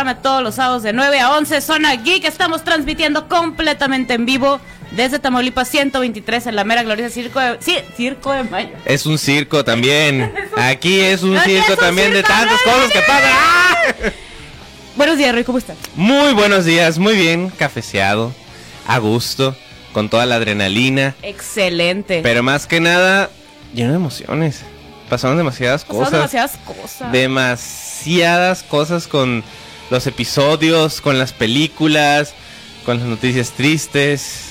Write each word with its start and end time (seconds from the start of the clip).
Programa 0.00 0.22
todos 0.22 0.42
los 0.42 0.54
sábados 0.54 0.82
de 0.82 0.94
9 0.94 1.20
a 1.20 1.36
11, 1.36 1.60
Zona 1.60 1.94
Geek. 1.94 2.24
Estamos 2.24 2.64
transmitiendo 2.64 3.28
completamente 3.28 4.14
en 4.14 4.24
vivo 4.24 4.58
desde 4.92 5.18
Tamaulipas 5.18 5.68
123 5.68 6.46
en 6.46 6.56
la 6.56 6.64
mera 6.64 6.82
gloriosa 6.82 7.12
Circo 7.12 7.38
de, 7.38 7.58
sí, 7.60 7.76
Circo 7.98 8.32
de 8.32 8.44
Mayo. 8.44 8.70
Es 8.86 9.04
un 9.04 9.18
circo 9.18 9.62
también. 9.62 10.32
Aquí 10.56 11.00
es 11.00 11.22
un 11.22 11.38
circo 11.40 11.72
es 11.74 11.78
un 11.78 11.84
también 11.84 12.14
de 12.14 12.22
tantas 12.22 12.58
¡no! 12.64 12.72
cosas 12.72 12.90
que 12.92 13.00
pasan. 13.00 13.30
¡Ah! 13.30 13.76
Buenos 14.96 15.18
días, 15.18 15.34
Rui, 15.34 15.44
¿cómo 15.44 15.58
estás? 15.58 15.76
Muy 15.94 16.32
buenos 16.32 16.64
días, 16.64 16.98
muy 16.98 17.14
bien, 17.14 17.50
cafeceado, 17.50 18.32
a 18.86 18.96
gusto, 18.96 19.54
con 19.92 20.08
toda 20.08 20.24
la 20.24 20.36
adrenalina, 20.36 21.14
Excelente. 21.20 22.20
pero 22.22 22.42
más 22.42 22.66
que 22.66 22.80
nada 22.80 23.28
lleno 23.74 23.90
de 23.90 23.96
emociones. 23.96 24.62
Pasaron 25.10 25.36
demasiadas 25.36 25.84
Pasaron 25.84 26.04
cosas. 26.04 26.12
demasiadas 26.32 26.58
cosas. 26.64 27.12
demasiadas 27.12 28.62
cosas 28.62 29.06
con 29.06 29.44
los 29.90 30.06
episodios, 30.06 31.00
con 31.00 31.18
las 31.18 31.32
películas, 31.32 32.32
con 32.84 32.98
las 32.98 33.06
noticias 33.06 33.50
tristes, 33.50 34.46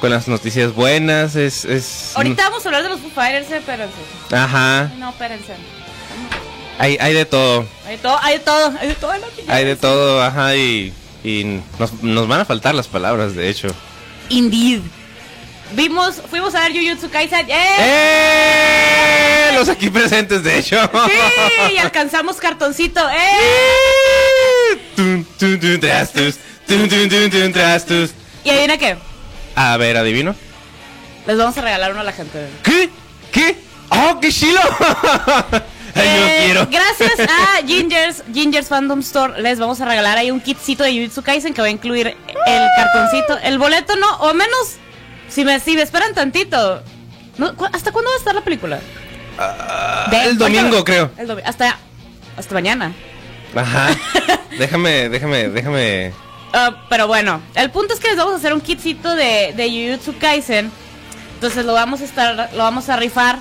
con 0.00 0.10
las 0.10 0.28
noticias 0.28 0.72
buenas. 0.74 1.34
Es, 1.36 1.64
es 1.64 2.12
Ahorita 2.14 2.44
vamos 2.48 2.64
a 2.64 2.68
hablar 2.68 2.82
de 2.84 2.88
los 2.90 3.00
Foo 3.00 3.10
Fighters, 3.14 3.50
eh, 3.50 3.56
espérense. 3.58 3.94
Ajá, 4.30 4.90
No, 4.98 5.10
espérense. 5.10 5.52
hay, 6.78 6.96
hay 7.00 7.14
de 7.14 7.24
todo, 7.26 7.66
Hay 7.86 7.96
de 7.96 8.02
todo, 8.02 8.18
hay 8.22 8.38
de 8.38 8.44
todo, 8.44 8.72
hay 8.80 8.88
de 8.88 8.94
todo. 8.94 9.12
hay 9.48 9.64
de 9.64 9.76
todo, 9.76 10.22
ajá, 10.22 10.56
y, 10.56 10.92
y 11.24 11.60
nos, 11.78 11.92
nos 12.02 12.26
van 12.28 12.40
a 12.40 12.44
faltar 12.44 12.74
las 12.74 12.88
palabras, 12.88 13.34
de 13.34 13.48
hecho. 13.48 13.68
Indeed. 14.28 14.80
Vimos, 15.74 16.16
fuimos 16.28 16.54
a 16.54 16.60
ver 16.68 16.72
Jujutsu 16.72 17.08
Kaisen. 17.08 17.48
¡Eh! 17.48 17.66
¡Eh! 17.78 19.52
Los 19.54 19.70
aquí 19.70 19.88
presentes, 19.88 20.42
de 20.44 20.58
hecho. 20.58 20.76
Sí, 21.06 21.74
y 21.74 21.78
alcanzamos 21.78 22.36
cartoncito. 22.36 23.00
¡Eh! 23.08 23.14
Y 28.44 28.50
adivina 28.50 28.78
qué, 28.78 28.96
A 29.54 29.76
ver, 29.76 29.96
adivino. 29.96 30.34
les 31.26 31.36
vamos 31.36 31.56
a 31.58 31.60
regalar 31.62 31.92
uno 31.92 32.00
a 32.00 32.04
la 32.04 32.12
gente. 32.12 32.48
¿Qué? 32.62 32.90
¿Qué? 33.32 33.56
¡Oh, 33.90 34.18
qué 34.20 34.30
chilo! 34.32 34.60
Ay, 35.94 36.04
yo 36.04 36.26
Eh, 36.26 36.42
quiero. 36.46 36.68
Gracias 36.70 37.20
a 37.28 37.58
Gingers, 37.66 38.22
Gingers 38.32 38.68
Fandom 38.68 39.00
Store, 39.00 39.40
les 39.42 39.58
vamos 39.58 39.80
a 39.80 39.84
regalar 39.84 40.16
ahí 40.18 40.30
un 40.30 40.40
kitcito 40.40 40.84
de 40.84 40.92
Jujutsu 40.92 41.22
Kaisen 41.22 41.52
que 41.52 41.60
va 41.60 41.66
a 41.68 41.70
incluir 41.70 42.06
el 42.06 42.62
cartoncito. 42.76 43.38
El 43.42 43.58
boleto 43.58 43.94
no, 43.96 44.10
o 44.20 44.32
menos, 44.34 44.76
si 45.28 45.44
me, 45.44 45.60
si 45.60 45.74
me 45.74 45.82
esperan 45.82 46.14
tantito. 46.14 46.82
No, 47.38 47.54
¿cu- 47.56 47.68
¿Hasta 47.72 47.92
cuándo 47.92 48.10
va 48.10 48.16
a 48.16 48.18
estar 48.18 48.34
la 48.34 48.40
película? 48.42 48.80
Ah, 49.38 50.10
el 50.24 50.36
domingo, 50.38 50.82
creo. 50.84 51.10
el 51.18 51.28
domi- 51.28 51.42
hasta, 51.44 51.78
hasta 52.36 52.54
mañana. 52.54 52.92
Ajá. 53.54 53.88
déjame, 54.58 55.08
déjame, 55.08 55.48
déjame. 55.48 56.12
Ah, 56.52 56.84
pero 56.88 57.06
bueno, 57.06 57.40
el 57.54 57.70
punto 57.70 57.94
es 57.94 58.00
que 58.00 58.08
les 58.08 58.16
vamos 58.16 58.34
a 58.34 58.36
hacer 58.36 58.52
un 58.52 58.60
kitcito 58.60 59.14
de, 59.14 59.54
de 59.56 59.68
Jujutsu 59.70 60.18
Kaisen. 60.18 60.70
Entonces 61.34 61.64
lo 61.64 61.72
vamos 61.72 62.00
a 62.00 62.04
estar, 62.04 62.50
lo 62.52 62.58
vamos 62.58 62.88
a 62.88 62.96
rifar. 62.96 63.38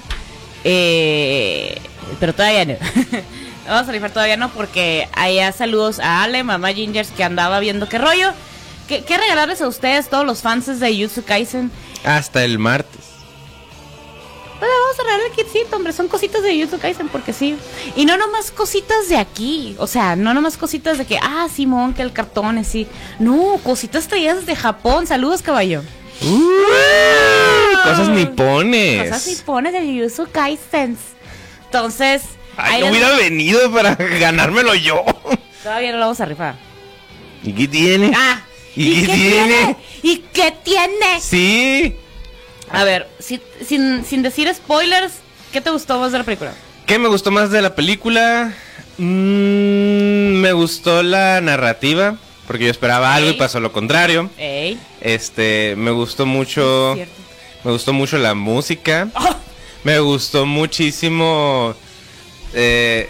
eh, 0.64 1.80
pero 2.20 2.34
todavía 2.34 2.66
no. 2.66 2.74
lo 3.66 3.72
vamos 3.74 3.90
a 3.90 3.92
rifar 3.92 4.12
todavía 4.12 4.38
no 4.38 4.50
porque 4.50 5.08
allá 5.14 5.52
saludos 5.52 6.00
a 6.00 6.24
Ale, 6.24 6.44
mamá 6.44 6.70
Gingers 6.74 7.10
que 7.12 7.24
andaba 7.24 7.60
viendo 7.60 7.88
qué 7.90 7.98
rollo. 7.98 8.34
¿Qué, 8.88 9.04
qué 9.04 9.18
regalarles 9.18 9.62
a 9.62 9.68
ustedes, 9.68 10.10
todos 10.10 10.26
los 10.26 10.42
fans 10.42 10.80
de 10.80 10.94
Jujutsu 10.94 11.24
Kaisen? 11.24 11.72
Hasta 12.04 12.44
el 12.44 12.60
martes. 12.60 13.11
Pues 14.62 14.70
le 14.70 14.80
vamos 14.80 15.00
a 15.00 15.04
regalar 15.04 15.26
el 15.26 15.32
kitcito, 15.36 15.76
hombre. 15.76 15.92
Son 15.92 16.08
cositas 16.08 16.44
de 16.44 16.54
Jujutsu 16.54 16.78
Kaisen 16.78 17.10
porque 17.10 17.34
sí. 17.34 17.56
Y 17.96 18.06
no 18.06 18.16
nomás 18.16 18.52
cositas 18.52 19.10
de 19.10 19.18
aquí. 19.18 19.76
O 19.80 19.88
sea, 19.88 20.16
no 20.16 20.36
nomás 20.36 20.56
cositas 20.56 21.00
de 21.00 21.06
que, 21.06 21.18
ah, 21.20 21.48
Simón, 21.52 21.96
que 21.96 22.04
el 22.04 22.14
cartón 22.14 22.60
es 22.60 22.68
sí. 22.68 22.86
No, 23.18 23.60
cositas 23.64 24.08
traídas 24.08 24.42
desde 24.42 24.56
Japón. 24.56 25.08
Saludos, 25.08 25.42
caballo. 25.42 25.82
Uh, 26.22 27.84
cosas 27.84 28.10
nipones. 28.10 29.10
Cosas 29.10 29.26
nipones 29.28 29.74
de 29.74 29.80
Jujutsu 29.80 30.28
Kaisen. 30.32 30.96
Entonces, 31.66 32.22
Ay, 32.56 32.82
les- 32.82 32.92
hubiera 32.92 33.10
venido 33.16 33.72
para 33.72 33.96
ganármelo 33.96 34.76
yo. 34.76 35.04
todavía 35.64 35.92
no 35.92 35.98
lo 35.98 36.04
vamos 36.06 36.22
a 36.22 36.26
rifar. 36.26 36.56
¿Y 37.44 37.54
qué 37.54 37.68
tiene? 37.68 38.12
Ah, 38.16 38.42
¿Y 38.76 39.02
qué 39.08 39.14
tiene? 39.14 39.78
¿Y 40.04 40.18
qué 40.32 40.54
tiene? 40.64 41.20
Sí. 41.20 41.96
A 42.74 42.84
ver, 42.84 43.08
si- 43.20 43.42
sin, 43.66 44.06
sin 44.06 44.22
decir 44.24 44.52
spoilers, 44.54 45.14
¿qué 45.52 45.62
te 45.62 45.70
gustó 45.70 46.00
más 46.00 46.12
de 46.12 46.18
la 46.20 46.24
película? 46.24 46.54
¿Qué 46.86 46.98
me 47.00 47.08
gustó 47.08 47.32
más 47.32 47.52
de 47.52 47.62
la 47.62 47.76
película? 47.76 48.54
Mm, 48.98 50.36
me 50.42 50.54
gustó 50.54 51.04
la 51.04 51.42
narrativa. 51.42 52.18
Porque 52.48 52.66
yo 52.66 52.72
esperaba 52.72 53.16
algo 53.16 53.30
y 53.30 53.34
pasó 53.34 53.60
lo 53.62 53.72
contrario. 53.72 54.30
Ey, 54.38 54.78
Este, 55.00 55.76
me 55.78 55.92
gustó 55.92 56.26
mucho. 56.26 56.94
es. 56.96 57.08
Me 57.64 57.72
gustó 57.72 57.94
mucho 57.94 58.18
la 58.18 58.34
música. 58.34 59.08
Oh, 59.16 59.36
Me 59.84 60.00
gustó 60.00 60.46
muchísimo. 60.46 61.76
eh, 62.54 63.10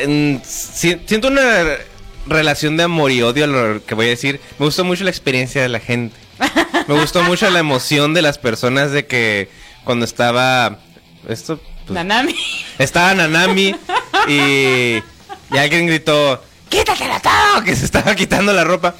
en- 0.00 0.40
si- 0.44 0.96
siento 1.06 1.28
una 1.28 1.64
relación 2.26 2.76
de 2.78 2.84
amor 2.84 3.10
y 3.12 3.20
odio 3.22 3.44
a 3.44 3.46
lo 3.46 3.84
que 3.84 3.94
voy 3.94 4.06
a 4.06 4.10
decir. 4.10 4.40
Me 4.58 4.64
gustó 4.64 4.84
mucho 4.84 5.04
la 5.04 5.10
experiencia 5.10 5.60
de 5.60 5.68
la 5.68 5.80
gente. 5.80 6.16
Me 6.86 6.98
gustó 7.00 7.22
mucho 7.22 7.50
la 7.50 7.58
emoción 7.58 8.14
de 8.14 8.22
las 8.22 8.38
personas 8.38 8.92
de 8.92 9.06
que 9.06 9.48
cuando 9.84 10.04
estaba. 10.04 10.78
Esto. 11.28 11.60
pues, 11.86 11.94
Nanami. 11.94 12.34
estaba 12.78 13.14
Nanami 13.14 13.74
y, 14.28 14.32
y 15.52 15.56
alguien 15.58 15.86
gritó: 15.86 16.42
¡Quítatela 16.68 17.20
todo! 17.20 17.64
Que 17.64 17.74
se 17.76 17.84
estaba 17.84 18.14
quitando 18.14 18.52
la 18.52 18.64
ropa. 18.64 18.94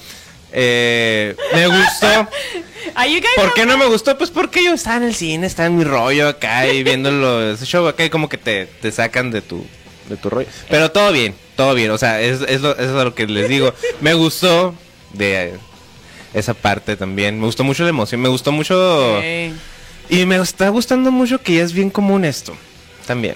Eh, 0.52 1.36
me 1.54 1.66
gustó. 1.66 2.28
¿Por 3.36 3.54
qué 3.54 3.66
no 3.66 3.76
me 3.76 3.86
gustó? 3.86 4.16
Pues 4.16 4.30
porque 4.30 4.64
yo 4.64 4.72
estaba 4.74 4.96
en 4.96 5.02
el 5.04 5.14
cine, 5.14 5.46
estaba 5.46 5.66
en 5.66 5.76
mi 5.76 5.84
rollo 5.84 6.28
acá 6.28 6.66
y 6.66 6.82
viéndolo, 6.82 7.52
ese 7.52 7.66
show 7.66 7.86
acá 7.86 8.04
y 8.04 8.10
como 8.10 8.28
que 8.28 8.38
te, 8.38 8.66
te 8.66 8.90
sacan 8.90 9.30
de 9.30 9.42
tu, 9.42 9.66
de 10.08 10.16
tu 10.16 10.30
rollo. 10.30 10.48
Pero 10.68 10.90
todo 10.90 11.12
bien, 11.12 11.34
todo 11.54 11.74
bien, 11.74 11.90
o 11.90 11.98
sea, 11.98 12.20
es, 12.20 12.40
es, 12.40 12.60
lo, 12.60 12.76
es 12.76 12.88
lo 12.88 13.14
que 13.14 13.26
les 13.26 13.48
digo. 13.48 13.74
Me 14.00 14.14
gustó 14.14 14.74
de 15.12 15.58
esa 16.34 16.54
parte 16.54 16.96
también, 16.96 17.38
me 17.38 17.46
gustó 17.46 17.64
mucho 17.64 17.82
la 17.84 17.90
emoción, 17.90 18.20
me 18.20 18.28
gustó 18.28 18.52
mucho... 18.52 19.20
Y 20.10 20.24
me 20.24 20.36
está 20.36 20.70
gustando 20.70 21.10
mucho 21.10 21.42
que 21.42 21.56
ya 21.56 21.62
es 21.62 21.72
bien 21.74 21.90
común 21.90 22.24
esto, 22.24 22.56
también. 23.06 23.34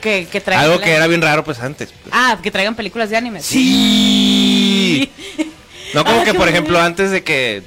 que, 0.00 0.26
que 0.30 0.40
traigan 0.40 0.64
Algo 0.64 0.80
que 0.80 0.90
era 0.92 1.06
bien 1.06 1.22
raro 1.22 1.44
pues 1.44 1.60
antes. 1.60 1.90
pues. 1.92 2.12
Ah, 2.12 2.36
que 2.42 2.50
traigan 2.50 2.74
películas 2.74 3.08
de 3.10 3.16
anime. 3.16 3.40
Sí. 3.42 5.10
No 5.94 6.04
como 6.04 6.20
Ah, 6.20 6.24
que, 6.24 6.32
por 6.34 6.40
bonito. 6.40 6.50
ejemplo, 6.58 6.78
antes 6.80 7.10
de 7.10 7.24
que 7.24 7.62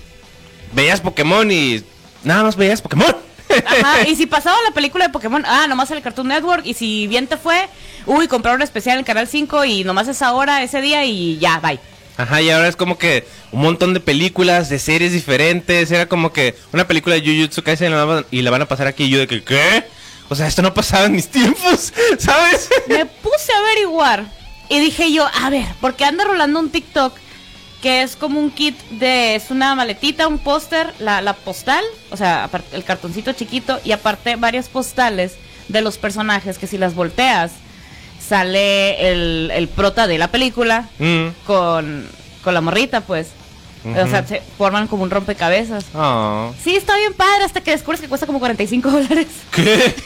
veías 0.73 1.01
Pokémon 1.01 1.49
y 1.51 1.81
nada 2.23 2.43
más 2.43 2.55
veías 2.55 2.79
Pokémon. 2.79 3.15
Ajá, 3.65 4.01
y 4.07 4.15
si 4.15 4.27
pasaba 4.27 4.55
la 4.67 4.75
película 4.75 5.07
de 5.07 5.11
Pokémon, 5.11 5.43
ah, 5.47 5.65
nomás 5.67 5.89
en 5.89 5.97
el 5.97 6.03
Cartoon 6.03 6.27
Network, 6.27 6.61
y 6.63 6.75
si 6.75 7.07
bien 7.07 7.25
te 7.25 7.37
fue, 7.37 7.67
uy, 8.05 8.27
compraron 8.27 8.59
un 8.59 8.61
especial 8.61 8.93
en 8.93 8.99
el 8.99 9.05
Canal 9.05 9.27
5 9.27 9.65
y 9.65 9.83
nomás 9.85 10.07
esa 10.07 10.33
hora, 10.33 10.61
ese 10.61 10.81
día 10.81 11.03
y 11.03 11.39
ya, 11.39 11.59
bye. 11.59 11.79
Ajá, 12.17 12.41
y 12.41 12.49
ahora 12.49 12.67
es 12.67 12.75
como 12.75 12.97
que 12.97 13.25
un 13.51 13.61
montón 13.61 13.93
de 13.93 13.99
películas, 13.99 14.69
de 14.69 14.79
series 14.79 15.11
diferentes. 15.13 15.89
Era 15.91 16.07
como 16.07 16.31
que 16.33 16.55
una 16.71 16.87
película 16.87 17.15
de 17.15 17.21
Jujutsu 17.21 17.63
Kaisen 17.63 17.91
y 18.31 18.41
la 18.41 18.51
van- 18.51 18.61
a 18.61 18.67
pasar 18.67 18.87
aquí. 18.87 19.05
Y 19.05 19.09
yo 19.09 19.19
de 19.19 19.27
que, 19.27 19.43
¿qué? 19.43 19.83
O 20.29 20.35
sea, 20.35 20.47
esto 20.47 20.61
no 20.61 20.73
pasaba 20.73 21.05
en 21.05 21.13
mis 21.13 21.27
tiempos, 21.29 21.91
¿sabes? 22.19 22.69
Me 22.87 23.05
puse 23.05 23.51
a 23.53 23.59
averiguar 23.59 24.25
y 24.69 24.79
dije 24.79 25.11
yo, 25.11 25.25
a 25.41 25.49
ver, 25.49 25.65
porque 25.81 26.05
anda 26.05 26.23
rolando 26.23 26.59
un 26.59 26.69
TikTok 26.69 27.13
que 27.81 28.03
es 28.03 28.15
como 28.15 28.39
un 28.39 28.51
kit 28.51 28.77
de, 28.91 29.33
es 29.35 29.49
una 29.49 29.73
maletita, 29.75 30.27
un 30.27 30.37
póster, 30.37 30.93
la, 30.99 31.21
la 31.21 31.33
postal, 31.33 31.83
o 32.11 32.17
sea, 32.17 32.47
el 32.73 32.83
cartoncito 32.83 33.33
chiquito 33.33 33.79
y 33.83 33.91
aparte 33.91 34.35
varias 34.35 34.69
postales 34.69 35.33
de 35.67 35.81
los 35.81 35.97
personajes 35.97 36.57
que 36.59 36.67
si 36.67 36.77
las 36.77 36.93
volteas 36.93 37.51
sale 38.35 39.11
el, 39.11 39.51
el 39.53 39.67
prota 39.67 40.07
de 40.07 40.17
la 40.17 40.29
película 40.29 40.87
Mm. 40.99 41.27
con, 41.45 42.07
con 42.45 42.53
la 42.53 42.61
morrita, 42.61 43.01
pues. 43.01 43.27
O 43.83 44.07
sea, 44.07 44.25
se 44.25 44.41
forman 44.57 44.87
como 44.87 45.03
un 45.03 45.09
rompecabezas. 45.09 45.85
Oh. 45.95 46.53
Sí, 46.63 46.75
está 46.77 46.95
bien 46.97 47.13
padre 47.13 47.43
hasta 47.43 47.61
que 47.61 47.71
descubres 47.71 47.99
que 47.99 48.07
cuesta 48.07 48.25
como 48.27 48.39
45 48.39 48.89
dólares. 48.89 49.27
¿Qué? 49.51 49.93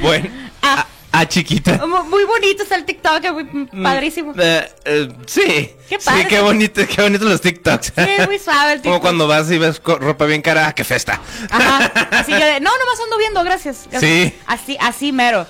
Bueno, 0.00 0.28
Ah. 0.62 0.86
a, 1.12 1.20
a 1.20 1.28
chiquita. 1.28 1.84
Mu- 1.86 2.04
Muy 2.04 2.24
bonito 2.24 2.62
está 2.62 2.76
el 2.76 2.84
TikTok, 2.84 3.32
muy 3.32 3.66
padrísimo. 3.82 4.32
Eh, 4.38 4.68
eh, 4.84 5.08
sí. 5.26 5.70
Qué 5.88 5.98
padre. 5.98 6.22
Sí, 6.22 6.28
qué 6.28 6.40
bonito, 6.40 6.82
qué 6.86 7.02
bonitos 7.02 7.28
los 7.28 7.40
TikToks. 7.40 7.92
Sí, 7.96 8.02
muy 8.26 8.38
suave 8.38 8.74
el 8.74 8.78
Como 8.82 8.94
TikTok. 8.94 9.00
cuando 9.02 9.26
vas 9.26 9.50
y 9.50 9.58
ves 9.58 9.80
ropa 9.84 10.24
bien 10.26 10.40
cara, 10.40 10.68
¡ah, 10.68 10.72
qué 10.72 10.84
festa! 10.84 11.20
Ajá. 11.50 11.86
Así 12.12 12.30
yo 12.30 12.38
de, 12.38 12.60
no, 12.60 12.70
nomás 12.70 13.00
ando 13.04 13.18
viendo, 13.18 13.42
gracias. 13.42 13.88
gracias". 13.90 14.00
Sí. 14.00 14.34
Así, 14.46 14.76
así 14.80 15.10
mero. 15.12 15.46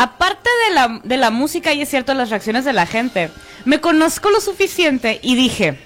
Aparte 0.00 0.48
de 0.68 0.74
la, 0.74 1.00
de 1.02 1.16
la 1.16 1.30
música 1.30 1.72
y 1.72 1.82
es 1.82 1.88
cierto 1.88 2.14
las 2.14 2.30
reacciones 2.30 2.64
de 2.64 2.72
la 2.72 2.86
gente, 2.86 3.30
me 3.64 3.80
conozco 3.80 4.30
lo 4.30 4.40
suficiente 4.40 5.18
y 5.22 5.34
dije, 5.34 5.76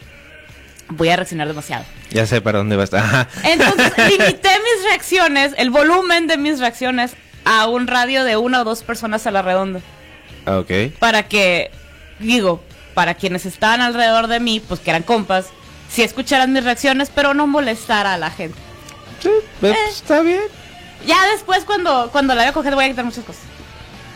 voy 0.91 1.09
a 1.09 1.17
reaccionar 1.17 1.49
demasiado. 1.49 1.87
Ya 2.11 2.27
sé 2.27 2.43
para 2.43 2.59
dónde 2.59 2.77
vas. 2.77 2.93
Ajá. 2.93 3.27
Entonces 3.43 3.91
limité 3.97 4.51
mis 4.51 4.85
reacciones, 4.85 5.55
el 5.57 5.71
volumen 5.71 6.27
de 6.27 6.37
mis 6.37 6.61
reacciones, 6.61 7.15
a 7.47 7.67
un 7.67 7.87
radio 7.87 8.25
de 8.25 8.37
una 8.37 8.61
o 8.61 8.65
dos 8.65 8.83
personas 8.83 9.27
a 9.27 9.31
la 9.31 9.41
redonda. 9.41 9.81
Ok. 10.45 10.93
para 10.99 11.23
que, 11.23 11.71
digo, 12.19 12.63
para 12.93 13.15
quienes 13.15 13.47
estaban 13.47 13.81
alrededor 13.81 14.27
de 14.27 14.41
mí, 14.41 14.61
pues 14.61 14.81
que 14.81 14.91
eran 14.91 15.05
compas, 15.05 15.47
si 15.89 16.03
escucharan 16.03 16.53
mis 16.53 16.65
reacciones, 16.65 17.11
pero 17.15 17.33
no 17.33 17.47
molestara 17.47 18.13
a 18.13 18.19
la 18.19 18.31
gente. 18.31 18.59
Sí, 19.23 19.31
pues, 19.59 19.75
está 19.89 20.21
bien. 20.21 20.43
Ya 21.07 21.17
después 21.29 21.65
cuando, 21.65 22.11
cuando 22.13 22.35
la 22.35 22.43
voy 22.43 22.51
a 22.51 22.53
coger 22.53 22.75
voy 22.75 22.85
a 22.85 22.89
quitar 22.89 23.07
muchas 23.07 23.25
cosas. 23.25 23.52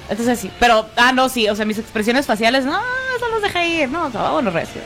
Entonces 0.08 0.38
sí, 0.38 0.50
pero, 0.60 0.86
ah, 0.96 1.12
no, 1.12 1.28
sí, 1.28 1.48
o 1.48 1.56
sea, 1.56 1.64
mis 1.64 1.78
expresiones 1.78 2.26
faciales, 2.26 2.64
no, 2.64 2.78
eso 3.16 3.28
los 3.28 3.42
dejé 3.42 3.68
ir, 3.68 3.88
no, 3.90 4.08
no, 4.08 4.32
bueno, 4.32 4.50
recio. 4.50 4.80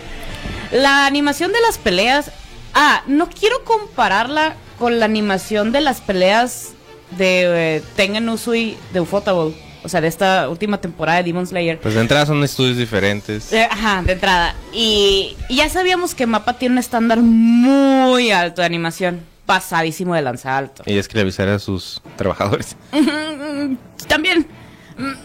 La 0.72 1.06
animación 1.06 1.52
de 1.52 1.61
las 1.61 1.78
peleas, 1.78 2.31
ah, 2.75 3.02
no 3.06 3.28
quiero 3.28 3.64
compararla 3.64 4.56
con 4.78 4.99
la 4.99 5.05
animación 5.05 5.72
de 5.72 5.81
las 5.82 6.00
peleas 6.00 6.70
de 7.19 7.76
eh, 7.76 7.82
Tengen 7.96 8.28
Usui 8.28 8.76
de 8.93 9.00
Ufotable, 9.00 9.55
o 9.82 9.88
sea, 9.88 10.00
de 10.00 10.08
esta 10.08 10.49
última 10.49 10.81
temporada 10.81 11.19
de 11.19 11.25
Demon 11.25 11.46
Slayer. 11.46 11.78
Pues 11.81 11.94
de 11.94 12.00
entrada 12.00 12.26
son 12.26 12.43
estudios 12.44 12.76
diferentes. 12.76 13.52
Eh, 13.52 13.67
ajá, 13.70 14.02
de 14.02 14.12
entrada. 14.12 14.55
Y, 14.72 15.37
y 15.49 15.56
ya 15.56 15.69
sabíamos 15.69 16.14
que 16.14 16.26
Mapa 16.26 16.55
tiene 16.55 16.75
un 16.75 16.78
estándar 16.78 17.19
muy 17.20 18.31
alto 18.31 18.62
de 18.62 18.67
animación, 18.67 19.20
pasadísimo 19.46 20.14
de 20.14 20.22
lanza 20.22 20.56
alto. 20.56 20.82
Y 20.87 20.96
es 20.99 21.08
que 21.08 21.17
le 21.17 21.22
avisara 21.22 21.56
a 21.56 21.58
sus 21.58 22.00
trabajadores. 22.17 22.76
También. 24.08 24.46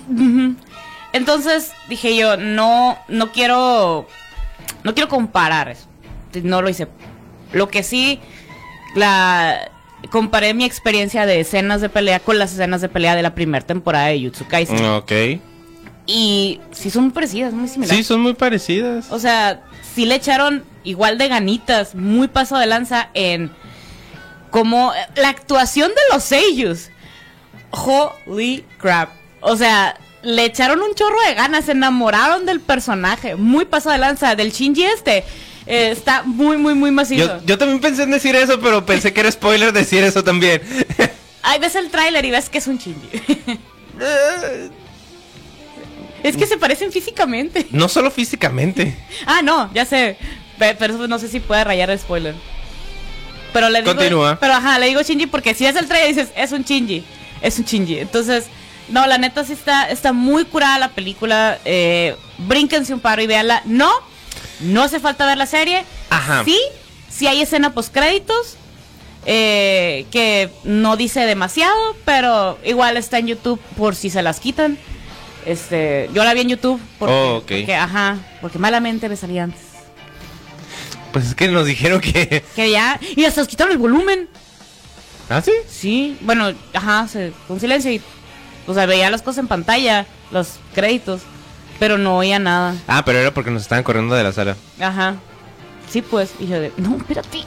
Mm. 0.07 0.55
Entonces 1.13 1.71
dije 1.87 2.15
yo, 2.15 2.37
no, 2.37 2.97
no 3.07 3.31
quiero, 3.31 4.07
no 4.83 4.93
quiero 4.93 5.09
comparar 5.09 5.69
eso. 5.69 5.87
No 6.43 6.61
lo 6.61 6.69
hice. 6.69 6.87
Lo 7.53 7.69
que 7.69 7.83
sí, 7.83 8.19
la 8.95 9.71
comparé 10.09 10.53
mi 10.53 10.65
experiencia 10.65 11.25
de 11.25 11.39
escenas 11.39 11.81
de 11.81 11.89
pelea 11.89 12.19
con 12.19 12.37
las 12.37 12.53
escenas 12.53 12.81
de 12.81 12.89
pelea 12.89 13.15
de 13.15 13.21
la 13.21 13.33
primera 13.33 13.65
temporada 13.65 14.07
de 14.07 14.21
Jutsu 14.21 14.45
Kaisen. 14.47 14.83
Ok. 14.85 15.11
Y 16.07 16.59
sí 16.71 16.89
son 16.91 17.05
muy 17.05 17.13
parecidas, 17.13 17.53
muy 17.53 17.67
similares. 17.67 17.97
Sí, 17.97 18.03
son 18.03 18.21
muy 18.21 18.33
parecidas. 18.33 19.11
O 19.11 19.19
sea, 19.19 19.63
sí 19.95 20.05
le 20.05 20.15
echaron 20.15 20.63
igual 20.83 21.17
de 21.17 21.27
ganitas, 21.27 21.95
muy 21.95 22.27
paso 22.27 22.57
de 22.57 22.67
lanza 22.67 23.09
en 23.13 23.51
como 24.51 24.93
la 25.15 25.29
actuación 25.29 25.89
de 25.89 26.13
los 26.13 26.23
sellos. 26.23 26.89
Holy 27.71 28.63
crap. 28.77 29.09
O 29.47 29.55
sea, 29.55 29.97
le 30.23 30.43
echaron 30.45 30.81
un 30.81 30.95
chorro 30.95 31.17
de 31.27 31.35
ganas, 31.35 31.65
se 31.65 31.73
enamoraron 31.73 32.45
del 32.45 32.59
personaje, 32.59 33.35
muy 33.35 33.65
paso 33.65 33.89
de 33.91 33.97
lanza, 33.99 34.35
del 34.35 34.51
Shinji 34.51 34.83
este. 34.83 35.23
eh, 35.67 35.91
está 35.91 36.23
muy, 36.23 36.57
muy, 36.57 36.73
muy 36.73 36.89
macizo. 36.91 37.25
Yo, 37.39 37.45
yo 37.45 37.57
también 37.57 37.79
pensé 37.79 38.03
en 38.03 38.11
decir 38.11 38.35
eso, 38.35 38.59
pero 38.59 38.85
pensé 38.85 39.13
que 39.13 39.19
era 39.19 39.31
spoiler 39.31 39.71
decir 39.71 40.03
eso 40.03 40.23
también. 40.23 40.61
Ahí 41.43 41.59
ves 41.59 41.75
el 41.75 41.89
tráiler 41.91 42.25
y 42.25 42.31
ves 42.31 42.49
que 42.49 42.57
es 42.57 42.65
un 42.67 42.77
Shinji. 42.79 43.07
es 46.23 46.35
que 46.37 46.47
se 46.47 46.57
parecen 46.57 46.91
físicamente. 46.91 47.67
no 47.71 47.87
solo 47.87 48.09
físicamente. 48.09 48.95
Ah, 49.27 49.41
no, 49.43 49.71
ya 49.73 49.85
sé. 49.85 50.17
Pe- 50.57 50.75
Pero 50.79 50.95
eso 50.95 51.07
no 51.07 51.19
sé 51.19 51.27
si 51.27 51.39
puede 51.39 51.63
rayar 51.63 51.89
el 51.91 51.99
spoiler. 51.99 52.33
Pero 53.53 53.69
le 53.69 53.81
digo. 53.83 53.93
Continúa. 53.93 54.37
Pero 54.39 54.53
ajá, 54.53 54.79
le 54.79 54.87
digo 54.87 55.01
Shinji 55.03 55.27
porque 55.27 55.53
si 55.53 55.65
es 55.67 55.75
el 55.75 55.87
trailer 55.87 56.15
dices, 56.15 56.29
es 56.35 56.51
un 56.51 56.63
Shinji. 56.63 57.03
Es 57.41 57.59
un 57.59 57.65
Shinji. 57.65 57.99
Entonces, 57.99 58.45
no, 58.89 59.07
la 59.07 59.17
neta 59.17 59.43
sí 59.43 59.53
está, 59.53 59.89
está 59.89 60.13
muy 60.13 60.45
curada 60.45 60.77
la 60.79 60.89
película. 60.89 61.59
Eh, 61.65 62.15
brínquense 62.39 62.93
un 62.93 62.99
paro 62.99 63.21
y 63.21 63.27
véanla. 63.27 63.61
No, 63.65 63.91
no 64.61 64.83
hace 64.83 64.99
falta 64.99 65.25
ver 65.25 65.37
la 65.37 65.45
serie. 65.45 65.83
Ajá. 66.09 66.43
Sí, 66.45 66.59
sí 67.09 67.27
hay 67.27 67.41
escena 67.41 67.73
post 67.73 67.93
créditos. 67.93 68.57
eh, 69.27 70.05
que 70.11 70.51
no 70.65 70.97
dice 70.97 71.21
demasiado, 71.21 71.75
pero 72.05 72.59
igual 72.63 72.95
está 72.97 73.17
en 73.17 73.25
YouTube 73.27 73.59
por 73.75 73.95
si 73.95 74.09
se 74.11 74.21
las 74.21 74.39
quitan. 74.39 74.77
Este, 75.47 76.09
yo 76.13 76.23
la 76.23 76.33
vi 76.35 76.41
en 76.41 76.49
YouTube 76.49 76.79
porque, 76.99 77.13
Oh, 77.15 77.35
ok. 77.37 77.41
porque, 77.41 77.75
ajá, 77.75 78.17
porque 78.41 78.59
malamente 78.59 79.09
me 79.09 79.15
salía 79.15 79.43
antes. 79.45 79.61
Pues 81.11 81.27
es 81.27 81.35
que 81.35 81.47
nos 81.47 81.65
dijeron 81.65 82.01
que. 82.01 82.43
Que 82.55 82.69
ya, 82.71 82.99
y 83.15 83.25
hasta 83.25 83.41
nos 83.41 83.47
quitaron 83.47 83.71
el 83.71 83.77
volumen. 83.79 84.27
¿Ah, 85.29 85.41
sí? 85.41 85.51
Sí, 85.67 86.17
bueno, 86.21 86.53
ajá, 86.73 87.07
se, 87.07 87.31
con 87.47 87.59
silencio 87.59 87.91
y, 87.91 88.01
o 88.67 88.73
sea, 88.73 88.85
veía 88.85 89.09
las 89.09 89.21
cosas 89.21 89.39
en 89.39 89.47
pantalla, 89.47 90.05
los 90.31 90.59
créditos, 90.73 91.21
pero 91.79 91.97
no 91.97 92.17
oía 92.17 92.39
nada. 92.39 92.75
Ah, 92.87 93.03
pero 93.05 93.19
era 93.19 93.33
porque 93.33 93.51
nos 93.51 93.61
estaban 93.63 93.83
corriendo 93.83 94.15
de 94.15 94.23
la 94.23 94.31
sala. 94.31 94.55
Ajá. 94.79 95.15
Sí, 95.89 96.01
pues, 96.01 96.31
y 96.39 96.47
yo 96.47 96.59
de, 96.59 96.71
no, 96.77 96.97
espérate. 96.97 97.43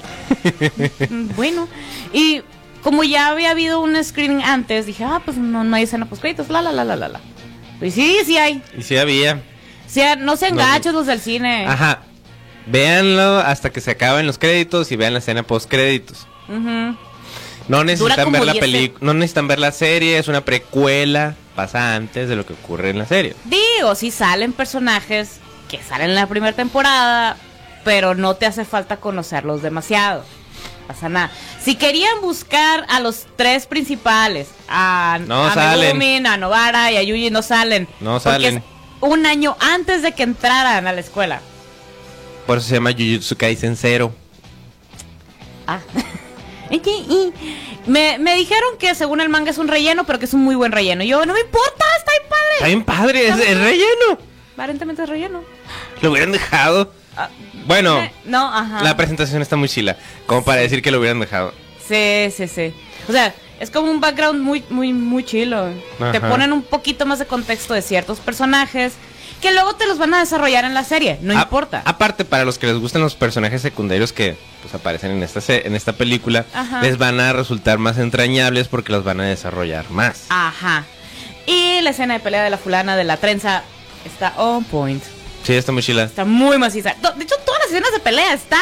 Bueno, 1.37 1.69
y 2.13 2.43
como 2.83 3.03
ya 3.05 3.29
había 3.29 3.51
habido 3.51 3.81
un 3.81 4.03
screening 4.03 4.43
antes, 4.45 4.87
dije, 4.87 5.05
ah, 5.05 5.21
pues 5.25 5.37
no, 5.37 5.65
no 5.65 5.77
hay 5.77 5.83
escena 5.85 6.07
post 6.07 6.23
créditos, 6.23 6.49
la, 6.49 6.63
la, 6.63 6.73
la, 6.73 6.85
la, 6.85 6.97
la, 6.97 7.09
la. 7.09 7.21
Y 7.81 7.91
sí, 7.91 8.19
sí 8.25 8.39
hay. 8.39 8.63
Y 8.77 8.83
sí 8.83 8.97
había. 8.97 9.43
O 9.87 9.91
sea, 9.91 10.17
no 10.17 10.37
sean 10.37 10.53
No, 10.55 10.59
gachos 10.59 10.93
los 10.95 11.07
del 11.07 11.21
cine. 11.21 11.67
Ajá. 11.67 12.01
Véanlo 12.67 13.39
hasta 13.39 13.71
que 13.71 13.81
se 13.81 13.91
acaben 13.93 14.27
los 14.27 14.39
créditos 14.39 14.93
y 14.93 14.97
vean 14.97 15.15
la 15.15 15.21
escena 15.21 15.43
post 15.43 15.69
créditos. 15.71 16.27
Ujú. 16.49 16.97
No 17.69 17.85
necesitan 17.85 18.33
ver 18.33 18.45
la 18.45 18.53
10 18.53 18.61
película, 18.65 18.99
no 19.03 19.15
necesitan 19.15 19.47
ver 19.49 19.59
la 19.59 19.73
serie, 19.73 20.19
es 20.19 20.29
una 20.29 20.43
precuela, 20.45 21.35
pasa 21.55 21.95
antes 21.95 22.29
de 22.29 22.37
lo 22.37 22.47
que 22.47 22.55
ocurre 22.55 22.91
en 22.91 22.99
la 22.99 23.07
serie. 23.07 23.37
Digo, 23.45 23.95
sí 23.95 24.11
salen 24.11 24.53
personajes 24.53 25.39
que 25.69 25.83
salen 25.83 26.11
en 26.11 26.15
la 26.17 26.27
primera 26.27 26.55
temporada, 26.57 27.37
pero 27.85 28.15
no 28.15 28.35
te 28.35 28.47
hace 28.47 28.65
falta 28.65 28.97
conocerlos 28.99 29.61
demasiado. 29.63 30.25
Pasa 30.87 31.11
nada. 31.11 31.31
Si 31.63 31.75
querían 31.77 32.23
buscar 32.23 32.87
a 32.89 33.01
los 33.01 33.27
tres 33.37 33.67
principales, 33.67 34.49
a, 34.71 35.19
No 35.27 35.45
a 35.47 35.53
salen. 35.53 35.99
Megumin, 35.99 36.27
a 36.27 36.39
Novara 36.39 36.91
y 36.91 36.97
a 36.97 37.03
Yuji, 37.03 37.31
no 37.31 37.43
salen. 37.43 37.87
No 38.01 38.13
Porque 38.15 38.31
salen. 38.31 38.57
es 38.57 38.63
un 39.03 39.27
año 39.27 39.55
antes 39.61 40.01
de 40.01 40.13
que 40.13 40.23
entraran 40.23 40.87
a 40.87 40.93
la 40.95 41.01
escuela. 41.01 41.43
Por 42.47 42.57
eso 42.57 42.69
se 42.69 42.75
llama 42.77 42.93
Jujutsu 42.93 43.37
Kaisen 43.37 43.77
Zero. 43.77 44.11
Ah. 45.67 45.81
Me, 47.87 48.19
me 48.19 48.35
dijeron 48.37 48.77
que 48.79 48.95
según 48.95 49.21
el 49.21 49.29
manga 49.29 49.51
es 49.51 49.59
un 49.59 49.69
relleno, 49.69 50.05
pero 50.05 50.19
que 50.19 50.27
es 50.27 50.35
un 50.35 50.43
muy 50.43 50.55
buen 50.55 50.73
relleno. 50.73 51.03
Yo, 51.05 51.25
no 51.25 51.33
me 51.33 51.41
importa, 51.41 51.85
está 51.99 52.13
bien 52.13 52.29
padre. 52.29 52.55
Está 52.55 52.67
bien 52.67 52.85
padre, 52.85 53.29
es, 53.29 53.59
relleno. 53.59 54.19
Aparentemente 54.55 55.03
es 55.03 55.09
relleno. 55.09 55.43
Lo 56.03 56.11
hubieran 56.11 56.33
dejado. 56.33 56.93
Ah, 57.17 57.31
Bueno, 57.67 58.01
eh, 58.01 58.13
no, 58.25 58.47
ajá. 58.53 58.83
la 58.83 58.97
presentación 58.97 59.43
está 59.43 59.57
muy 59.57 59.69
chila, 59.69 59.97
como 60.27 60.45
para 60.45 60.61
decir 60.61 60.83
que 60.83 60.91
lo 60.91 60.99
hubieran 60.99 61.21
dejado. 61.21 61.53
Sí, 61.87 62.31
sí, 62.37 62.47
sí. 62.47 62.75
O 63.09 63.13
sea, 63.13 63.35
es 63.59 63.71
como 63.71 63.91
un 63.91 64.01
background 64.01 64.41
muy, 64.41 64.63
muy, 64.69 64.93
muy 64.93 65.25
chilo. 65.25 65.69
Te 66.13 66.21
ponen 66.21 66.53
un 66.53 66.63
poquito 66.63 67.07
más 67.07 67.19
de 67.19 67.27
contexto 67.27 67.75
de 67.75 67.83
ciertos 67.83 68.21
personajes 68.21 68.93
que 69.41 69.53
luego 69.53 69.75
te 69.77 69.87
los 69.87 69.99
van 69.99 70.15
a 70.15 70.19
desarrollar 70.21 70.65
en 70.65 70.75
la 70.75 70.85
serie. 70.85 71.19
No 71.23 71.37
A- 71.39 71.43
importa. 71.43 71.83
Aparte, 71.85 72.25
para 72.25 72.45
los 72.45 72.59
que 72.59 72.67
les 72.67 72.77
gustan 72.77 73.03
los 73.03 73.15
personajes 73.15 73.63
secundarios 73.63 74.13
que 74.13 74.37
pues, 74.63 74.75
aparecen 74.75 75.11
en 75.13 75.23
esta, 75.23 75.41
en 75.55 75.75
esta 75.77 75.93
película, 75.93 76.45
Ajá. 76.53 76.81
les 76.83 76.99
van 76.99 77.21
a 77.21 77.33
resultar 77.33 77.79
más 77.79 77.99
entrañables 77.99 78.69
porque 78.69 78.93
los 78.93 79.05
van 79.05 79.21
a 79.21 79.25
desarrollar 79.27 79.91
más. 79.91 80.25
Ajá. 80.29 80.85
Y 81.47 81.81
la 81.83 81.91
escena 81.91 82.15
de 82.15 82.21
pelea 82.21 82.43
de 82.43 82.51
la 82.51 82.59
fulana 82.59 82.97
de 82.97 83.05
la 83.05 83.17
trenza 83.17 83.63
está 84.05 84.35
on 84.37 84.65
point. 84.65 85.03
Sí, 85.45 85.55
está 85.55 85.73
muy 85.73 85.83
chila. 85.83 86.03
Está 86.05 86.25
muy 86.25 86.59
maciza. 86.59 86.95
De 87.17 87.25
hecho, 87.25 87.37
todas 87.47 87.61
las 87.63 87.69
escenas 87.71 87.93
de 87.93 88.01
pelea 88.01 88.35
están 88.35 88.61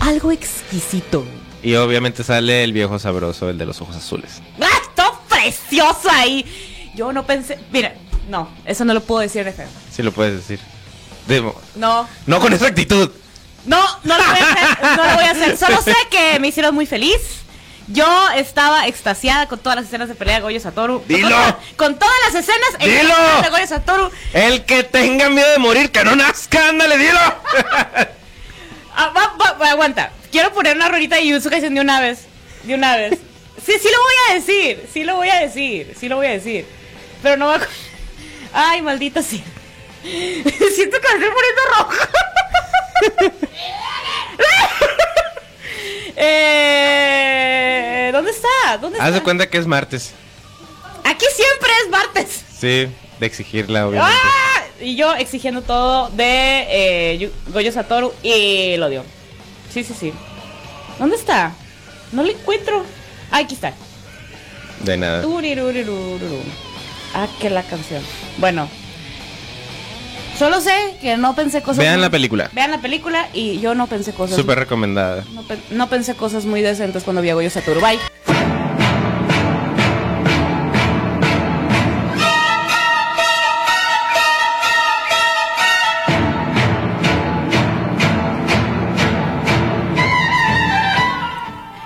algo 0.00 0.30
exquisito. 0.32 1.24
Y 1.62 1.74
obviamente 1.76 2.22
sale 2.24 2.62
el 2.64 2.72
viejo 2.72 2.98
sabroso, 2.98 3.48
el 3.48 3.56
de 3.56 3.64
los 3.66 3.80
ojos 3.80 3.96
azules. 3.96 4.42
¡Ah! 4.60 4.66
Todo 4.94 5.18
precioso 5.28 6.08
ahí. 6.10 6.44
Yo 6.94 7.12
no 7.12 7.24
pensé. 7.26 7.58
Mira, 7.72 7.94
no, 8.28 8.48
eso 8.64 8.84
no 8.84 8.94
lo 8.94 9.02
puedo 9.02 9.20
decir 9.20 9.44
de 9.44 9.52
feo. 9.52 9.68
Sí 9.92 10.02
lo 10.02 10.12
puedes 10.12 10.34
decir. 10.36 10.60
Demo- 11.28 11.54
No. 11.74 12.08
No 12.26 12.40
con 12.40 12.52
esa 12.52 12.66
actitud. 12.66 13.10
No, 13.66 13.82
no 14.04 14.18
lo 14.18 14.24
voy 14.24 14.38
a 14.38 14.50
hacer. 14.50 14.96
No 14.96 15.04
lo 15.06 15.14
voy 15.14 15.24
a 15.24 15.30
hacer. 15.30 15.56
Solo 15.56 15.80
sé 15.82 15.94
que 16.10 16.38
me 16.38 16.48
hicieron 16.48 16.74
muy 16.74 16.86
feliz. 16.86 17.16
Yo 17.88 18.06
estaba 18.36 18.86
extasiada 18.86 19.46
con 19.46 19.58
todas 19.58 19.76
las 19.76 19.86
escenas 19.86 20.08
de 20.08 20.14
pelea 20.14 20.36
de 20.36 20.40
Goyo 20.42 20.60
Satoru. 20.60 21.00
Con 21.00 21.08
¡Dilo! 21.08 21.28
todas- 21.30 21.54
Con 21.76 21.98
todas 21.98 22.14
las 22.26 22.34
escenas 22.42 22.70
en 22.78 22.90
¡Dilo! 22.90 23.14
de 23.42 23.50
Goyo 23.50 23.66
Satoru. 23.66 24.10
El 24.32 24.64
que 24.64 24.84
tenga 24.84 25.28
miedo 25.30 25.50
de 25.50 25.58
morir, 25.58 25.90
que 25.90 26.02
no 26.04 26.14
nazca, 26.16 26.68
ándale, 26.70 26.96
dilo. 26.98 27.18
Ah, 28.96 29.12
va- 29.16 29.34
va- 29.40 29.52
va, 29.58 29.70
aguanta. 29.70 30.10
Quiero 30.30 30.52
poner 30.52 30.76
una 30.76 30.88
rolita 30.88 31.16
de 31.16 31.26
Yuzu 31.26 31.50
Kaisen 31.50 31.74
de 31.74 31.80
una 31.80 32.00
vez. 32.00 32.26
De 32.62 32.74
una 32.74 32.96
vez. 32.96 33.18
Sí, 33.64 33.72
sí 33.82 33.88
lo 33.90 33.98
voy 33.98 34.14
a 34.30 34.34
decir. 34.34 34.88
Sí 34.92 35.04
lo 35.04 35.16
voy 35.16 35.28
a 35.30 35.40
decir. 35.40 35.94
Sí 35.98 36.08
lo 36.08 36.16
voy 36.16 36.26
a 36.26 36.30
decir. 36.30 36.64
Pero 37.22 37.36
no 37.36 37.46
va 37.48 37.56
a... 37.56 37.60
Ay, 38.54 38.82
maldita 38.82 39.20
sí. 39.20 39.42
Siento 40.02 40.96
que 41.00 41.08
me 41.08 41.14
estoy 41.14 41.30
poniendo 41.34 41.62
roja. 41.76 42.08
eh, 46.16 48.10
¿Dónde 48.12 48.30
está? 48.30 48.78
¿Dónde 48.80 48.98
está? 48.98 49.08
Haz 49.08 49.14
de 49.14 49.22
cuenta 49.22 49.50
que 49.50 49.58
es 49.58 49.66
martes. 49.66 50.12
Aquí 51.02 51.26
siempre 51.34 51.70
es 51.82 51.90
martes. 51.90 52.44
Sí, 52.56 52.88
de 53.18 53.26
exigirla, 53.26 53.88
obviamente. 53.88 54.16
¡Ah! 54.22 54.62
Y 54.80 54.94
yo 54.94 55.14
exigiendo 55.14 55.62
todo 55.62 56.10
de 56.10 56.66
eh, 56.68 57.32
Goyo 57.48 57.72
Satoru 57.72 58.12
y 58.22 58.76
lo 58.76 58.88
dio. 58.88 59.04
Sí, 59.72 59.82
sí, 59.82 59.94
sí. 59.98 60.12
¿Dónde 61.00 61.16
está? 61.16 61.52
No 62.12 62.22
lo 62.22 62.30
encuentro. 62.30 62.84
Ah, 63.32 63.38
aquí 63.38 63.54
está. 63.54 63.74
De 64.84 64.96
nada. 64.96 65.22
Ah, 67.14 67.28
que 67.40 67.48
la 67.50 67.62
canción. 67.62 68.02
Bueno. 68.38 68.68
Solo 70.38 70.60
sé 70.60 70.72
que 71.00 71.16
no 71.16 71.36
pensé 71.36 71.62
cosas. 71.62 71.78
Vean 71.78 71.94
muy- 71.94 72.02
la 72.02 72.10
película. 72.10 72.50
Vean 72.52 72.72
la 72.72 72.78
película 72.80 73.28
y 73.32 73.60
yo 73.60 73.76
no 73.76 73.86
pensé 73.86 74.12
cosas. 74.12 74.36
Súper 74.36 74.58
recomendada. 74.58 75.22
No, 75.32 75.42
pe- 75.44 75.58
no 75.70 75.88
pensé 75.88 76.16
cosas 76.16 76.44
muy 76.44 76.60
decentes 76.60 77.04
cuando 77.04 77.22
vi 77.22 77.30
a 77.30 77.34
Goyo 77.34 77.50
Satoru. 77.50 77.80
Bye. 77.80 78.00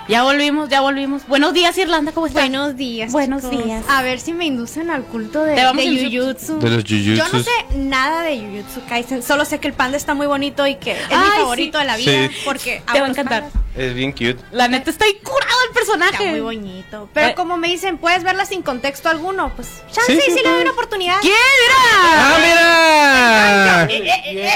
Ya 0.09 0.23
volvimos, 0.23 0.71
ya 0.71 0.81
volvimos. 0.81 1.27
Buenos 1.27 1.53
días, 1.53 1.77
Irlanda, 1.77 2.12
¿cómo 2.12 2.27
estás? 2.27 2.43
Buenos 2.45 2.77
días. 2.79 3.12
Buenos 3.12 3.43
chicos. 3.43 3.62
días. 3.62 3.85
A 3.91 4.00
ver 4.00 4.19
si 4.21 4.33
me 4.33 4.47
inducen 4.47 4.91
al 4.91 5.05
culto 5.05 5.45
de, 5.45 5.55
de 5.55 5.62
Jujutsu. 6.11 6.59
De 6.61 6.71
los 6.71 6.83
Yo 6.85 7.29
no 7.31 7.43
sé 7.43 7.50
nada 7.75 8.23
de 8.23 8.38
Jujutsu 8.38 8.81
Kaisen. 8.88 9.23
Solo 9.23 9.45
sé 9.45 9.61
que 9.61 9.69
el 9.69 9.75
panda 9.75 9.99
está 9.99 10.15
muy 10.15 10.27
bonito 10.27 10.67
y 10.67 10.77
que 10.77 10.93
es 10.93 11.09
mi 11.11 11.15
favorito 11.37 11.77
sí. 11.79 11.83
de 11.83 11.87
la 11.87 11.97
vida. 11.99 12.29
Sí. 12.29 12.37
Porque 12.47 12.83
Te 12.91 13.00
va 13.00 13.07
a 13.07 13.11
encantar. 13.11 13.43
pandas. 13.50 13.62
Es 13.77 13.93
bien 13.93 14.12
cute. 14.12 14.38
La 14.50 14.67
neta 14.69 14.91
está 14.91 15.05
ahí 15.05 15.12
curado 15.23 15.59
el 15.69 15.75
personaje. 15.75 16.12
Está 16.15 16.31
muy 16.31 16.41
bonito. 16.41 17.11
Pero 17.12 17.29
Eh. 17.29 17.35
como 17.35 17.59
me 17.59 17.69
dicen, 17.69 17.99
puedes 17.99 18.23
verla 18.25 18.47
sin 18.47 18.62
contexto 18.62 19.11
alguno. 19.11 19.53
Pues 19.57 19.69
chance 19.93 20.15
Sí, 20.15 20.21
sí, 20.25 20.33
si 20.38 20.43
le 20.43 20.49
doy 20.50 20.62
una 20.62 20.71
oportunidad. 20.71 21.21
¿Quién 21.21 21.35
¡Ah, 21.71 22.38
era? 22.41 23.87
mira! 23.87 24.49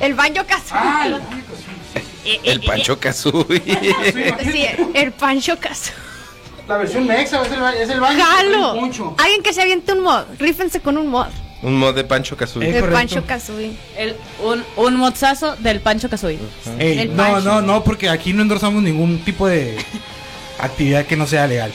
El 0.00 0.14
Banjo 0.14 0.46
Kazooie. 0.46 1.06
El 1.06 1.20
Pancho 2.66 2.98
Kazooie. 2.98 3.62
Sí, 4.52 4.66
el 4.94 5.12
Pancho 5.12 5.58
Kazooie. 5.58 5.96
La 6.68 6.76
versión 6.78 7.06
mexa 7.06 7.42
es 7.42 7.52
el, 7.52 7.62
es 7.82 7.88
el 7.90 8.00
baño. 8.00 8.24
¡Jalo! 8.24 8.72
Alguien 9.18 9.42
que 9.42 9.52
se 9.52 9.62
aviente 9.62 9.92
un 9.92 10.00
mod. 10.00 10.24
Rífense 10.38 10.80
con 10.80 10.96
un 10.96 11.08
mod. 11.08 11.26
Un 11.62 11.76
mod 11.78 11.94
de 11.94 12.04
Pancho 12.04 12.36
Kazooie. 12.36 12.66
Eh, 12.66 12.70
El 12.76 12.80
correcto. 12.80 12.98
Pancho 12.98 13.26
Kazooie. 13.26 13.72
El, 13.96 14.16
un, 14.44 14.64
un 14.76 14.96
mozazo 14.96 15.56
del 15.56 15.80
Pancho 15.80 16.08
Kazooie. 16.08 16.38
Ey, 16.78 17.00
El 17.00 17.16
no, 17.16 17.22
Pancho. 17.24 17.40
no, 17.48 17.62
no, 17.62 17.84
porque 17.84 18.08
aquí 18.08 18.32
no 18.32 18.42
endorsamos 18.42 18.82
ningún 18.82 19.18
tipo 19.24 19.46
de 19.48 19.76
actividad 20.60 21.04
que 21.06 21.16
no 21.16 21.26
sea 21.26 21.46
legal. 21.46 21.72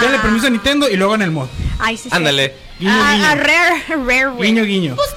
Denle 0.00 0.18
Ah. 0.18 0.22
permiso 0.22 0.46
a 0.46 0.50
Nintendo 0.50 0.88
y 0.90 0.96
luego 0.96 1.14
en 1.14 1.22
el 1.22 1.30
mod. 1.30 1.46
Ay, 1.78 1.96
sí, 1.96 2.04
sí. 2.04 2.08
Ándale. 2.12 2.54
Guiño, 2.78 2.92
A, 2.92 3.12
guiño. 3.14 3.26
a 3.26 3.34
Rare, 3.36 3.84
Rare. 4.06 4.30
Guiño, 4.40 4.64
guiño. 4.64 4.96
Pues. 4.96 5.08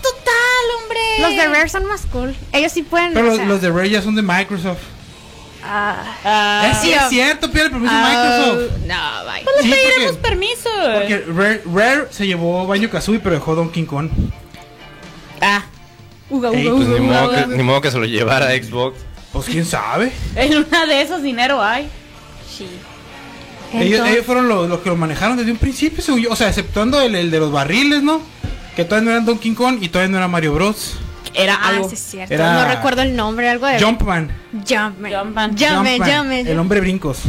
Los 1.21 1.35
de 1.35 1.47
Rare 1.47 1.69
son 1.69 1.85
más 1.85 2.05
cool. 2.07 2.35
Ellos 2.53 2.71
sí 2.71 2.83
pueden. 2.83 3.13
Pero 3.13 3.25
o 3.25 3.29
los, 3.29 3.37
sea, 3.37 3.45
los 3.45 3.61
de 3.61 3.69
Rare 3.71 3.89
ya 3.89 4.01
son 4.01 4.15
de 4.15 4.21
Microsoft. 4.21 4.79
ah, 5.63 6.03
Ah, 6.23 6.69
es, 6.71 6.77
sí, 6.79 6.91
es 6.93 7.09
cierto, 7.09 7.49
pide 7.51 7.63
el 7.65 7.71
permiso 7.71 7.93
a 7.93 7.97
ah, 7.99 8.47
Microsoft. 8.49 8.77
no, 8.85 9.31
bye. 9.31 9.43
pues 9.43 9.55
Sí, 9.61 9.67
le 9.69 9.75
pediremos 9.75 10.11
porque- 10.17 10.29
permiso. 10.29 10.69
Porque 10.93 11.25
Rare, 11.27 11.61
Rare 11.73 12.07
se 12.11 12.27
llevó 12.27 12.65
Baño 12.67 12.89
Kazooie, 12.89 13.19
pero 13.19 13.35
dejó 13.35 13.55
Donkey 13.55 13.85
Kong. 13.85 14.09
Ah, 15.41 15.63
Uga, 16.29 16.49
Ey, 16.49 16.67
uga, 16.67 16.75
Pues 16.77 16.87
uga, 16.89 16.99
ni 16.99 17.07
uga, 17.07 17.21
modo, 17.21 17.31
que, 17.33 17.43
uga. 17.45 17.55
ni 17.57 17.63
modo 17.63 17.81
que 17.81 17.91
se 17.91 17.97
lo 17.99 18.05
llevara 18.05 18.47
a 18.47 18.51
Xbox. 18.51 18.97
Pues 19.31 19.45
quién 19.45 19.65
sabe. 19.65 20.11
en 20.35 20.57
una 20.57 20.85
de 20.85 21.01
esas 21.01 21.21
dinero 21.23 21.61
hay. 21.63 21.87
Sí. 22.49 22.67
Ellos, 23.73 24.07
ellos 24.07 24.25
fueron 24.25 24.47
los, 24.47 24.67
los 24.69 24.79
que 24.79 24.89
lo 24.89 24.95
manejaron 24.95 25.35
desde 25.37 25.51
un 25.51 25.57
principio, 25.57 26.01
según 26.01 26.21
yo. 26.21 26.31
O 26.31 26.35
sea, 26.35 26.47
exceptuando 26.47 27.01
el, 27.01 27.15
el 27.15 27.29
de 27.31 27.39
los 27.39 27.51
barriles, 27.51 28.01
¿no? 28.01 28.21
Que 28.77 28.85
todavía 28.85 29.05
no 29.05 29.11
eran 29.11 29.25
Donkey 29.25 29.53
Kong 29.53 29.79
y 29.81 29.89
todavía 29.89 30.11
no 30.11 30.17
era 30.19 30.27
Mario 30.29 30.53
Bros. 30.53 30.95
Era 31.33 31.55
Ah, 31.55 31.67
algo. 31.69 31.89
sí 31.89 31.95
es 31.95 32.01
cierto. 32.01 32.33
Era- 32.33 32.53
No 32.53 32.65
recuerdo 32.69 33.01
el 33.01 33.15
nombre, 33.15 33.49
algo 33.49 33.65
de. 33.67 33.81
Jumpman. 33.81 34.31
Jumpman. 34.53 35.11
Jumpman. 35.13 35.57
Jumpman, 35.57 35.97
Jumpman. 35.99 36.47
El 36.47 36.57
hombre 36.59 36.79
brincos. 36.79 37.19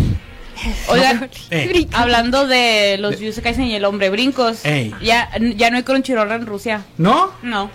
Oigan, 0.88 1.28
Eh. 1.50 1.86
Hablando 1.92 2.46
de 2.46 2.96
los 3.00 3.16
Jujutsu 3.16 3.42
Kaisen 3.42 3.64
y 3.64 3.74
el 3.74 3.84
hombre 3.84 4.10
brincos, 4.10 4.64
Ey. 4.64 4.94
ya, 5.02 5.30
ya 5.56 5.70
no 5.70 5.76
hay 5.78 5.82
Crunchyroll 5.82 6.30
en 6.32 6.46
Rusia. 6.46 6.82
¿No? 6.96 7.32
No. 7.42 7.70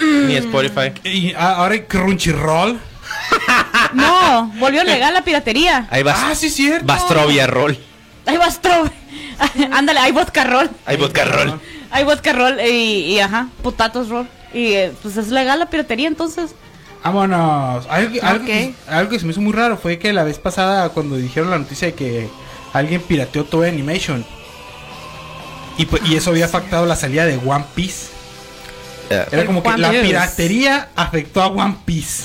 Ni 0.00 0.36
Spotify. 0.36 0.92
Y 1.04 1.34
ahora 1.34 1.74
hay 1.74 1.82
Crunchyroll. 1.82 2.78
No, 3.94 4.52
volvió 4.58 4.84
legal 4.84 5.14
la 5.14 5.22
piratería. 5.22 5.86
Ahí 5.90 6.02
vas. 6.02 6.18
Ah, 6.18 6.34
sí, 6.34 6.50
cierto. 6.50 6.86
Bastrovia 6.86 7.46
Roll. 7.46 7.78
Hay 8.26 8.36
Bastro. 8.36 8.84
Ándale, 9.72 10.00
hay 10.00 10.12
vodka 10.12 10.44
roll. 10.44 10.68
Hay 10.84 10.96
vodka 10.96 11.24
roll. 11.24 11.60
Hay 11.90 12.04
vodka 12.04 12.32
roll 12.32 12.60
y, 12.60 13.14
y 13.14 13.20
ajá, 13.20 13.48
potatos 13.62 14.08
roll. 14.08 14.28
Y 14.52 14.72
eh, 14.72 14.92
pues 15.02 15.16
es 15.16 15.28
legal 15.28 15.58
la 15.58 15.66
piratería 15.70 16.08
entonces. 16.08 16.50
Vámonos. 17.04 17.86
Algo, 17.88 18.12
que- 18.12 18.20
algo, 18.20 18.44
que, 18.44 18.74
algo 18.88 19.10
que 19.10 19.18
se 19.18 19.24
me 19.24 19.32
hizo 19.32 19.40
muy 19.40 19.52
raro 19.52 19.76
fue 19.76 19.98
que 19.98 20.12
la 20.12 20.24
vez 20.24 20.38
pasada, 20.38 20.88
cuando 20.90 21.16
dijeron 21.16 21.50
la 21.50 21.58
noticia 21.58 21.88
de 21.88 21.94
que 21.94 22.28
alguien 22.72 23.00
pirateó 23.00 23.44
todo 23.44 23.62
Animation. 23.62 24.24
Y, 25.78 25.86
pues- 25.86 26.02
y 26.06 26.16
eso 26.16 26.30
había 26.30 26.46
afectado 26.46 26.84
la 26.86 26.96
salida 26.96 27.24
de 27.24 27.36
One 27.38 27.64
Piece. 27.74 28.08
Ya. 29.10 29.26
Era 29.30 29.46
como 29.46 29.62
que 29.62 29.68
One 29.70 29.78
la 29.78 29.90
Piece. 29.90 30.02
piratería 30.06 30.88
afectó 30.96 31.40
a 31.42 31.46
One 31.46 31.76
Piece. 31.86 32.24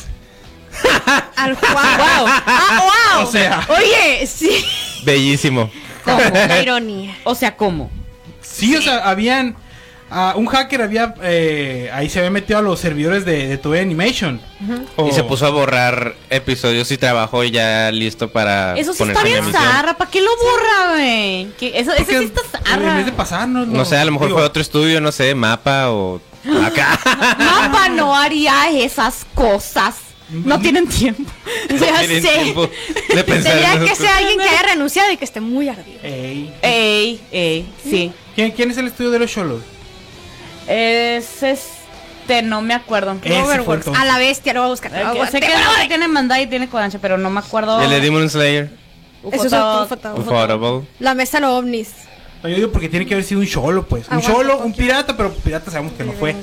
Al 1.37 1.55
Juan. 1.55 1.73
¡Wow! 1.97 2.25
¡Ah, 2.27 2.83
wow! 3.17 3.27
O 3.27 3.31
sea. 3.31 3.65
Oye, 3.69 4.25
sí. 4.27 4.65
Bellísimo. 5.05 5.69
La 6.05 6.61
ironía. 6.63 7.15
O 7.23 7.35
sea, 7.35 7.55
¿cómo? 7.55 7.89
Sí, 8.43 8.75
o 8.75 8.81
sea, 8.81 9.09
habían. 9.09 9.55
ah, 10.11 10.33
un 10.35 10.45
hacker 10.45 10.81
había. 10.83 11.15
eh, 11.23 11.89
ahí 11.93 12.09
se 12.09 12.19
había 12.19 12.29
metido 12.31 12.59
a 12.59 12.61
los 12.61 12.79
servidores 12.79 13.25
de, 13.25 13.47
de 13.47 13.57
Toei 13.57 13.81
Animation. 13.81 14.39
Y 15.07 15.11
se 15.11 15.23
puso 15.23 15.45
a 15.45 15.49
borrar 15.49 16.15
episodios 16.29 16.91
y 16.91 16.97
trabajó 16.97 17.43
ya 17.43 17.89
listo 17.91 18.31
para 18.31 18.75
Eso 18.77 18.93
sí 18.93 19.03
está 19.03 19.19
en 19.21 19.25
bien 19.25 19.51
zarra. 19.51 19.97
¿Para 19.97 20.09
qué 20.11 20.21
lo 20.21 20.29
borra, 20.37 20.91
güey? 20.93 21.51
Eso, 21.59 21.91
ese 21.93 22.03
porque 22.03 22.19
sí 22.19 22.23
está 22.25 22.41
En 22.59 22.65
zarra. 22.65 22.95
vez 22.97 23.05
de 23.07 23.11
pasarnos. 23.11 23.67
No 23.67 23.85
sé, 23.85 23.97
a 23.97 24.05
lo 24.05 24.11
mejor 24.11 24.27
digo, 24.27 24.37
fue 24.39 24.45
otro 24.47 24.61
estudio, 24.61 25.01
no 25.01 25.11
sé, 25.11 25.33
mapa 25.35 25.89
o 25.91 26.21
acá. 26.65 26.99
Mapa 27.39 27.89
no 27.89 28.15
haría 28.15 28.69
esas 28.71 29.25
cosas. 29.33 29.95
No 30.33 30.59
tienen 30.59 30.87
tiempo. 30.87 31.31
Ya 31.69 31.99
Tienen 31.99 32.21
sé. 32.23 32.29
tiempo 32.29 32.69
de 33.15 33.23
pensar 33.23 33.57
en 33.57 33.63
Tendría 33.63 33.89
que 33.89 33.95
ser 33.95 34.07
alguien 34.09 34.37
que 34.39 34.49
haya 34.49 34.63
renunciado 34.63 35.11
y 35.11 35.17
que 35.17 35.25
esté 35.25 35.39
muy 35.41 35.69
ardido. 35.69 35.99
Ey. 36.03 36.53
Ey, 36.61 37.21
ey, 37.31 37.73
sí. 37.83 38.11
¿Quién, 38.35 38.51
quién 38.51 38.71
es 38.71 38.77
el 38.77 38.87
estudio 38.87 39.11
de 39.11 39.19
los 39.19 39.31
Cholos? 39.31 39.61
Es 40.67 41.43
este, 41.43 42.41
no 42.41 42.61
me 42.61 42.73
acuerdo. 42.73 43.11
Overworks. 43.11 43.87
A 43.87 44.05
la 44.05 44.17
bestia, 44.17 44.53
lo 44.53 44.61
voy 44.61 44.67
a 44.67 44.71
buscar. 44.71 44.91
Lo 44.91 45.09
voy 45.09 45.19
a 45.19 45.25
que- 45.25 45.31
sé 45.31 45.39
que 45.39 45.87
tiene 45.87 46.07
Mandai 46.07 46.43
y 46.43 46.47
tiene 46.47 46.67
Kodansha, 46.69 46.99
pero 46.99 47.17
no 47.17 47.29
me 47.29 47.39
acuerdo. 47.39 47.81
El 47.81 47.89
de 47.89 47.99
Demon 47.99 48.29
Slayer. 48.29 48.71
Eso 49.31 49.45
es. 49.45 49.53
Ufotable. 49.53 50.87
La 50.99 51.13
mesa 51.13 51.37
de 51.37 51.41
los 51.41 51.51
ovnis. 51.51 51.89
No, 52.41 52.49
yo 52.49 52.55
digo 52.57 52.71
porque 52.71 52.89
tiene 52.89 53.05
que 53.05 53.13
haber 53.13 53.25
sido 53.25 53.39
un 53.39 53.47
cholo, 53.47 53.85
pues. 53.87 54.07
Un 54.09 54.21
cholo, 54.21 54.57
un 54.57 54.73
pirata, 54.73 55.15
pero 55.15 55.33
pirata 55.33 55.71
sabemos 55.71 55.93
que 55.93 56.03
no 56.03 56.11
fue. 56.13 56.35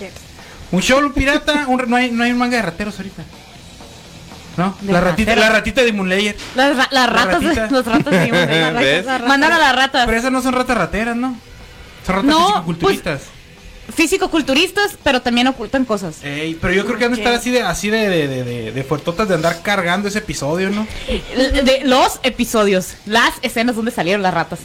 Un 0.73 0.81
cholo, 0.81 1.09
un 1.09 1.13
pirata, 1.13 1.67
un, 1.69 1.83
no, 1.89 1.97
hay, 1.97 2.11
no 2.11 2.23
hay 2.25 2.31
un 2.31 2.39
manga 2.39 2.57
de 2.57 2.63
rateros 2.63 2.97
ahorita. 2.97 3.23
¿No? 4.61 4.77
¿De 4.81 4.93
La 4.93 5.01
ratita, 5.01 5.35
la 5.37 5.49
ratita 5.51 5.83
de 5.83 5.93
Moonlayer. 5.93 6.37
Las, 6.55 6.77
ra- 6.77 6.89
las 6.91 7.11
ratas, 7.11 7.43
ratita. 7.43 7.69
los 7.71 7.87
ratas, 7.87 8.25
sí, 8.25 8.31
las 8.31 8.49
ratas. 8.73 8.81
¿Ves? 8.81 9.07
Mandaron 9.27 9.57
a 9.57 9.61
las 9.61 9.75
ratas. 9.77 10.07
Pero 10.07 10.19
esas 10.19 10.31
no 10.33 10.43
son 10.43 10.53
ratas 10.53 10.77
rateras, 10.77 11.17
¿no? 11.17 11.37
Son 12.07 12.15
ratas 12.17 12.25
No, 12.31 12.47
fisicoculturistas. 12.47 13.21
Físico-culturistas, 13.95 14.97
pero 15.03 15.21
también 15.21 15.49
ocultan 15.49 15.85
cosas. 15.85 16.23
Ey, 16.23 16.57
pero 16.61 16.73
yo 16.73 16.87
creo 16.87 16.97
que 16.97 17.05
han 17.07 17.13
de 17.13 17.19
estar 17.19 17.35
así 17.35 17.51
de 17.51 17.63
así 17.63 17.91
de, 17.91 18.09
de, 18.09 18.29
de, 18.29 18.45
de, 18.45 18.73
de 18.73 18.85
fuertotas 18.85 19.29
de 19.29 19.35
andar 19.35 19.63
cargando 19.63 20.09
ese 20.09 20.19
episodio, 20.19 20.71
¿no? 20.71 20.87
De 21.09 21.81
los 21.85 22.21
episodios, 22.23 22.95
las 23.07 23.33
escenas 23.43 23.75
donde 23.75 23.91
salieron 23.91 24.23
las 24.23 24.33
ratas. 24.33 24.61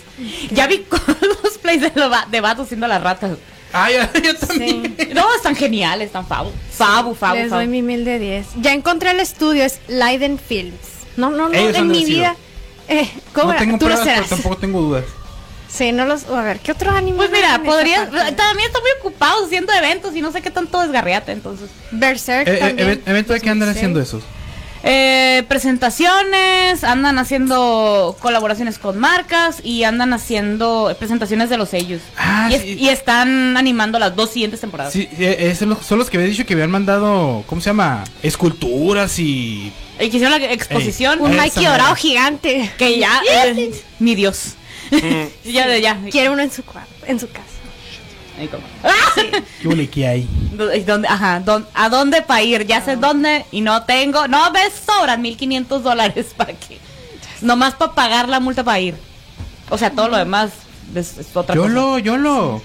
Ya 0.52 0.68
vi 0.68 0.86
los 1.44 1.58
plays 1.58 1.82
de, 1.82 1.92
de 2.30 2.42
vatos 2.42 2.68
siendo 2.68 2.88
las 2.88 3.02
ratas. 3.02 3.32
Ah, 3.78 3.92
ya, 3.92 4.10
yo 4.22 4.36
también. 4.38 4.96
No, 5.14 5.26
están 5.36 5.56
geniales, 5.56 6.08
están 6.08 6.26
fabu. 6.26 6.50
Fabu, 6.72 7.14
fabu, 7.14 7.36
Les 7.36 7.50
fabu. 7.50 7.60
doy 7.62 7.68
mi 7.68 7.82
mil 7.82 8.06
de 8.06 8.20
10. 8.20 8.46
Ya 8.62 8.72
encontré 8.74 9.12
el 9.12 9.20
estudio, 9.20 9.66
es 9.66 9.80
Leiden 9.90 10.40
Films. 10.40 10.78
No, 11.18 11.30
no, 11.30 11.50
no, 11.50 11.54
Ellos 11.54 11.76
en 11.78 11.88
mi 11.88 12.06
vida. 12.06 12.36
Eh, 12.88 13.10
¿Cómo 13.34 13.52
No 13.52 13.60
tengo 13.60 13.78
Tú 13.78 13.90
lo 13.90 13.96
pero 13.96 14.04
serás. 14.06 14.30
tampoco 14.30 14.58
tengo 14.58 14.82
dudas. 14.82 15.04
Sí, 15.68 15.92
no 15.92 16.06
los. 16.06 16.24
A 16.30 16.42
ver, 16.42 16.60
¿qué 16.60 16.72
otro 16.72 16.90
anime? 16.92 17.18
Pues 17.18 17.32
mira, 17.32 17.62
podría. 17.62 18.06
También 18.06 18.30
están 18.68 18.82
muy 18.82 18.92
ocupados 19.02 19.46
haciendo 19.48 19.74
eventos 19.74 20.16
y 20.16 20.22
no 20.22 20.32
sé 20.32 20.42
qué 20.42 20.50
tanto 20.50 20.80
desgarriate, 20.80 21.34
entonces. 21.34 21.70
Berserk 21.92 22.48
Eh, 22.48 22.54
eh, 22.54 22.60
también. 22.60 23.02
¿Evento 23.06 23.34
de 23.34 23.42
qué 23.42 23.50
andan 23.50 23.68
2006. 23.74 23.76
haciendo 23.76 24.00
esos? 24.00 24.24
Eh, 24.88 25.44
presentaciones, 25.48 26.84
andan 26.84 27.18
haciendo 27.18 28.16
colaboraciones 28.22 28.78
con 28.78 29.00
marcas 29.00 29.58
y 29.64 29.84
andan 29.84 30.14
haciendo 30.14 30.96
presentaciones 31.00 31.50
de 31.50 31.58
los 31.58 31.70
sellos. 31.70 32.02
Ah, 32.18 32.50
y, 32.52 32.54
es- 32.54 32.62
sí. 32.62 32.78
y 32.80 32.90
están 32.90 33.58
animando 33.58 33.98
las 33.98 34.16
dos 34.16 34.30
siguientes 34.30 34.62
temporadas. 34.62 34.94
Sí, 34.94 35.10
eh, 35.18 35.56
son 35.56 35.98
los 35.98 36.10
que 36.10 36.18
había 36.18 36.30
dicho 36.30 36.46
que 36.46 36.54
habían 36.54 36.70
mandado, 36.70 37.44
¿cómo 37.48 37.62
se 37.62 37.72
llama? 37.72 38.04
Esculturas 38.22 39.18
y... 39.18 39.74
Y 40.00 40.10
que 40.10 40.18
hicieron 40.18 40.32
la 40.40 40.52
exposición. 40.52 41.20
Un 41.20 41.36
madre. 41.36 41.52
dorado 41.56 41.96
gigante. 41.96 42.70
Que 42.78 43.00
ya. 43.00 43.22
eh, 43.46 43.72
mi 44.00 44.14
Dios. 44.14 44.54
ya, 45.44 45.68
de- 45.68 45.82
ya. 45.82 46.00
Quiere 46.12 46.30
uno 46.30 46.44
en 46.44 46.52
su 46.52 46.64
en 47.08 47.20
su 47.20 47.28
casa. 47.30 47.55
Ahí 48.38 48.48
como. 48.48 48.64
¿Qué 49.76 49.90
que 49.90 50.08
hay? 50.08 50.28
¿Dó- 50.54 50.74
y 50.74 50.82
dónde- 50.82 51.08
ajá, 51.08 51.40
dón- 51.40 51.66
¿a 51.74 51.90
dónde 51.90 52.22
para 52.22 52.42
ir? 52.44 52.66
Ya 52.66 52.82
sé 52.82 52.96
dónde 52.98 53.46
y 53.52 53.62
no 53.62 53.84
tengo, 53.84 54.28
no 54.28 54.52
me 54.52 54.60
sobran 54.72 55.22
1500 55.22 55.84
dólares 55.84 56.28
para 56.38 56.54
que, 56.54 56.80
nomás 57.42 57.74
para 57.76 57.94
pagar 57.94 58.28
la 58.30 58.40
multa 58.40 58.64
para 58.64 58.80
ir. 58.80 58.96
O 59.70 59.78
sea, 59.78 59.90
todo 59.92 60.10
lo 60.10 60.18
demás 60.18 60.52
es, 60.94 61.18
es 61.18 61.36
otra 61.36 61.56
Yo 61.56 61.62
cosa. 61.64 61.74
lo, 61.74 61.98
yo 62.00 62.18
lo. 62.18 62.62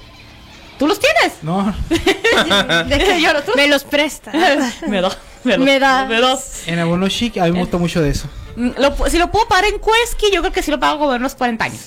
¿Tú 0.79 0.87
los 0.87 0.99
tienes? 0.99 1.35
No. 1.43 1.75
De 1.91 2.99
que 2.99 3.21
Yo 3.21 3.33
no, 3.35 3.43
tú. 3.43 3.53
me 3.55 3.69
los 3.69 3.85
presta. 3.85 4.33
me 4.89 5.01
da. 5.01 5.11
Me, 5.45 5.57
Me 5.59 5.79
da. 5.79 6.05
Me 6.07 6.21
da. 6.21 6.39
En 6.67 6.79
abono 6.79 7.09
chic, 7.09 7.37
a 7.39 7.45
mí 7.45 7.53
me 7.53 7.61
gusta 7.61 7.77
mucho 7.79 8.01
de 8.03 8.11
eso. 8.11 8.29
Mm, 8.57 8.71
Lo, 8.79 9.09
si 9.09 9.19
lo 9.19 9.31
puedo 9.31 9.47
pagar 9.47 9.65
en 9.67 9.75
Quesky, 9.81 10.31
yo 10.33 10.41
creo 10.41 10.53
que 10.53 10.63
sí 10.63 10.71
lo 10.71 10.81
pago 10.81 10.99
como 10.99 11.15
en 11.15 11.21
unos 11.23 11.35
40 11.35 11.65
años. 11.65 11.81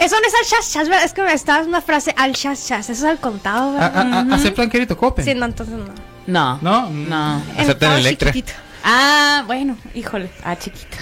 Eso 0.00 0.16
no 0.20 0.26
es 0.26 0.34
al 0.34 0.46
chas 0.48 0.72
chas, 0.72 0.88
¿verdad? 0.88 1.04
Es 1.04 1.12
que 1.12 1.22
me 1.22 1.32
estaba 1.32 1.62
una 1.64 1.80
frase 1.82 2.14
al 2.16 2.32
chas 2.34 2.66
chas. 2.66 2.88
Eso 2.90 3.04
es 3.06 3.10
al 3.10 3.18
contado, 3.20 3.70
A- 3.70 3.72
¿verdad? 3.88 3.96
a- 3.96 4.20
a- 4.32 4.34
¿Aceptan 4.34 4.68
querido 4.70 4.96
Copen? 4.96 5.24
Sí, 5.24 5.34
no, 5.34 5.44
entonces 5.46 5.74
no. 5.76 5.84
No. 6.26 6.58
No. 6.62 6.90
No. 6.90 7.42
Aceptan 7.58 7.90
todo 7.90 7.98
Electra. 7.98 8.32
chiquitito. 8.32 8.58
Ah, 8.82 9.44
bueno, 9.46 9.76
híjole. 9.94 10.30
Ah, 10.42 10.56
chiquita. 10.56 10.96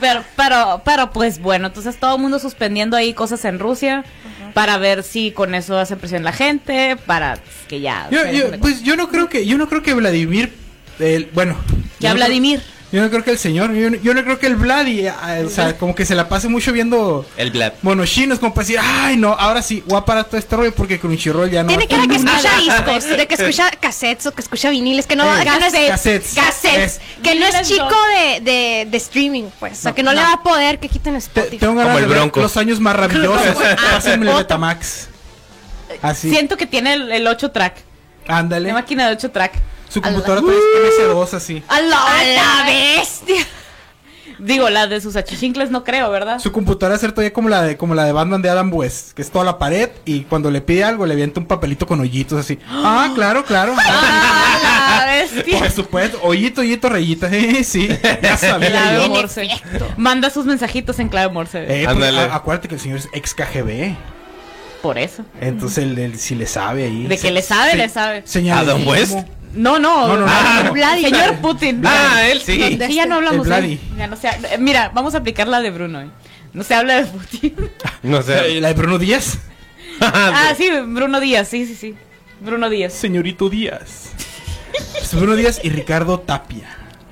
pero, 0.00 0.24
pero, 0.36 0.80
pero, 0.84 1.10
pues 1.12 1.38
bueno, 1.40 1.66
entonces 1.68 1.98
todo 2.00 2.16
el 2.16 2.22
mundo 2.22 2.38
suspendiendo 2.38 2.96
ahí 2.96 3.12
cosas 3.14 3.44
en 3.44 3.58
Rusia 3.58 4.04
para 4.54 4.78
ver 4.78 5.02
si 5.02 5.32
con 5.32 5.54
eso 5.54 5.78
hace 5.78 5.96
presión 5.96 6.24
la 6.24 6.32
gente, 6.32 6.96
para 7.06 7.38
que 7.68 7.80
ya. 7.80 8.08
Yo, 8.10 8.24
yo- 8.30 8.58
pues 8.58 8.82
yo 8.82 8.96
no 8.96 9.08
creo 9.08 9.28
que, 9.28 9.46
yo 9.46 9.58
no 9.58 9.68
creo 9.68 9.82
que 9.82 9.92
Vladimir, 9.94 10.52
el, 10.98 11.26
bueno. 11.34 11.56
Ya 12.00 12.08
yo 12.10 12.14
no 12.14 12.14
creo- 12.14 12.26
Vladimir. 12.26 12.62
Yo 12.92 13.00
no 13.02 13.08
creo 13.10 13.24
que 13.24 13.30
el 13.30 13.38
señor, 13.38 13.72
yo, 13.72 13.90
no- 13.90 13.96
yo 13.96 14.12
no 14.14 14.22
creo 14.22 14.38
que 14.38 14.46
el 14.46 14.56
Vladi, 14.56 15.06
ah, 15.06 15.38
o 15.44 15.48
sea, 15.48 15.76
como 15.78 15.94
que 15.94 16.04
se 16.04 16.14
la 16.14 16.28
pase 16.28 16.48
mucho 16.48 16.72
viendo 16.72 17.26
El 17.38 17.50
Vlad. 17.50 17.72
monoshinos, 17.82 18.38
como 18.38 18.52
para 18.54 18.66
decir, 18.66 18.80
ay 18.82 19.16
no, 19.16 19.32
ahora 19.32 19.62
sí, 19.62 19.82
voy 19.86 19.98
a 19.98 20.04
parar 20.04 20.24
todo 20.26 20.36
este 20.36 20.54
rollo 20.54 20.74
porque 20.74 21.00
Crunchyroll 21.00 21.50
ya 21.50 21.62
no. 21.62 21.68
Tiene 21.68 21.86
va 21.86 21.94
a 21.94 21.96
cara 21.96 22.06
que 22.08 22.16
escucha 22.16 22.42
nada". 22.58 22.58
discos, 22.92 23.16
de 23.16 23.26
que 23.26 23.34
escucha 23.34 23.70
cassettes 23.80 24.26
o 24.26 24.32
que 24.32 24.42
escucha 24.42 24.68
viniles, 24.70 25.06
que 25.06 25.16
no, 25.16 25.24
Eh, 25.24 25.38
que 25.42 25.50
no 25.50 25.56
es 25.66 25.88
cassettes. 25.88 26.34
cassettes, 26.34 26.94
Es- 26.96 27.00
que 27.22 27.34
no 27.34 27.46
es 27.46 27.68
chico 27.68 27.96
de, 28.14 28.40
de, 28.40 28.86
de 28.90 28.96
streaming, 28.98 29.44
pues, 29.58 29.78
o 29.78 29.82
sea, 29.82 29.90
No, 29.92 29.94
que 29.94 30.02
no, 30.02 30.12
le 30.12 30.20
va 30.20 30.34
a 30.34 30.42
poder 30.42 30.78
que 30.78 30.88
quiten 30.88 31.14
Te- 31.14 31.18
Spotify. 31.18 31.58
tengo 31.58 31.74
ganas 31.74 31.86
Como 31.94 31.98
el 31.98 32.30
de 32.30 32.40
los 32.42 32.56
años 32.58 32.78
maravillosos. 32.78 33.56
Pásenme 33.90 34.30
el 34.30 34.36
Betamax. 34.36 35.08
Así. 36.02 36.30
Siento 36.30 36.56
que 36.56 36.66
tiene 36.66 36.94
el, 36.94 37.12
el 37.12 37.26
8 37.26 37.50
track. 37.50 37.76
Ándale. 38.28 38.68
La 38.68 38.74
máquina 38.74 39.06
de 39.08 39.14
8 39.14 39.30
track. 39.30 39.52
Su 39.92 40.00
computadora 40.00 40.40
trae 40.40 40.56
MS2 40.56 41.34
así. 41.34 41.62
A 41.68 41.80
la, 41.82 41.96
¡A 41.96 42.24
la 42.24 42.64
bestia! 42.66 43.46
Digo, 44.38 44.70
la 44.70 44.86
de 44.86 45.00
sus 45.00 45.16
achichincles 45.16 45.70
no 45.70 45.84
creo, 45.84 46.10
¿verdad? 46.10 46.38
Su 46.38 46.50
computadora 46.50 46.96
es 46.96 47.02
todavía 47.02 47.32
como 47.32 47.48
la 47.48 47.62
de 47.62 47.76
como 47.76 47.94
la 47.94 48.04
de 48.04 48.12
Batman 48.12 48.40
de 48.40 48.48
Adam 48.48 48.72
West, 48.72 49.12
que 49.12 49.22
es 49.22 49.30
toda 49.30 49.44
la 49.44 49.58
pared 49.58 49.90
y 50.04 50.22
cuando 50.22 50.50
le 50.50 50.62
pide 50.62 50.82
algo 50.82 51.04
le 51.04 51.12
avienta 51.12 51.38
un 51.40 51.46
papelito 51.46 51.86
con 51.86 52.00
hoyitos 52.00 52.40
así. 52.40 52.58
Ah, 52.68 53.12
claro, 53.14 53.44
claro. 53.44 53.74
Ah, 53.84 55.04
la 55.06 55.12
bestia. 55.12 55.58
Por 55.58 55.70
supuesto, 55.70 56.18
hoyito, 56.22 56.60
hoyito, 56.60 56.88
rayita. 56.88 57.30
Sí, 57.30 57.64
sí. 57.64 57.88
Ya 58.22 58.36
sabía 58.36 58.70
Clave 58.70 58.96
yo. 58.96 59.08
Morse. 59.08 59.48
Manda 59.96 60.28
sus 60.28 60.44
mensajitos 60.44 60.98
en 60.98 61.08
clave 61.08 61.32
Morse. 61.32 61.64
Eh, 61.68 61.86
acuérdate 61.86 62.68
que 62.68 62.74
el 62.74 62.80
señor 62.80 62.98
es 62.98 63.08
ex 63.12 63.34
KGB. 63.34 63.94
Por 64.82 64.98
eso. 64.98 65.24
Entonces 65.40 65.84
él, 65.84 65.98
él 65.98 66.18
sí 66.18 66.34
le 66.34 66.46
sabe 66.46 66.84
ahí. 66.84 67.06
De 67.06 67.16
que 67.16 67.30
le 67.30 67.42
sabe, 67.42 67.76
le 67.76 67.88
sabe. 67.88 68.22
Señalismo. 68.26 68.72
¿Adam 68.72 68.86
West? 68.86 69.18
No. 69.54 69.78
No, 69.78 70.08
no, 70.08 70.16
no. 70.18 70.26
Ah, 70.28 70.62
no. 70.64 70.72
Vladi. 70.72 71.02
Señor 71.02 71.36
Putin. 71.36 71.82
Ah, 71.84 72.22
él 72.28 72.40
sí. 72.40 72.78
Ya 72.90 73.06
no 73.06 73.16
hablamos 73.16 73.46
no 73.46 73.56
eh, 73.56 73.78
Mira, 74.58 74.90
vamos 74.94 75.14
a 75.14 75.18
aplicar 75.18 75.48
la 75.48 75.60
de 75.60 75.70
Bruno. 75.70 76.00
eh. 76.00 76.10
No 76.52 76.62
se 76.64 76.74
habla 76.74 77.02
de 77.02 77.06
Putin. 77.06 77.54
No 78.02 78.22
sé. 78.22 78.60
La 78.60 78.68
de 78.68 78.74
Bruno 78.74 78.98
Díaz. 78.98 79.38
ah, 80.00 80.52
sí, 80.56 80.70
Bruno 80.86 81.20
Díaz. 81.20 81.48
Sí, 81.48 81.66
sí, 81.66 81.74
sí. 81.74 81.94
Bruno 82.40 82.68
Díaz. 82.68 82.92
Señorito 82.92 83.48
Díaz. 83.48 84.10
Es 85.00 85.14
Bruno 85.14 85.36
Díaz 85.36 85.60
y 85.62 85.70
Ricardo 85.70 86.18
Tapia. 86.20 86.68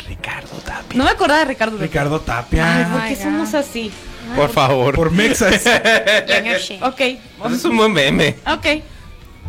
Ricardo 0.09 0.57
Tapia. 0.65 0.99
No 0.99 1.05
me 1.05 1.11
acordaba 1.11 1.41
de 1.41 1.47
Ricardo. 1.47 1.77
Díaz. 1.77 1.89
Ricardo 1.91 2.17
Ay, 2.17 2.27
Tapia. 2.27 2.89
¿por 2.93 3.03
qué 3.05 3.11
my 3.11 3.17
somos 3.17 3.55
así? 3.55 3.93
Por 4.35 4.51
favor. 4.51 4.95
Por 4.95 5.11
Mexas. 5.11 5.63
Ok. 6.83 7.01
Ese 7.01 7.19
es 7.57 7.65
un 7.65 7.77
buen 7.77 7.93
meme. 7.93 8.37
Ok. 8.47 8.67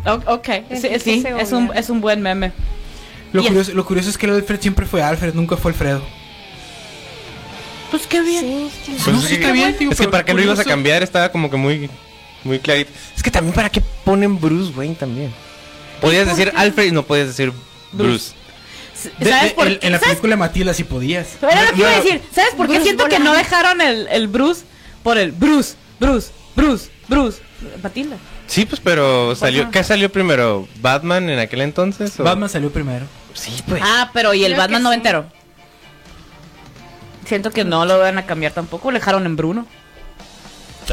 O- 0.06 0.34
ok. 0.34 0.46
Sí, 0.70 0.88
Eso 0.88 1.04
sí, 1.04 1.24
es 1.38 1.52
un, 1.52 1.70
es 1.74 1.90
un 1.90 2.00
buen 2.00 2.20
meme. 2.22 2.52
Lo 3.32 3.40
Yes. 3.40 3.48
curioso, 3.50 3.72
lo 3.72 3.84
curioso 3.86 4.10
es 4.10 4.18
que 4.18 4.26
el 4.26 4.32
Alfred 4.34 4.60
siempre 4.60 4.86
fue 4.86 5.02
Alfred, 5.02 5.34
nunca 5.34 5.56
fue 5.56 5.72
Alfredo. 5.72 6.02
Pues 7.90 8.06
qué 8.06 8.20
bien. 8.22 8.40
Sí, 8.40 8.66
es 8.68 8.86
que- 8.86 8.92
Pues 9.04 9.06
no, 9.08 9.18
es 9.18 9.24
sí 9.24 9.28
que- 9.28 9.34
está 9.40 9.52
bien, 9.52 9.76
tío, 9.76 9.90
Es 9.90 9.98
que 10.00 10.08
para 10.08 10.24
qué 10.24 10.34
lo 10.34 10.42
ibas 10.42 10.58
a 10.58 10.64
cambiar 10.64 11.02
estaba 11.02 11.30
como 11.30 11.50
que 11.50 11.56
muy 11.56 11.90
muy 12.44 12.58
clarito. 12.58 12.90
Es 13.16 13.22
que 13.22 13.30
también 13.30 13.54
para 13.54 13.70
qué 13.70 13.80
ponen 14.04 14.40
Bruce 14.40 14.72
Wayne 14.76 14.96
también. 14.96 15.32
Podías 16.00 16.26
decir 16.26 16.52
Alfred 16.56 16.86
y 16.86 16.90
no 16.90 17.04
podías 17.04 17.28
decir 17.28 17.52
Bruce. 17.92 18.32
De- 19.18 19.30
¿Sabes 19.30 19.50
de- 19.50 19.54
por 19.54 19.66
en, 19.68 19.78
qué? 19.78 19.86
en 19.86 19.92
la 19.92 19.98
¿Sabes? 19.98 20.10
película 20.14 20.32
de 20.32 20.36
Matilda 20.38 20.74
si 20.74 20.84
podías. 20.84 21.28
Era 21.42 21.64
lo 21.66 21.72
que 21.72 21.80
iba 21.80 21.90
a 21.90 22.00
decir. 22.00 22.20
¿Sabes 22.34 22.54
por 22.54 22.66
qué 22.66 22.72
Bruce 22.74 22.84
siento 22.84 23.06
que 23.08 23.18
no 23.18 23.32
dejaron 23.34 23.80
el, 23.80 24.08
el 24.08 24.26
Bruce 24.28 24.62
por 25.02 25.18
el 25.18 25.32
Bruce, 25.32 25.74
Bruce, 26.00 26.30
Bruce, 26.56 26.90
Bruce? 27.08 27.40
Matilda. 27.82 28.16
Sí, 28.48 28.64
pues 28.66 28.80
pero 28.82 29.34
salió. 29.36 29.70
¿qué 29.70 29.84
salió 29.84 30.10
primero? 30.10 30.66
Batman 30.80 31.30
en 31.30 31.38
aquel 31.38 31.60
entonces 31.60 32.18
o? 32.18 32.24
Batman 32.24 32.48
salió 32.48 32.72
primero. 32.72 33.06
Sí, 33.34 33.52
pues. 33.66 33.82
Ah, 33.84 34.10
pero 34.12 34.34
¿y 34.34 34.44
el 34.44 34.52
Creo 34.52 34.58
Batman 34.62 34.78
que 34.80 34.82
sí. 34.82 34.84
noventero? 34.84 35.26
Siento 37.26 37.50
que 37.50 37.64
no 37.64 37.84
lo 37.86 37.98
van 37.98 38.18
a 38.18 38.26
cambiar 38.26 38.52
tampoco. 38.52 38.90
Le 38.90 38.98
dejaron 38.98 39.26
en 39.26 39.36
Bruno. 39.36 39.66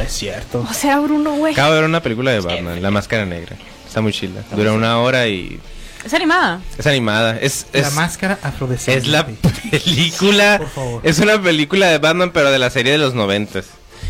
Es 0.01 0.13
cierto. 0.13 0.65
O 0.69 0.73
sea, 0.73 0.99
Bruno, 0.99 1.33
güey. 1.33 1.53
Acabo 1.53 1.73
de 1.73 1.79
ver 1.81 1.89
una 1.89 2.01
película 2.01 2.31
de 2.31 2.39
Batman, 2.39 2.81
La 2.81 2.91
Máscara 2.91 3.25
Negra. 3.25 3.57
Está 3.85 4.01
muy 4.01 4.13
chila. 4.13 4.41
Dura 4.55 4.71
una 4.71 4.99
hora 4.99 5.27
y 5.27 5.59
Es 6.05 6.13
animada. 6.13 6.61
es 6.77 6.85
animada. 6.87 7.37
Es, 7.39 7.65
es, 7.73 7.81
la 7.81 7.89
máscara 7.91 8.37
afrodescendiente. 8.43 9.07
es 9.07 9.11
la 9.11 9.25
película. 9.71 10.57
Por 10.59 10.69
favor. 10.69 11.01
Es 11.03 11.19
una 11.19 11.41
película 11.41 11.87
de 11.87 11.97
Batman, 11.97 12.31
pero 12.31 12.51
de 12.51 12.59
la 12.59 12.69
serie 12.69 12.91
de 12.93 12.97
los 12.99 13.15
noventas. 13.15 13.65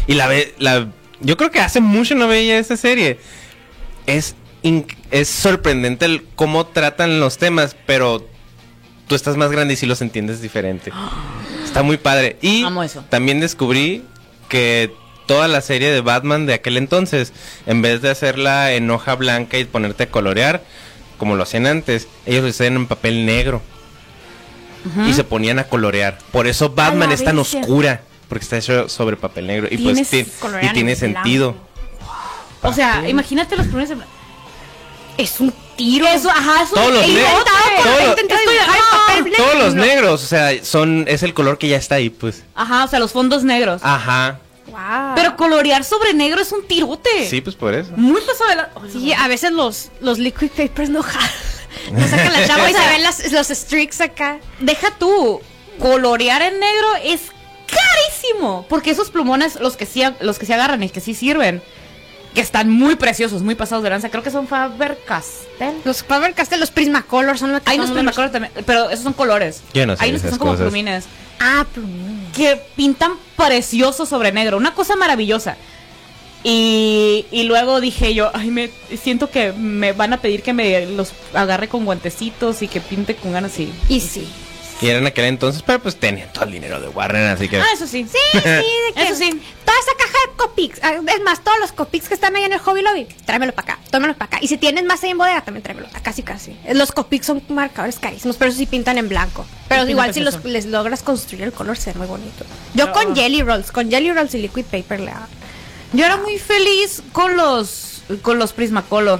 Y 0.05 0.13
la 0.13 0.27
ve, 0.27 0.53
la 0.59 0.87
yo 1.21 1.37
creo 1.37 1.49
que 1.49 1.59
hace 1.61 1.79
mucho 1.79 2.13
no 2.15 2.27
veía 2.27 2.59
esa 2.59 2.77
serie. 2.77 3.19
Es 4.05 4.35
es 5.11 5.29
sorprendente 5.29 6.05
el 6.05 6.25
cómo 6.35 6.67
tratan 6.67 7.19
los 7.19 7.37
temas, 7.37 7.75
pero 7.85 8.27
tú 9.07 9.15
estás 9.15 9.37
más 9.37 9.51
grande 9.51 9.73
y 9.73 9.77
si 9.77 9.85
los 9.85 10.01
entiendes 10.01 10.41
diferente. 10.41 10.91
Está 11.63 11.83
muy 11.83 11.97
padre. 11.97 12.37
Y 12.41 12.63
Amo 12.63 12.83
eso. 12.83 13.03
también 13.09 13.39
descubrí 13.39 14.03
que 14.47 14.91
toda 15.27 15.47
la 15.47 15.61
serie 15.61 15.91
de 15.91 16.01
Batman 16.01 16.47
de 16.47 16.55
aquel 16.55 16.77
entonces, 16.77 17.33
en 17.67 17.81
vez 17.83 18.01
de 18.01 18.09
hacerla 18.09 18.73
en 18.73 18.89
hoja 18.89 19.13
blanca 19.15 19.59
y 19.59 19.65
ponerte 19.65 20.03
a 20.03 20.09
colorear, 20.09 20.63
como 21.19 21.35
lo 21.35 21.43
hacían 21.43 21.67
antes, 21.67 22.07
ellos 22.25 22.43
lo 22.43 22.49
hacían 22.49 22.75
en 22.75 22.87
papel 22.87 23.25
negro 23.25 23.61
y 25.07 25.13
se 25.13 25.23
ponían 25.23 25.59
a 25.59 25.65
colorear. 25.65 26.17
Por 26.31 26.47
eso 26.47 26.69
Batman 26.69 27.11
es 27.11 27.23
tan 27.23 27.37
oscura, 27.37 28.01
porque 28.27 28.43
está 28.43 28.57
hecho 28.57 28.89
sobre 28.89 29.17
papel 29.17 29.45
negro 29.47 29.67
y 29.69 29.77
pues 29.77 29.99
y 30.13 30.25
tiene 30.73 30.91
en 30.93 30.97
sentido. 30.97 31.55
O 32.63 32.73
sea, 32.73 33.07
imagínate 33.07 33.55
los 33.55 33.67
primeros. 33.67 33.99
Es 35.21 35.39
un 35.39 35.53
tiro. 35.75 36.07
Eso, 36.07 36.29
ajá, 36.29 36.61
los 36.61 36.71
es- 36.71 36.79
por- 36.79 36.83
todos- 36.93 38.15
papel 38.15 39.23
blanco. 39.23 39.43
Todos 39.43 39.55
los 39.65 39.75
negros, 39.75 40.23
o 40.23 40.25
sea, 40.25 40.63
son 40.63 41.05
es 41.07 41.23
el 41.23 41.33
color 41.33 41.57
que 41.57 41.67
ya 41.67 41.77
está 41.77 41.95
ahí, 41.95 42.09
pues. 42.09 42.43
Ajá, 42.55 42.85
o 42.85 42.87
sea, 42.87 42.99
los 42.99 43.11
fondos 43.11 43.43
negros. 43.43 43.81
Ajá. 43.83 44.39
Wow. 44.67 45.15
Pero 45.15 45.35
colorear 45.35 45.83
sobre 45.83 46.13
negro 46.13 46.41
es 46.41 46.51
un 46.51 46.65
tirote. 46.67 47.27
Sí, 47.29 47.41
pues 47.41 47.55
por 47.55 47.73
eso. 47.73 47.91
Muy 47.95 48.21
pasado 48.21 48.49
de 48.51 48.55
la... 48.55 48.69
Sí, 48.91 49.13
a 49.13 49.27
veces 49.27 49.51
los, 49.51 49.89
los 49.99 50.19
liquid 50.19 50.49
papers 50.51 50.89
no 50.89 51.03
jalan. 51.03 51.29
No 51.91 52.07
sacan 52.07 52.31
la 52.33 52.45
chapa 52.45 52.69
y 52.69 52.73
se 52.73 52.87
ven 52.87 53.03
las, 53.03 53.31
los 53.31 53.49
streaks 53.49 54.01
acá. 54.01 54.39
Deja 54.59 54.91
tú, 54.99 55.41
colorear 55.79 56.41
en 56.43 56.59
negro 56.59 56.87
es 57.03 57.21
carísimo. 57.67 58.65
Porque 58.69 58.91
esos 58.91 59.09
plumones, 59.11 59.59
los 59.59 59.75
que 59.75 59.85
sí, 59.85 60.03
los 60.19 60.37
que 60.39 60.45
sí 60.45 60.53
agarran 60.53 60.83
y 60.83 60.89
que 60.89 60.99
sí 60.99 61.13
sirven, 61.15 61.61
que 62.33 62.41
están 62.41 62.69
muy 62.69 62.95
preciosos, 62.95 63.41
muy 63.41 63.55
pasados 63.55 63.83
de 63.83 63.89
lanza, 63.89 64.09
creo 64.09 64.23
que 64.23 64.31
son 64.31 64.47
Faber-Castell. 64.47 65.81
Los 65.83 66.03
Faber 66.03 66.33
Castell, 66.33 66.59
los 66.59 66.71
Prismacolor 66.71 67.37
son 67.37 67.51
los 67.51 67.61
que 67.61 67.71
Hay 67.71 67.77
unos 67.77 67.89
son 67.89 67.97
Prismacolor 67.97 68.31
también, 68.31 68.53
pero 68.65 68.89
esos 68.89 69.03
son 69.03 69.13
colores. 69.13 69.61
Yo 69.73 69.85
no 69.85 69.95
sé 69.95 70.03
Hay 70.03 70.11
unos 70.11 70.21
que 70.21 70.29
son 70.29 70.39
como 70.39 70.55
plumines. 70.55 71.05
Ah, 71.39 71.65
plumín. 71.73 72.27
que 72.35 72.61
pintan 72.75 73.13
precioso 73.35 74.05
sobre 74.05 74.31
negro, 74.31 74.57
una 74.57 74.73
cosa 74.73 74.95
maravillosa. 74.95 75.57
Y, 76.43 77.25
y 77.31 77.43
luego 77.43 77.81
dije 77.81 78.13
yo, 78.13 78.31
ay, 78.33 78.49
me 78.49 78.69
siento 79.01 79.29
que 79.29 79.51
me 79.51 79.91
van 79.91 80.13
a 80.13 80.17
pedir 80.21 80.41
que 80.41 80.53
me 80.53 80.85
los 80.85 81.11
agarre 81.33 81.67
con 81.67 81.83
guantecitos 81.83 82.61
y 82.61 82.67
que 82.67 82.79
pinte 82.79 83.15
con 83.15 83.33
ganas 83.33 83.59
y 83.59 83.73
Y 83.89 83.99
sí. 83.99 84.27
Y 84.81 84.87
era 84.87 84.99
en 84.99 85.07
aquel 85.07 85.25
entonces, 85.25 85.61
pero 85.61 85.79
pues 85.81 85.97
tenían 85.99 86.31
todo 86.31 86.45
el 86.45 86.51
dinero 86.53 86.79
de 86.79 86.87
Warren, 86.87 87.25
así 87.27 87.49
que 87.49 87.57
Ah, 87.59 87.65
eso 87.73 87.85
sí. 87.85 88.05
Sí, 88.09 88.17
sí, 88.33 88.39
de 88.39 88.93
que 88.95 89.03
Eso 89.03 89.15
sí. 89.15 89.29
Toda 89.65 89.77
esa 89.77 89.91
caja 89.97 90.13
de 90.29 90.35
Copics, 90.37 90.79
ah, 90.83 90.93
es 90.93 91.21
más, 91.23 91.43
todos 91.43 91.59
los 91.59 91.71
Copics 91.73 92.07
que 92.07 92.13
están 92.13 92.35
ahí 92.35 92.43
en 92.43 92.53
el 92.53 92.59
Hobby 92.59 92.81
Lobby, 92.81 93.05
tráemelo 93.25 93.51
para 93.53 93.73
acá, 93.73 93.81
tómelo 93.91 94.13
para 94.15 94.25
acá. 94.27 94.37
Y 94.41 94.47
si 94.47 94.57
tienes 94.57 94.85
más 94.85 95.03
ahí 95.03 95.09
en 95.11 95.17
bodega, 95.17 95.41
también 95.41 95.63
tráemelo, 95.63 95.87
ah, 95.93 95.99
casi 96.01 96.23
casi. 96.23 96.55
Los 96.73 96.91
Copics 96.93 97.25
son 97.25 97.43
marcadores 97.49 97.99
carísimos, 97.99 98.37
pero 98.37 98.49
eso 98.51 98.57
sí 98.59 98.65
pintan 98.67 98.97
en 98.97 99.09
blanco. 99.09 99.45
Pero 99.67 99.83
Sí, 99.85 99.91
igual 99.91 100.13
si 100.13 100.21
los, 100.21 100.43
les 100.45 100.65
logras 100.65 101.03
construir 101.03 101.43
el 101.43 101.51
color, 101.51 101.75
se 101.77 101.91
ve 101.91 101.99
muy 101.99 102.07
bonito. 102.07 102.45
Yo 102.73 102.87
No. 102.87 102.93
con 102.93 103.15
Jelly 103.15 103.41
Rolls, 103.43 103.71
con 103.71 103.89
Jelly 103.91 104.13
Rolls 104.13 104.33
y 104.35 104.37
Liquid 104.39 104.65
Paper 104.65 105.01
le 105.01 105.11
hago. 105.11 105.25
Yo 105.91 106.05
era 106.05 106.17
muy 106.17 106.37
feliz 106.37 107.01
con 107.11 107.35
los 107.35 108.01
con 108.21 108.39
los 108.39 108.53
Prismacolor. 108.53 109.19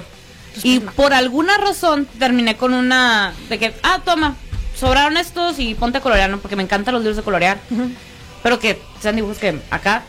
Los 0.54 0.64
Y 0.64 0.78
Prismacolor. 0.78 0.94
por 0.94 1.12
alguna 1.12 1.58
razón 1.58 2.06
terminé 2.18 2.56
con 2.56 2.72
una 2.74 3.34
de 3.50 3.58
que, 3.58 3.74
ah, 3.82 4.00
toma, 4.04 4.36
sobraron 4.80 5.16
estos 5.16 5.58
y 5.58 5.74
ponte 5.74 5.98
a 5.98 6.00
colorear, 6.00 6.30
¿no? 6.30 6.38
Porque 6.38 6.56
me 6.56 6.62
encantan 6.62 6.94
los 6.94 7.02
libros 7.02 7.16
de 7.18 7.22
colorear. 7.22 7.58
Pero 8.42 8.58
que 8.58 8.80
sean 9.00 9.16
dibujos 9.16 9.38
que 9.38 9.60
acá. 9.70 10.02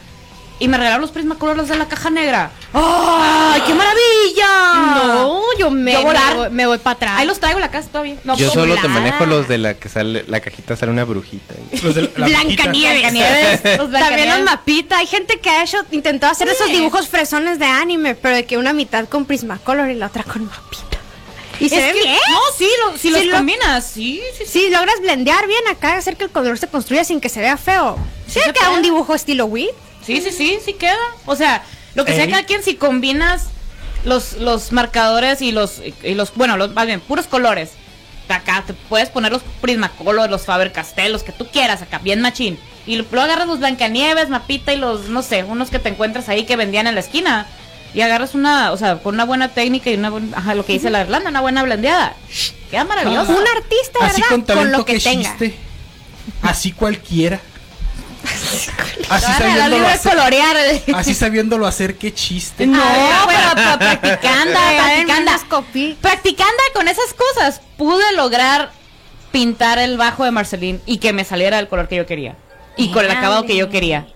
y 0.59 0.67
me 0.67 0.77
regalaron 0.77 1.01
los 1.01 1.11
Prismacolor 1.11 1.57
los 1.57 1.67
de 1.67 1.75
la 1.77 1.87
caja 1.87 2.09
negra. 2.09 2.51
¡Ay, 2.73 3.61
qué 3.67 3.73
maravilla! 3.73 5.03
No, 5.05 5.41
yo 5.59 5.69
me, 5.71 5.91
Yo 5.91 6.03
volar. 6.03 6.33
me 6.33 6.39
voy, 6.39 6.49
me 6.51 6.65
voy 6.67 6.77
para 6.77 6.93
atrás. 6.95 7.13
Ahí 7.17 7.27
los 7.27 7.39
traigo 7.39 7.57
en 7.57 7.61
la 7.63 7.71
casa 7.71 7.89
todavía. 7.89 8.15
No, 8.23 8.37
Yo 8.37 8.45
pues, 8.45 8.53
solo 8.53 8.75
te 8.79 8.87
manejo 8.87 9.25
los 9.25 9.47
de 9.47 9.57
la 9.57 9.73
que 9.73 9.89
sale, 9.89 10.23
la 10.27 10.39
cajita 10.39 10.75
sale 10.77 10.91
una 10.91 11.03
brujita. 11.03 11.55
Los 11.83 11.95
de 11.95 12.03
la 12.03 12.27
Blancanieves. 12.27 13.01
Blancanieves, 13.11 13.77
los 13.79 13.91
También 13.91 14.29
los 14.29 14.41
mapitas. 14.43 14.99
Hay 14.99 15.07
gente 15.07 15.39
que 15.39 15.49
ha 15.49 15.63
hecho, 15.63 15.77
intentó 15.91 16.27
hacer 16.27 16.47
esos 16.47 16.67
dibujos 16.67 17.09
fresones 17.09 17.59
de 17.59 17.65
anime, 17.65 18.15
pero 18.15 18.35
de 18.35 18.45
que 18.45 18.57
una 18.57 18.71
mitad 18.71 19.09
con 19.09 19.25
Prismacolor 19.25 19.89
y 19.89 19.95
la 19.95 20.07
otra 20.07 20.23
con 20.23 20.45
mapita. 20.45 20.90
Y 21.65 21.69
se 21.69 21.77
Es 21.77 21.93
ve 21.93 21.99
que- 21.99 22.07
bien. 22.07 22.17
No, 22.29 22.39
sí, 22.57 22.69
lo- 22.85 22.91
si 22.93 22.99
Sí, 22.99 23.09
los 23.11 23.25
lo- 23.25 23.35
combinas, 23.37 23.85
sí, 23.85 24.21
sí, 24.37 24.45
sí. 24.45 24.59
Si 24.59 24.69
logras 24.69 24.99
blendear 25.01 25.47
bien 25.47 25.67
acá, 25.69 25.97
hacer 25.97 26.17
que 26.17 26.25
el 26.25 26.29
color 26.31 26.57
se 26.57 26.67
construya 26.67 27.03
sin 27.03 27.21
que 27.21 27.29
se 27.29 27.39
vea 27.39 27.57
feo. 27.57 27.97
Sí, 28.27 28.33
Sí 28.33 28.39
se 28.39 28.53
queda 28.53 28.65
puede. 28.65 28.77
un 28.77 28.81
dibujo 28.83 29.13
estilo 29.15 29.45
Wii. 29.45 29.69
Sí, 30.05 30.21
sí, 30.21 30.31
sí, 30.31 30.59
sí 30.63 30.73
queda. 30.73 30.97
O 31.25 31.35
sea, 31.35 31.63
lo 31.95 32.05
que 32.05 32.13
sea 32.13 32.23
Ey. 32.23 32.31
cada 32.31 32.43
quien, 32.45 32.63
si 32.63 32.75
combinas 32.75 33.45
los, 34.05 34.33
los 34.33 34.71
marcadores 34.71 35.41
y 35.41 35.51
los, 35.51 35.81
y 36.03 36.13
los, 36.15 36.33
bueno, 36.35 36.57
los, 36.57 36.73
más 36.73 36.85
bien, 36.87 36.99
puros 37.01 37.27
colores. 37.27 37.71
Acá 38.29 38.63
te 38.65 38.73
puedes 38.73 39.09
poner 39.09 39.31
los 39.33 39.41
Prismacolor, 39.59 40.29
los 40.29 40.45
Faber 40.45 40.71
Castell, 40.71 41.11
los 41.11 41.21
que 41.23 41.33
tú 41.33 41.47
quieras, 41.51 41.81
acá, 41.81 41.97
bien 41.99 42.21
machín. 42.21 42.57
Y 42.87 42.95
luego 42.95 43.19
agarras 43.19 43.45
los 43.45 43.59
Blancanieves, 43.59 44.29
Mapita 44.29 44.73
y 44.73 44.77
los, 44.77 45.09
no 45.09 45.21
sé, 45.21 45.43
unos 45.43 45.69
que 45.69 45.79
te 45.79 45.89
encuentras 45.89 46.29
ahí 46.29 46.45
que 46.45 46.55
vendían 46.55 46.87
en 46.87 46.95
la 46.95 47.01
esquina. 47.01 47.45
Y 47.93 48.01
agarras 48.01 48.35
una, 48.35 48.71
o 48.71 48.77
sea, 48.77 48.99
con 48.99 49.15
una 49.15 49.25
buena 49.25 49.49
técnica 49.49 49.89
y 49.89 49.95
una 49.95 50.09
buena, 50.09 50.37
ajá, 50.37 50.55
lo 50.55 50.65
que 50.65 50.73
dice 50.73 50.89
la 50.89 51.01
Irlanda, 51.01 51.29
una 51.29 51.41
buena 51.41 51.63
blendeada. 51.63 52.15
Queda 52.69 52.85
maravilloso. 52.85 53.31
Un 53.31 53.45
artista, 53.47 53.99
¿verdad? 53.99 54.11
Así 54.13 54.21
con 54.23 54.43
talento 54.45 54.77
lo 54.77 54.85
que, 54.85 54.93
que 54.93 54.99
tenga. 55.01 55.29
chiste. 55.29 55.57
Así 56.41 56.71
cualquiera. 56.71 57.39
Así 59.09 59.25
sabiéndolo 59.25 59.87
hacer, 59.87 60.11
colorear. 60.11 60.57
así 60.95 61.13
sabiéndolo 61.13 61.67
hacer, 61.67 61.97
qué 61.97 62.13
chiste. 62.13 62.65
No, 62.67 62.81
Ay, 62.81 63.27
pero 63.27 63.55
pa- 63.55 63.79
practicando, 63.99 64.59
practicando. 64.77 65.97
Practicando 66.01 66.63
con 66.73 66.87
esas 66.87 67.13
cosas, 67.13 67.61
pude 67.77 68.13
lograr 68.15 68.71
pintar 69.31 69.79
el 69.79 69.97
bajo 69.97 70.23
de 70.23 70.31
Marceline 70.31 70.81
y 70.85 70.97
que 70.97 71.13
me 71.13 71.25
saliera 71.25 71.57
del 71.57 71.67
color 71.67 71.87
que 71.87 71.95
yo 71.95 72.05
quería. 72.05 72.35
Y 72.77 72.91
con 72.91 73.03
el 73.03 73.11
acabado 73.11 73.45
que 73.45 73.55
yo 73.57 73.69
quería. 73.69 74.07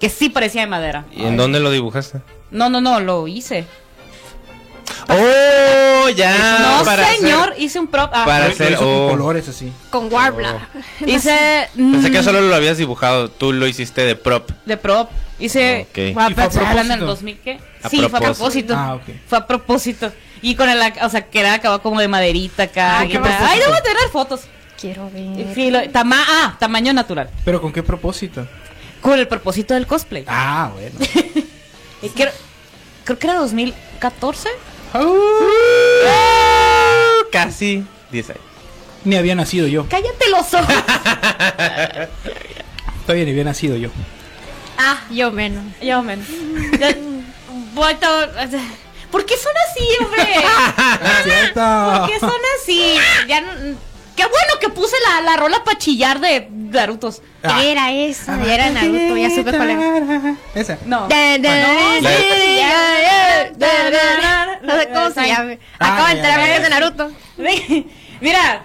Que 0.00 0.08
sí 0.08 0.28
parecía 0.28 0.62
de 0.62 0.68
madera. 0.68 1.04
¿Y 1.12 1.24
en 1.24 1.36
dónde 1.36 1.60
lo 1.60 1.70
dibujaste? 1.70 2.20
No, 2.50 2.68
no, 2.70 2.80
no, 2.80 3.00
lo 3.00 3.28
hice. 3.28 3.66
¡Oh! 5.08 6.08
Ya. 6.16 6.58
no, 6.78 6.84
para 6.84 7.06
señor, 7.14 7.50
hacer- 7.50 7.62
hice 7.62 7.78
un 7.78 7.86
prop. 7.88 8.10
ah, 8.12 8.24
para 8.24 8.46
hacer- 8.46 8.76
oh. 8.76 9.08
con 9.08 9.18
colores 9.18 9.48
así. 9.48 9.72
Con 9.90 10.12
Warbler. 10.12 10.56
hice 11.06 11.68
Pensé 11.76 12.10
que 12.10 12.20
mm, 12.20 12.24
solo 12.24 12.40
lo 12.40 12.54
habías 12.54 12.78
dibujado, 12.78 13.30
tú 13.30 13.52
lo 13.52 13.66
hiciste 13.66 14.02
de 14.02 14.16
prop. 14.16 14.50
de 14.64 14.76
prop. 14.76 15.10
Hice. 15.38 15.86
Ok. 15.90 16.14
Fue 16.14 16.22
a, 16.24 16.30
¿Y 16.30 16.34
fue 16.34 16.42
a 16.44 16.48
pensar 16.48 16.76
en 16.78 16.90
el 16.92 16.98
propósito? 16.98 17.06
2000, 17.06 17.38
¿qué? 17.40 17.60
A 17.82 17.88
sí, 17.88 17.96
fue 17.98 18.06
a 18.06 18.08
propósito. 18.08 18.34
propósito. 18.38 18.74
Ah, 18.76 18.94
ok. 18.94 19.02
Fue 19.28 19.38
a 19.38 19.46
propósito. 19.46 20.12
Y 20.42 20.54
con 20.56 20.68
el, 20.68 20.80
o 21.02 21.08
sea, 21.10 21.26
que 21.26 21.40
era 21.40 21.54
acabado 21.54 21.80
como 21.82 22.00
de 22.00 22.08
maderita 22.08 22.64
acá. 22.64 23.00
Ah, 23.00 23.04
y 23.04 23.08
qué 23.08 23.14
tal. 23.18 23.22
propósito. 23.24 23.50
Ay, 23.50 23.60
debo 23.60 23.82
tener 23.82 24.08
fotos. 24.10 24.40
Quiero 24.80 25.10
ver. 25.10 25.54
Sí, 25.54 25.70
lo- 25.70 25.88
tama- 25.90 26.24
ah, 26.26 26.56
tamaño 26.58 26.92
natural. 26.92 27.30
Pero 27.44 27.60
con 27.60 27.72
qué 27.72 27.82
propósito. 27.82 28.46
Con 29.00 29.18
el 29.18 29.28
propósito 29.28 29.74
del 29.74 29.86
cosplay. 29.86 30.24
Ah, 30.26 30.70
bueno. 30.74 30.98
Y 32.02 32.08
creo, 32.10 32.30
creo 33.04 33.18
que 33.18 33.26
era 33.26 33.38
2014. 33.38 34.48
Casi 37.32 37.84
10 38.10 38.30
años. 38.30 38.42
Ni 39.04 39.16
había 39.16 39.34
nacido 39.34 39.66
yo. 39.66 39.86
Cállate 39.88 40.28
los 40.30 40.52
ojos. 40.54 40.66
Todavía 43.06 43.24
ni 43.24 43.30
había 43.30 43.44
nacido 43.44 43.76
yo. 43.76 43.90
Ah, 44.78 44.98
yo 45.10 45.30
menos. 45.30 45.64
Yo, 45.82 46.02
men. 46.02 46.24
Ya- 46.78 46.96
voy 47.74 47.94
to- 47.96 48.28
¿Por 49.10 49.24
qué 49.24 49.34
son 49.36 49.52
así, 49.70 49.88
hombre? 50.04 50.26
¿Por 52.00 52.10
qué 52.10 52.20
son 52.20 52.30
así? 52.60 52.94
Ya 53.26 53.40
no- 53.40 53.76
Qué 54.18 54.24
bueno 54.24 54.52
que 54.60 54.68
puse 54.70 54.96
la, 55.08 55.20
la 55.20 55.36
rola 55.36 55.62
para 55.62 55.78
chillar 55.78 56.18
de 56.18 56.48
Narutos. 56.50 57.22
Ah. 57.40 57.62
Era 57.62 57.92
esa, 57.92 58.36
ya 58.44 58.52
era 58.52 58.70
Naruto, 58.70 59.16
ya 59.16 59.30
supe 59.30 59.52
cuál 59.52 59.70
era. 59.70 60.34
Esa. 60.56 60.76
No. 60.86 61.06
Ah, 61.08 61.38
no, 64.60 64.76
sé 64.76 64.88
cómo 64.92 65.10
se 65.10 65.28
llama. 65.28 65.52
Ah, 65.78 65.94
Acabo 65.94 66.08
de 66.08 66.14
ya, 66.14 66.16
enterarme 66.16 66.46
ya, 66.48 66.50
que 66.50 66.56
es 66.56 66.62
de. 66.62 66.68
Naruto. 66.68 67.12
Mira. 68.20 68.62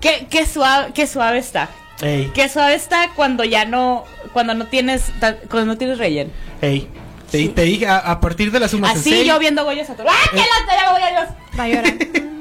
Qué, 0.00 0.28
qué 0.30 0.46
suave, 0.46 0.92
qué 0.94 1.08
suave 1.08 1.38
está. 1.38 1.68
Ey, 2.00 2.30
Qué 2.32 2.48
suave 2.48 2.74
está 2.76 3.10
cuando 3.16 3.42
ya 3.42 3.64
no, 3.64 4.04
cuando 4.32 4.54
no 4.54 4.68
tienes, 4.68 5.10
cuando 5.50 5.66
no 5.66 5.76
tienes 5.76 5.98
relleno. 5.98 6.30
ey. 6.62 6.88
Te, 7.32 7.48
te 7.48 7.62
dije, 7.62 7.86
a, 7.88 7.98
a 7.98 8.20
partir 8.20 8.52
de 8.52 8.60
la 8.60 8.68
suma 8.68 8.90
Así 8.90 9.02
sensei, 9.10 9.26
yo 9.26 9.38
viendo 9.40 9.64
Goya 9.64 9.84
Satoru. 9.84 10.08
¡Ah, 10.08 10.30
qué 10.30 10.36
lata! 10.38 10.84
Ya 10.84 10.92
voy 10.92 11.02
a 11.02 11.10
Dios! 11.10 11.28
Va 11.58 11.64
a 11.64 11.68
llorar. 11.68 11.94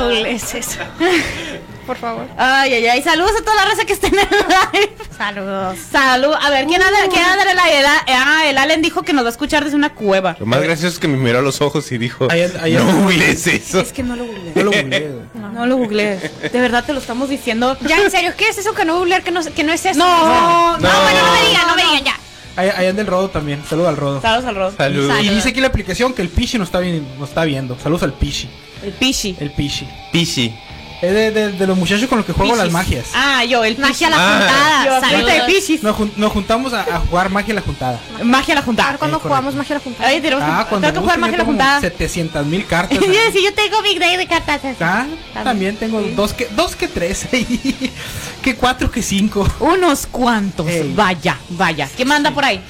Googlees 0.00 0.54
eso. 0.54 0.80
Por 1.86 1.96
favor. 1.96 2.26
Ay, 2.38 2.74
ay, 2.74 2.86
ay. 2.86 3.02
Saludos 3.02 3.32
a 3.40 3.42
toda 3.42 3.56
la 3.56 3.64
raza 3.64 3.84
que 3.84 3.92
está 3.92 4.06
en 4.06 4.20
el 4.20 4.28
live. 4.28 4.92
Saludos. 5.16 5.78
Salud. 5.90 6.32
A 6.40 6.50
ver, 6.50 6.66
¿quién 6.66 6.80
anda, 6.80 6.96
¿quién 7.10 7.24
anda 7.24 7.50
en 7.50 7.56
la 7.56 7.72
edad? 7.72 7.96
Ah, 8.08 8.42
el 8.46 8.56
Allen 8.56 8.82
dijo 8.82 9.02
que 9.02 9.12
nos 9.12 9.24
va 9.24 9.28
a 9.28 9.32
escuchar 9.32 9.64
desde 9.64 9.76
una 9.76 9.92
cueva. 9.92 10.36
Lo 10.38 10.46
más 10.46 10.62
gracioso 10.62 10.94
es 10.94 10.98
que 11.00 11.08
me 11.08 11.16
miró 11.16 11.40
a 11.40 11.42
los 11.42 11.60
ojos 11.60 11.90
y 11.90 11.98
dijo: 11.98 12.28
No 12.28 13.00
googlees 13.00 13.46
eso. 13.48 13.80
Es 13.80 13.92
que 13.92 14.04
no 14.04 14.14
lo 14.14 14.26
googleé. 14.26 14.52
yo 14.54 14.62
lo 14.62 14.70
googleé, 14.70 15.10
güey. 15.10 15.52
No 15.54 15.66
lo 15.66 15.76
googleé. 15.76 16.30
De 16.52 16.60
verdad 16.60 16.84
te 16.84 16.92
lo 16.92 17.00
estamos 17.00 17.28
diciendo. 17.28 17.76
Ya, 17.80 17.98
en 17.98 18.10
serio, 18.10 18.32
¿qué 18.36 18.48
es 18.48 18.58
eso 18.58 18.74
que 18.74 18.84
no 18.84 18.98
googlear? 18.98 19.22
Que 19.24 19.32
no, 19.32 19.42
que 19.42 19.64
no 19.64 19.72
es 19.72 19.84
eso. 19.84 19.98
No, 19.98 20.78
no, 20.78 20.88
bueno, 21.02 21.26
no 21.26 21.32
me 21.32 21.48
digan, 21.48 21.66
no 21.66 21.76
me 21.76 21.82
no. 21.82 21.90
digan 21.90 22.04
ya. 22.04 22.16
Ahí, 22.56 22.68
ahí 22.74 22.86
anda 22.86 23.02
el 23.02 23.08
rodo 23.08 23.30
también. 23.30 23.62
Saludos 23.68 23.88
al 23.88 23.96
rodo. 23.96 24.20
Saludos 24.20 24.44
al 24.46 24.54
Rod. 24.54 24.76
Salud. 24.76 25.08
Salud. 25.08 25.24
Y 25.24 25.34
dice 25.34 25.48
aquí 25.50 25.60
la 25.60 25.68
aplicación 25.68 26.12
que 26.12 26.22
el 26.22 26.28
Pichi 26.28 26.58
nos 26.58 26.68
está, 26.68 26.80
bien, 26.80 27.06
nos 27.18 27.28
está 27.30 27.44
viendo. 27.44 27.78
Saludos 27.78 28.02
al 28.02 28.12
Pichi. 28.12 28.48
El 28.82 28.92
Pichi. 28.92 29.36
El 29.40 29.52
Pichi. 29.52 29.86
Pichi. 30.12 30.54
Es 31.02 31.12
de, 31.12 31.30
de- 31.32 31.52
de 31.52 31.66
los 31.66 31.76
muchachos 31.76 32.08
con 32.08 32.18
los 32.18 32.24
que 32.26 32.32
juego 32.32 32.54
las 32.54 32.70
magias. 32.70 33.06
Ah, 33.12 33.44
yo, 33.44 33.64
el 33.64 33.76
Magia 33.76 34.06
a 34.06 34.10
la 34.10 34.16
Ah. 34.18 34.38
juntada. 34.86 35.08
Ahorita 35.08 35.32
de 35.32 35.52
Pichis. 35.52 35.82
Nos, 35.82 35.96
jun- 35.96 36.12
nos 36.16 36.30
juntamos 36.32 36.72
a, 36.72 36.82
a 36.82 37.00
jugar 37.00 37.28
magia 37.28 37.52
a 37.52 37.56
la 37.56 37.60
juntada. 37.60 37.98
Magia 38.22 38.52
a 38.52 38.56
la 38.56 38.60
A 38.60 38.64
juntada. 38.64 38.98
cuándo 38.98 39.16
Eh, 39.16 39.20
correcto. 39.20 39.28
jugamos 39.28 39.54
magia 39.56 39.74
a 39.74 39.78
la 39.78 39.84
juntada. 39.84 40.08
Tenemos 40.10 40.42
Ah, 40.44 40.62
que, 40.62 40.68
cuando 40.70 40.86
tengo 40.88 40.92
que 40.94 41.00
jugar 41.00 41.18
gusten, 41.18 41.20
magia 41.20 41.28
a 41.28 41.32
yo 41.32 41.38
la 41.38 41.44
tengo 41.44 41.52
juntada. 41.52 41.80
700 41.80 42.46
mil 42.46 42.66
cartas. 42.68 42.98
Yo 42.98 43.04
ahí. 43.04 43.10
decía, 43.26 43.40
yo 43.50 43.54
tengo 43.54 43.82
Big 43.82 43.98
Day 43.98 44.16
de 44.16 44.26
cartas. 44.28 44.60
Ah, 44.80 45.06
también 45.42 45.74
tengo 45.76 46.00
dos 46.14 46.32
que 46.34 46.46
dos 46.54 46.76
que 46.76 46.86
tres 46.86 47.26
que 48.42 48.54
cuatro 48.56 48.90
que 48.90 49.02
cinco 49.02 49.46
Unos 49.60 50.06
cuantos. 50.06 50.68
Ey. 50.68 50.92
Vaya, 50.94 51.36
vaya. 51.50 51.88
¿Qué 51.96 52.04
manda 52.04 52.30
por 52.30 52.44
ahí? 52.44 52.60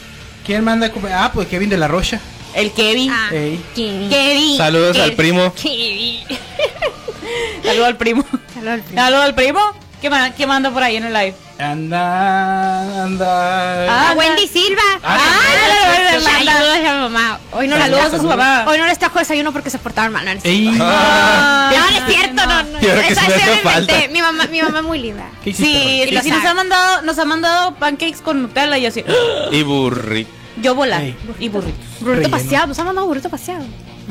quién 0.45 0.65
manda 0.65 0.89
a 0.89 0.91
comer? 0.91 1.13
ah 1.13 1.31
pues 1.33 1.47
Kevin 1.47 1.69
de 1.69 1.77
la 1.77 1.87
Rocha 1.87 2.19
El 2.55 2.73
Kevin. 2.73 3.11
Ah. 3.11 3.29
Kevin. 3.75 4.57
Saludos 4.57 4.99
al 4.99 5.13
primo. 5.15 5.53
Kevin. 5.55 6.21
Saludos 7.65 7.87
al 7.89 7.97
primo. 7.97 8.25
Saludos 8.55 8.73
al 8.75 8.83
primo. 8.83 8.95
Saludos 9.03 9.25
al 9.25 9.35
primo. 9.35 9.61
¿Qué, 10.01 10.11
¿Qué 10.37 10.47
manda 10.49 10.71
por 10.71 10.83
ahí 10.83 10.97
en 10.97 11.05
el 11.05 11.13
live? 11.13 11.35
anda 11.59 13.05
anda 13.05 13.87
Ah, 13.89 14.11
A 14.11 14.15
Wendy 14.15 14.49
Silva. 14.49 14.83
Ah, 15.03 15.17
Ah, 15.17 16.21
Saludos 16.21 16.77
a 16.77 16.95
mi 16.95 17.01
mamá. 17.03 17.39
Hoy 17.53 17.69
no, 17.69 17.79
Saludos 17.79 18.15
a 18.15 18.19
su 18.19 18.23
mamá. 18.25 18.65
Hoy 18.67 18.79
no 18.79 18.87
les 18.87 18.99
trajo 18.99 19.21
desayuno 19.21 19.53
porque 19.53 19.71
se 19.71 19.79
portaron 19.79 20.13
mal. 20.13 20.25
No, 20.25 20.35
no 20.35 20.41
es 20.43 20.79
Ah. 20.81 21.71
No, 21.73 21.91
no 21.91 21.97
es 21.99 22.15
cierto, 22.15 22.47
no, 22.47 22.63
no. 22.65 22.79
Inventé. 22.81 23.61
falta. 23.63 23.95
Mi 24.11 24.21
mamá, 24.21 24.47
mi 24.47 24.61
mamá 24.61 24.79
es 24.81 24.85
muy 24.85 24.99
linda. 24.99 25.25
¿qué 25.45 25.51
hiciste, 25.51 26.09
Sí, 26.21 26.27
y 26.27 26.31
nos 26.31 26.45
ha 26.45 26.55
mandado, 26.55 27.03
nos 27.03 27.19
ha 27.19 27.25
mandado 27.25 27.75
pancakes 27.77 28.21
con 28.23 28.43
Nutella 28.43 28.77
y 28.79 28.87
así. 28.87 29.05
Y 29.53 29.63
burri. 29.63 30.27
Yo 30.61 30.75
volar. 30.75 31.03
Ey. 31.03 31.17
Y 31.39 31.49
burritos. 31.49 31.79
Burrito 32.01 32.29
Relleno. 32.29 32.31
paseado. 32.37 32.67
Nos 32.69 32.79
han 32.79 32.87
mandado 32.87 33.07
burrito 33.07 33.31
paseado. 33.31 33.65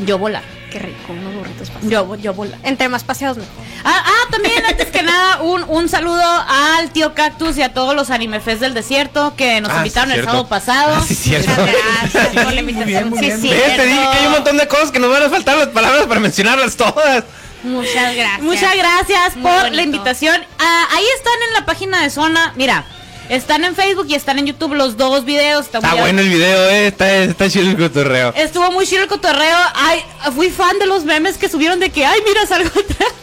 Yo 0.05 0.17
volar. 0.17 0.41
Qué 0.71 0.79
rico, 0.79 0.97
unos 1.11 1.33
burritos 1.35 1.69
paseados. 1.69 1.91
Yo, 1.91 2.15
yo 2.23 2.33
volar. 2.33 2.57
Entre 2.63 2.87
más 2.89 3.03
paseados 3.03 3.37
mejor. 3.37 3.51
Ah, 3.83 4.03
ah, 4.05 4.27
también 4.31 4.65
antes 4.65 4.87
que 4.87 5.03
nada, 5.03 5.41
un, 5.41 5.63
un 5.67 5.89
saludo 5.89 6.23
al 6.47 6.89
tío 6.91 7.13
Cactus 7.13 7.57
y 7.57 7.61
a 7.61 7.73
todos 7.73 7.93
los 7.93 8.09
Anime 8.09 8.39
Fest 8.39 8.61
del 8.61 8.73
desierto 8.73 9.33
que 9.35 9.59
nos 9.59 9.71
Ah, 9.71 9.77
invitaron 9.79 10.13
sí, 10.13 10.19
el 10.19 10.25
sábado 10.25 10.47
pasado. 10.47 10.95
Ah, 10.95 11.03
sí, 11.05 11.13
cierto. 11.13 11.49
Muchas 11.51 11.67
gracias 12.01 12.27
por 12.29 12.35
la 12.35 12.43
Muy 12.63 12.71
invitación. 12.71 12.87
bien, 12.87 13.09
muy 13.09 13.19
Sí, 13.19 13.25
bien. 13.25 13.41
sí. 13.41 13.49
¿Ves? 13.49 13.75
Te 13.77 13.85
dije 13.85 13.99
que 14.11 14.17
hay 14.17 14.25
un 14.27 14.31
montón 14.31 14.57
de 14.57 14.67
cosas 14.67 14.91
que 14.91 14.99
nos 14.99 15.09
van 15.11 15.23
a 15.23 15.29
faltar 15.29 15.57
las 15.57 15.67
palabras 15.67 16.05
para 16.07 16.19
mencionarlas 16.21 16.75
todas. 16.77 17.23
Muchas 17.63 18.15
gracias. 18.15 18.41
Muchas 18.41 18.75
gracias 18.75 19.35
Muy 19.35 19.43
por 19.43 19.53
bonito. 19.59 19.75
la 19.75 19.81
invitación. 19.83 20.41
Ah, 20.57 20.85
ahí 20.95 21.05
están 21.17 21.33
en 21.49 21.53
la 21.53 21.65
página 21.65 22.01
de 22.01 22.09
Zona. 22.09 22.53
Mira, 22.55 22.85
están 23.31 23.63
en 23.63 23.75
Facebook 23.75 24.07
y 24.09 24.15
están 24.15 24.39
en 24.39 24.45
YouTube 24.47 24.73
los 24.73 24.97
dos 24.97 25.23
videos. 25.23 25.65
Está 25.65 25.79
bueno 25.95 26.19
el 26.19 26.27
video, 26.27 26.69
eh. 26.69 26.87
Está, 26.87 27.13
está 27.15 27.49
chido 27.49 27.69
el 27.69 27.77
cotorreo. 27.77 28.33
Estuvo 28.35 28.69
muy 28.71 28.85
chido 28.85 29.03
el 29.03 29.07
cotorreo. 29.07 29.57
Ay, 29.73 30.03
fui 30.35 30.49
fan 30.49 30.77
de 30.79 30.85
los 30.85 31.05
memes 31.05 31.37
que 31.37 31.47
subieron 31.47 31.79
de 31.79 31.89
que, 31.89 32.05
ay, 32.05 32.19
mira, 32.27 32.45
salgo 32.45 32.69
atrás. 32.69 33.09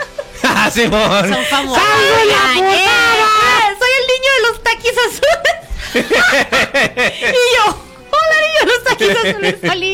Ah, 0.50 0.70
Simón. 0.72 1.28
Son 1.28 1.44
famosos. 1.46 1.82
¡Salgo 1.82 2.24
la 2.24 2.50
Ay, 2.52 2.60
putada! 2.62 3.76
Soy 3.78 3.90
el 3.98 4.06
niño 4.14 4.30
de 4.36 4.42
los 4.48 4.62
taquis 4.62 4.96
azules. 5.08 5.56
y 7.34 7.56
yo, 7.56 7.64
hola 8.10 8.36
niño 8.46 8.60
de 8.60 9.06
los 9.06 9.16
azules. 9.24 9.56
Oli. 9.70 9.92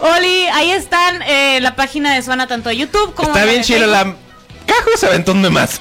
Oli, 0.00 0.46
ahí 0.48 0.72
están 0.72 1.22
eh, 1.22 1.60
la 1.62 1.76
página 1.76 2.14
de 2.14 2.22
Zona 2.22 2.46
tanto 2.46 2.68
de 2.68 2.76
YouTube 2.76 3.14
como 3.14 3.28
Está 3.28 3.44
bien 3.46 3.62
chido 3.62 3.86
la... 3.86 4.14
Cajo 4.66 4.90
se 4.98 5.06
aventó 5.06 5.32
un 5.32 5.40
memazo. 5.40 5.80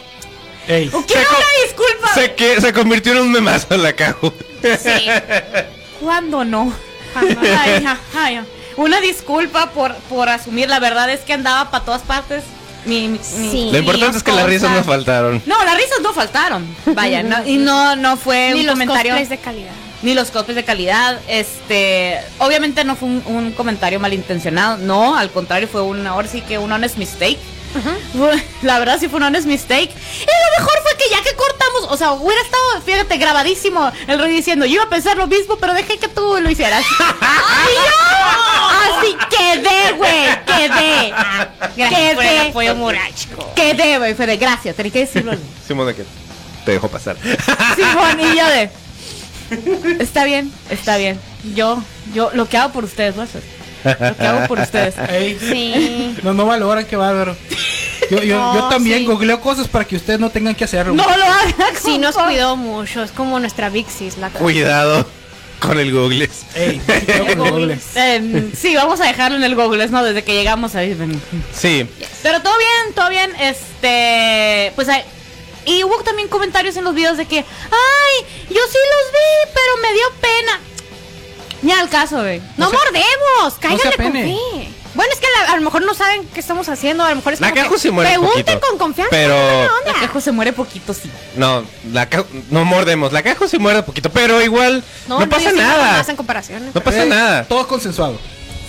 Ey. 0.68 0.90
Quiero 0.90 1.04
Se 1.08 1.18
una 1.18 1.66
disculpa. 1.66 2.14
Se, 2.14 2.34
que, 2.36 2.62
se 2.62 2.74
convirtió 2.74 3.12
en 3.14 3.20
un 3.20 3.32
memazo 3.32 3.78
la 3.78 3.94
Cajo. 3.94 4.34
Sí. 4.62 5.08
¿Cuándo 6.02 6.44
no? 6.44 6.74
Ay, 7.16 7.86
ay, 8.16 8.34
ya. 8.36 8.46
Una 8.78 9.00
disculpa 9.00 9.72
por, 9.72 9.96
por 10.10 10.28
asumir, 10.30 10.68
la 10.70 10.80
verdad 10.80 11.10
es 11.10 11.22
que 11.22 11.34
andaba 11.34 11.72
para 11.72 11.86
todas 11.86 12.02
partes. 12.02 12.44
Mi, 12.86 13.08
mi- 13.08 13.20
mi- 13.38 13.52
Sí. 13.52 13.70
Lo 13.72 13.80
importante 13.80 14.18
es 14.18 14.24
que 14.24 14.32
las 14.32 14.46
risas 14.46 14.72
no 14.72 14.84
faltaron. 14.84 15.42
No, 15.46 15.64
las 15.64 15.76
risas 15.78 16.02
no 16.04 16.14
faltaron. 16.14 16.68
Vaya, 16.94 17.24
no- 17.24 17.46
y 17.48 17.58
no, 17.58 17.96
no 17.96 18.18
fue 18.18 18.52
Ni 18.54 18.60
un 18.62 18.66
los 18.68 18.74
comentario. 18.74 19.12
cosplays 19.14 19.30
de 19.30 19.38
calidad. 19.38 19.72
Ni 20.02 20.14
los 20.14 20.30
cosplays 20.30 20.56
de 20.58 20.64
calidad. 20.66 21.20
Este, 21.28 22.20
obviamente 22.40 22.84
no 22.84 22.96
fue 22.96 23.08
un, 23.08 23.24
un 23.26 23.52
comentario 23.54 24.00
malintencionado. 24.00 24.78
No, 24.78 25.16
al 25.18 25.32
contrario, 25.32 25.68
fue 25.68 25.82
un, 25.82 26.06
ahora 26.06 26.28
sí 26.28 26.42
que 26.42 26.58
un 26.60 26.72
honest 26.72 26.98
mistake. 26.98 27.40
La 28.62 28.80
verdad 28.80 28.98
sí 29.00 29.08
fue 29.10 29.18
un 29.18 29.24
honest 29.24 29.46
mistake. 29.48 29.90
Y 29.92 30.26
lo 30.26 30.60
mejor 30.60 30.74
fue 30.84 30.98
que 30.98 31.10
ya 31.10 31.22
que 31.22 31.36
cortamos, 31.36 31.84
o 31.90 31.98
sea, 31.98 32.12
hubiera 32.14 32.42
estado, 32.42 32.82
fíjate, 32.86 33.18
grabadísimo 33.18 33.92
el 34.08 34.20
rey 34.20 34.36
diciendo, 34.36 34.66
yo 34.66 34.76
iba 34.76 34.84
a 34.84 34.90
pensar 34.90 35.18
lo 35.18 35.28
mismo, 35.28 35.58
pero 35.58 35.74
dejé 35.74 35.98
que 35.98 36.08
tú 36.08 36.38
lo 36.40 36.50
hicieras. 36.50 36.84
¡Ay, 37.22 37.74
yo! 37.76 38.98
Así 38.98 39.18
quedé, 39.30 39.92
güey, 39.94 40.46
quedé. 40.46 41.14
Gracias 41.76 42.16
por 42.16 42.24
el 42.24 42.30
Quedé. 42.30 42.50
apoyo 42.50 42.76
moráchico. 42.76 43.54
Quedé, 43.56 43.98
güey, 43.98 44.14
fue 44.14 44.26
de 44.26 44.38
gracias, 44.38 44.76
tenía 44.76 44.92
que 44.92 45.00
decirlo. 45.00 45.34
Simón 45.68 45.88
de 45.88 45.96
que 45.96 46.06
te 46.66 46.72
dejó 46.72 46.88
pasar. 46.88 47.18
Simón 47.76 48.20
y 48.20 48.38
yo 48.38 48.48
de. 48.48 48.70
Está 50.00 50.24
bien, 50.26 50.52
está 50.72 50.98
bien. 50.98 51.20
Yo, 51.54 51.84
yo, 52.16 52.32
lo 52.34 52.50
que 52.50 52.58
hago 52.58 52.74
por 52.74 52.84
ustedes, 52.84 53.16
¿no? 53.16 53.28
Lo 53.86 54.16
que 54.18 54.24
hago 54.28 54.48
por 54.48 54.60
ustedes. 54.60 54.96
Ey. 55.10 55.38
Sí. 55.40 56.18
No, 56.24 56.34
no 56.34 56.46
valoran, 56.46 56.86
qué 56.86 56.96
bárbaro. 56.96 57.36
Yo, 58.12 58.22
yo, 58.22 58.38
No, 58.38 58.56
yo 58.56 58.68
también 58.70 59.00
sí. 59.00 59.06
googleo 59.06 59.40
cosas 59.42 59.68
para 59.68 59.86
que 59.86 59.96
ustedes 59.96 60.20
no 60.20 60.30
tengan 60.30 60.54
que 60.56 60.64
hacerlo. 60.66 60.94
No 60.94 61.04
lo 61.06 61.24
hagan. 61.24 61.54
Sí, 61.84 61.98
nos 61.98 62.16
cuidó 62.16 62.56
mucho. 62.56 63.04
Es 63.04 63.12
como 63.12 63.40
nuestra 63.40 63.70
Vixis, 63.70 64.18
la 64.18 64.30
Cuidado 64.30 65.06
con 65.60 65.80
el 65.80 65.92
Google. 65.92 66.30
Ey. 66.56 66.82
Eh, 67.96 68.52
sí, 68.58 68.76
vamos 68.76 69.00
a 69.02 69.06
dejarlo 69.06 69.38
en 69.38 69.44
el 69.44 69.56
Google, 69.56 69.88
¿no? 69.88 70.04
Desde 70.04 70.24
que 70.24 70.34
llegamos 70.34 70.76
ahí. 70.76 70.94
ven. 70.94 71.20
Sí. 71.54 71.88
Pero 72.24 72.42
todo 72.42 72.54
bien, 72.58 72.94
todo 72.94 73.10
bien. 73.10 73.32
Este, 73.40 74.72
pues 74.76 74.90
hay- 74.90 75.04
y 75.66 75.84
hubo 75.84 75.96
también 76.04 76.28
comentarios 76.28 76.76
en 76.78 76.84
los 76.84 76.94
videos 76.94 77.18
de 77.18 77.26
que, 77.26 77.38
ay, 77.40 78.26
yo 78.50 78.62
sí 78.72 78.78
los 78.78 79.12
vi, 79.12 79.52
pero 79.54 79.78
me 79.82 79.94
dio 79.94 80.04
pena. 80.22 80.60
Ni 81.66 81.72
al 81.72 81.90
caso, 81.90 82.18
güey. 82.22 82.40
No, 82.58 82.66
No 82.66 82.70
se- 82.70 82.78
mordemos, 82.78 83.54
cáiganle 83.60 83.92
se 83.92 83.98
con 84.04 84.12
fe. 84.14 84.70
Bueno, 84.94 85.12
es 85.14 85.20
que 85.20 85.26
a, 85.28 85.44
la- 85.46 85.52
a 85.54 85.56
lo 85.58 85.62
mejor 85.64 85.82
no 85.84 85.94
saben 85.94 86.26
qué 86.34 86.40
estamos 86.40 86.70
haciendo, 86.70 87.04
a 87.04 87.10
lo 87.10 87.18
mejor 87.18 87.34
es 87.34 87.42
La 87.42 87.50
como 87.50 87.62
Cajo 87.64 87.74
que 87.76 87.82
sí 87.82 87.92
muere 87.92 88.12
Pregunten 88.12 88.44
poquito, 88.46 88.68
con 88.70 88.78
confianza. 88.78 89.10
pero-. 89.12 89.36
La 89.86 89.94
quejo 90.00 90.22
se 90.22 90.32
muere 90.32 90.54
poquito, 90.54 90.94
sí. 90.94 91.12
No, 91.36 91.66
la 91.92 92.08
Cajo, 92.08 92.28
no 92.50 92.64
mordemos. 92.64 93.12
La 93.12 93.22
Cajo 93.22 93.48
sí 93.50 93.58
muerde 93.58 93.84
poquito, 93.84 94.10
pero 94.10 94.42
igual 94.42 94.84
no, 95.08 95.20
yo 95.20 95.28
pasa 95.28 95.52
no 95.52 95.58
nada. 95.58 95.92
Más 95.98 96.08
en 96.10 96.16
comparaciones. 96.16 96.74
No 96.74 96.80
pasa 96.82 97.04
Ey, 97.04 97.10
nada. 97.10 97.44
Todo 97.44 97.68
consensuado. 97.68 98.18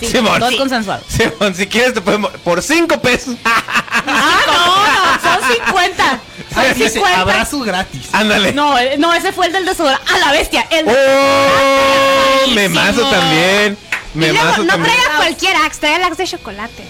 Sí, 0.00 0.06
Simón. 0.08 0.40
todo 0.40 0.50
Sí. 0.50 0.56
consensuado. 0.58 1.02
Simón, 1.08 1.54
si 1.54 1.66
quieres 1.68 1.94
te 1.94 2.00
podemos... 2.00 2.30
Por 2.44 2.60
cinco 2.60 3.00
pesos. 3.00 3.36
Ah, 3.44 4.40
no, 4.46 4.52
no, 4.52 4.85
son 5.22 5.38
50. 5.66 6.04
Son 6.04 6.18
Ah, 6.58 6.64
dice, 6.74 6.90
50. 6.90 7.20
abrazos 7.20 7.64
gratis. 7.64 8.08
Ándale. 8.12 8.52
No, 8.52 8.78
eh, 8.78 8.96
no, 8.98 9.12
ese 9.14 9.32
fue 9.32 9.46
el 9.46 9.52
del 9.52 9.64
desodorante. 9.66 10.10
A 10.14 10.18
la 10.18 10.32
bestia. 10.32 10.66
El 10.70 10.86
¡Oh! 10.88 12.50
Me 12.54 12.68
mazo 12.68 13.02
también. 13.08 13.76
Y 14.14 14.18
Me 14.18 14.28
luego, 14.32 14.44
mazo 14.46 14.62
no 14.64 14.72
también. 14.72 14.94
traiga 14.94 15.16
cualquier 15.16 15.56
axe, 15.56 15.80
trae 15.80 15.96
el 15.96 16.04
axe 16.04 16.22
de 16.22 16.28
chocolate. 16.28 16.84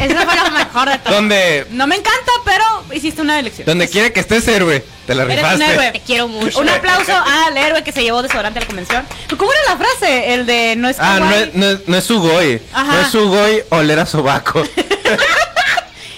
Eso 0.00 0.14
fue 0.16 0.36
lo 0.36 0.50
mejor 0.50 0.88
de 0.88 0.98
todo. 0.98 1.14
Donde, 1.14 1.66
No 1.70 1.86
me 1.86 1.96
encanta, 1.96 2.32
pero 2.46 2.64
hiciste 2.94 3.20
una 3.20 3.38
elección. 3.38 3.66
donde 3.66 3.88
quiera 3.88 4.10
que 4.10 4.20
estés 4.20 4.48
héroe, 4.48 4.82
te 5.06 5.14
la 5.14 5.24
Eres 5.24 5.36
un 5.36 5.42
rifaste. 5.50 5.72
héroe. 5.74 5.92
Te 5.92 6.00
quiero 6.00 6.28
mucho. 6.28 6.58
Un 6.60 6.68
aplauso 6.70 7.12
al 7.14 7.56
héroe 7.56 7.84
que 7.84 7.92
se 7.92 8.02
llevó 8.02 8.22
desodorante 8.22 8.58
a 8.58 8.62
la 8.62 8.66
convención. 8.66 9.06
¿Cómo 9.36 9.52
era 9.52 9.60
la 9.74 9.76
frase? 9.76 10.32
El 10.34 10.46
de 10.46 10.74
no 10.76 10.88
es 10.88 10.96
Ah, 10.98 11.20
no 11.20 11.30
es, 11.30 11.54
no, 11.54 11.66
es, 11.70 11.78
no 11.86 11.96
es 11.98 12.04
Sugoi. 12.04 12.60
Ajá. 12.72 12.92
No 12.94 13.00
es 13.02 13.08
Sugoi 13.08 13.62
oler 13.68 13.98
a 14.00 14.06
sobaco. 14.06 14.64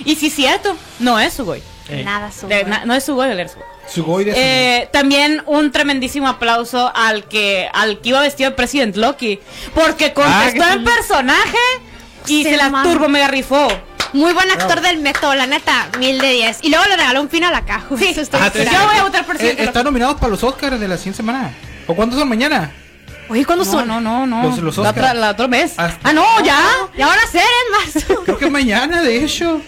Y 0.04 0.16
sí, 0.16 0.30
cierto. 0.30 0.76
No 0.98 1.18
es 1.18 1.32
Sugoi. 1.34 1.62
Ey, 1.88 2.02
Nada 2.04 2.30
sube. 2.32 2.54
De- 2.54 2.64
na- 2.64 2.84
no 2.86 2.94
es 2.94 3.04
Sugoi 3.04 3.30
oler 3.30 3.48
Sugoi. 3.48 3.64
Sugoi 3.86 4.24
de 4.24 4.32
Eh, 4.34 4.88
también 4.92 5.42
un 5.46 5.70
tremendísimo 5.70 6.28
aplauso 6.28 6.90
al 6.94 7.24
que 7.24 7.68
al 7.72 8.00
que 8.00 8.08
iba 8.10 8.20
vestido 8.20 8.50
de 8.50 8.56
President 8.56 8.96
Loki. 8.96 9.40
Porque 9.74 10.12
contestó 10.14 10.62
Ah, 10.64 10.72
en 10.74 10.84
personaje 10.84 11.58
y 12.26 12.42
Se 12.44 12.50
se, 12.50 12.56
la 12.56 12.70
turbo 12.82 13.08
mega 13.08 13.28
rifó. 13.28 13.68
Muy 14.14 14.32
buen 14.32 14.48
actor 14.50 14.80
del 14.80 14.98
método, 14.98 15.34
la 15.34 15.46
neta, 15.46 15.88
mil 15.98 16.18
de 16.20 16.30
diez. 16.30 16.58
Y 16.62 16.70
luego 16.70 16.84
le 16.86 16.96
regaló 16.96 17.20
un 17.20 17.28
pin 17.28 17.44
a 17.44 17.50
la 17.50 17.64
caja. 17.64 17.84
Sí, 17.98 18.06
eso 18.08 18.20
estoy 18.20 18.40
Ah. 18.42 18.50
Yo 18.54 18.86
voy 18.86 18.96
a 18.96 19.02
votar 19.02 19.26
por 19.26 19.36
Eh, 19.42 19.56
están 19.58 19.84
nominados 19.84 20.14
para 20.16 20.28
los 20.28 20.42
Oscars 20.44 20.78
de 20.80 20.86
la 20.88 20.96
siguiente 20.96 21.16
semana. 21.18 21.52
¿O 21.86 21.94
cuándo 21.94 22.16
son 22.16 22.28
mañana? 22.28 22.70
Oye, 23.28 23.44
¿cuándo 23.44 23.64
No, 23.64 23.70
son? 23.70 23.88
no, 23.88 24.00
no, 24.00 24.26
no. 24.26 24.42
Los- 24.44 24.58
los 24.58 24.76
la, 24.76 24.90
Oscar. 24.90 25.04
otra, 25.04 25.14
la 25.14 25.30
otro 25.30 25.48
mes. 25.48 25.72
Hasta- 25.76 25.98
Ah, 26.08 26.12
no, 26.12 26.24
ya. 26.44 26.60
Ya 26.96 27.06
van 27.06 27.18
a 27.18 27.26
ser 27.26 27.42
en 27.42 27.72
marzo. 28.02 28.22
Creo 28.24 28.38
que 28.38 28.44
es 28.46 28.50
mañana, 28.50 29.02
de 29.02 29.24
hecho. 29.24 29.60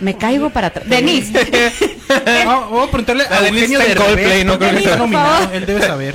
Me 0.00 0.16
caigo 0.16 0.50
para 0.50 0.68
atrás. 0.68 0.88
Denise. 0.88 1.32
Vamos 2.44 2.70
vamos 2.70 2.88
a 2.88 2.90
preguntarle 2.90 3.24
a 3.28 3.40
Denise 3.42 3.64
Eugenio 3.74 3.80
está 3.80 3.92
en 3.92 3.98
Derbez, 3.98 4.06
Coldplay, 4.06 4.44
no 4.44 4.58
creo 4.58 4.70
que 4.72 4.76
está 4.78 4.96
nominado. 4.96 5.50
Él 5.52 5.66
debe 5.66 5.82
saber. 5.86 6.14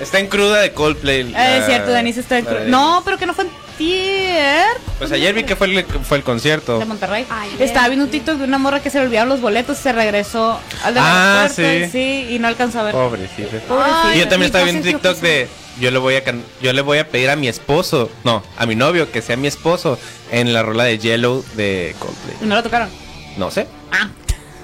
Está 0.00 0.18
en 0.18 0.26
cruda 0.26 0.60
de 0.60 0.72
Coldplay. 0.72 1.20
Eh, 1.22 1.30
la- 1.32 1.56
es 1.58 1.66
cierto, 1.66 1.90
Denise 1.90 2.20
está 2.20 2.38
en 2.38 2.44
la 2.44 2.50
cru- 2.50 2.58
de- 2.64 2.68
No, 2.70 3.02
pero 3.04 3.16
que 3.16 3.24
no 3.26 3.32
fue 3.32 3.44
en 3.44 3.50
tier 3.78 4.64
Pues 4.98 5.10
ayer 5.12 5.34
vi 5.34 5.44
que 5.44 5.56
fue 5.56 5.68
el, 5.68 5.84
fue 5.84 6.18
el 6.18 6.22
concierto. 6.24 6.78
de 6.78 6.84
Monterrey. 6.84 7.24
Ayer. 7.30 7.62
Estaba 7.62 7.88
viendo 7.88 8.04
un 8.04 8.10
TikTok 8.10 8.36
de 8.38 8.44
una 8.44 8.58
morra 8.58 8.80
que 8.80 8.90
se 8.90 8.98
le 8.98 9.06
olvidaron 9.06 9.28
los 9.30 9.40
boletos 9.40 9.78
y 9.78 9.82
se 9.82 9.92
regresó 9.92 10.60
al 10.84 10.94
de 10.94 11.00
Ah, 11.02 11.48
sí. 11.54 11.62
y 11.62 11.88
sí, 11.90 12.26
y 12.34 12.38
no 12.38 12.48
alcanzó 12.48 12.80
a 12.80 12.84
ver. 12.84 12.92
Pobrecito. 12.92 13.48
Pobrecito. 13.68 14.14
Y 14.14 14.18
yo 14.18 14.28
también 14.28 14.46
estaba 14.46 14.64
viendo 14.64 14.82
un 14.86 14.92
TikTok 14.94 15.16
de 15.20 15.48
yo 15.80 15.90
le 15.90 15.98
voy 15.98 16.14
a 16.16 16.24
can- 16.24 16.42
yo 16.62 16.72
le 16.72 16.80
voy 16.82 16.98
a 16.98 17.08
pedir 17.08 17.30
a 17.30 17.36
mi 17.36 17.48
esposo, 17.48 18.10
no, 18.24 18.42
a 18.56 18.66
mi 18.66 18.74
novio 18.74 19.10
que 19.12 19.22
sea 19.22 19.36
mi 19.36 19.46
esposo 19.48 19.98
en 20.30 20.52
la 20.52 20.62
rola 20.62 20.84
de 20.84 20.98
Yellow 20.98 21.44
de 21.54 21.94
Coldplay. 21.98 22.36
No 22.48 22.54
lo 22.56 22.62
tocaron. 22.62 22.88
No 23.36 23.50
sé. 23.50 23.66
Ah. 23.92 24.08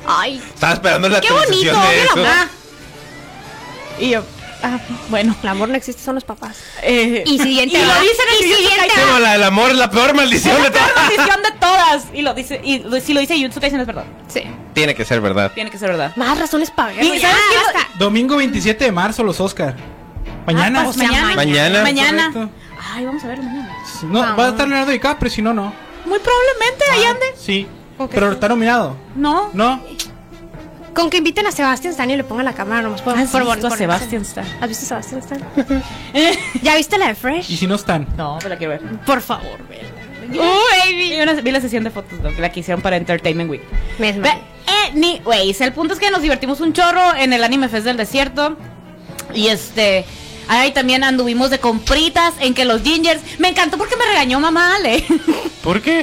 Ay, 0.06 0.42
Estaba 0.54 0.72
esperando 0.74 1.08
la 1.08 1.20
Qué 1.20 1.30
bonito, 1.30 1.54
de 1.54 1.62
qué 1.62 2.02
eso. 2.04 2.24
Ah. 2.26 2.48
Y 4.00 4.10
yo, 4.10 4.22
ah, 4.62 4.78
bueno. 5.10 5.36
el 5.42 5.48
amor 5.48 5.68
no 5.68 5.76
existe, 5.76 6.02
son 6.02 6.14
los 6.16 6.24
papás. 6.24 6.56
Eh, 6.82 7.22
Y 7.26 7.38
siguiente 7.38 7.78
y 7.78 7.82
lo 7.84 7.94
dicen 8.00 8.26
en 8.28 8.50
el 8.50 8.56
siguiente. 8.56 8.88
Como 9.06 9.18
la 9.20 9.32
del 9.34 9.42
amor 9.44 9.70
es 9.70 9.76
la 9.76 9.90
peor 9.90 10.14
maldición 10.14 10.56
Es 10.56 10.62
de 10.64 10.70
la 10.70 10.72
peor 10.72 10.88
todas. 10.90 11.04
maldición 11.10 11.42
de 11.42 11.50
todas. 11.60 12.04
Y 12.14 12.22
lo 12.22 12.34
dice, 12.34 12.60
y 12.64 12.78
lo- 12.80 13.00
si 13.00 13.12
lo 13.14 13.20
dice 13.20 13.40
Jutsu 13.40 13.60
Kaisen 13.60 13.80
es 13.80 13.86
verdad. 13.86 14.04
Sí. 14.28 14.42
Tiene 14.72 14.94
que 14.94 15.04
ser 15.04 15.20
verdad. 15.20 15.52
Tiene 15.54 15.70
que 15.70 15.78
ser 15.78 15.90
verdad. 15.90 16.12
Más 16.16 16.36
razones 16.38 16.70
para 16.70 16.94
verlo. 16.94 17.14
Y 17.14 17.18
ya, 17.20 17.28
¿sabes 17.30 17.44
qué? 17.50 17.56
basta. 17.74 17.88
Domingo 17.98 18.36
27 18.38 18.84
de 18.86 18.92
marzo, 18.92 19.22
los 19.22 19.38
Oscar. 19.40 19.76
Mañana. 20.46 20.80
Ah, 20.80 20.84
pues 20.84 20.96
o 20.96 20.98
sea, 21.00 21.08
mañana. 21.08 21.34
mañana. 21.36 21.82
Mañana. 21.82 22.50
Ay, 22.94 23.04
vamos 23.06 23.22
a 23.24 23.28
verlo 23.28 23.44
mañana. 23.44 23.76
No, 24.02 24.20
Vamos. 24.20 24.38
va 24.38 24.46
a 24.46 24.48
estar 24.50 24.66
Leonardo 24.68 24.90
DiCaprio, 24.92 25.30
si 25.30 25.40
no, 25.42 25.54
no. 25.54 25.72
Muy 26.04 26.18
probablemente 26.18 26.84
ahí 26.92 27.04
ande. 27.04 27.26
Sí. 27.36 27.66
Pero 28.10 28.32
está 28.32 28.48
nominado. 28.48 28.96
No. 29.14 29.50
No. 29.52 29.80
Con 30.94 31.08
que 31.08 31.18
inviten 31.18 31.46
a 31.46 31.52
Sebastián 31.52 31.92
Stan 31.92 32.10
y 32.10 32.16
le 32.16 32.24
pongan 32.24 32.44
la 32.44 32.52
cámara 32.54 32.82
nomás 32.82 33.00
por, 33.00 33.16
¿Has 33.16 33.30
por 33.30 33.44
visto 33.46 33.66
a 33.68 33.70
Sebastian 33.76 34.22
Stan? 34.22 34.44
¿Has 34.60 34.68
visto 34.68 34.94
a 34.94 35.02
Sebastián 35.02 35.20
Stan? 35.20 35.82
¿Ya 36.62 36.76
viste 36.76 36.98
la 36.98 37.06
de 37.06 37.12
Y 37.12 37.14
Fresh? 37.14 37.46
si 37.58 37.66
no 37.66 37.76
están. 37.76 38.06
No, 38.16 38.38
me 38.42 38.48
la 38.50 38.56
quiero 38.58 38.72
ver. 38.72 38.82
Por 39.06 39.22
favor, 39.22 39.58
vela. 39.68 39.88
Uh, 40.34 40.84
baby. 40.84 41.10
Vi, 41.10 41.20
una- 41.20 41.32
vi 41.34 41.50
la 41.50 41.60
sesión 41.60 41.84
de 41.84 41.90
fotos 41.90 42.18
la 42.38 42.50
que 42.52 42.60
hicieron 42.60 42.82
para 42.82 42.96
Entertainment 42.96 43.50
Week. 43.50 43.62
Desmayé. 43.98 44.40
Anyways, 44.90 45.60
el 45.62 45.72
punto 45.72 45.94
es 45.94 46.00
que 46.00 46.10
nos 46.10 46.20
divertimos 46.22 46.60
un 46.60 46.72
chorro 46.72 47.14
en 47.16 47.32
el 47.32 47.42
Anime 47.44 47.68
Fest 47.68 47.84
del 47.84 47.96
Desierto. 47.96 48.56
Y 49.34 49.46
este. 49.48 50.04
Ahí 50.52 50.70
también 50.72 51.02
anduvimos 51.02 51.48
de 51.48 51.58
compritas 51.60 52.34
en 52.40 52.52
que 52.52 52.66
los 52.66 52.82
gingers. 52.82 53.22
Me 53.38 53.48
encantó 53.48 53.78
porque 53.78 53.96
me 53.96 54.04
regañó 54.04 54.38
mamá 54.38 54.76
Ale. 54.76 55.02
¿Por 55.62 55.80
qué? 55.80 56.00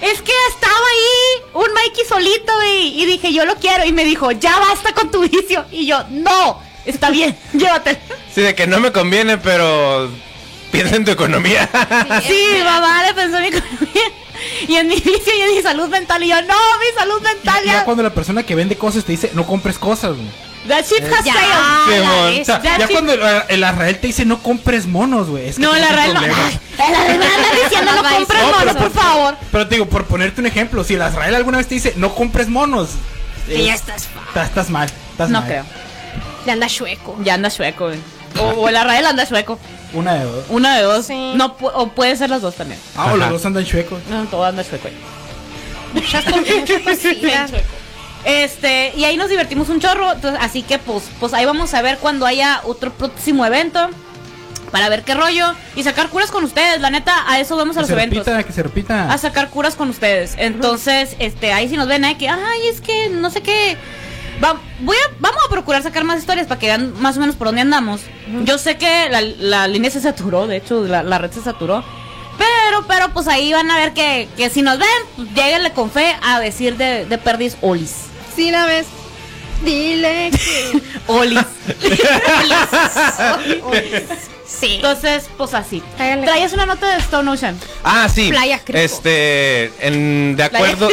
es 0.00 0.20
que 0.20 0.32
estaba 0.50 0.74
ahí 0.74 1.42
un 1.54 1.72
Mikey 1.72 2.04
solito 2.04 2.52
y, 2.64 3.00
y 3.00 3.06
dije, 3.06 3.32
yo 3.32 3.44
lo 3.44 3.54
quiero. 3.54 3.84
Y 3.84 3.92
me 3.92 4.04
dijo, 4.04 4.32
ya 4.32 4.58
basta 4.58 4.92
con 4.92 5.12
tu 5.12 5.20
vicio. 5.20 5.64
Y 5.70 5.86
yo, 5.86 6.02
no, 6.10 6.60
está 6.84 7.10
bien, 7.10 7.38
llévatelo. 7.52 7.98
Sí, 8.34 8.40
de 8.40 8.56
que 8.56 8.66
no 8.66 8.80
me 8.80 8.90
conviene, 8.90 9.38
pero 9.38 10.10
piensa 10.72 10.96
en 10.96 11.04
tu 11.04 11.12
economía. 11.12 11.70
Sí, 12.26 12.58
mamá 12.64 13.04
le 13.04 13.14
pensó 13.14 13.36
en 13.36 13.42
mi 13.42 13.48
economía. 13.56 14.02
Y 14.66 14.74
en 14.74 14.88
mi 14.88 14.96
vicio 14.96 15.36
y 15.36 15.40
en 15.42 15.54
mi 15.54 15.62
salud 15.62 15.88
mental. 15.88 16.24
Y 16.24 16.28
yo, 16.28 16.42
no, 16.42 16.56
mi 16.80 16.98
salud 16.98 17.22
mental 17.22 17.62
ya 17.64 17.72
ya. 17.72 17.84
cuando 17.84 18.02
la 18.02 18.12
persona 18.12 18.42
que 18.42 18.56
vende 18.56 18.76
cosas 18.76 19.04
te 19.04 19.12
dice, 19.12 19.30
no 19.34 19.46
compres 19.46 19.78
cosas, 19.78 20.16
güey. 20.16 20.28
That 20.68 20.84
ship 20.84 21.02
has 21.12 21.24
Ya, 21.24 21.34
la 21.34 22.40
O 22.40 22.44
sea, 22.44 22.62
Ya 22.78 22.86
sí. 22.86 22.92
cuando 22.92 23.12
el, 23.14 23.20
el 23.48 23.64
Arrael 23.64 23.98
te 23.98 24.06
dice, 24.06 24.24
no 24.24 24.42
compres 24.42 24.86
monos, 24.86 25.28
güey. 25.28 25.48
es 25.48 25.56
que 25.56 25.62
No, 25.62 25.70
un 25.72 25.76
real 25.76 26.14
no. 26.14 26.20
Ay, 26.20 26.28
La 26.78 27.04
verdad 27.04 27.28
anda 27.36 27.62
diciendo 27.64 27.92
no 27.96 28.02
compres 28.16 28.38
no, 28.42 28.46
monos, 28.52 28.62
pero 28.74 28.78
por 28.78 28.90
favor. 28.92 29.36
Pero 29.50 29.68
te 29.68 29.74
digo, 29.74 29.86
por 29.88 30.04
ponerte 30.06 30.40
un 30.40 30.46
ejemplo, 30.46 30.84
si 30.84 30.94
el 30.94 31.02
Azrael 31.02 31.34
alguna 31.34 31.58
vez 31.58 31.66
te 31.66 31.74
dice, 31.74 31.94
no 31.96 32.14
compres 32.14 32.48
monos, 32.48 32.90
Que 33.48 33.64
ya 33.64 33.74
es- 33.74 33.80
estás 33.80 34.08
Estás, 34.28 34.48
estás 34.48 34.70
mal. 34.70 34.88
Estás 35.10 35.30
No 35.30 35.40
mal. 35.40 35.48
creo. 35.48 35.64
Ya 36.46 36.52
anda 36.52 36.68
chueco. 36.68 37.16
Ya 37.24 37.34
anda 37.34 37.50
chueco, 37.50 37.86
güey. 37.86 37.98
O, 38.38 38.42
o 38.62 38.68
el 38.68 38.76
Arrael 38.76 39.04
anda 39.04 39.26
chueco. 39.26 39.58
Una 39.92 40.14
de 40.14 40.24
dos. 40.24 40.44
Una 40.48 40.76
de 40.76 40.82
dos. 40.84 41.06
Sí. 41.06 41.32
No, 41.34 41.56
o 41.60 41.88
puede 41.88 42.16
ser 42.16 42.30
las 42.30 42.40
dos 42.40 42.54
también. 42.54 42.80
Ah, 42.96 43.06
o 43.12 43.16
los 43.16 43.22
Ajá. 43.24 43.32
dos 43.32 43.44
andan 43.46 43.64
chuecos. 43.64 44.00
No, 44.08 44.24
todo 44.26 44.44
anda 44.44 44.62
chueco. 44.64 44.88
güey. 44.88 46.04
Muchas. 46.04 46.24
Este, 48.24 48.92
y 48.96 49.04
ahí 49.04 49.16
nos 49.16 49.28
divertimos 49.28 49.68
un 49.68 49.80
chorro. 49.80 50.12
entonces, 50.12 50.40
así 50.42 50.62
que, 50.62 50.78
pues, 50.78 51.04
pues 51.20 51.34
ahí 51.34 51.44
vamos 51.44 51.74
a 51.74 51.82
ver 51.82 51.98
cuando 51.98 52.26
haya 52.26 52.60
otro 52.64 52.92
próximo 52.92 53.44
evento. 53.44 53.88
Para 54.70 54.88
ver 54.88 55.02
qué 55.02 55.14
rollo. 55.14 55.52
Y 55.76 55.82
sacar 55.82 56.08
curas 56.08 56.30
con 56.30 56.44
ustedes. 56.44 56.80
La 56.80 56.88
neta, 56.88 57.12
a 57.30 57.38
eso 57.40 57.56
vamos 57.56 57.76
a 57.76 57.80
Que 57.80 57.82
los 57.82 57.88
se 57.88 57.92
eventos. 57.94 58.18
repita, 58.26 58.42
que 58.42 58.52
se 58.52 58.62
repita. 58.62 59.12
a 59.12 59.18
sacar 59.18 59.50
curas 59.50 59.74
con 59.74 59.90
ustedes. 59.90 60.34
Entonces, 60.38 61.14
este, 61.18 61.52
ahí 61.52 61.68
si 61.68 61.76
nos 61.76 61.88
ven, 61.88 62.04
hay 62.06 62.14
que, 62.14 62.28
ay, 62.28 62.68
es 62.72 62.80
que 62.80 63.10
no 63.10 63.28
sé 63.28 63.42
qué. 63.42 63.76
Va- 64.42 64.58
voy 64.80 64.96
a, 64.96 65.14
vamos 65.20 65.40
a 65.46 65.50
procurar 65.50 65.82
sacar 65.82 66.04
más 66.04 66.18
historias 66.20 66.46
para 66.46 66.58
que 66.58 66.66
vean 66.68 66.94
más 67.02 67.18
o 67.18 67.20
menos 67.20 67.36
por 67.36 67.48
dónde 67.48 67.60
andamos. 67.60 68.00
Yo 68.44 68.56
sé 68.56 68.78
que 68.78 69.08
la, 69.10 69.20
la 69.20 69.68
línea 69.68 69.90
se 69.90 70.00
saturó, 70.00 70.46
de 70.46 70.56
hecho, 70.56 70.84
la, 70.84 71.02
la 71.02 71.18
red 71.18 71.30
se 71.32 71.42
saturó. 71.42 71.84
Pero, 72.38 72.86
pero, 72.88 73.10
pues 73.12 73.28
ahí 73.28 73.52
van 73.52 73.70
a 73.70 73.76
ver 73.76 73.92
que, 73.92 74.26
que 74.38 74.48
si 74.48 74.62
nos 74.62 74.78
ven, 74.78 74.88
pues, 75.16 75.28
lléguenle 75.34 75.72
con 75.72 75.90
fe 75.90 76.16
a 76.22 76.40
decir 76.40 76.78
de, 76.78 77.04
de 77.04 77.18
perdiz 77.18 77.58
olis. 77.60 78.04
Sí, 78.34 78.50
la 78.50 78.66
ves. 78.66 78.86
Dile 79.64 80.30
que. 80.30 80.82
Olis. 81.06 81.40
Sí. 84.46 84.74
Entonces, 84.76 85.28
pues 85.36 85.54
así. 85.54 85.82
Háganle. 85.98 86.26
Traías 86.26 86.52
una 86.52 86.66
nota 86.66 86.90
de 86.94 86.98
Stone 87.00 87.30
Ocean. 87.30 87.58
Ah, 87.84 88.08
sí. 88.08 88.28
Playa 88.30 88.58
Crico. 88.58 88.78
Este, 88.78 89.72
en, 89.80 90.36
de 90.36 90.48
Playa 90.48 90.74
acuerdo. 90.74 90.88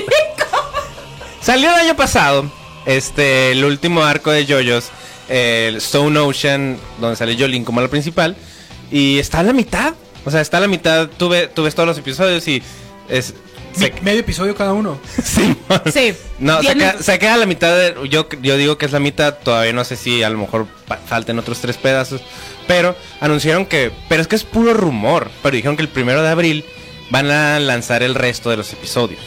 Salió 1.41 1.69
el 1.73 1.79
año 1.79 1.95
pasado, 1.95 2.51
este, 2.85 3.51
el 3.51 3.63
último 3.63 4.03
arco 4.03 4.29
de 4.31 4.45
JoJo's, 4.45 4.89
el 5.29 5.77
Stone 5.77 6.19
Ocean, 6.19 6.77
donde 6.99 7.15
sale 7.15 7.37
Jolene 7.37 7.63
como 7.65 7.81
la 7.81 7.87
principal, 7.87 8.35
y 8.91 9.19
está 9.19 9.39
a 9.39 9.43
la 9.43 9.53
mitad. 9.53 9.93
O 10.25 10.31
sea, 10.31 10.41
está 10.41 10.57
a 10.57 10.61
la 10.61 10.67
mitad. 10.67 11.07
Tuve, 11.07 11.47
tú 11.47 11.63
ves 11.63 11.75
todos 11.75 11.87
los 11.87 11.97
episodios 11.97 12.47
y 12.47 12.61
es. 13.07 13.33
Se- 13.73 13.93
medio 14.01 14.19
episodio 14.21 14.55
cada 14.55 14.73
uno. 14.73 14.99
Sí, 15.23 15.55
Sí. 15.93 16.13
No, 16.39 16.61
se 16.61 16.73
queda, 16.73 17.01
se 17.01 17.37
la 17.37 17.45
mitad 17.45 17.75
de. 17.75 17.95
Yo, 18.09 18.27
yo 18.41 18.57
digo 18.57 18.77
que 18.77 18.85
es 18.85 18.91
la 18.91 18.99
mitad. 18.99 19.35
Todavía 19.35 19.73
no 19.73 19.83
sé 19.83 19.95
si 19.95 20.23
a 20.23 20.29
lo 20.29 20.37
mejor 20.37 20.67
falten 21.07 21.37
otros 21.39 21.59
tres 21.59 21.77
pedazos. 21.77 22.21
Pero 22.67 22.95
anunciaron 23.19 23.65
que. 23.65 23.91
Pero 24.07 24.21
es 24.21 24.27
que 24.27 24.35
es 24.35 24.43
puro 24.43 24.73
rumor. 24.73 25.29
Pero 25.43 25.55
dijeron 25.55 25.75
que 25.75 25.83
el 25.83 25.89
primero 25.89 26.21
de 26.23 26.29
abril 26.29 26.65
van 27.09 27.29
a 27.31 27.59
lanzar 27.59 28.03
el 28.03 28.15
resto 28.15 28.49
de 28.49 28.57
los 28.57 28.71
episodios. 28.73 29.21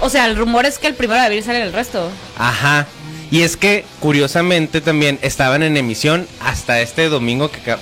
O 0.00 0.10
sea, 0.10 0.26
el 0.26 0.36
rumor 0.36 0.66
es 0.66 0.78
que 0.78 0.86
el 0.88 0.94
primero 0.94 1.20
de 1.20 1.26
abril 1.26 1.42
sale 1.44 1.62
el 1.62 1.72
resto. 1.72 2.10
Ajá. 2.36 2.86
Y 3.30 3.42
es 3.42 3.56
que, 3.56 3.84
curiosamente, 4.00 4.80
también 4.80 5.18
estaban 5.22 5.62
en 5.62 5.76
emisión 5.76 6.28
hasta 6.40 6.80
este 6.80 7.08
domingo 7.08 7.50
que 7.50 7.60
acaba. 7.60 7.80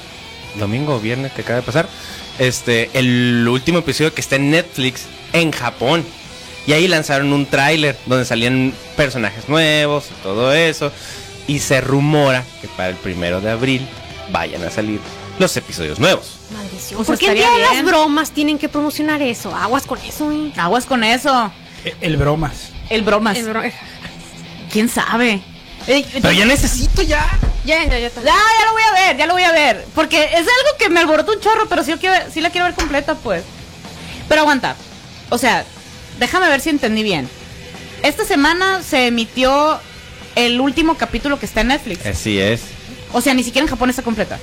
Domingo 0.54 0.94
o 0.94 1.00
viernes 1.00 1.32
que 1.32 1.42
acaba 1.42 1.60
de 1.60 1.66
pasar. 1.66 1.88
Este, 2.38 2.88
el 2.94 3.46
último 3.48 3.80
episodio 3.80 4.14
que 4.14 4.20
está 4.20 4.36
en 4.36 4.50
Netflix 4.50 5.02
en 5.34 5.52
Japón. 5.52 6.04
Y 6.66 6.72
ahí 6.72 6.88
lanzaron 6.88 7.30
un 7.34 7.44
tráiler 7.44 7.98
donde 8.06 8.24
salían 8.24 8.72
personajes 8.96 9.48
nuevos 9.50 10.06
y 10.10 10.22
todo 10.22 10.54
eso. 10.54 10.90
Y 11.46 11.58
se 11.58 11.82
rumora 11.82 12.42
que 12.62 12.68
para 12.68 12.88
el 12.88 12.96
primero 12.96 13.42
de 13.42 13.50
abril 13.50 13.86
vayan 14.30 14.64
a 14.64 14.70
salir 14.70 14.98
los 15.38 15.54
episodios 15.58 15.98
nuevos. 15.98 16.38
Maldición. 16.54 17.04
¿Por 17.04 17.18
qué 17.18 17.34
día 17.34 17.50
de 17.50 17.58
las 17.58 17.84
bromas 17.84 18.30
tienen 18.30 18.58
que 18.58 18.70
promocionar 18.70 19.20
eso? 19.20 19.54
Aguas 19.54 19.84
con 19.84 19.98
eso, 20.00 20.32
eh. 20.32 20.52
Aguas 20.56 20.86
con 20.86 21.04
eso. 21.04 21.52
E- 21.84 21.94
El 22.00 22.16
bromas. 22.16 22.70
El 22.88 23.02
bromas. 23.02 23.36
El 23.36 23.46
bro- 23.50 23.62
¿Quién 24.72 24.88
sabe? 24.88 25.42
Eh, 25.86 26.04
Pero 26.14 26.32
ya 26.32 26.46
necesito 26.46 27.02
ya. 27.02 27.26
Ya, 27.66 27.84
ya, 27.84 27.98
ya 27.98 28.06
está. 28.06 28.20
Ya, 28.22 28.26
ya 28.28 28.66
lo 28.66 28.72
voy 28.72 28.82
a 28.82 28.92
ver, 29.06 29.16
ya 29.18 29.26
lo 29.26 29.34
voy 29.34 29.42
a 29.42 29.52
ver. 29.52 29.84
Porque 29.94 30.22
es 30.24 30.38
algo 30.38 30.78
que 30.78 30.88
me 30.88 31.00
alborotó 31.00 31.32
un 31.32 31.40
chorro, 31.40 31.66
pero 31.68 31.84
sí, 31.84 31.90
lo 31.90 31.98
quiero- 31.98 32.30
sí 32.32 32.40
la 32.40 32.48
quiero 32.50 32.66
ver 32.66 32.74
completa, 32.74 33.14
pues. 33.16 33.42
Pero 34.28 34.40
aguanta. 34.42 34.76
O 35.34 35.38
sea, 35.38 35.64
déjame 36.20 36.48
ver 36.48 36.60
si 36.60 36.70
entendí 36.70 37.02
bien. 37.02 37.28
Esta 38.04 38.24
semana 38.24 38.84
se 38.84 39.08
emitió 39.08 39.80
el 40.36 40.60
último 40.60 40.96
capítulo 40.96 41.40
que 41.40 41.46
está 41.46 41.62
en 41.62 41.68
Netflix. 41.68 42.06
Así 42.06 42.38
es. 42.38 42.60
O 43.12 43.20
sea, 43.20 43.34
ni 43.34 43.42
siquiera 43.42 43.64
en 43.64 43.68
Japón 43.68 43.90
está 43.90 44.02
completa. 44.02 44.38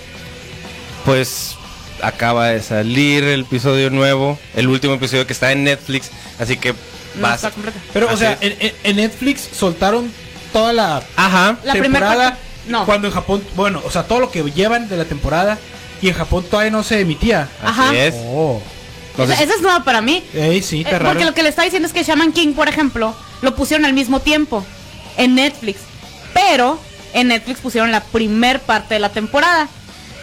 pues 1.06 1.56
acaba 2.04 2.48
de 2.48 2.62
salir 2.62 3.24
el 3.24 3.42
episodio 3.42 3.90
nuevo, 3.90 4.38
el 4.54 4.68
último 4.68 4.96
episodio 4.96 5.26
que 5.26 5.32
está 5.32 5.54
en 5.54 5.64
Netflix, 5.64 6.12
así 6.40 6.58
que 6.58 6.74
No 7.16 7.22
vas. 7.22 7.36
está 7.36 7.52
completa. 7.52 7.80
Pero, 7.94 8.12
o 8.12 8.18
sea, 8.18 8.38
en, 8.42 8.96
Netflix 8.98 9.48
soltaron 9.58 10.12
toda 10.52 10.74
la 10.74 11.04
Ajá. 11.16 11.58
La 11.64 11.72
primera 11.72 12.10
temporada. 12.10 12.38
no. 12.68 12.86
Cuando 12.86 13.08
en 13.08 13.14
Japón, 13.14 13.42
bueno, 13.56 13.82
o 13.86 13.92
sea, 13.92 14.04
todo 14.04 14.20
lo 14.20 14.30
que 14.30 14.44
llevan 14.52 14.90
de 14.90 14.98
la 14.98 15.06
temporada 15.06 15.58
y 16.02 16.10
en 16.10 16.16
Japón 16.16 16.44
todavía 16.52 16.72
no 16.72 16.84
se 16.84 17.00
emitía. 17.00 17.48
Ajá. 17.64 17.88
Así 17.88 17.98
es. 17.98 18.16
Oh. 18.18 18.62
Entonces, 19.12 19.36
Esa, 19.36 19.44
esa 19.44 19.54
es 19.56 19.62
nueva 19.62 19.84
para 19.84 20.02
mí. 20.02 20.24
Sí, 20.64 20.82
Eh, 20.86 20.92
raro. 20.92 21.06
porque 21.06 21.26
lo 21.26 21.34
que 21.34 21.44
le 21.44 21.50
está 21.50 21.64
diciendo 21.64 21.88
es 21.88 21.94
que 21.94 22.04
Shaman 22.04 22.32
King, 22.34 22.54
por 22.54 22.68
ejemplo, 22.70 23.16
lo 23.42 23.56
pusieron 23.56 23.86
al 23.86 23.94
mismo 23.94 24.20
tiempo 24.22 24.66
en 25.18 25.36
Netflix. 25.36 25.80
Pero 26.34 26.80
en 27.14 27.28
Netflix 27.28 27.60
pusieron 27.60 27.92
la 27.92 28.02
primer 28.04 28.60
parte 28.62 28.94
de 28.94 29.00
la 29.00 29.10
temporada. 29.10 29.68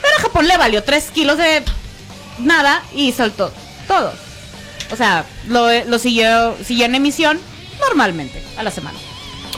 Pero 0.00 0.16
a 0.18 0.22
Japón 0.22 0.48
le 0.48 0.56
valió 0.56 0.82
3 0.82 1.10
kilos 1.12 1.36
de 1.38 1.62
nada 2.38 2.82
y 2.94 3.12
soltó 3.12 3.52
todo. 3.86 4.12
O 4.90 4.96
sea, 4.96 5.26
lo, 5.48 5.68
lo 5.84 5.98
siguió, 5.98 6.56
siguió 6.64 6.86
en 6.86 6.94
emisión 6.94 7.38
normalmente 7.80 8.42
a 8.56 8.62
la 8.62 8.70
semana. 8.70 8.98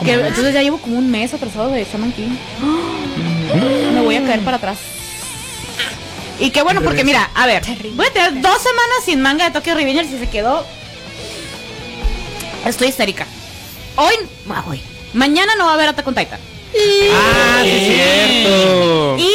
Que- 0.05 0.14
entonces 0.14 0.53
ya 0.55 0.62
llevo 0.62 0.79
como 0.79 0.99
un 0.99 1.11
mes 1.11 1.33
atrasado 1.35 1.71
de 1.71 1.85
Shaman 1.85 2.12
King. 2.12 2.37
Me 3.95 4.01
voy 4.03 4.16
a 4.16 4.25
caer 4.25 4.40
para 4.40 4.57
atrás. 4.57 4.79
Y 6.40 6.50
qué 6.50 6.62
bueno, 6.62 6.81
porque 6.83 7.05
mira, 7.05 7.31
a 7.35 7.46
ver, 7.46 7.62
voy 7.94 8.07
a 8.07 8.12
tener 8.12 8.40
dos 8.40 8.62
semanas 8.62 9.05
sin 9.05 9.20
manga 9.20 9.44
de 9.44 9.50
Tokyo 9.50 9.74
Revengers 9.74 10.11
y 10.11 10.18
se 10.18 10.29
quedó. 10.31 10.64
Estoy 12.64 12.88
histérica. 12.88 13.26
Hoy, 13.96 14.14
ah, 14.50 14.64
hoy. 14.66 14.81
Mañana 15.12 15.53
no 15.59 15.66
va 15.66 15.72
a 15.72 15.74
haber 15.74 15.88
Attack 15.90 16.07
on 16.07 16.14
Titan. 16.14 16.40
ah, 17.12 17.61
sí 17.62 17.68
es 17.70 17.87
cierto. 17.87 19.16
Y 19.18 19.33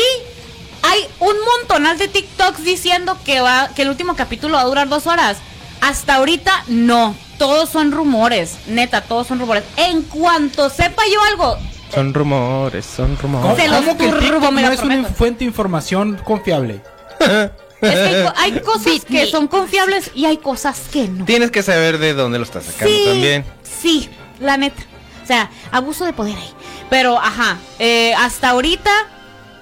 hay 0.82 1.08
un 1.20 1.36
montonal 1.60 1.98
de 1.98 2.08
TikToks 2.08 2.64
diciendo 2.64 3.18
que 3.24 3.40
va, 3.42 3.70
que 3.76 3.84
el 3.84 3.90
último 3.90 4.16
capítulo 4.16 4.56
va 4.56 4.62
a 4.62 4.66
durar 4.66 4.90
dos 4.90 5.06
horas. 5.06 5.38
Hasta 5.82 6.16
ahorita 6.16 6.64
no. 6.68 7.16
Todos 7.38 7.70
son 7.70 7.92
rumores. 7.92 8.56
Neta, 8.68 9.02
todos 9.02 9.28
son 9.28 9.40
rumores. 9.40 9.64
En 9.78 10.02
cuanto 10.04 10.70
sepa 10.70 11.04
yo 11.14 11.22
algo, 11.24 11.58
Son 11.94 12.14
rumores, 12.14 12.86
son 12.86 13.16
¿Cómo, 13.18 13.42
rumores. 13.42 13.70
Cómo 13.70 13.98
que 13.98 14.06
el 14.06 14.20
TikTok 14.20 14.52
no 14.52 14.72
es 14.72 14.82
una 14.82 15.04
fuente 15.04 15.40
de 15.40 15.46
información 15.46 16.20
confiable? 16.24 16.82
Es 17.26 17.52
que 17.82 17.88
hay, 17.88 18.24
co- 18.26 18.34
hay 18.38 18.52
cosas 18.62 19.06
que 19.06 19.26
son 19.28 19.48
confiables 19.48 20.12
y 20.16 20.26
hay 20.26 20.38
cosas 20.38 20.80
que 20.92 21.08
no. 21.08 21.26
Tienes 21.26 21.52
que 21.52 21.64
saber 21.64 21.98
de 21.98 22.14
dónde 22.14 22.38
lo 22.40 22.44
estás 22.46 22.66
sacando 22.66 22.94
Sí, 22.96 23.04
también. 23.06 23.46
sí, 23.64 24.10
la 24.40 24.58
neta. 24.58 24.82
O 25.24 25.28
sea, 25.28 25.50
abuso 25.72 26.06
de 26.06 26.14
poder 26.14 26.38
ahí. 26.38 26.50
Pero, 26.90 27.18
ajá, 27.20 27.58
eh, 27.80 28.14
hasta 28.16 28.50
ahorita, 28.50 28.92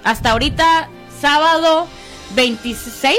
hasta 0.04 0.30
ahorita, 0.32 0.88
sábado 1.20 1.86
26. 2.34 3.16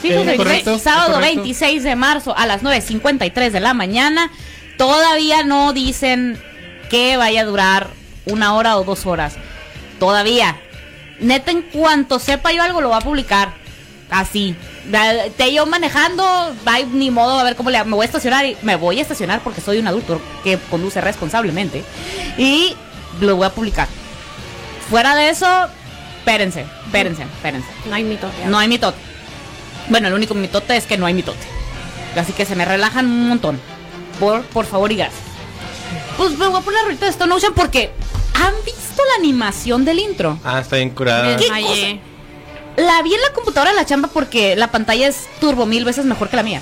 Sí, 0.00 0.08
Eh, 0.10 0.14
pues, 0.14 0.26
26, 0.26 0.36
correcto, 0.38 0.78
sábado 0.78 1.14
correcto. 1.14 1.36
26 1.36 1.82
de 1.82 1.96
marzo 1.96 2.36
a 2.36 2.46
las 2.46 2.62
9.53 2.62 3.50
de 3.50 3.60
la 3.60 3.74
mañana. 3.74 4.30
Todavía 4.78 5.42
no 5.44 5.72
dicen 5.72 6.40
que 6.90 7.16
vaya 7.16 7.42
a 7.42 7.44
durar 7.44 7.88
una 8.26 8.54
hora 8.54 8.76
o 8.78 8.84
dos 8.84 9.06
horas. 9.06 9.34
Todavía. 9.98 10.56
Neta, 11.20 11.50
en 11.52 11.62
cuanto 11.62 12.18
sepa 12.18 12.52
yo 12.52 12.62
algo, 12.62 12.80
lo 12.80 12.90
va 12.90 12.98
a 12.98 13.00
publicar. 13.02 13.54
Así. 14.10 14.54
Te 15.36 15.52
yo 15.52 15.66
manejando, 15.66 16.24
va, 16.66 16.78
ni 16.92 17.10
modo, 17.10 17.38
a 17.38 17.44
ver 17.44 17.56
cómo 17.56 17.70
le 17.70 17.82
me 17.84 17.94
voy 17.96 18.04
a 18.04 18.06
estacionar. 18.06 18.44
Y 18.44 18.56
me 18.62 18.76
voy 18.76 18.98
a 18.98 19.02
estacionar 19.02 19.40
porque 19.42 19.60
soy 19.60 19.78
un 19.78 19.86
adulto 19.86 20.20
que 20.42 20.58
conduce 20.70 21.00
responsablemente. 21.00 21.84
Y 22.38 22.76
lo 23.20 23.36
voy 23.36 23.46
a 23.46 23.50
publicar. 23.50 23.88
Fuera 24.90 25.14
de 25.14 25.30
eso, 25.30 25.46
espérense, 26.18 26.66
espérense, 26.86 27.22
espérense. 27.22 27.68
No 27.88 27.94
hay 27.94 28.04
mito. 28.04 28.30
No 28.46 28.58
hay 28.58 28.68
mitote. 28.68 28.98
Bueno, 29.88 30.08
el 30.08 30.14
único 30.14 30.34
mitote 30.34 30.76
es 30.76 30.86
que 30.86 30.96
no 30.96 31.06
hay 31.06 31.14
mitote. 31.14 31.46
Así 32.16 32.32
que 32.32 32.44
se 32.44 32.54
me 32.54 32.64
relajan 32.64 33.06
un 33.06 33.28
montón. 33.28 33.60
Por, 34.20 34.42
por 34.42 34.66
favor 34.66 34.92
y 34.92 34.96
gracias. 34.96 35.22
Pues 36.16 36.38
me 36.38 36.46
voy 36.46 36.60
a 36.60 36.64
poner 36.64 36.80
ahorita 36.84 37.06
de 37.06 37.10
Stone 37.10 37.34
Ocean 37.34 37.52
porque 37.54 37.90
¿han 38.34 38.54
visto 38.64 39.02
la 39.02 39.18
animación 39.18 39.84
del 39.84 39.98
intro? 39.98 40.38
Ah, 40.44 40.60
está 40.60 40.76
bien 40.76 40.90
curada. 40.90 41.36
¿Qué 41.36 41.48
cosa? 41.48 42.13
La 42.76 43.02
vi 43.02 43.14
en 43.14 43.20
la 43.22 43.32
computadora 43.32 43.70
de 43.70 43.76
la 43.76 43.86
chamba 43.86 44.08
porque 44.12 44.56
la 44.56 44.68
pantalla 44.68 45.06
es 45.08 45.28
turbo 45.40 45.64
mil 45.66 45.84
veces 45.84 46.04
mejor 46.04 46.28
que 46.28 46.36
la 46.36 46.42
mía. 46.42 46.60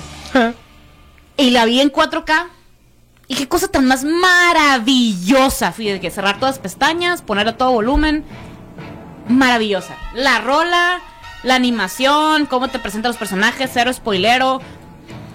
Y 1.37 1.49
la 1.51 1.65
vi 1.65 1.81
en 1.81 1.91
4K. 1.91 2.47
Y 3.27 3.35
qué 3.35 3.47
cosa 3.47 3.67
tan 3.67 3.85
más 3.85 4.03
maravillosa. 4.03 5.71
Fíjate 5.71 5.99
que 6.01 6.11
cerrar 6.11 6.39
todas 6.39 6.55
las 6.55 6.59
pestañas, 6.59 7.21
poner 7.21 7.47
a 7.47 7.57
todo 7.57 7.71
volumen. 7.71 8.23
Maravillosa. 9.27 9.95
La 10.13 10.39
rola, 10.39 10.99
la 11.43 11.55
animación, 11.55 12.45
cómo 12.45 12.67
te 12.67 12.79
presentan 12.79 13.09
los 13.09 13.17
personajes, 13.17 13.71
cero 13.73 13.91
spoilero. 13.93 14.61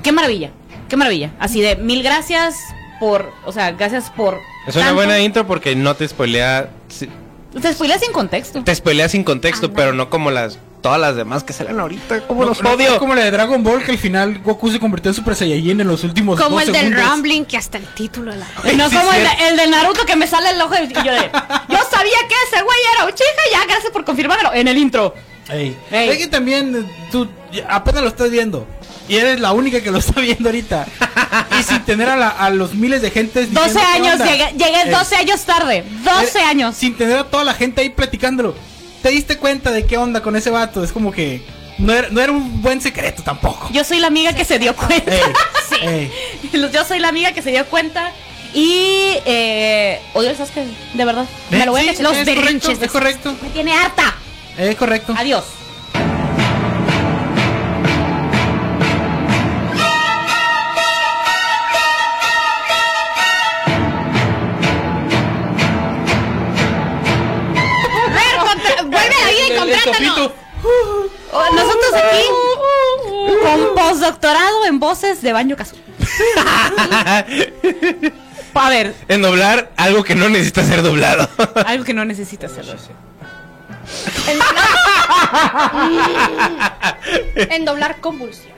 Qué 0.02 0.12
maravilla, 0.12 0.50
qué 0.88 0.96
maravilla. 0.96 1.32
Así 1.40 1.60
de 1.60 1.76
mil 1.76 2.02
gracias, 2.02 2.56
por, 3.00 3.32
o 3.44 3.52
sea, 3.52 3.72
gracias 3.72 4.10
por. 4.10 4.38
Es 4.66 4.76
una 4.76 4.92
buena 4.92 5.18
intro 5.18 5.46
porque 5.46 5.74
no 5.74 5.96
te 5.96 6.06
spoilea. 6.06 6.68
Te 7.60 7.72
spoileas 7.72 8.00
sin 8.02 8.12
contexto. 8.12 8.62
Te 8.62 8.74
spoilea 8.74 9.08
sin 9.08 9.24
contexto, 9.24 9.66
Ándale. 9.66 9.82
pero 9.82 9.94
no 9.96 10.10
como 10.10 10.30
las 10.30 10.58
todas 10.80 11.00
las 11.00 11.16
demás 11.16 11.44
que 11.44 11.52
salen 11.52 11.78
ahorita. 11.80 12.26
Como 12.26 12.44
los 12.44 12.62
No, 12.62 12.70
no, 12.70 12.76
odio. 12.76 12.98
como 12.98 13.14
la 13.14 13.24
de 13.24 13.30
Dragon 13.30 13.62
Ball 13.62 13.82
que 13.84 13.92
al 13.92 13.98
final 13.98 14.38
Goku 14.40 14.70
se 14.70 14.78
convirtió 14.80 15.10
en 15.10 15.14
Super 15.14 15.34
Saiyajin 15.34 15.80
en 15.80 15.86
los 15.88 16.04
últimos 16.04 16.40
Como 16.40 16.56
dos 16.56 16.66
el 16.66 16.72
del 16.72 16.82
segundos. 16.88 17.10
Rumbling, 17.10 17.44
que 17.44 17.56
hasta 17.56 17.78
el 17.78 17.86
título 17.94 18.32
de 18.32 18.38
la. 18.38 18.46
Ay, 18.62 18.76
no 18.76 18.88
sí, 18.88 18.96
como 18.96 19.12
el 19.12 19.22
de, 19.22 19.48
el 19.48 19.56
de 19.56 19.66
Naruto 19.68 20.04
que 20.06 20.16
me 20.16 20.26
sale 20.26 20.50
el 20.50 20.60
ojo 20.62 20.74
y 20.76 20.86
yo 20.92 21.12
de, 21.12 21.30
Yo 21.68 21.78
sabía 21.90 22.18
que 22.28 22.34
ese 22.50 22.62
güey 22.62 22.78
era 22.96 23.06
Uchiha, 23.06 23.26
ya, 23.52 23.64
gracias 23.66 23.92
por 23.92 24.04
confirmármelo 24.04 24.52
en 24.54 24.68
el 24.68 24.78
intro. 24.78 25.14
Ey. 25.50 25.76
Ey. 25.90 26.10
Es 26.10 26.18
que 26.18 26.26
también 26.26 26.76
eh, 26.76 27.08
tú 27.10 27.26
apenas 27.68 28.02
lo 28.02 28.08
estás 28.08 28.30
viendo. 28.30 28.66
Y 29.08 29.16
eres 29.16 29.40
la 29.40 29.52
única 29.52 29.80
que 29.80 29.90
lo 29.90 29.96
está 29.98 30.20
viendo 30.20 30.50
ahorita. 30.50 30.86
y 31.58 31.62
sin 31.62 31.82
tener 31.84 32.10
a, 32.10 32.16
la- 32.16 32.28
a 32.28 32.50
los 32.50 32.74
miles 32.74 33.00
de 33.00 33.10
gente. 33.10 33.46
12 33.46 33.68
diciendo, 33.70 33.80
¿qué 33.80 34.08
años, 34.10 34.18
llegué, 34.18 34.52
llegué 34.52 34.82
Ey. 34.82 34.90
12 34.90 35.16
años 35.16 35.40
tarde. 35.46 35.84
12 36.04 36.38
Eh, 36.38 36.42
años. 36.42 36.76
Sin 36.76 36.94
tener 36.96 37.16
a 37.18 37.24
toda 37.24 37.42
la 37.44 37.54
gente 37.54 37.80
ahí 37.80 37.88
platicándolo. 37.88 38.54
¿Te 39.02 39.10
diste 39.10 39.36
cuenta 39.38 39.70
de 39.70 39.86
qué 39.86 39.96
onda 39.96 40.22
con 40.22 40.34
ese 40.36 40.50
vato? 40.50 40.82
Es 40.82 40.92
como 40.92 41.12
que 41.12 41.42
no 41.78 41.92
era, 41.92 42.08
no 42.10 42.20
era 42.20 42.32
un 42.32 42.60
buen 42.62 42.80
secreto 42.80 43.22
tampoco. 43.22 43.68
Yo 43.72 43.84
soy 43.84 43.98
la 44.00 44.08
amiga 44.08 44.32
que 44.32 44.44
se 44.44 44.58
dio 44.58 44.74
cuenta. 44.74 45.12
Ey, 45.14 45.20
sí. 45.68 45.76
ey. 45.82 46.12
Yo 46.72 46.84
soy 46.84 46.98
la 46.98 47.08
amiga 47.08 47.32
que 47.32 47.42
se 47.42 47.50
dio 47.50 47.64
cuenta. 47.66 48.12
Y 48.54 49.12
eh, 49.26 50.00
odio 50.14 50.30
el 50.30 50.36
Sasuke, 50.36 50.64
de 50.94 51.04
verdad. 51.04 51.26
Me 51.50 51.66
lo 51.66 51.72
voy 51.72 51.82
Sí, 51.82 51.96
a 51.98 52.02
Los 52.02 52.16
es 52.16 52.24
berrinches. 52.26 52.62
correcto, 52.78 52.84
es 52.86 52.90
correcto. 52.90 53.36
Me 53.42 53.50
tiene 53.50 53.72
harta. 53.74 54.14
Es 54.56 54.74
correcto. 54.76 55.14
Adiós. 55.16 55.44
Oh, 71.32 71.44
Nosotros 71.54 71.92
aquí 71.94 72.24
con 73.42 73.74
postdoctorado 73.76 74.64
en 74.66 74.80
voces 74.80 75.20
de 75.22 75.32
Baño 75.32 75.56
Kazooie. 75.56 75.82
A 78.54 78.70
ver, 78.70 78.92
En 79.06 79.22
doblar 79.22 79.70
algo 79.76 80.02
que 80.02 80.14
no 80.16 80.28
necesita 80.28 80.64
ser 80.64 80.82
doblado. 80.82 81.28
algo 81.64 81.84
que 81.84 81.94
no 81.94 82.04
necesita 82.04 82.46
hacerlo. 82.46 82.74
En 87.36 87.64
doblar 87.64 87.96
convulsión. 88.00 88.52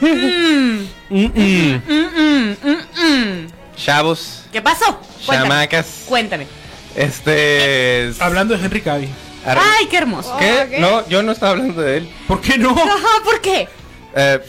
Mm, 0.00 0.06
mm. 0.06 0.86
Mm, 1.10 1.80
mm, 1.88 2.56
mm, 2.62 2.76
mm. 3.02 3.46
Chavos, 3.76 4.42
¿Qué 4.52 4.60
pasó? 4.60 4.98
Cuéntame. 5.26 5.48
chamacas. 5.50 5.86
Cuéntame. 6.06 6.46
Este. 6.94 8.08
es- 8.08 8.20
Hablando 8.20 8.56
de 8.56 8.64
Henry 8.64 8.80
Cavill. 8.82 9.10
Arre- 9.44 9.60
Ay, 9.78 9.86
qué 9.86 9.96
hermoso. 9.98 10.36
¿Qué? 10.38 10.76
No, 10.78 11.06
yo 11.08 11.22
no 11.22 11.32
estaba 11.32 11.52
hablando 11.52 11.80
de 11.80 11.98
él. 11.98 12.10
¿Por 12.28 12.40
qué 12.40 12.58
no? 12.58 12.70
Ajá, 12.70 13.22
¿por 13.24 13.40
qué? 13.40 13.68
Eh, 14.14 14.40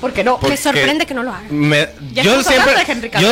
¿Por 0.00 0.12
qué 0.12 0.24
no? 0.24 0.32
Porque- 0.40 0.50
Me 0.50 0.56
sorprende 0.56 1.06
que 1.06 1.14
no 1.14 1.22
lo 1.22 1.30
haga. 1.30 1.44
me- 1.50 1.88
yo 2.12 2.42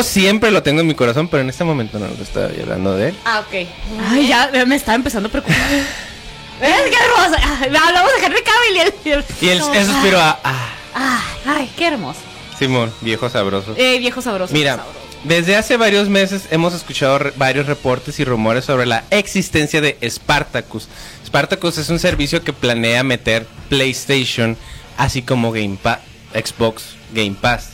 siempre, 0.02 0.48
yo 0.48 0.50
lo 0.52 0.62
tengo 0.62 0.80
en 0.82 0.86
mi 0.86 0.94
corazón, 0.94 1.26
pero 1.28 1.42
en 1.42 1.50
este 1.50 1.64
momento 1.64 1.98
no 1.98 2.06
lo 2.06 2.22
estaba 2.22 2.46
hablando 2.46 2.96
de 2.96 3.08
él. 3.08 3.16
Ah, 3.24 3.40
ok. 3.40 3.66
Ay, 4.10 4.28
ya 4.28 4.50
me 4.66 4.76
estaba 4.76 4.94
empezando 4.94 5.28
a 5.28 5.32
preocupar. 5.32 5.58
¿Ves 6.60 6.70
qué 6.90 6.96
hermoso? 6.96 7.42
Ay, 7.62 7.74
Hablamos 7.76 8.12
de 8.20 8.26
Henry 8.26 8.42
Cavill 8.42 8.76
y 8.76 8.78
el... 8.80 8.94
y 9.04 9.10
el- 9.10 9.24
Y 9.40 9.48
él, 9.48 9.58
eso 9.58 9.92
suspiro 9.92 10.20
a. 10.20 10.38
Ah, 10.44 10.68
Ay, 10.94 11.54
ay, 11.56 11.72
qué 11.76 11.86
hermoso. 11.88 12.20
Simón, 12.58 12.92
viejo 13.00 13.28
sabroso. 13.30 13.74
Eh, 13.78 13.98
viejo 13.98 14.20
sabroso. 14.20 14.52
Mira, 14.52 14.76
sabroso. 14.76 14.98
Desde 15.24 15.56
hace 15.56 15.76
varios 15.76 16.08
meses 16.08 16.42
hemos 16.50 16.74
escuchado 16.74 17.18
re- 17.18 17.32
varios 17.36 17.66
reportes 17.66 18.18
y 18.20 18.24
rumores 18.24 18.64
sobre 18.64 18.86
la 18.86 19.04
existencia 19.10 19.80
de 19.80 19.98
Spartacus. 20.08 20.88
Spartacus 21.26 21.78
es 21.78 21.88
un 21.90 21.98
servicio 21.98 22.42
que 22.42 22.52
planea 22.52 23.02
meter 23.02 23.46
PlayStation, 23.68 24.56
así 24.96 25.22
como 25.22 25.52
Game 25.52 25.76
Pa- 25.82 26.00
Xbox 26.34 26.84
Game 27.12 27.36
Pass. 27.40 27.70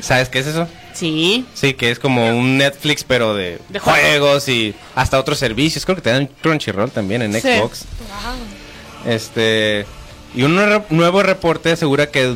¿Sabes 0.00 0.28
qué 0.28 0.40
es 0.40 0.46
eso? 0.48 0.68
Sí. 0.94 1.46
Sí, 1.54 1.72
que 1.74 1.90
es 1.90 1.98
como 1.98 2.28
un 2.36 2.58
Netflix, 2.58 3.02
pero 3.04 3.34
de, 3.34 3.58
De 3.70 3.78
juegos 3.78 4.46
y 4.48 4.74
hasta 4.94 5.18
otros 5.18 5.38
servicios. 5.38 5.84
Creo 5.86 5.96
que 5.96 6.02
te 6.02 6.10
dan 6.10 6.26
Crunchyroll 6.42 6.90
también 6.90 7.22
en 7.22 7.32
Sí. 7.32 7.40
Xbox. 7.40 7.84
Este. 9.06 9.86
Y 10.34 10.42
un 10.44 10.54
nuevo 10.90 11.22
reporte 11.22 11.72
asegura 11.72 12.10
que 12.10 12.34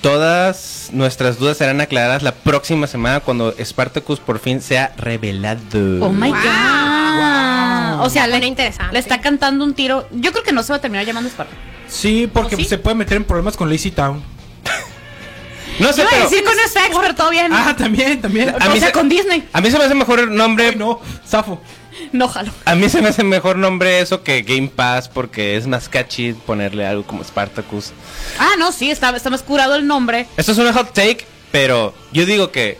todas 0.00 0.88
nuestras 0.92 1.38
dudas 1.38 1.56
serán 1.58 1.80
aclaradas 1.80 2.22
la 2.22 2.32
próxima 2.34 2.86
semana 2.86 3.20
cuando 3.20 3.54
Spartacus 3.62 4.20
por 4.20 4.38
fin 4.38 4.60
sea 4.60 4.92
revelado. 4.96 6.04
Oh 6.04 6.10
my 6.12 6.30
Wow. 6.30 6.40
god. 6.40 8.06
O 8.06 8.10
sea, 8.10 8.26
le, 8.26 8.44
interesante. 8.46 8.92
le 8.92 8.98
está 8.98 9.20
cantando 9.20 9.64
un 9.64 9.74
tiro. 9.74 10.06
Yo 10.12 10.32
creo 10.32 10.42
que 10.44 10.52
no 10.52 10.62
se 10.62 10.72
va 10.72 10.76
a 10.78 10.80
terminar 10.80 11.04
llamando 11.06 11.28
Sparta. 11.30 11.52
Sí, 11.88 12.28
porque 12.32 12.54
¿Oh, 12.54 12.58
sí? 12.58 12.64
se 12.64 12.78
puede 12.78 12.94
meter 12.96 13.16
en 13.16 13.24
problemas 13.24 13.56
con 13.56 13.70
Lazy 13.70 13.90
Town. 13.90 14.22
No 15.78 15.92
sé, 15.92 16.00
Iba 16.00 16.08
a 16.08 16.12
pero 16.14 16.22
decir 16.30 16.42
con 16.44 16.54
FX, 16.54 16.98
pero 17.02 17.14
todo 17.14 17.28
bien. 17.30 17.52
Ah, 17.52 17.74
también, 17.76 18.18
también. 18.22 18.48
A 18.48 18.66
o 18.66 18.70
mí 18.72 18.78
sea, 18.78 18.88
se- 18.88 18.92
con 18.94 19.10
Disney. 19.10 19.46
a 19.52 19.60
mí 19.60 19.70
se 19.70 19.76
me 19.76 19.84
hace 19.84 19.94
mejor 19.94 20.20
el 20.20 20.34
nombre. 20.34 20.68
Ay, 20.68 20.76
no, 20.76 21.00
Zafo. 21.28 21.60
No, 22.12 22.28
jalo. 22.28 22.52
A 22.64 22.74
mí 22.74 22.88
se 22.88 23.02
me 23.02 23.08
hace 23.08 23.24
mejor 23.24 23.56
nombre 23.58 24.00
eso 24.00 24.22
que 24.22 24.42
Game 24.42 24.68
Pass 24.68 25.08
porque 25.08 25.56
es 25.56 25.66
más 25.66 25.88
catchy 25.88 26.32
ponerle 26.32 26.86
algo 26.86 27.04
como 27.04 27.24
Spartacus. 27.24 27.92
Ah, 28.38 28.52
no, 28.58 28.72
sí, 28.72 28.90
está, 28.90 29.14
está 29.16 29.30
más 29.30 29.42
curado 29.42 29.74
el 29.76 29.86
nombre. 29.86 30.26
Esto 30.36 30.52
es 30.52 30.58
una 30.58 30.72
hot 30.72 30.92
take, 30.92 31.26
pero 31.52 31.94
yo 32.12 32.26
digo 32.26 32.50
que 32.52 32.78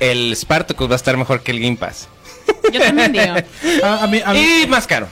el 0.00 0.34
Spartacus 0.36 0.88
va 0.88 0.94
a 0.94 0.96
estar 0.96 1.16
mejor 1.16 1.42
que 1.42 1.52
el 1.52 1.60
Game 1.60 1.76
Pass. 1.76 2.08
Yo 2.72 2.80
también 2.80 3.12
digo. 3.12 3.34
A, 3.84 4.02
a 4.04 4.06
mí, 4.06 4.20
a 4.24 4.32
mí- 4.32 4.62
Y 4.62 4.66
más 4.66 4.86
caro. 4.86 5.08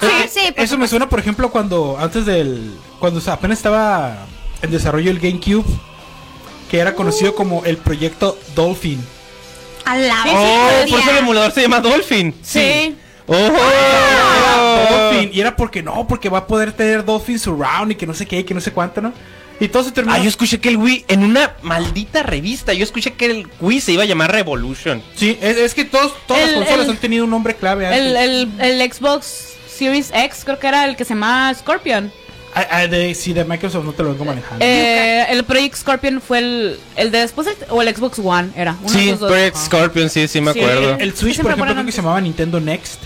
Sí, 0.00 0.08
sí, 0.30 0.52
por 0.52 0.64
Eso 0.64 0.78
me 0.78 0.88
suena, 0.88 1.08
por 1.08 1.20
ejemplo, 1.20 1.50
cuando 1.50 1.96
antes 1.98 2.26
del. 2.26 2.74
Cuando 2.98 3.20
apenas 3.30 3.58
estaba 3.58 4.26
en 4.60 4.70
desarrollo 4.70 5.10
el 5.10 5.20
GameCube, 5.20 5.64
que 6.70 6.78
era 6.78 6.94
conocido 6.94 7.34
como 7.34 7.64
el 7.64 7.76
proyecto 7.76 8.38
Dolphin. 8.54 9.04
A 9.84 9.96
la 9.96 10.22
Sí, 10.22 10.30
Oh, 10.32 10.68
por 10.90 11.00
eso 11.00 11.10
el 11.10 11.16
emulador 11.18 11.52
se 11.52 11.62
llama 11.62 11.80
Dolphin. 11.80 12.34
Sí. 12.42 12.94
Oh. 13.26 13.34
Dolphin. 14.90 15.30
Y 15.32 15.40
era 15.40 15.56
porque 15.56 15.82
no, 15.82 16.06
porque 16.06 16.28
va 16.28 16.38
a 16.38 16.46
poder 16.46 16.72
tener 16.72 17.04
Dolphin 17.04 17.38
Surround 17.38 17.92
y 17.92 17.94
que 17.94 18.06
no 18.06 18.14
sé 18.14 18.26
qué, 18.26 18.40
y 18.40 18.44
que 18.44 18.54
no 18.54 18.60
sé 18.60 18.72
cuánto, 18.72 19.00
¿no? 19.00 19.12
Y 19.60 19.68
todo 19.68 19.84
se 19.84 19.92
terminó. 19.92 20.16
Ah, 20.16 20.18
yo 20.18 20.28
escuché 20.28 20.58
que 20.60 20.70
el 20.70 20.76
Wii, 20.76 21.04
en 21.08 21.22
una 21.24 21.52
maldita 21.62 22.22
revista, 22.24 22.72
yo 22.72 22.82
escuché 22.82 23.12
que 23.14 23.26
el 23.26 23.48
Wii 23.60 23.80
se 23.80 23.92
iba 23.92 24.02
a 24.02 24.06
llamar 24.06 24.32
Revolution. 24.32 25.00
Sí, 25.14 25.38
es, 25.40 25.56
es 25.56 25.74
que 25.74 25.84
todos, 25.84 26.12
todas 26.26 26.42
El- 26.42 26.50
las 26.50 26.58
consolas 26.64 26.86
el- 26.86 26.90
han 26.92 26.96
tenido 26.98 27.24
un 27.24 27.30
nombre 27.30 27.54
clave 27.54 27.86
antes. 27.86 28.00
El, 28.00 28.16
el, 28.16 28.50
el 28.80 28.92
Xbox 28.92 29.52
Series 29.68 30.10
X, 30.12 30.42
creo 30.44 30.58
que 30.58 30.66
era 30.66 30.84
el 30.86 30.96
que 30.96 31.04
se 31.04 31.14
llamaba 31.14 31.54
Scorpion. 31.54 32.12
Ah, 32.54 32.66
ah, 32.70 32.86
de, 32.86 33.14
sí, 33.14 33.32
de 33.32 33.44
Microsoft 33.46 33.84
no 33.84 33.92
te 33.92 34.02
lo 34.02 34.10
vengo 34.10 34.24
manejando. 34.26 34.62
Eh, 34.64 35.24
el 35.30 35.42
Project 35.44 35.74
Scorpion 35.76 36.20
fue 36.20 36.38
el, 36.38 36.80
el 36.96 37.10
de 37.10 37.20
después 37.20 37.48
o 37.70 37.80
el 37.80 37.94
Xbox 37.96 38.18
One 38.18 38.50
era. 38.54 38.76
Uno 38.82 38.92
de 38.92 38.98
Sí, 38.98 39.10
dos. 39.12 39.30
Project 39.30 39.56
Scorpion, 39.56 40.10
sí, 40.10 40.28
sí 40.28 40.40
me 40.42 40.52
Sí. 40.52 40.60
acuerdo. 40.60 40.96
el 40.98 41.16
Switch, 41.16 41.40
por 41.40 41.50
ejemplo, 41.52 41.72
creo 41.72 41.86
que 41.86 41.92
se 41.92 41.98
llamaba 41.98 42.20
Nintendo 42.20 42.60
Next. 42.60 43.00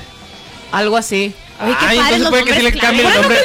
Algo 0.73 0.97
así. 0.97 1.33
Ay, 1.61 1.75
qué 1.79 1.87
Ay, 1.87 1.97
padres 1.99 2.17
entonces 2.17 2.29
puede 2.31 2.45
que 2.45 2.55
sí 2.55 2.63
le 2.63 2.73
cambie 2.79 3.07
el 3.07 3.15
nombre. 3.15 3.39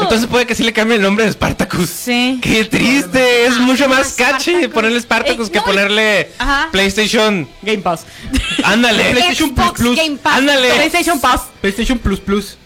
Entonces 0.00 0.26
puede 0.28 0.46
que 0.46 0.54
sí 0.54 0.62
le 0.62 0.72
cambie 0.72 0.96
el 0.96 1.02
nombre 1.02 1.24
de 1.26 1.32
Spartacus. 1.32 1.90
Sí. 1.90 2.38
Qué 2.40 2.64
triste, 2.64 3.46
es 3.46 3.54
Ah, 3.56 3.60
mucho 3.60 3.88
más 3.88 4.10
Spartacus. 4.12 4.44
catchy 4.46 4.68
ponerle 4.68 5.00
Spartacus 5.00 5.48
Eh, 5.48 5.52
que 5.52 5.60
ponerle 5.60 6.30
Ajá. 6.38 6.68
PlayStation. 6.70 7.48
Game 7.62 7.78
Pass. 7.82 8.06
Ándale. 8.64 9.10
PlayStation 9.10 9.50
Xbox 9.56 9.72
Plus. 9.80 9.96
Game 9.96 10.16
Pass. 10.16 10.38
Ándale. 10.38 10.70
PlayStation 10.74 11.20
Pass. 11.20 11.42
PlayStation 11.60 11.98
Plus 11.98 12.20
Plus. 12.20 12.56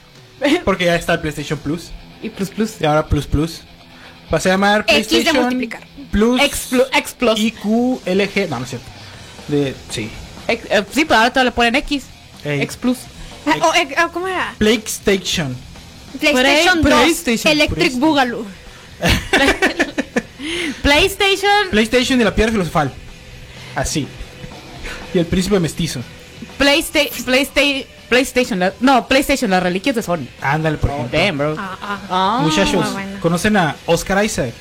Porque 0.64 0.84
ya 0.84 0.94
está 0.94 1.14
el 1.14 1.20
PlayStation 1.20 1.58
Plus. 1.58 1.90
Y 2.22 2.30
Plus 2.30 2.50
Plus. 2.50 2.80
Y 2.80 2.84
ahora 2.84 3.06
Plus 3.06 3.26
Plus. 3.26 3.60
Va 4.32 4.38
a 4.38 4.40
llamar 4.40 4.84
X 4.88 4.88
de 4.88 5.04
PlayStation 5.08 5.42
multiplicar. 5.42 5.86
Plus 6.10 6.40
X 6.42 6.66
Plus. 6.70 6.86
X 6.92 7.14
Plus. 7.14 7.38
IQLG. 7.38 8.48
No, 8.50 8.58
no 8.58 8.64
es 8.64 8.70
cierto. 8.70 8.86
De, 9.48 9.74
sí. 9.90 10.10
X- 10.48 10.66
eh, 10.70 10.84
sí, 10.92 11.04
pero 11.04 11.18
ahora 11.18 11.30
todavía 11.30 11.50
le 11.50 11.54
ponen 11.54 11.74
X. 11.76 12.04
Ey. 12.44 12.62
X 12.62 12.76
Plus. 12.76 12.98
Ah, 13.46 13.54
oh, 13.62 13.74
eh, 13.74 13.94
ah, 13.96 14.10
¿Cómo 14.12 14.26
era? 14.26 14.54
PlayStation. 14.58 15.56
PlayStation 16.18 16.82
2. 16.82 16.90
PlayStation. 16.90 17.52
Electric 17.52 17.76
PlayStation. 17.76 18.00
Boogaloo. 18.00 18.46
PlayStation. 20.82 21.70
PlayStation 21.70 22.20
y 22.20 22.24
la 22.24 22.34
piedra 22.34 22.52
filosofal. 22.52 22.92
Así. 23.74 24.06
Y 25.14 25.18
el 25.18 25.26
príncipe 25.26 25.60
mestizo. 25.60 26.00
PlayStation. 26.58 27.24
PlayStation. 27.24 27.95
PlayStation. 28.08 28.58
la- 28.58 28.72
no, 28.80 29.06
PlayStation, 29.08 29.50
las 29.50 29.62
reliquias 29.62 29.96
de 29.96 30.02
Sony. 30.02 30.26
Ándale, 30.40 30.78
por 30.78 30.90
ejemplo. 30.90 31.18
Damn, 31.18 31.38
bro. 31.38 31.54
Ah, 31.58 31.76
ah. 31.82 31.98
Ah. 32.10 32.40
Muchachos, 32.42 32.92
bueno. 32.92 33.20
¿conocen 33.20 33.56
a 33.56 33.76
Oscar 33.86 34.24
Isaac? 34.24 34.52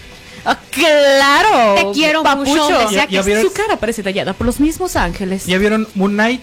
Claro. 0.71 1.75
Te 1.75 1.91
quiero 1.93 2.23
papucho. 2.23 2.51
mucho, 2.51 2.91
Ya- 2.91 3.21
vieron- 3.21 3.43
Su 3.43 3.51
cara 3.53 3.77
parece 3.77 4.03
tallada 4.03 4.33
por 4.33 4.45
los 4.45 4.59
mismos 4.59 4.95
ángeles. 4.95 5.45
¿Ya 5.45 5.57
vieron 5.57 5.87
Moon 5.95 6.11
Knight? 6.13 6.41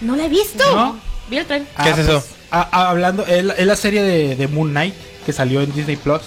No 0.00 0.16
la 0.16 0.26
he 0.26 0.28
visto. 0.28 0.64
¿No? 0.74 0.98
Vi 1.28 1.38
el 1.38 1.46
tren. 1.46 1.66
¿Qué 1.82 1.90
es 1.90 1.98
eso? 1.98 2.22
pues, 2.50 2.66
hablando, 2.70 3.26
es 3.26 3.44
la, 3.44 3.54
es 3.54 3.66
la 3.66 3.76
serie 3.76 4.02
de, 4.02 4.36
de 4.36 4.48
Moon 4.48 4.70
Knight 4.70 4.94
que 5.24 5.32
salió 5.32 5.60
en 5.62 5.72
Disney 5.74 5.96
Plus. 5.96 6.20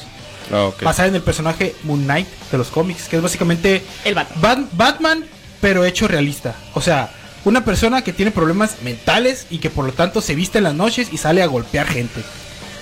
Basada 0.81 1.09
en 1.09 1.15
el 1.15 1.21
personaje 1.21 1.75
Moon 1.83 2.03
Knight 2.03 2.27
de 2.51 2.57
los 2.57 2.67
cómics, 2.69 3.07
que 3.09 3.17
es 3.17 3.21
básicamente 3.21 3.83
El 4.05 4.15
Batman. 4.15 4.41
Bat- 4.41 4.69
Batman 4.73 5.25
pero 5.61 5.83
hecho 5.85 6.07
realista. 6.07 6.55
O 6.73 6.81
sea, 6.81 7.09
una 7.47 7.63
persona 7.65 8.01
que 8.03 8.13
tiene 8.13 8.31
problemas 8.31 8.75
mentales 8.83 9.47
y 9.49 9.57
que 9.59 9.69
por 9.69 9.85
lo 9.85 9.93
tanto 9.93 10.21
se 10.21 10.35
viste 10.35 10.57
en 10.59 10.65
las 10.65 10.73
noches 10.75 11.09
y 11.11 11.17
sale 11.17 11.41
a 11.41 11.47
golpear 11.47 11.87
gente. 11.87 12.21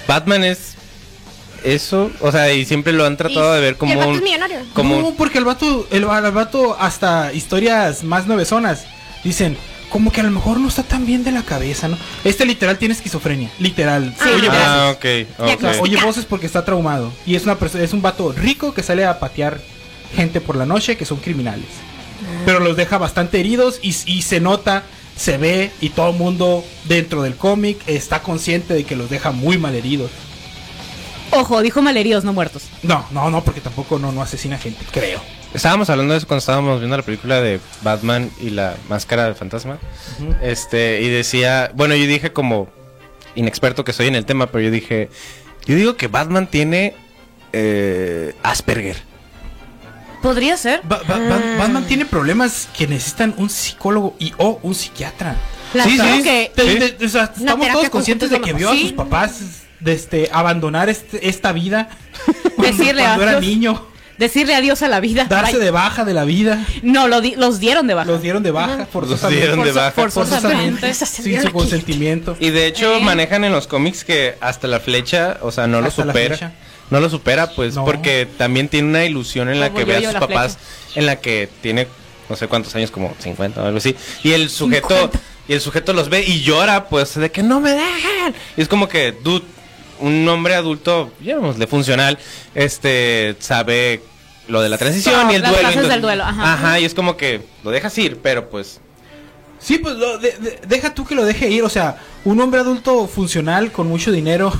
Batman 0.08 0.44
es 0.44 0.74
eso, 1.64 2.12
o 2.22 2.32
sea, 2.32 2.54
y 2.54 2.66
siempre 2.66 2.94
lo 2.94 3.06
han 3.06 3.18
tratado 3.18 3.52
Y- 3.54 3.56
de 3.56 3.62
ver 3.62 3.78
como 3.78 3.92
el 3.94 3.98
vato 3.98 4.10
un 4.12 4.16
es 4.18 4.22
millonario. 4.24 4.60
como 4.74 5.02
no, 5.02 5.12
porque 5.16 5.40
el 5.40 5.46
vato, 5.46 5.88
el, 5.92 6.04
el 6.04 6.32
vato 6.32 6.78
hasta 6.80 7.34
historias 7.34 8.04
más 8.04 8.28
nuevezonas 8.28 8.84
dicen, 9.24 9.58
como 9.90 10.12
que 10.12 10.20
a 10.20 10.24
lo 10.24 10.32
mejor 10.32 10.60
no 10.60 10.68
está 10.68 10.84
tan 10.84 11.06
bien 11.06 11.24
de 11.24 11.32
la 11.32 11.42
cabeza, 11.44 11.88
¿no? 11.88 11.98
Este 12.24 12.46
literal 12.46 12.78
tiene 12.78 12.94
esquizofrenia, 12.94 13.50
literal. 13.60 14.14
Sí. 14.22 14.30
Oye, 14.30 14.48
voces. 14.48 14.58
Ah, 14.68 14.96
O 15.40 15.60
sea, 15.60 15.82
oye 15.82 15.98
voces 16.04 16.26
porque 16.26 16.46
está 16.46 16.66
traumado. 16.66 17.12
Y 17.26 17.36
es 17.36 17.44
una 17.44 17.56
persona, 17.58 17.84
es 17.84 17.94
un 17.94 18.02
vato 18.02 18.32
rico 18.34 18.74
que 18.74 18.84
sale 18.84 19.06
a 19.06 19.20
patear 19.20 19.60
gente 20.16 20.42
por 20.42 20.56
la 20.58 20.66
noche 20.66 20.98
que 20.98 21.06
son 21.06 21.18
criminales. 21.20 21.66
Pero 22.46 22.60
los 22.60 22.78
deja 22.78 22.98
bastante 22.98 23.40
heridos 23.40 23.80
y, 23.82 23.90
y 24.06 24.22
se 24.22 24.40
nota, 24.40 24.84
se 25.16 25.38
ve 25.38 25.72
y 25.82 25.90
todo 25.90 26.12
el 26.12 26.18
mundo 26.18 26.64
dentro 26.86 27.24
del 27.24 27.36
cómic 27.36 27.78
está 27.88 28.22
consciente 28.22 28.74
de 28.74 28.84
que 28.84 28.96
los 28.96 29.10
deja 29.10 29.32
muy 29.32 29.58
mal 29.58 29.76
heridos. 29.76 30.12
Ojo, 31.32 31.62
dijo 31.62 31.82
malheridos, 31.82 32.24
no 32.24 32.34
muertos. 32.34 32.64
No, 32.84 33.06
no, 33.12 33.30
no, 33.30 33.44
porque 33.44 33.62
tampoco 33.62 34.00
no, 34.00 34.12
no 34.12 34.22
asesina 34.22 34.58
gente, 34.58 34.86
creo. 34.92 35.20
Estábamos 35.54 35.90
hablando 35.90 36.14
de 36.14 36.18
eso 36.18 36.28
cuando 36.28 36.40
estábamos 36.40 36.80
viendo 36.80 36.98
la 36.98 37.04
película 37.04 37.42
de 37.42 37.60
Batman 37.82 38.30
y 38.42 38.50
la 38.50 38.76
máscara 38.90 39.26
del 39.26 39.36
fantasma. 39.36 39.78
Este, 40.42 41.02
y 41.02 41.10
decía, 41.10 41.72
bueno, 41.74 41.96
yo 41.96 42.06
dije 42.08 42.34
como 42.34 42.68
inexperto 43.36 43.84
que 43.84 43.94
soy 43.94 44.08
en 44.08 44.16
el 44.16 44.26
tema, 44.26 44.48
pero 44.48 44.66
yo 44.66 44.72
dije, 44.72 45.10
yo 45.66 45.76
digo 45.76 45.96
que 45.96 46.08
Batman 46.08 46.48
tiene 46.48 46.94
eh, 47.54 48.34
Asperger. 48.44 48.98
Podría 50.26 50.58
ser. 50.58 50.82
Ba- 50.84 51.02
ba- 51.08 51.20
Ba- 51.20 51.42
Batman 51.60 51.86
tiene 51.86 52.06
problemas 52.06 52.68
que 52.76 52.88
necesitan 52.88 53.36
un 53.38 53.48
psicólogo 53.50 54.16
y 54.18 54.34
o 54.38 54.60
un 54.64 54.74
psiquiatra. 54.74 55.36
La- 55.76 55.84
Sí, 55.84 55.96
Claro 55.98 56.16
sí. 56.16 56.24
que- 56.24 56.52
Te- 56.56 56.72
Sí. 56.72 56.80
de- 56.98 57.06
o 57.06 57.10
sea, 57.10 57.32
Una 57.38 57.52
estamos 57.52 57.72
todos 57.74 57.90
conscientes 57.90 58.30
de 58.32 58.42
que 58.42 58.54
vio 58.54 58.68
lo 58.72 58.74
a 58.74 58.80
sus 58.80 58.92
papás 58.94 59.40
de 59.80 59.94
este, 59.94 60.30
abandonar 60.34 60.90
este- 60.90 61.30
esta 61.30 61.52
vida 61.52 61.90
cuando, 62.56 62.64
Decirle 62.78 63.04
cuando 63.04 63.24
era 63.24 63.40
niño, 63.40 63.86
Decirle 64.18 64.56
adiós 64.56 64.82
a 64.82 64.88
la 64.88 65.00
vida. 65.00 65.26
darse 65.26 65.58
Bye. 65.58 65.66
de 65.66 65.72
baja 65.72 66.06
de 66.06 66.14
la 66.16 66.24
vida, 66.24 66.66
No, 66.82 67.08
lo 67.08 67.22
di- 67.22 67.36
los 67.36 67.60
dieron 67.60 67.86
de 67.86 67.94
baja. 67.94 68.10
los 68.10 68.22
dieron 68.24 68.42
de 68.42 68.50
baja 68.52 68.88
forzosamente, 68.92 69.46
dieron 69.46 69.60
de 69.64 69.72
Forzo- 69.72 69.76
baja. 69.76 69.92
Forzosamente. 69.92 70.94
sin 70.94 71.42
su 71.42 71.52
consentimiento. 71.52 72.36
Y 72.40 72.50
de 72.50 72.66
hecho 72.66 72.96
Eh. 72.96 73.02
manejan 73.02 73.44
en 73.44 73.52
los 73.52 73.68
cómics 73.68 74.04
que 74.04 74.38
hasta 74.42 74.68
la 74.68 74.80
flecha, 74.80 75.38
o 75.42 75.52
sea, 75.52 75.68
no 75.68 75.82
lo 75.82 75.90
Hasta 75.90 76.06
la 76.06 76.14
supera. 76.14 76.54
No 76.90 77.00
lo 77.00 77.10
supera, 77.10 77.50
pues, 77.52 77.76
No. 77.76 77.84
porque 77.86 78.28
también 78.38 78.68
tiene 78.70 78.88
una 78.88 79.04
ilusión 79.06 79.50
en 79.50 79.60
la 79.60 79.68
Como 79.70 79.80
que 79.80 79.86
ve 79.86 79.98
a 80.06 80.12
sus 80.12 80.20
papás, 80.20 80.58
en 80.96 81.06
la 81.06 81.16
que 81.20 81.50
tiene 81.62 81.88
no 82.30 82.36
sé 82.36 82.48
cuántos 82.48 82.74
años, 82.76 82.90
como 82.92 83.14
50 83.20 83.62
o 83.62 83.66
algo 83.66 83.78
así. 83.78 83.96
Y 84.24 84.32
el 84.34 84.50
sujeto, 84.50 85.12
y 85.48 85.54
el 85.54 85.62
sujeto 85.62 85.94
los 85.94 86.10
ve 86.10 86.24
y 86.26 86.42
llora, 86.42 86.88
pues, 86.88 87.14
de 87.16 87.32
que 87.32 87.44
no 87.44 87.60
me 87.60 87.72
dejan. 87.72 88.34
Y 88.58 88.62
es 88.62 88.68
como 88.68 88.88
que, 88.88 89.12
dude, 89.24 89.44
un 90.00 90.28
hombre 90.28 90.56
adulto, 90.56 91.12
llamémosle 91.22 91.68
funcional, 91.68 92.18
este, 92.56 93.36
sabe 93.40 94.02
lo 94.48 94.62
de 94.62 94.70
la 94.70 94.78
transición 94.78 95.32
y 95.32 95.36
el 95.36 95.42
las 95.42 95.52
duelo. 95.52 95.88
del 95.88 96.02
duelo, 96.02 96.24
ajá. 96.24 96.80
y 96.80 96.86
es 96.86 96.94
como 96.94 97.16
que 97.18 97.42
lo 97.64 97.72
dejas 97.72 97.98
ir, 97.98 98.20
pero 98.22 98.50
pues, 98.50 98.80
Sí, 99.58 99.80
pues 99.80 99.96
lo- 99.96 100.20
de- 100.20 100.34
de- 100.38 100.60
deja 100.68 100.94
tú 100.94 101.06
que 101.06 101.16
lo 101.16 101.26
deje 101.26 101.50
ir. 101.50 101.64
O 101.64 101.70
sea, 101.70 101.98
un 102.24 102.40
hombre 102.42 102.60
adulto 102.60 103.08
funcional 103.08 103.72
con 103.72 103.88
mucho 103.88 104.12
dinero 104.12 104.54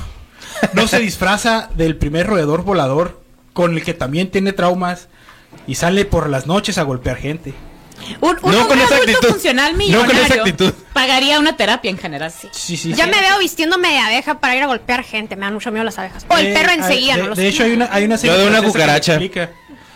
no 0.72 0.86
se 0.88 0.98
disfraza 0.98 1.70
del 1.74 1.96
primer 1.96 2.26
roedor 2.26 2.62
volador 2.62 3.20
con 3.52 3.74
el 3.74 3.82
que 3.84 3.94
también 3.94 4.30
tiene 4.30 4.52
traumas 4.52 5.08
y 5.66 5.74
sale 5.76 6.04
por 6.04 6.28
las 6.28 6.46
noches 6.46 6.78
a 6.78 6.82
golpear 6.82 7.16
gente. 7.16 7.54
Un, 8.20 8.36
un 8.42 8.52
No 8.52 8.68
con 8.68 8.78
hombre 8.78 8.84
esa 8.84 8.94
adulto 8.96 9.12
actitud. 9.12 9.28
funcional 9.32 9.72
No 9.72 9.78
con 9.78 9.86
millonario 9.86 10.22
esa 10.22 10.34
actitud. 10.34 10.72
pagaría 10.92 11.40
una 11.40 11.56
terapia 11.56 11.90
en 11.90 11.96
general. 11.98 12.30
Sí. 12.30 12.48
Sí, 12.52 12.76
sí, 12.76 12.92
Ya 12.92 13.04
sí. 13.04 13.10
me 13.10 13.20
veo 13.20 13.38
vistiéndome 13.38 13.88
de 13.88 13.98
abeja 13.98 14.38
para 14.38 14.54
ir 14.54 14.62
a 14.62 14.66
golpear 14.66 15.02
gente. 15.02 15.34
Me 15.34 15.42
dan 15.46 15.54
mucho 15.54 15.70
miedo 15.72 15.82
las 15.84 15.98
abejas. 15.98 16.26
O 16.28 16.36
el 16.36 16.48
Eh, 16.48 16.52
perro 16.54 16.72
enseguida, 16.72 17.16
de, 17.16 17.22
no 17.22 17.28
lo 17.30 17.34
de 17.34 17.48
hecho, 17.48 17.64
hay 17.64 17.72
una, 17.72 17.88
hay 17.90 18.04
una 18.04 18.16
Yo 18.16 18.36
de 18.36 18.46
una 18.48 18.62
cucaracha. 18.62 19.18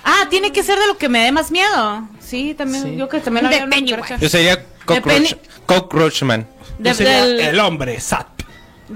Ah, 0.03 0.27
tiene 0.31 0.51
que 0.51 0.63
ser 0.63 0.79
de 0.79 0.87
lo 0.87 0.97
que 0.97 1.11
me 1.11 1.23
dé 1.23 1.31
más 1.31 1.51
miedo. 1.51 2.09
Sí, 2.21 2.55
también. 2.57 2.85
Sí. 2.85 2.97
Yo 2.97 3.09
que 3.11 3.21
también 3.21 3.49
De 3.51 3.57
había 3.57 3.67
una 3.67 3.77
yo 4.19 4.29
sería 4.31 4.65
cockroach, 4.87 5.35
cockroachman. 5.67 6.49
De- 6.79 6.89
Yo 6.91 6.95
sería 6.95 7.25
del- 7.27 7.41
el 7.41 7.61
hombre 7.61 8.01
sat. 8.01 8.27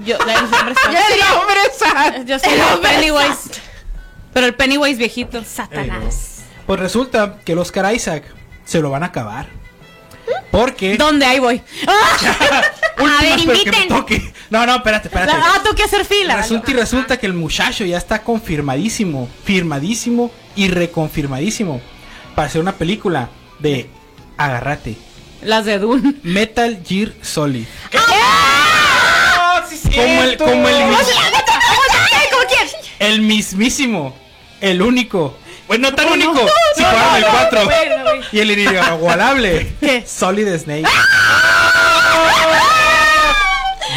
Yo, 0.03 0.17
el 0.27 0.45
hombre 0.45 0.75
Yo 1.19 1.39
hombre 1.39 1.59
sat! 1.77 2.25
Yo 2.25 2.39
soy 2.39 2.53
El 2.53 2.59
el 2.59 2.65
hombre 2.65 2.89
Pennywise. 2.89 3.61
Pero 4.33 4.47
el 4.47 4.55
Pennywise 4.55 4.97
viejito. 4.97 5.43
Satanás. 5.43 6.43
Pues 6.65 6.79
resulta 6.79 7.37
que 7.45 7.53
el 7.53 7.59
Oscar 7.59 7.93
Isaac 7.93 8.23
se 8.65 8.81
lo 8.81 8.89
van 8.89 9.03
a 9.03 9.07
acabar. 9.07 9.47
Porque... 10.51 10.97
¿Dónde? 10.97 11.25
Ahí 11.25 11.39
voy. 11.39 11.61
¡Ah! 11.87 12.63
A 12.97 13.21
ver, 13.21 13.35
pero 13.35 13.37
que 13.37 13.45
me 13.45 13.53
inviten. 13.57 13.87
toque. 13.87 14.33
No, 14.49 14.65
no, 14.65 14.75
espérate, 14.75 15.09
espérate. 15.09 15.33
Ah, 15.33 15.59
tengo 15.61 15.75
que 15.75 15.83
hacer 15.83 16.05
fila. 16.05 16.37
Resulta 16.37 16.71
y 16.71 16.73
resulta 16.73 17.17
que 17.17 17.25
el 17.25 17.33
muchacho 17.33 17.83
ya 17.83 17.97
está 17.97 18.23
confirmadísimo, 18.23 19.29
firmadísimo 19.43 20.31
y 20.55 20.69
reconfirmadísimo 20.69 21.81
para 22.35 22.47
hacer 22.47 22.61
una 22.61 22.73
película 22.73 23.29
de 23.59 23.89
Agarrate, 24.37 24.97
Las 25.41 25.65
de 25.65 25.79
Dune. 25.79 26.15
Metal 26.23 26.81
Gear 26.85 27.11
Solid. 27.21 27.65
¡Ah! 27.93 28.54
Como 29.95 30.23
el, 30.23 30.37
como 30.37 30.67
el, 30.67 30.95
el 32.99 33.21
mismísimo, 33.21 34.15
el 34.61 34.81
único, 34.81 35.37
bueno, 35.67 35.89
no 35.89 35.95
tan 35.95 36.07
Oh, 36.07 36.15
no. 36.15 36.31
único, 36.31 36.47
si 36.75 36.83
el 36.83 37.21
no, 37.21 37.27
4 37.31 37.65
bueno, 37.65 37.95
güey. 38.03 38.21
y 38.31 38.39
el 38.39 38.51
inigualable 38.51 39.75
¿Qué? 39.79 40.03
Solid 40.07 40.47
Snake. 40.57 40.83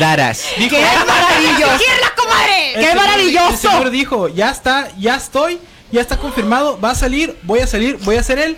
Daras. 0.00 0.44
Dijo, 0.56 0.76
¡Qué 0.76 0.82
maravilloso! 1.06 1.76
¡Quién 1.78 1.98
comadre! 2.16 2.74
el 2.74 2.80
¡Qué 2.80 2.86
señor- 2.86 2.96
maravilloso! 2.96 3.48
El 3.50 3.58
señor 3.58 3.90
dijo, 3.90 4.28
ya 4.28 4.50
está, 4.50 4.88
ya 4.96 5.16
estoy, 5.16 5.58
ya 5.90 6.00
está 6.00 6.16
confirmado, 6.18 6.78
va 6.80 6.90
a 6.90 6.94
salir, 6.94 7.36
voy 7.42 7.60
a 7.60 7.66
salir, 7.66 7.98
voy 8.02 8.16
a 8.16 8.22
ser 8.22 8.38
él. 8.38 8.56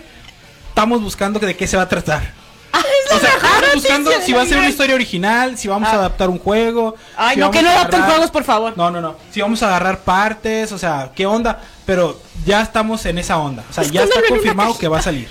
Estamos 0.69 1.01
buscando 1.01 1.39
de 1.39 1.55
qué 1.55 1.65
se 1.67 1.77
va 1.77 1.83
a 1.83 1.89
tratar. 1.89 2.33
O 2.73 3.19
sea, 3.19 3.29
estamos 3.35 3.73
buscando 3.75 4.11
si 4.25 4.31
va 4.33 4.41
a 4.43 4.45
ser 4.45 4.57
una 4.57 4.69
historia 4.69 4.95
original, 4.95 5.57
si 5.57 5.67
vamos 5.67 5.89
a 5.89 5.93
adaptar 5.93 6.29
un 6.29 6.39
juego. 6.39 6.95
Ay, 7.17 7.35
si 7.35 7.39
no, 7.41 7.51
que 7.51 7.61
no 7.61 7.69
adapten 7.69 7.99
agarrar- 7.99 8.09
juegos, 8.15 8.31
por 8.31 8.43
favor. 8.43 8.73
No, 8.77 8.89
no, 8.89 9.01
no. 9.01 9.15
Si 9.31 9.41
vamos 9.41 9.61
a 9.63 9.67
agarrar 9.67 9.99
partes, 9.99 10.71
o 10.71 10.77
sea, 10.77 11.11
qué 11.15 11.25
onda. 11.25 11.59
Pero 11.85 12.19
ya 12.45 12.61
estamos 12.61 13.05
en 13.05 13.17
esa 13.17 13.37
onda. 13.37 13.63
O 13.69 13.73
sea, 13.73 13.83
ya 13.83 14.03
está 14.03 14.21
confirmado 14.27 14.77
que 14.77 14.87
va 14.87 14.99
a 14.99 15.01
salir. 15.01 15.27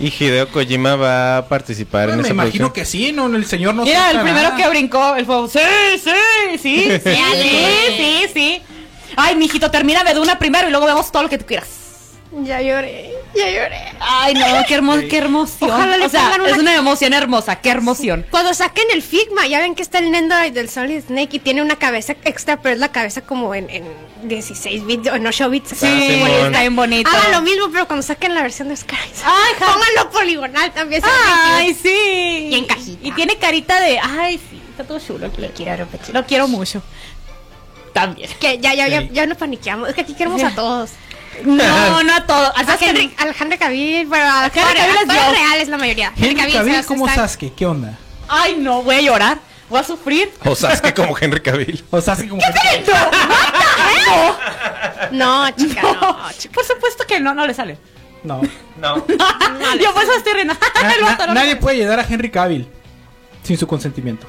Y 0.00 0.06
Hideo 0.08 0.48
Kojima 0.48 0.96
va 0.96 1.36
a 1.38 1.48
participar 1.48 2.08
en 2.10 2.16
me 2.16 2.22
esa 2.22 2.32
imagino 2.32 2.70
producción. 2.70 2.72
que 2.72 2.84
sí, 2.84 3.12
no, 3.12 3.26
el 3.26 3.44
señor 3.46 3.74
no 3.74 3.84
Mira, 3.84 4.10
el 4.10 4.20
primero 4.20 4.50
nada. 4.50 4.56
que 4.56 4.68
brincó, 4.68 5.14
el 5.16 5.26
fuego. 5.26 5.48
Sí, 5.48 5.58
sí, 6.02 6.10
sí, 6.58 6.58
sí, 6.58 7.00
sí, 7.04 7.96
sí, 7.96 8.26
sí. 8.32 8.62
Ay, 9.16 9.36
mijito, 9.36 9.70
termina 9.70 10.02
de 10.02 10.18
una 10.18 10.38
primero 10.38 10.66
y 10.68 10.70
luego 10.70 10.86
vemos 10.86 11.12
todo 11.12 11.24
lo 11.24 11.28
que 11.28 11.38
tú 11.38 11.44
quieras. 11.44 11.68
Ya 12.42 12.60
lloré, 12.62 13.11
ya 13.34 13.46
lloré. 13.50 13.92
Ay, 14.00 14.34
no, 14.34 14.44
qué, 14.66 14.74
hermo 14.74 14.94
qué 15.08 15.18
emoción. 15.18 15.70
Ojalá 15.70 15.96
le 15.96 16.06
o 16.06 16.08
sea, 16.08 16.32
una- 16.38 16.48
es 16.50 16.58
una 16.58 16.74
emoción 16.76 17.12
hermosa, 17.12 17.56
qué 17.56 17.70
emoción. 17.70 18.26
Cuando 18.30 18.52
saquen 18.54 18.84
el 18.92 19.02
Figma, 19.02 19.46
ya 19.46 19.60
ven 19.60 19.74
que 19.74 19.82
está 19.82 19.98
el 19.98 20.10
Nendoroid 20.10 20.52
del 20.52 20.68
Solid 20.68 21.02
Snake 21.06 21.36
y 21.36 21.38
tiene 21.38 21.62
una 21.62 21.76
cabeza 21.76 22.14
extra, 22.24 22.60
pero 22.60 22.74
es 22.74 22.80
la 22.80 22.90
cabeza 22.92 23.20
como 23.22 23.54
en, 23.54 23.68
en 23.70 23.84
16 24.24 24.84
bits 24.86 25.08
o 25.08 25.14
en 25.14 25.26
8 25.26 25.50
bits. 25.50 25.70
Sí, 25.70 25.76
Simón. 25.76 26.30
está 26.30 26.60
bien 26.60 26.76
bonito. 26.76 27.10
Hagan 27.10 27.32
lo 27.32 27.42
mismo, 27.42 27.68
pero 27.72 27.86
cuando 27.86 28.02
saquen 28.02 28.34
la 28.34 28.42
versión 28.42 28.68
de 28.68 28.76
Sky. 28.76 28.96
Ay, 29.24 29.54
Pónganlo 29.58 30.10
poligonal 30.10 30.72
también. 30.72 31.02
Ay, 31.04 31.74
sí. 31.74 32.48
Y 32.50 32.54
en 32.54 32.64
cajita. 32.66 33.06
Y 33.06 33.12
tiene 33.12 33.36
carita 33.36 33.80
de. 33.80 33.98
Ay, 33.98 34.38
sí, 34.50 34.60
está 34.70 34.84
todo 34.84 34.98
chulo. 35.00 35.30
Lo 35.38 35.48
quiero, 35.50 35.86
lo 36.12 36.26
quiero 36.26 36.48
mucho. 36.48 36.82
También. 37.92 38.30
Que 38.40 38.58
ya, 38.58 38.72
ya, 38.74 38.88
ya, 38.88 39.00
Sí. 39.02 39.10
ya 39.12 39.26
nos 39.26 39.36
paniqueamos. 39.36 39.88
Es 39.90 39.94
que 39.94 40.00
aquí 40.00 40.14
queremos 40.14 40.42
a 40.42 40.50
todos. 40.54 40.90
No, 41.44 42.02
no 42.04 42.14
a 42.14 42.26
todo. 42.26 42.52
A 42.56 42.76
Henry, 42.80 43.14
al 43.18 43.34
Henry 43.38 43.58
Cavill, 43.58 44.08
pero 44.08 44.24
a 44.24 44.46
Henry 44.46 45.06
Cavill 45.06 45.60
es 45.60 45.68
la 45.68 45.78
mayoría. 45.78 46.12
Henry 46.16 46.52
Cavill 46.52 46.84
como 46.84 47.08
Sasuke, 47.08 47.52
¿qué 47.54 47.66
onda? 47.66 47.98
Ay, 48.28 48.56
no, 48.58 48.82
voy 48.82 48.96
a 48.96 49.00
llorar. 49.00 49.38
Voy 49.68 49.80
a 49.80 49.84
sufrir. 49.84 50.30
O 50.44 50.54
Sasuke 50.54 50.94
como 50.96 51.16
Henry 51.18 51.40
Cavill. 51.40 51.84
O 51.90 52.00
Sasuke 52.00 52.28
como 52.28 52.42
No, 55.10 55.50
chica, 55.50 55.82
no. 55.82 55.92
No, 55.92 56.16
por 56.52 56.64
supuesto 56.64 57.04
que 57.06 57.20
no, 57.20 57.34
no 57.34 57.46
le 57.46 57.54
sale. 57.54 57.78
No. 58.22 58.40
No. 58.78 59.06
Yo 59.80 59.92
por 59.92 60.02
eso 60.02 60.12
estoy 60.16 60.34
riendo. 60.34 60.54
Nadie 61.32 61.56
puede 61.56 61.78
llegar 61.78 61.98
a 61.98 62.06
Henry 62.08 62.30
Cavill 62.30 62.68
sin 63.42 63.58
su 63.58 63.66
consentimiento. 63.66 64.26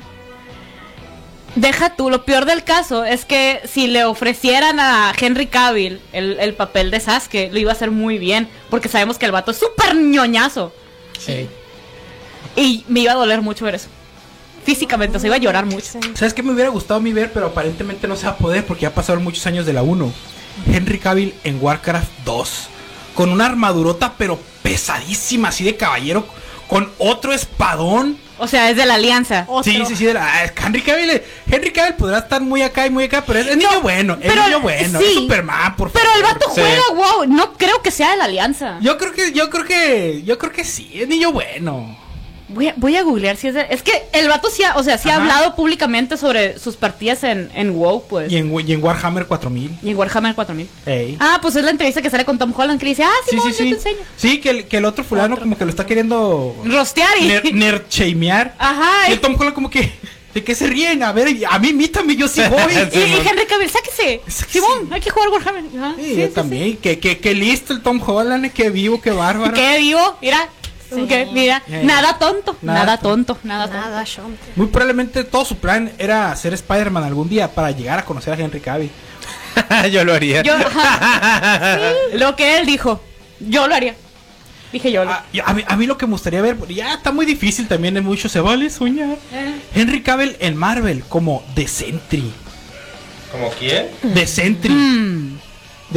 Deja 1.55 1.95
tú, 1.95 2.09
lo 2.09 2.25
peor 2.25 2.45
del 2.45 2.63
caso 2.63 3.03
es 3.05 3.25
que 3.25 3.61
si 3.71 3.87
le 3.87 4.05
ofrecieran 4.05 4.79
a 4.79 5.13
Henry 5.17 5.45
Cavill 5.47 6.01
el, 6.11 6.39
el 6.39 6.53
papel 6.55 6.89
de 6.89 6.99
Sasuke, 6.99 7.49
lo 7.51 7.59
iba 7.59 7.71
a 7.71 7.75
hacer 7.75 7.91
muy 7.91 8.17
bien, 8.17 8.49
porque 8.71 8.89
sabemos 8.89 9.19
que 9.19 9.25
el 9.27 9.31
vato 9.31 9.51
es 9.51 9.57
súper 9.57 9.95
ñoñazo. 9.95 10.73
Sí. 11.19 11.47
Y 12.55 12.83
me 12.87 13.01
iba 13.01 13.11
a 13.11 13.15
doler 13.15 13.41
mucho 13.41 13.65
ver 13.65 13.75
eso. 13.75 13.87
Físicamente, 14.63 15.17
o 15.17 15.19
sea, 15.19 15.27
iba 15.27 15.35
a 15.35 15.39
llorar 15.39 15.65
mucho. 15.65 15.99
¿Sabes 16.15 16.33
qué 16.33 16.41
me 16.41 16.53
hubiera 16.53 16.69
gustado 16.69 16.99
a 16.99 17.03
mí 17.03 17.11
ver? 17.13 17.31
Pero 17.33 17.47
aparentemente 17.47 18.07
no 18.07 18.15
se 18.15 18.25
va 18.25 18.31
a 18.31 18.37
poder 18.37 18.65
porque 18.65 18.83
ya 18.83 18.93
pasaron 18.93 19.23
muchos 19.23 19.45
años 19.45 19.65
de 19.65 19.73
la 19.73 19.83
1. 19.83 20.11
Henry 20.71 20.99
Cavill 20.99 21.33
en 21.43 21.61
Warcraft 21.61 22.09
2. 22.25 22.67
con 23.13 23.29
una 23.29 23.45
armadurota, 23.45 24.13
pero 24.17 24.39
pesadísima, 24.63 25.49
así 25.49 25.63
de 25.63 25.75
caballero, 25.75 26.25
con 26.67 26.91
otro 26.97 27.31
espadón. 27.33 28.17
O 28.39 28.47
sea, 28.47 28.69
es 28.71 28.77
de 28.77 28.85
la 28.85 28.95
alianza. 28.95 29.45
Otro. 29.47 29.71
Sí, 29.71 29.83
sí, 29.87 29.95
sí. 29.95 30.05
de 30.05 30.15
la- 30.15 30.25
ah, 30.25 30.51
Henry 30.65 30.81
Cavill, 30.81 31.21
Henry 31.49 31.71
Cavill 31.71 31.93
podrá 31.95 32.17
estar 32.19 32.41
muy 32.41 32.61
acá 32.63 32.85
y 32.87 32.89
muy 32.89 33.03
acá, 33.05 33.23
pero 33.25 33.39
es, 33.39 33.47
es 33.47 33.57
niño 33.57 33.81
bueno, 33.81 34.17
es 34.19 34.27
pero- 34.27 34.43
niño 34.45 34.59
bueno, 34.59 34.99
sí. 34.99 35.05
es 35.05 35.13
Superman, 35.13 35.75
por 35.75 35.91
Pero 35.91 36.05
el 36.15 36.21
favor. 36.23 36.39
vato 36.39 36.51
Sí. 36.55 36.61
juega, 36.61 36.81
wow. 37.15 37.25
No 37.27 37.53
creo 37.53 37.81
que 37.81 37.91
sea 37.91 38.11
de 38.11 38.17
la 38.17 38.23
alianza. 38.25 38.77
Yo 38.81 38.97
creo 38.97 39.13
que, 39.13 39.31
yo 39.33 39.49
creo 39.49 39.65
que, 39.65 40.23
yo 40.25 40.37
creo 40.39 40.51
que 40.51 40.63
sí, 40.63 40.91
es 40.95 41.07
niño 41.07 41.31
bueno. 41.31 41.97
Voy 42.53 42.67
a, 42.67 42.73
voy 42.77 42.95
a 42.95 43.03
googlear 43.03 43.35
si 43.37 43.47
es 43.47 43.53
de... 43.55 43.65
Es 43.69 43.81
que 43.83 43.91
el 44.13 44.27
vato 44.27 44.49
sí 44.49 44.63
ha, 44.63 44.75
o 44.77 44.83
sea, 44.83 44.97
sí 44.97 45.09
ha 45.09 45.13
Ajá. 45.13 45.21
hablado 45.21 45.55
públicamente 45.55 46.17
sobre 46.17 46.59
sus 46.59 46.75
partidas 46.75 47.23
en, 47.23 47.49
en 47.55 47.73
WoW, 47.75 48.03
pues. 48.07 48.31
Y 48.31 48.37
en, 48.37 48.53
y 48.67 48.73
en 48.73 48.83
Warhammer 48.83 49.25
4000. 49.25 49.79
Y 49.83 49.89
en 49.91 49.97
Warhammer 49.97 50.35
4000. 50.35 50.69
Ey. 50.85 51.17
Ah, 51.19 51.39
pues 51.41 51.55
es 51.55 51.63
la 51.63 51.71
entrevista 51.71 52.01
que 52.01 52.09
sale 52.09 52.25
con 52.25 52.37
Tom 52.37 52.53
Holland 52.55 52.79
que 52.79 52.85
dice, 52.85 53.03
ah, 53.03 53.11
sí, 53.29 53.37
sí, 53.43 53.53
sí, 53.53 53.69
yo 53.69 53.75
te 53.77 53.81
sí. 53.81 53.89
enseño. 53.89 54.05
Sí, 54.15 54.39
que 54.39 54.49
el, 54.49 54.67
que 54.67 54.77
el 54.77 54.85
otro 54.85 55.03
fulano 55.03 55.37
como 55.37 55.57
que 55.57 55.65
lo 55.65 55.69
está 55.71 55.85
queriendo 55.85 56.55
Rostear 56.65 57.17
y... 57.19 57.25
ner, 57.27 57.53
nerchamear. 57.53 58.55
Ajá. 58.57 59.09
Y 59.09 59.13
el 59.13 59.19
Tom 59.21 59.35
Holland 59.37 59.53
como 59.55 59.69
que, 59.69 59.91
¿de 60.33 60.43
qué 60.43 60.55
se 60.55 60.67
ríen? 60.67 61.03
A 61.03 61.11
ver, 61.11 61.27
a 61.49 61.59
mí 61.59 61.69
imítame, 61.69 62.15
yo 62.15 62.27
sí 62.27 62.41
voy. 62.49 62.73
Y, 62.93 62.97
y 62.97 63.27
Henry 63.27 63.45
Cavill, 63.47 63.69
sáquese. 63.69 64.21
Sí. 64.27 64.45
Simón, 64.49 64.89
hay 64.91 65.01
que 65.01 65.09
jugar 65.09 65.29
Warhammer. 65.29 65.63
Ajá, 65.77 65.95
Sí, 65.99 66.15
yo 66.15 66.29
también. 66.29 66.77
Que, 66.77 66.99
que, 66.99 67.17
que 67.19 67.33
listo 67.33 67.73
el 67.73 67.81
Tom 67.81 68.01
Holland, 68.05 68.51
que 68.51 68.69
vivo, 68.69 69.01
que 69.01 69.11
bárbaro. 69.11 69.53
Qué 69.53 69.77
vivo, 69.79 70.17
mira. 70.21 70.49
Sí. 70.95 71.07
que, 71.07 71.25
mira, 71.31 71.61
nada 71.83 72.17
tonto, 72.19 72.57
Nada 72.61 72.79
nada, 72.79 72.97
tonto. 72.97 73.35
tonto, 73.35 73.47
nada 73.47 73.67
tonto. 74.05 74.37
Muy 74.55 74.67
probablemente 74.67 75.23
todo 75.23 75.45
su 75.45 75.57
plan 75.57 75.91
era 75.97 76.35
ser 76.35 76.53
Spider-Man 76.53 77.03
algún 77.03 77.29
día 77.29 77.49
para 77.53 77.71
llegar 77.71 77.99
a 77.99 78.05
conocer 78.05 78.33
a 78.33 78.37
Henry 78.43 78.59
Cavill. 78.59 78.91
yo 79.91 80.03
lo 80.03 80.13
haría. 80.13 80.41
Yo. 80.43 80.55
Lo 82.13 82.35
que 82.35 82.57
él 82.57 82.65
dijo, 82.65 83.01
yo 83.39 83.67
lo 83.67 83.75
haría. 83.75 83.95
Dije 84.71 84.91
yo. 84.91 85.03
Ah, 85.07 85.23
y 85.31 85.39
a, 85.39 85.53
mí, 85.53 85.63
a 85.67 85.75
mí 85.77 85.85
lo 85.85 85.97
que 85.97 86.07
me 86.07 86.13
gustaría 86.13 86.41
ver, 86.41 86.57
ya 86.67 86.95
está 86.95 87.11
muy 87.11 87.27
difícil 87.27 87.67
también, 87.67 87.95
en 87.95 88.03
mucho 88.03 88.27
se 88.27 88.39
vale 88.39 88.69
soñar. 88.71 89.17
Eh. 89.31 89.55
Henry 89.75 90.01
Cavill 90.01 90.35
en 90.39 90.57
Marvel 90.57 91.03
como 91.03 91.43
The 91.53 91.67
Sentry. 91.67 92.31
¿Como 93.31 93.49
quién? 93.51 93.87
The 94.15 94.25
Sentry. 94.25 94.73
Mm. 94.73 95.39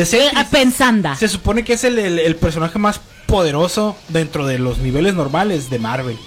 Sentry. 0.04 0.40
Eh, 0.40 0.44
Pensanda. 0.50 1.16
Se 1.16 1.28
supone 1.28 1.64
que 1.64 1.74
es 1.74 1.84
el, 1.84 1.98
el- 1.98 2.18
el 2.18 2.36
personaje 2.36 2.78
más 2.78 3.00
poderoso 3.26 3.96
dentro 4.08 4.46
de 4.46 4.58
los 4.58 4.78
niveles 4.78 5.14
normales 5.14 5.70
de 5.70 5.78
Marvel. 5.78 6.18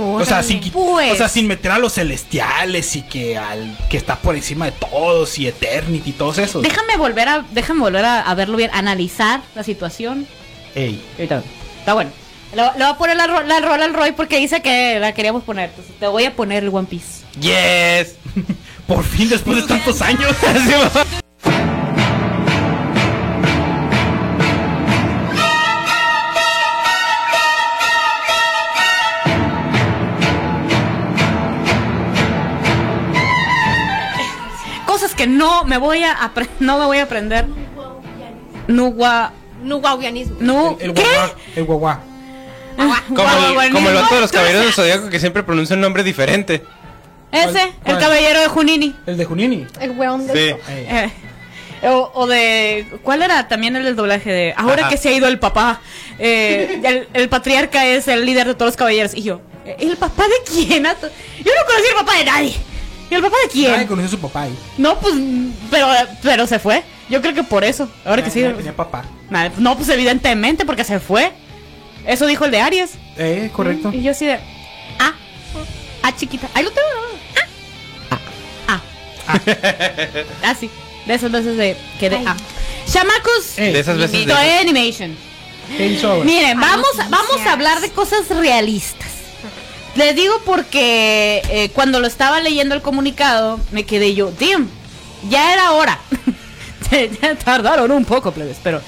O 0.00 0.24
sea, 0.24 0.44
sin, 0.44 0.60
Pues. 0.70 1.12
o 1.12 1.16
sea, 1.16 1.28
sin 1.28 1.48
meter 1.48 1.72
a 1.72 1.78
los 1.78 1.94
celestiales 1.94 2.94
y 2.94 3.02
que 3.02 3.36
al 3.36 3.76
que 3.90 3.96
está 3.96 4.14
por 4.16 4.36
encima 4.36 4.66
de 4.66 4.72
todos 4.72 5.36
y 5.40 5.48
Eternity 5.48 6.10
y 6.10 6.12
todos 6.12 6.38
esos. 6.38 6.62
Déjame 6.62 6.96
volver 6.96 7.28
a, 7.28 7.44
déjame 7.50 7.80
volver 7.80 8.04
a, 8.04 8.20
a 8.20 8.34
verlo 8.36 8.56
bien, 8.56 8.70
analizar 8.72 9.40
la 9.56 9.64
situación. 9.64 10.26
Ey. 10.76 11.02
Está 11.18 11.42
bueno. 11.94 12.12
Le, 12.54 12.62
le 12.62 12.70
voy 12.72 12.82
a 12.84 12.96
poner 12.96 13.16
la, 13.16 13.26
la 13.26 13.60
rola 13.60 13.84
al 13.86 13.92
Roy 13.92 14.12
porque 14.12 14.38
dice 14.38 14.62
que 14.62 14.98
la 15.00 15.12
queríamos 15.14 15.42
poner. 15.42 15.70
Entonces 15.70 15.92
te 15.98 16.06
voy 16.06 16.24
a 16.26 16.36
poner 16.36 16.62
el 16.62 16.68
One 16.72 16.86
Piece. 16.88 17.24
Yes. 17.40 18.14
Por 18.86 19.02
fin, 19.04 19.28
después 19.28 19.56
de 19.56 19.62
tantos 19.64 20.00
años. 20.00 20.30
que 35.18 35.26
no 35.26 35.64
me 35.64 35.76
voy 35.76 36.02
a 36.02 36.16
no 36.60 36.78
me 36.78 36.86
voy 36.86 36.98
a 36.98 37.02
aprender. 37.02 37.44
Nuwa. 38.68 39.32
Nuguauianismo. 39.62 40.36
Nu, 40.40 40.76
El, 40.80 40.90
el 40.90 40.94
¿Qué? 40.94 41.02
guagua. 41.02 41.34
El 41.56 41.64
guagua. 41.64 42.00
Como 43.08 43.28
el, 43.28 43.54
Guau, 43.54 43.70
como 43.72 43.88
el 43.88 43.94
vato 43.96 44.14
de 44.14 44.20
los 44.20 44.30
caballeros 44.30 44.62
del 44.62 44.72
zodiaco 44.72 45.08
que 45.10 45.18
siempre 45.18 45.42
pronuncia 45.42 45.74
un 45.74 45.80
nombre 45.80 46.04
diferente. 46.04 46.62
Ese, 47.32 47.50
¿Cuál? 47.82 47.96
el 47.96 47.98
caballero 47.98 48.40
de 48.40 48.46
Junini. 48.46 48.94
El 49.06 49.16
de 49.16 49.24
Junini. 49.24 49.66
El 49.80 49.90
weón 49.92 50.26
de 50.28 50.32
Sí. 50.32 50.54
Eh, 50.68 51.10
o, 51.82 52.10
o 52.14 52.26
de. 52.28 52.86
¿Cuál 53.02 53.22
era 53.22 53.48
también 53.48 53.74
el 53.74 53.84
del 53.84 53.96
doblaje 53.96 54.30
de. 54.30 54.54
Ahora 54.56 54.82
Ajá. 54.82 54.90
que 54.90 54.96
se 54.96 55.08
ha 55.08 55.12
ido 55.12 55.26
el 55.26 55.38
papá. 55.40 55.80
eh, 56.20 56.80
el, 56.84 57.08
el 57.12 57.28
patriarca 57.28 57.84
es 57.84 58.06
el 58.06 58.24
líder 58.24 58.46
de 58.46 58.54
todos 58.54 58.68
los 58.68 58.76
caballeros. 58.76 59.12
Y 59.14 59.22
yo, 59.22 59.40
¿el 59.64 59.96
papá 59.96 60.24
de 60.24 60.34
quién? 60.46 60.84
Yo 60.84 60.90
no 60.90 61.66
conocí 61.66 61.88
el 61.90 61.94
papá 61.96 62.16
de 62.16 62.24
nadie. 62.24 62.56
¿Y 63.10 63.14
el 63.14 63.22
papá 63.22 63.36
de 63.44 63.50
quién? 63.50 63.72
Nadie 63.72 63.86
conoció 63.86 64.06
a 64.06 64.10
su 64.10 64.18
papá 64.18 64.42
ahí. 64.42 64.58
No, 64.76 64.98
pues. 64.98 65.14
Pero, 65.70 65.88
pero 66.22 66.46
se 66.46 66.58
fue. 66.58 66.82
Yo 67.08 67.20
creo 67.22 67.34
que 67.34 67.42
por 67.42 67.64
eso. 67.64 67.88
Ahora 68.04 68.22
que 68.22 68.30
sí. 68.30 68.42
Nadie 68.42 68.54
tenía 68.54 68.76
papá. 68.76 69.04
No, 69.58 69.76
pues 69.76 69.88
evidentemente, 69.88 70.64
porque 70.66 70.84
se 70.84 71.00
fue. 71.00 71.32
Eso 72.06 72.26
dijo 72.26 72.44
el 72.44 72.50
de 72.50 72.60
Aries. 72.60 72.92
Eh, 73.16 73.50
correcto. 73.52 73.90
Y 73.92 74.02
yo 74.02 74.12
así 74.12 74.26
de. 74.26 74.38
Ah. 74.98 75.14
Ah, 76.02 76.14
chiquita. 76.16 76.48
Ahí 76.54 76.64
lo 76.64 76.70
tengo. 76.70 76.88
Ah. 78.10 78.18
Ah. 78.68 78.80
Ah. 79.28 79.40
Ah, 80.44 80.54
sí. 80.58 80.70
De 81.06 81.14
esas 81.14 81.30
veces 81.30 81.56
de. 81.56 81.76
Que 81.98 82.10
de. 82.10 82.16
Ay. 82.16 82.24
Ah. 82.26 82.36
Chamacos. 82.90 83.56
De 83.56 83.78
esas 83.78 83.98
veces 83.98 84.26
de... 84.26 84.32
Animation. 84.32 85.14
Miren, 86.24 86.58
vamos, 86.58 86.88
vamos 87.10 87.46
a 87.46 87.52
hablar 87.52 87.80
de 87.80 87.90
cosas 87.90 88.28
realistas. 88.28 89.07
Les 89.98 90.14
digo 90.14 90.40
porque 90.44 91.42
eh, 91.50 91.70
cuando 91.74 91.98
lo 91.98 92.06
estaba 92.06 92.40
leyendo 92.40 92.76
el 92.76 92.82
comunicado, 92.82 93.58
me 93.72 93.82
quedé 93.82 94.14
yo, 94.14 94.30
damn, 94.30 94.70
ya 95.28 95.52
era 95.52 95.72
hora. 95.72 95.98
tardaron 97.44 97.90
un 97.90 98.04
poco, 98.04 98.30
plebes, 98.30 98.58
pero 98.62 98.80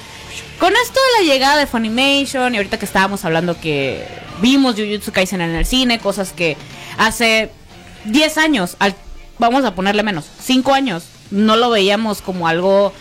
con 0.61 0.73
esto 0.73 1.01
de 1.01 1.25
la 1.25 1.33
llegada 1.33 1.57
de 1.57 1.67
Funimation 1.67 2.55
y 2.55 2.59
ahorita 2.59 2.79
que 2.79 2.85
estábamos 2.85 3.25
hablando 3.25 3.59
que 3.61 4.07
vimos 4.41 4.77
Jujutsu 4.77 5.11
Kaisen 5.11 5.41
en 5.41 5.57
el 5.57 5.67
cine, 5.67 5.99
cosas 5.99 6.33
que 6.33 6.57
hace 6.97 7.51
10 8.05 8.39
años, 8.39 8.77
al, 8.79 8.95
vamos 9.41 9.65
a 9.65 9.75
ponerle 9.75 10.05
menos, 10.05 10.27
5 10.45 10.73
años, 10.73 11.07
no 11.33 11.57
lo 11.57 11.71
veíamos 11.71 12.23
como 12.23 12.47
algo 12.47 12.93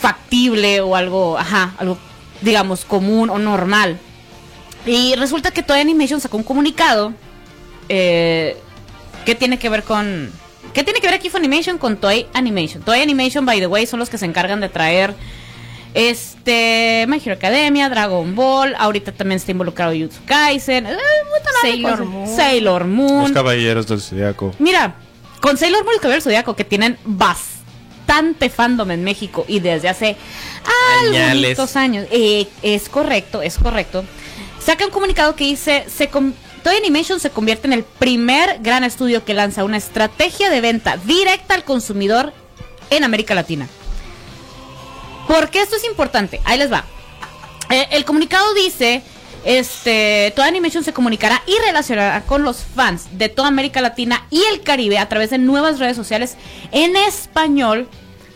factible 0.00 0.80
o 0.80 0.94
algo, 0.94 1.38
ajá, 1.38 1.74
algo 1.78 1.98
digamos 2.40 2.84
común 2.84 3.30
o 3.30 3.38
normal. 3.40 3.98
Y 4.86 5.14
resulta 5.14 5.50
que 5.50 5.62
Toy 5.62 5.80
Animation 5.80 6.20
sacó 6.20 6.36
un 6.36 6.42
comunicado 6.42 7.12
eh, 7.88 8.56
que 9.24 9.34
tiene 9.34 9.58
que 9.58 9.68
ver 9.68 9.82
con 9.82 10.30
¿Qué 10.74 10.82
tiene 10.82 11.00
que 11.00 11.06
ver 11.06 11.14
aquí 11.14 11.30
Funimation 11.30 11.78
con 11.78 11.96
Toy 11.96 12.26
Animation? 12.34 12.82
Toy 12.82 13.00
Animation, 13.00 13.46
by 13.46 13.60
the 13.60 13.68
way, 13.68 13.86
son 13.86 14.00
los 14.00 14.10
que 14.10 14.18
se 14.18 14.26
encargan 14.26 14.60
de 14.60 14.68
traer 14.68 15.14
este 15.94 17.06
My 17.08 17.22
Hero 17.24 17.34
Academia, 17.34 17.88
Dragon 17.88 18.34
Ball, 18.34 18.74
ahorita 18.76 19.12
también 19.12 19.36
está 19.36 19.52
involucrado 19.52 19.92
Jujutsu 19.92 20.18
Kaisen, 20.26 20.86
eh, 20.86 20.96
Sailor. 21.62 22.04
Moon. 22.04 22.26
Sailor 22.36 22.84
Moon. 22.86 23.32
caballeros 23.32 23.86
del 23.86 24.00
zodiaco. 24.00 24.52
Mira, 24.58 24.96
con 25.40 25.56
Sailor 25.56 25.84
Moon 25.84 25.92
y 25.92 25.96
el 25.96 26.00
Caballero 26.00 26.22
Zodiaco 26.22 26.56
que 26.56 26.64
tienen 26.64 26.98
bastante 27.04 28.50
fandom 28.50 28.90
en 28.90 29.04
México 29.04 29.44
y 29.46 29.60
desde 29.60 29.88
hace 29.88 30.16
Añales. 31.06 31.50
algunos 31.50 31.76
años. 31.76 32.06
eh, 32.10 32.48
es 32.62 32.88
correcto, 32.88 33.42
es 33.42 33.58
correcto. 33.58 34.04
Saca 34.64 34.86
un 34.86 34.90
comunicado 34.90 35.36
que 35.36 35.44
dice, 35.44 35.84
se 35.94 36.06
Toy 36.06 36.76
Animation 36.76 37.20
se 37.20 37.28
convierte 37.28 37.66
en 37.66 37.74
el 37.74 37.84
primer 37.84 38.60
gran 38.60 38.82
estudio 38.82 39.22
que 39.22 39.34
lanza 39.34 39.62
una 39.62 39.76
estrategia 39.76 40.48
de 40.48 40.62
venta 40.62 40.96
directa 40.96 41.54
al 41.54 41.64
consumidor 41.64 42.32
en 42.88 43.04
América 43.04 43.34
Latina. 43.34 43.68
¿Por 45.28 45.50
qué 45.50 45.60
esto 45.60 45.76
es 45.76 45.84
importante? 45.84 46.40
Ahí 46.44 46.58
les 46.58 46.72
va. 46.72 46.84
Eh, 47.68 47.88
el 47.90 48.06
comunicado 48.06 48.54
dice, 48.54 49.02
este, 49.44 50.32
toda 50.34 50.48
Animation 50.48 50.82
se 50.82 50.94
comunicará 50.94 51.42
y 51.46 51.58
relacionará 51.66 52.22
con 52.22 52.42
los 52.42 52.64
fans 52.64 53.18
de 53.18 53.28
toda 53.28 53.48
América 53.48 53.82
Latina 53.82 54.26
y 54.30 54.42
el 54.50 54.62
Caribe 54.62 54.96
a 54.96 55.10
través 55.10 55.28
de 55.28 55.36
nuevas 55.36 55.78
redes 55.78 55.96
sociales 55.96 56.36
en 56.72 56.96
español 56.96 57.86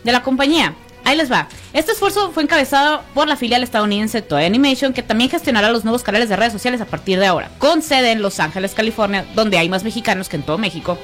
de 0.03 0.11
la 0.11 0.21
compañía. 0.21 0.75
Ahí 1.05 1.17
les 1.17 1.31
va. 1.31 1.47
Este 1.73 1.91
esfuerzo 1.93 2.31
fue 2.31 2.43
encabezado 2.43 3.01
por 3.15 3.27
la 3.27 3.35
filial 3.35 3.63
estadounidense 3.63 4.21
Toei 4.21 4.45
Animation, 4.45 4.93
que 4.93 5.01
también 5.01 5.29
gestionará 5.29 5.71
los 5.71 5.83
nuevos 5.83 6.03
canales 6.03 6.29
de 6.29 6.35
redes 6.35 6.53
sociales 6.53 6.81
a 6.81 6.85
partir 6.85 7.19
de 7.19 7.25
ahora, 7.25 7.49
con 7.57 7.81
sede 7.81 8.11
en 8.11 8.21
Los 8.21 8.39
Ángeles, 8.39 8.73
California, 8.75 9.25
donde 9.33 9.57
hay 9.57 9.69
más 9.69 9.83
mexicanos 9.83 10.29
que 10.29 10.35
en 10.35 10.43
todo 10.43 10.57
México, 10.59 10.97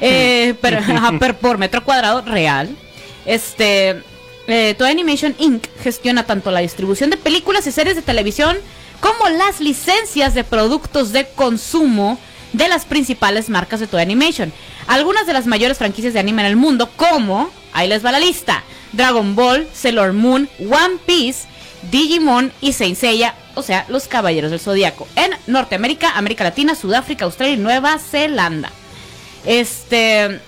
Eh, 0.00 0.54
pero, 0.60 0.78
per- 1.18 1.36
por 1.36 1.56
metro 1.58 1.82
cuadrado 1.84 2.20
real. 2.22 2.76
Este, 3.26 4.02
eh, 4.46 4.74
Toei 4.76 4.90
Animation 4.92 5.34
Inc. 5.38 5.64
gestiona 5.82 6.24
tanto 6.24 6.50
la 6.50 6.60
distribución 6.60 7.10
de 7.10 7.16
películas 7.16 7.66
y 7.66 7.72
series 7.72 7.96
de 7.96 8.02
televisión 8.02 8.56
como 9.00 9.28
las 9.28 9.60
licencias 9.60 10.34
de 10.34 10.44
productos 10.44 11.12
de 11.12 11.26
consumo 11.28 12.18
de 12.52 12.68
las 12.68 12.84
principales 12.86 13.48
marcas 13.48 13.80
de 13.80 13.86
Toei 13.86 14.02
Animation. 14.02 14.52
Algunas 14.86 15.26
de 15.26 15.34
las 15.34 15.46
mayores 15.46 15.78
franquicias 15.78 16.14
de 16.14 16.20
anime 16.20 16.42
en 16.42 16.48
el 16.48 16.56
mundo, 16.56 16.88
como, 16.96 17.50
ahí 17.72 17.88
les 17.88 18.04
va 18.04 18.12
la 18.12 18.20
lista, 18.20 18.62
Dragon 18.92 19.34
Ball, 19.36 19.68
Sailor 19.72 20.12
Moon, 20.12 20.48
One 20.60 20.96
Piece, 21.06 21.46
Digimon 21.90 22.52
y 22.60 22.72
Saint 22.72 22.96
Seiya, 22.98 23.34
o 23.54 23.62
sea, 23.62 23.84
los 23.88 24.08
Caballeros 24.08 24.50
del 24.50 24.60
Zodiaco, 24.60 25.06
en 25.16 25.30
Norteamérica, 25.46 26.16
América 26.16 26.44
Latina, 26.44 26.74
Sudáfrica, 26.74 27.24
Australia 27.24 27.54
y 27.54 27.58
Nueva 27.58 27.98
Zelanda. 27.98 28.70
Este, 29.44 30.40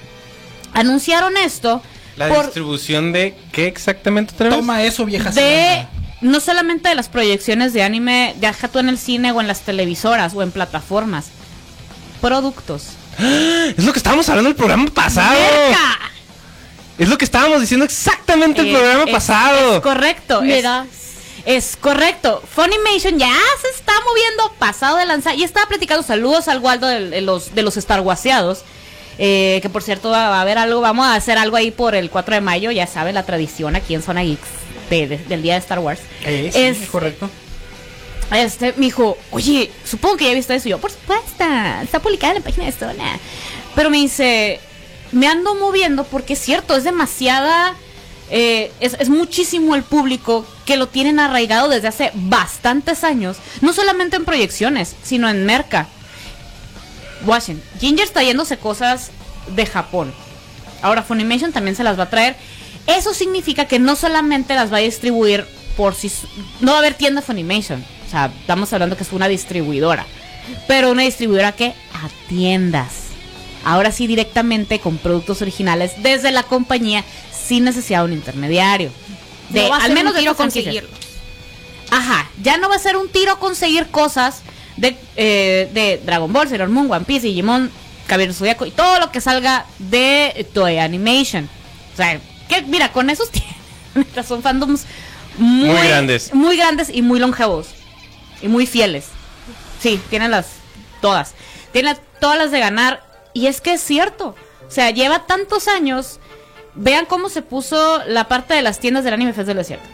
anunciaron 0.72 1.36
esto 1.36 1.82
La 2.16 2.28
por- 2.28 2.44
distribución 2.46 3.12
de 3.12 3.34
qué 3.52 3.66
exactamente 3.66 4.34
otra 4.34 4.48
vez? 4.48 4.56
Toma 4.58 4.82
eso, 4.82 5.04
vieja. 5.04 5.30
de 5.30 5.86
no 6.20 6.40
solamente 6.40 6.88
de 6.90 6.94
las 6.94 7.08
proyecciones 7.08 7.72
de 7.72 7.82
anime, 7.82 8.34
deja 8.38 8.68
tú 8.68 8.78
en 8.78 8.88
el 8.90 8.98
cine 8.98 9.32
o 9.32 9.40
en 9.40 9.46
las 9.46 9.60
televisoras 9.62 10.34
o 10.34 10.42
en 10.42 10.50
plataformas. 10.50 11.26
Productos. 12.20 12.88
Es 13.18 13.84
lo 13.84 13.92
que 13.92 13.98
estábamos 13.98 14.28
hablando 14.28 14.50
el 14.50 14.56
programa 14.56 14.86
pasado. 14.90 15.30
¡Merca! 15.32 16.10
Es 17.00 17.08
lo 17.08 17.18
que 17.18 17.24
estábamos 17.24 17.60
diciendo 17.60 17.84
exactamente 17.84 18.60
el 18.60 18.68
Eh, 18.68 18.72
programa 18.74 19.04
es- 19.06 19.10
pasado. 19.10 19.76
Es 19.76 19.80
correcto. 19.80 20.42
Me 20.42 20.62
es- 21.46 21.76
correcto. 21.80 22.42
Funimation 22.54 23.18
ya 23.18 23.34
se 23.62 23.68
está 23.76 23.92
moviendo 24.06 24.52
pasado 24.58 24.98
de 24.98 25.06
lanzar. 25.06 25.34
Y 25.34 25.42
estaba 25.42 25.66
platicando 25.66 26.02
saludos 26.02 26.46
al 26.48 26.58
Waldo 26.60 26.86
de, 26.86 27.08
de 27.08 27.20
los, 27.22 27.54
de 27.54 27.62
los 27.62 27.76
Star 27.78 28.00
Warseados. 28.02 28.64
Eh, 29.18 29.58
que 29.62 29.68
por 29.68 29.82
cierto 29.82 30.10
va 30.10 30.26
a 30.38 30.40
haber 30.40 30.56
algo, 30.58 30.80
vamos 30.80 31.06
a 31.06 31.14
hacer 31.14 31.36
algo 31.36 31.56
ahí 31.56 31.70
por 31.70 31.94
el 31.94 32.08
4 32.10 32.34
de 32.34 32.40
mayo, 32.40 32.70
ya 32.70 32.86
saben, 32.86 33.14
la 33.14 33.24
tradición 33.24 33.76
aquí 33.76 33.94
en 33.94 34.02
Zona 34.02 34.22
Geeks 34.22 34.48
de- 34.88 35.06
de- 35.08 35.18
del 35.18 35.42
día 35.42 35.54
de 35.54 35.58
Star 35.60 35.78
Wars. 35.78 36.00
Eh, 36.24 36.50
sí, 36.52 36.58
Es- 36.58 36.88
correcto. 36.90 37.28
Este, 38.32 38.72
me 38.76 38.86
dijo, 38.86 39.18
oye, 39.32 39.70
supongo 39.84 40.16
que 40.18 40.26
ya 40.26 40.32
viste 40.34 40.54
eso. 40.54 40.68
Y 40.68 40.70
yo, 40.70 40.78
por 40.78 40.90
supuesto, 40.90 41.44
está 41.82 42.00
publicada 42.00 42.34
en 42.34 42.38
la 42.38 42.44
página 42.44 42.66
de 42.66 42.72
Zona. 42.72 43.18
Pero 43.74 43.90
me 43.90 43.96
dice, 43.98 44.60
me 45.12 45.26
ando 45.26 45.54
moviendo 45.54 46.04
porque 46.04 46.34
es 46.34 46.38
cierto, 46.40 46.76
es 46.76 46.84
demasiada, 46.84 47.74
eh, 48.30 48.72
es, 48.80 49.08
muchísimo 49.08 49.74
el 49.74 49.82
público 49.82 50.46
que 50.64 50.76
lo 50.76 50.88
tienen 50.88 51.18
arraigado 51.18 51.68
desde 51.68 51.88
hace 51.88 52.12
bastantes 52.14 53.04
años. 53.04 53.38
No 53.60 53.72
solamente 53.72 54.16
en 54.16 54.24
proyecciones, 54.24 54.94
sino 55.02 55.28
en 55.28 55.44
merca. 55.44 55.88
Washington, 57.26 57.68
Ginger 57.80 58.06
está 58.06 58.22
yéndose 58.22 58.56
cosas 58.56 59.10
de 59.54 59.66
Japón. 59.66 60.14
Ahora 60.82 61.02
Funimation 61.02 61.52
también 61.52 61.76
se 61.76 61.84
las 61.84 61.98
va 61.98 62.04
a 62.04 62.10
traer. 62.10 62.36
Eso 62.86 63.12
significa 63.12 63.66
que 63.66 63.78
no 63.78 63.96
solamente 63.96 64.54
las 64.54 64.72
va 64.72 64.78
a 64.78 64.80
distribuir 64.80 65.46
por 65.76 65.94
si... 65.94 66.10
No 66.60 66.72
va 66.72 66.78
a 66.78 66.80
haber 66.80 66.94
tienda 66.94 67.20
Funimation. 67.20 67.84
O 68.06 68.10
sea, 68.10 68.32
estamos 68.40 68.72
hablando 68.72 68.96
que 68.96 69.02
es 69.02 69.12
una 69.12 69.28
distribuidora. 69.28 70.06
Pero 70.66 70.90
una 70.90 71.02
distribuidora 71.02 71.52
que 71.52 71.74
a 71.92 72.08
tiendas. 72.28 72.99
Ahora 73.64 73.92
sí 73.92 74.06
directamente 74.06 74.78
con 74.78 74.98
productos 74.98 75.42
originales 75.42 75.92
desde 76.02 76.30
la 76.30 76.42
compañía 76.42 77.04
sin 77.32 77.64
necesidad 77.64 78.00
de 78.00 78.04
un 78.06 78.12
intermediario. 78.12 78.90
De, 79.50 79.62
No 79.62 79.70
va 79.70 79.76
a 79.76 79.80
al 79.80 79.86
ser 79.86 79.94
menos 79.94 80.10
un 80.12 80.14
de 80.14 80.20
tiro 80.20 80.32
estas 80.32 80.52
franquicias. 80.52 80.74
conseguirlo. 80.84 81.10
Ajá, 81.90 82.30
ya 82.42 82.56
no 82.56 82.68
va 82.68 82.76
a 82.76 82.78
ser 82.78 82.96
un 82.96 83.08
tiro 83.08 83.38
conseguir 83.38 83.88
cosas 83.88 84.42
de, 84.76 84.96
eh, 85.16 85.68
de 85.72 86.00
Dragon 86.04 86.32
Ball, 86.32 86.48
Sailor 86.48 86.68
Moon, 86.68 86.90
One 86.90 87.04
Piece, 87.04 87.26
Digimon, 87.26 87.70
Caballero 88.06 88.32
Zodiaco 88.32 88.64
y 88.66 88.70
todo 88.70 89.00
lo 89.00 89.10
que 89.10 89.20
salga 89.20 89.66
de 89.78 90.46
Toei 90.54 90.78
Animation. 90.78 91.48
O 91.92 91.96
sea, 91.96 92.20
que 92.48 92.62
mira, 92.62 92.92
con 92.92 93.10
esos 93.10 93.30
tienen, 93.94 94.24
son 94.26 94.42
fandoms 94.42 94.86
muy, 95.38 95.68
Muy 95.68 95.88
grandes. 95.88 96.34
Muy 96.34 96.56
grandes 96.56 96.90
y 96.92 97.02
muy 97.02 97.18
longevos. 97.18 97.68
Y 98.42 98.48
muy 98.48 98.66
fieles. 98.66 99.06
Sí, 99.80 100.00
tienen 100.10 100.30
las 100.30 100.46
todas. 101.00 101.34
Tienen 101.72 101.96
todas 102.20 102.38
las 102.38 102.50
de 102.50 102.60
ganar. 102.60 103.02
Y 103.32 103.46
es 103.46 103.60
que 103.60 103.74
es 103.74 103.80
cierto. 103.80 104.34
O 104.66 104.70
sea, 104.70 104.90
lleva 104.90 105.26
tantos 105.26 105.68
años. 105.68 106.20
Vean 106.74 107.06
cómo 107.06 107.28
se 107.28 107.42
puso 107.42 108.02
la 108.06 108.28
parte 108.28 108.54
de 108.54 108.62
las 108.62 108.78
tiendas 108.78 109.04
del 109.04 109.14
Anime 109.14 109.32
Fest 109.32 109.48
del 109.48 109.56
Desierto 109.56 109.88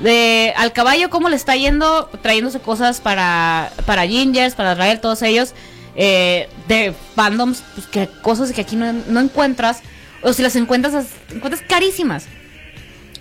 de 0.00 0.52
al 0.56 0.72
caballo 0.72 1.10
cómo 1.10 1.28
le 1.28 1.36
está 1.36 1.56
yendo 1.56 2.08
trayéndose 2.22 2.60
cosas 2.60 3.00
para 3.00 3.72
para 3.86 4.06
Gingers, 4.06 4.54
para 4.54 4.72
Israel, 4.72 5.00
todos 5.00 5.22
ellos 5.22 5.54
eh, 5.94 6.48
de 6.68 6.94
fandoms 7.14 7.62
pues, 7.74 7.86
que 7.86 8.08
cosas 8.22 8.52
que 8.52 8.60
aquí 8.60 8.76
no, 8.76 9.20
encuentras 9.20 9.80
o 10.22 10.32
si 10.32 10.42
las 10.42 10.56
encuentras 10.56 10.94
las 10.94 11.06
encuentras 11.30 11.62
carísimas 11.68 12.26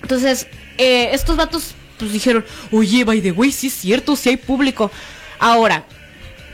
entonces 0.01 0.47
eh, 0.77 1.09
estos 1.11 1.35
vatos 1.35 1.75
pues 1.99 2.13
dijeron 2.13 2.45
oye 2.71 3.03
by 3.03 3.21
the 3.21 3.31
way 3.31 3.51
sí 3.51 3.67
es 3.67 3.73
cierto 3.73 4.15
sí 4.15 4.29
hay 4.29 4.37
público 4.37 4.89
ahora 5.39 5.85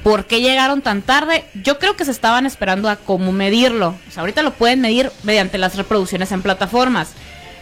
¿Por 0.07 0.25
qué 0.25 0.39
llegaron 0.39 0.81
tan 0.81 1.01
tarde? 1.01 1.43
Yo 1.63 1.79
creo 1.79 1.97
que 1.97 2.05
se 2.05 2.11
estaban 2.11 2.45
esperando 2.45 2.89
a 2.89 2.95
cómo 2.95 3.33
medirlo. 3.33 3.89
O 4.07 4.11
sea, 4.11 4.21
ahorita 4.21 4.41
lo 4.41 4.53
pueden 4.53 4.79
medir 4.79 5.11
mediante 5.23 5.57
las 5.57 5.75
reproducciones 5.75 6.31
en 6.31 6.41
plataformas. 6.41 7.09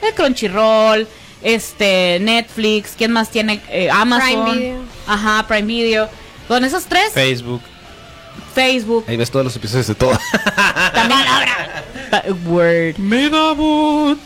El 0.04 0.14
Crunchyroll, 0.14 1.08
este, 1.42 2.20
Netflix, 2.22 2.94
¿quién 2.96 3.12
más 3.12 3.32
tiene? 3.32 3.62
Eh, 3.70 3.90
Amazon. 3.90 4.44
Prime 4.46 4.60
Video. 4.60 4.82
Ajá, 5.08 5.44
Prime 5.48 5.64
Video. 5.64 6.08
Con 6.48 6.64
esos 6.64 6.86
tres, 6.86 7.12
Facebook. 7.14 7.62
Facebook. 8.54 9.06
Ahí 9.08 9.18
ves 9.18 9.32
todos 9.32 9.44
los 9.44 9.56
episodios 9.56 9.88
de 9.88 9.96
todo. 9.96 10.12
También 10.94 11.22
Ta- 12.12 12.24
Word. 12.46 12.98
Megabots. 13.00 14.22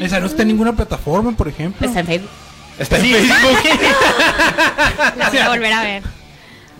Esa 0.00 0.20
no 0.20 0.26
está 0.26 0.42
en 0.42 0.48
ninguna 0.48 0.76
plataforma, 0.76 1.32
por 1.32 1.48
ejemplo. 1.48 1.84
Está 1.84 2.00
en 2.00 2.06
Facebook. 2.06 2.30
Está 2.78 2.98
en 2.98 3.02
Facebook. 3.02 3.58
La 5.16 5.28
voy 5.28 5.38
a 5.38 5.48
volver 5.48 5.72
a 5.72 5.82
ver. 5.82 6.19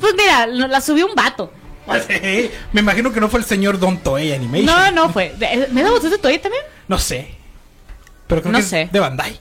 Pues 0.00 0.14
mira, 0.16 0.46
la 0.46 0.80
subió 0.80 1.06
un 1.06 1.14
vato. 1.14 1.52
Sí, 2.06 2.50
Me 2.72 2.80
imagino 2.82 3.12
que 3.12 3.20
no 3.20 3.28
fue 3.28 3.40
el 3.40 3.46
señor 3.46 3.78
Don 3.80 3.98
Toei 3.98 4.32
Animation. 4.32 4.66
No, 4.66 4.90
no 4.92 5.12
fue. 5.12 5.34
De- 5.38 5.66
¿Me 5.72 5.82
da 5.82 5.90
voz 5.90 6.02
de 6.02 6.18
Toei 6.18 6.38
también? 6.38 6.62
No 6.86 6.98
sé. 6.98 7.34
Pero 8.28 8.42
creo 8.42 8.52
No 8.52 8.58
que 8.58 8.64
sé. 8.64 8.82
es 8.82 8.92
de 8.92 9.00
Bandai. 9.00 9.40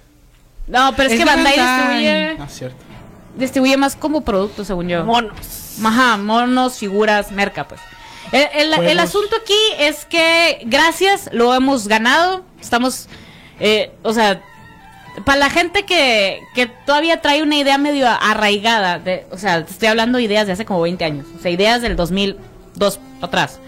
No, 0.68 0.94
pero 0.96 1.10
es, 1.10 1.18
que 1.20 1.26
Bandai, 1.26 1.58
No, 1.58 1.64
distribuye, 1.64 2.32
es 2.44 2.54
cierto. 2.54 2.78
distribuye 3.36 3.78
más 3.78 3.96
como 3.96 4.22
producto, 4.22 4.66
según 4.66 4.88
yo. 4.88 5.04
Monos. 5.04 5.36
Ajá, 5.84 6.18
monos, 6.18 6.78
figuras, 6.78 7.32
merca, 7.32 7.68
pues. 7.68 7.82
El, 8.32 8.74
el- 8.74 9.00
asunto 9.00 9.36
aquí 9.42 9.58
es 9.80 10.06
que 10.06 10.62
gracias, 10.66 11.30
lo 11.32 11.54
hemos 11.56 11.88
ganado. 11.88 12.44
Estamos, 12.62 13.08
eh, 13.60 13.92
o 14.04 14.14
sea, 14.14 14.42
para 15.26 15.40
la 15.40 15.50
gente 15.50 15.86
que, 15.86 16.42
que 16.56 16.68
todavía 16.68 17.22
trae 17.22 17.42
una 17.44 17.56
idea 17.58 17.78
medio 17.78 18.08
arraigada, 18.08 19.00
de, 19.00 19.26
o 19.32 19.38
sea, 19.38 19.66
te 19.66 19.72
estoy 19.72 19.88
hablando 19.90 20.18
de 20.18 20.24
ideas 20.24 20.48
de 20.48 20.54
hace 20.54 20.66
como 20.66 20.82
20 20.82 21.04
años, 21.06 21.26
o 21.38 21.42
sea, 21.42 21.52
ideas 21.52 21.82
del 21.82 21.96
2002 21.96 23.00
atrás. 23.22 23.60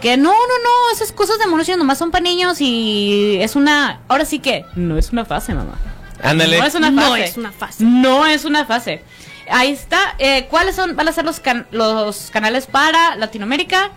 Que 0.00 0.16
no, 0.16 0.30
no, 0.30 0.32
no, 0.34 0.94
esas 0.94 1.12
cosas 1.12 1.38
de 1.38 1.46
monos 1.46 1.66
nomás 1.78 1.96
son 1.98 2.10
para 2.10 2.22
niños 2.22 2.60
y 2.60 3.38
es 3.40 3.56
una, 3.56 4.00
ahora 4.08 4.24
sí 4.26 4.38
que, 4.38 4.64
no 4.76 4.98
es 4.98 5.10
una 5.12 5.24
fase, 5.24 5.54
mamá. 5.54 5.78
Ándale. 6.22 6.58
No 6.58 6.66
es 6.66 6.74
una 6.74 6.90
No 6.90 7.02
fase. 7.02 7.24
es 7.24 7.36
una 7.36 7.52
fase. 7.52 7.84
No 7.84 8.26
es 8.26 8.44
una 8.44 8.64
fase. 8.66 9.02
Ahí 9.50 9.72
está. 9.72 10.14
Eh, 10.18 10.46
¿Cuáles 10.50 10.74
son, 10.76 10.96
van 10.96 11.08
a 11.08 11.12
ser 11.12 11.24
los, 11.24 11.40
can- 11.40 11.66
los 11.70 12.30
canales 12.32 12.66
para 12.66 13.16
Latinoamérica? 13.16 13.90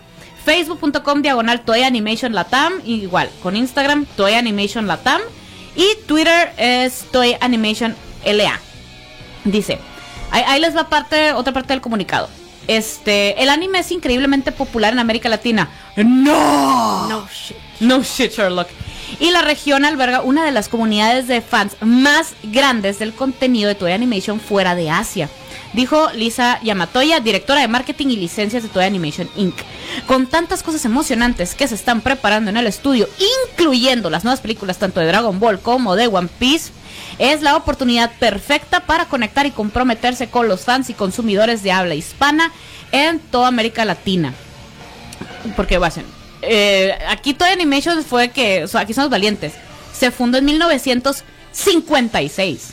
Facebook.com 0.44 1.22
diagonal 1.22 1.60
Toy 1.62 1.82
Animation 1.82 2.34
Latam. 2.34 2.74
Igual, 2.84 3.30
con 3.42 3.56
Instagram 3.56 4.04
Toy 4.16 4.34
Animation 4.34 4.86
Latam. 4.86 5.20
Y 5.78 5.94
Twitter 6.06 6.52
es 6.56 7.04
Toy 7.12 7.36
Animation 7.40 7.94
LA. 8.26 8.58
Dice, 9.44 9.78
ahí, 10.32 10.42
ahí 10.44 10.60
les 10.60 10.76
va 10.76 10.88
parte, 10.88 11.32
otra 11.34 11.52
parte 11.52 11.72
del 11.72 11.80
comunicado. 11.80 12.28
Este, 12.66 13.40
el 13.40 13.48
anime 13.48 13.78
es 13.78 13.92
increíblemente 13.92 14.50
popular 14.50 14.92
en 14.92 14.98
América 14.98 15.28
Latina. 15.28 15.70
¡No! 15.94 17.08
No 17.08 17.28
shit. 17.32 17.56
No 17.78 18.02
shit, 18.02 18.32
Sherlock. 18.32 18.68
Y 19.20 19.30
la 19.30 19.42
región 19.42 19.84
alberga 19.84 20.20
una 20.20 20.44
de 20.44 20.50
las 20.50 20.68
comunidades 20.68 21.28
de 21.28 21.40
fans 21.42 21.76
más 21.80 22.34
grandes 22.42 22.98
del 22.98 23.14
contenido 23.14 23.68
de 23.68 23.76
Toei 23.76 23.92
Animation 23.94 24.40
fuera 24.40 24.74
de 24.74 24.90
Asia. 24.90 25.30
Dijo 25.74 26.10
Lisa 26.14 26.58
Yamatoya, 26.62 27.20
directora 27.20 27.60
de 27.60 27.68
marketing 27.68 28.06
y 28.08 28.16
licencias 28.16 28.62
de 28.62 28.68
Toei 28.70 28.86
Animation 28.86 29.28
Inc. 29.36 29.54
Con 30.06 30.26
tantas 30.26 30.62
cosas 30.62 30.84
emocionantes 30.84 31.54
que 31.54 31.68
se 31.68 31.74
están 31.74 32.00
preparando 32.00 32.50
en 32.50 32.56
el 32.56 32.66
estudio, 32.66 33.08
incluyendo 33.50 34.08
las 34.10 34.24
nuevas 34.24 34.40
películas 34.40 34.78
tanto 34.78 35.00
de 35.00 35.06
Dragon 35.06 35.38
Ball 35.38 35.60
como 35.60 35.96
de 35.96 36.06
One 36.06 36.28
Piece, 36.38 36.70
es 37.18 37.42
la 37.42 37.56
oportunidad 37.56 38.10
perfecta 38.18 38.80
para 38.80 39.04
conectar 39.06 39.44
y 39.46 39.50
comprometerse 39.50 40.28
con 40.28 40.48
los 40.48 40.62
fans 40.62 40.88
y 40.90 40.94
consumidores 40.94 41.62
de 41.62 41.72
habla 41.72 41.94
hispana 41.94 42.50
en 42.92 43.18
toda 43.20 43.48
América 43.48 43.84
Latina 43.84 44.32
porque 45.56 45.78
va 45.78 45.88
a 45.88 45.90
ser. 45.90 46.04
eh, 46.42 46.96
aquí 47.08 47.34
Toy 47.34 47.48
Animation 47.50 48.04
fue 48.04 48.30
que, 48.30 48.64
o 48.64 48.68
sea, 48.68 48.80
aquí 48.82 48.94
somos 48.94 49.10
valientes. 49.10 49.52
Se 49.92 50.10
fundó 50.10 50.38
en 50.38 50.44
1956, 50.44 52.68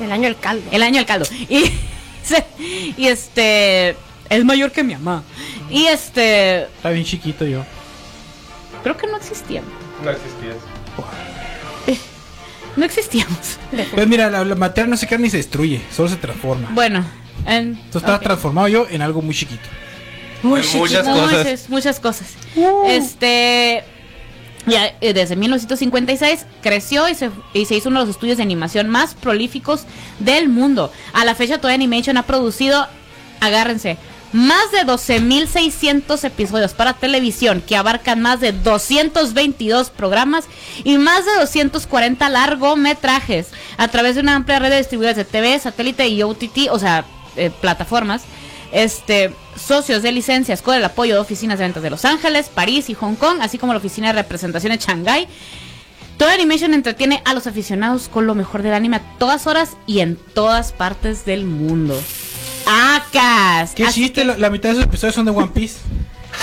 El 0.00 0.12
año 0.12 0.24
del 0.24 0.38
caldo. 0.38 0.62
el 0.70 0.82
año 0.82 0.96
del 0.96 1.06
caldo. 1.06 1.26
Y, 1.48 1.70
y 2.96 3.06
este, 3.06 3.96
es 4.28 4.44
mayor 4.44 4.70
que 4.72 4.82
mi 4.82 4.94
mamá. 4.94 5.22
Y 5.70 5.86
este, 5.86 6.64
Está 6.64 6.90
bien 6.90 7.04
chiquito 7.04 7.44
yo. 7.44 7.64
creo 8.82 8.96
que 8.96 9.06
no 9.06 9.16
existíamos. 9.16 9.70
No 10.04 10.10
existías. 10.10 10.56
No 12.74 12.86
existíamos. 12.86 13.58
Pues 13.94 14.08
mira, 14.08 14.30
la, 14.30 14.46
la 14.46 14.54
materia 14.54 14.88
no 14.88 14.96
se 14.96 15.06
crea 15.06 15.18
ni 15.18 15.28
se 15.28 15.36
destruye, 15.36 15.82
solo 15.94 16.08
se 16.08 16.16
transforma. 16.16 16.70
Bueno, 16.72 17.04
en, 17.46 17.74
Entonces 17.74 17.96
estaba 17.96 18.18
transformado 18.18 18.66
yo 18.66 18.86
en 18.88 19.02
algo 19.02 19.20
muy 19.20 19.34
chiquito. 19.34 19.68
Muy 20.42 20.62
muchas 20.74 21.06
cosas. 21.06 21.38
Muchas, 21.38 21.68
muchas 21.68 22.00
cosas. 22.00 22.26
Este. 22.86 23.84
Ya, 24.66 24.94
eh, 25.00 25.12
desde 25.12 25.34
1956 25.34 26.46
creció 26.62 27.08
y 27.08 27.14
se, 27.14 27.30
y 27.52 27.64
se 27.64 27.74
hizo 27.74 27.88
uno 27.88 28.00
de 28.00 28.06
los 28.06 28.14
estudios 28.14 28.36
de 28.36 28.44
animación 28.44 28.88
más 28.88 29.14
prolíficos 29.14 29.84
del 30.20 30.48
mundo. 30.48 30.92
A 31.12 31.24
la 31.24 31.34
fecha, 31.34 31.60
Toei 31.60 31.74
Animation 31.74 32.16
ha 32.16 32.22
producido, 32.22 32.86
agárrense, 33.40 33.98
más 34.32 34.72
de 34.72 34.86
12.600 34.86 36.24
episodios 36.24 36.72
para 36.72 36.94
televisión 36.94 37.62
que 37.66 37.76
abarcan 37.76 38.20
más 38.20 38.40
de 38.40 38.52
222 38.52 39.90
programas 39.90 40.46
y 40.84 40.96
más 40.96 41.26
de 41.26 41.32
240 41.38 42.28
largometrajes 42.30 43.48
a 43.76 43.88
través 43.88 44.14
de 44.14 44.22
una 44.22 44.36
amplia 44.36 44.58
red 44.58 44.70
de 44.70 44.78
distribuidores 44.78 45.16
de 45.16 45.24
TV, 45.24 45.58
satélite 45.58 46.08
y 46.08 46.22
OTT, 46.22 46.70
o 46.70 46.78
sea, 46.78 47.04
eh, 47.36 47.50
plataformas. 47.60 48.22
Este, 48.72 49.32
socios 49.56 50.02
de 50.02 50.12
licencias 50.12 50.62
con 50.62 50.74
el 50.74 50.84
apoyo 50.84 51.14
de 51.14 51.20
oficinas 51.20 51.58
de 51.58 51.64
ventas 51.66 51.82
de 51.82 51.90
Los 51.90 52.04
Ángeles, 52.04 52.48
París 52.48 52.88
y 52.88 52.94
Hong 52.94 53.14
Kong, 53.16 53.38
así 53.40 53.58
como 53.58 53.72
la 53.72 53.78
oficina 53.78 54.08
de 54.08 54.14
representación 54.14 54.72
de 54.72 54.78
Shanghái. 54.78 55.28
Toda 56.16 56.34
Animation 56.34 56.72
entretiene 56.74 57.22
a 57.24 57.34
los 57.34 57.46
aficionados 57.46 58.08
con 58.08 58.26
lo 58.26 58.34
mejor 58.34 58.62
del 58.62 58.74
anime 58.74 58.96
a 58.96 59.18
todas 59.18 59.46
horas 59.46 59.76
y 59.86 60.00
en 60.00 60.16
todas 60.16 60.72
partes 60.72 61.24
del 61.24 61.44
mundo. 61.44 62.00
¡Acas! 62.66 63.72
¿Qué 63.74 63.86
chiste? 63.88 64.24
La, 64.24 64.36
la 64.38 64.50
mitad 64.50 64.70
de 64.70 64.74
esos 64.76 64.84
episodios 64.84 65.14
son 65.14 65.24
de 65.26 65.32
One 65.32 65.50
Piece. 65.54 65.78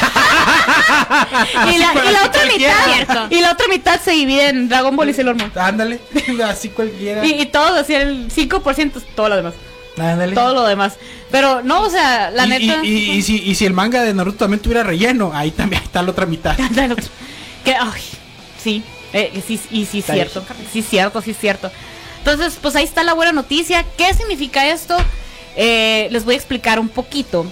Y 1.74 1.78
la, 1.78 1.94
y 1.94 2.12
la 2.14 2.26
otra 2.26 2.46
mitad 2.46 3.32
y 3.32 3.42
la 3.42 3.52
otra 3.52 3.68
mitad 3.70 4.00
se 4.00 4.12
divide 4.12 4.50
en 4.50 4.70
Dragon 4.70 4.96
Ball 4.96 5.10
y 5.10 5.14
Sailor 5.14 5.36
Moon. 5.36 5.52
Ándale, 5.56 6.00
así 6.46 6.70
cualquiera. 6.70 7.26
Y, 7.26 7.42
y 7.42 7.46
todo, 7.48 7.76
así 7.76 7.94
el 7.96 8.30
5% 8.30 8.98
es 8.98 9.16
todo 9.16 9.30
lo 9.30 9.36
demás. 9.36 9.54
Ándale. 10.00 10.34
Todo 10.36 10.54
lo 10.54 10.64
demás. 10.66 10.94
Pero 11.32 11.62
no, 11.62 11.82
o 11.84 11.90
sea, 11.90 12.32
la 12.32 12.46
y, 12.46 12.50
neta. 12.50 12.80
y- 12.84 12.88
y- 12.88 13.12
y 13.12 13.22
si, 13.22 13.38
y 13.44 13.56
si 13.56 13.66
el 13.66 13.74
manga 13.74 14.02
de 14.04 14.14
Naruto 14.14 14.38
también 14.40 14.62
tuviera 14.62 14.84
relleno, 14.84 15.32
ahí 15.34 15.52
también 15.52 15.82
está 15.84 16.02
la 16.02 16.12
otra 16.12 16.26
mitad. 16.26 16.58
Que, 17.66 17.76
ay, 17.76 18.02
sí, 18.64 18.82
eh, 19.12 19.44
sí, 19.46 19.60
y 19.70 19.86
sí, 19.86 20.00
Está 20.00 20.14
cierto. 20.14 20.44
Sí, 20.72 20.82
cierto, 20.82 21.22
sí, 21.22 21.34
cierto. 21.34 21.70
Entonces, 22.20 22.58
pues 22.62 22.76
ahí 22.78 22.86
está 22.86 23.04
la 23.04 23.14
buena 23.14 23.34
noticia. 23.34 23.86
¿Qué 23.98 24.14
significa 24.14 24.68
esto? 24.70 24.96
Eh, 25.58 26.08
les 26.12 26.24
voy 26.24 26.36
a 26.36 26.38
explicar 26.38 26.80
un 26.80 26.88
poquito. 26.90 27.46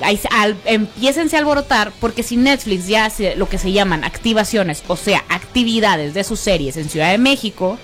Ahí, 0.00 0.18
al, 0.30 0.56
empiécense 0.64 1.36
a 1.36 1.40
alborotar 1.40 1.92
porque 2.00 2.22
si 2.22 2.36
Netflix 2.36 2.86
ya 2.86 3.04
hace 3.04 3.36
lo 3.36 3.48
que 3.48 3.58
se 3.58 3.70
llaman 3.70 4.02
activaciones, 4.02 4.82
o 4.88 4.96
sea, 4.96 5.22
actividades 5.28 6.14
de 6.14 6.24
sus 6.24 6.40
series 6.40 6.76
en 6.78 6.88
Ciudad 6.88 7.10
de 7.10 7.18
México, 7.18 7.78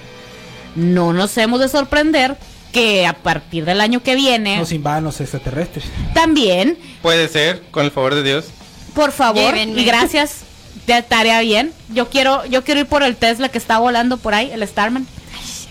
no 0.76 1.12
nos 1.12 1.36
hemos 1.38 1.60
de 1.60 1.68
sorprender 1.68 2.36
que 2.72 3.06
a 3.06 3.12
partir 3.14 3.64
del 3.64 3.80
año 3.80 4.02
que 4.02 4.14
viene 4.14 4.56
Nos 4.58 4.72
invadan 4.72 5.04
los 5.04 5.20
extraterrestres. 5.20 5.84
también 6.14 6.78
Puede 7.02 7.28
ser, 7.28 7.62
con 7.70 7.84
el 7.84 7.90
favor 7.90 8.14
de 8.14 8.22
Dios. 8.22 8.46
por 8.94 9.12
favor 9.12 9.54
Llévenme. 9.54 9.80
y 9.80 9.84
gracias 9.84 10.42
te 10.86 11.02
tarea 11.02 11.40
bien 11.40 11.72
yo 11.92 12.08
quiero 12.08 12.44
yo 12.46 12.62
quiero 12.64 12.80
ir 12.80 12.86
por 12.86 13.02
el 13.02 13.16
Tesla 13.16 13.48
que 13.48 13.58
está 13.58 13.78
volando 13.78 14.16
por 14.18 14.34
ahí 14.34 14.50
el 14.52 14.66
Starman 14.66 15.06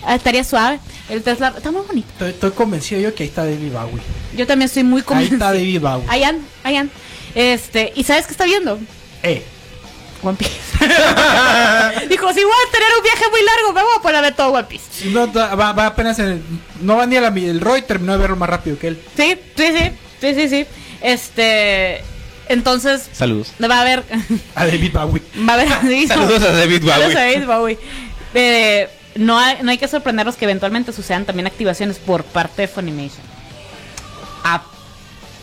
Ah, 0.06 0.16
estaría 0.16 0.44
suave 0.46 0.80
el 1.10 1.24
Tesla 1.24 1.54
está 1.58 1.72
muy 1.72 1.82
bonito 1.86 2.08
Estoy, 2.14 2.30
estoy 2.30 2.52
convencido 2.52 3.02
yo 3.02 3.14
que 3.16 3.24
ahí 3.24 3.30
está 3.30 3.44
David 3.44 3.72
Bowie. 3.74 4.02
yo 4.38 4.48
también 4.48 4.68
estoy 4.68 4.84
muy 4.84 5.00
Ahí 5.00 5.04
convencida 5.06 5.36
está 5.36 5.46
David 5.54 5.82
Bowie. 5.82 6.06
ahí 6.08 6.24
anda, 6.24 6.44
ahí 6.64 6.76
anda. 6.78 6.94
este 7.36 7.92
y 7.96 8.04
sabes 8.04 8.26
qué 8.26 8.32
está 8.32 8.46
viendo 8.46 8.80
Eh, 9.24 9.44
One 10.22 10.38
Piece 10.38 10.54
dijo 12.10 12.34
si 12.34 12.44
voy 12.44 12.54
a 12.68 12.72
tener 12.72 12.88
un 12.98 13.04
viaje 13.04 13.24
muy 13.32 13.40
largo 13.44 13.74
me 13.74 13.82
voy 13.84 13.92
a 13.98 14.02
poner 14.02 14.16
a 14.18 14.22
ver 14.22 14.36
todo 14.36 14.50
One 14.54 14.64
Piece 14.68 15.06
no, 15.10 15.32
va, 15.32 15.56
va 15.74 15.86
apenas 15.88 16.20
en 16.20 16.26
el, 16.28 16.42
No 16.82 16.98
va 16.98 17.06
ni 17.06 17.16
a 17.18 17.22
la 17.22 17.32
mi- 17.32 17.46
el 17.46 17.62
Roy, 17.62 17.82
terminó 17.82 18.14
de 18.14 18.20
verlo 18.20 18.36
más 18.36 18.50
rápido 18.50 18.78
que 18.80 18.88
él. 18.90 19.02
sí 19.16 19.38
sí 19.58 19.68
sí 19.78 19.92
sí 20.22 20.34
sí 20.36 20.50
sí 20.50 20.66
este 21.02 22.04
entonces 22.48 23.10
Saludos. 23.14 23.52
va 23.62 23.78
a 23.78 23.82
haber 23.82 24.04
A 24.56 24.66
David 24.66 24.92
Bowie. 24.94 25.22
va 25.48 25.54
a 25.54 25.56
haber 25.56 25.70
sí, 25.88 26.08
Saludos 26.08 26.42
a 26.44 26.52
David 26.52 26.80
Saludos 26.88 27.14
Bowie. 27.14 27.18
a 27.18 27.26
David 27.32 27.46
Bowie. 27.48 27.80
Eh, 28.34 28.90
no, 29.16 29.38
hay, 29.40 29.58
no 29.64 29.72
hay 29.72 29.78
que 29.78 29.88
sorprendernos 29.88 30.36
que 30.36 30.46
eventualmente 30.46 30.92
sucedan 30.94 31.26
también 31.26 31.48
activaciones 31.48 31.98
por 31.98 32.24
parte 32.24 32.64
de 32.64 32.68
Funimation. 32.68 33.22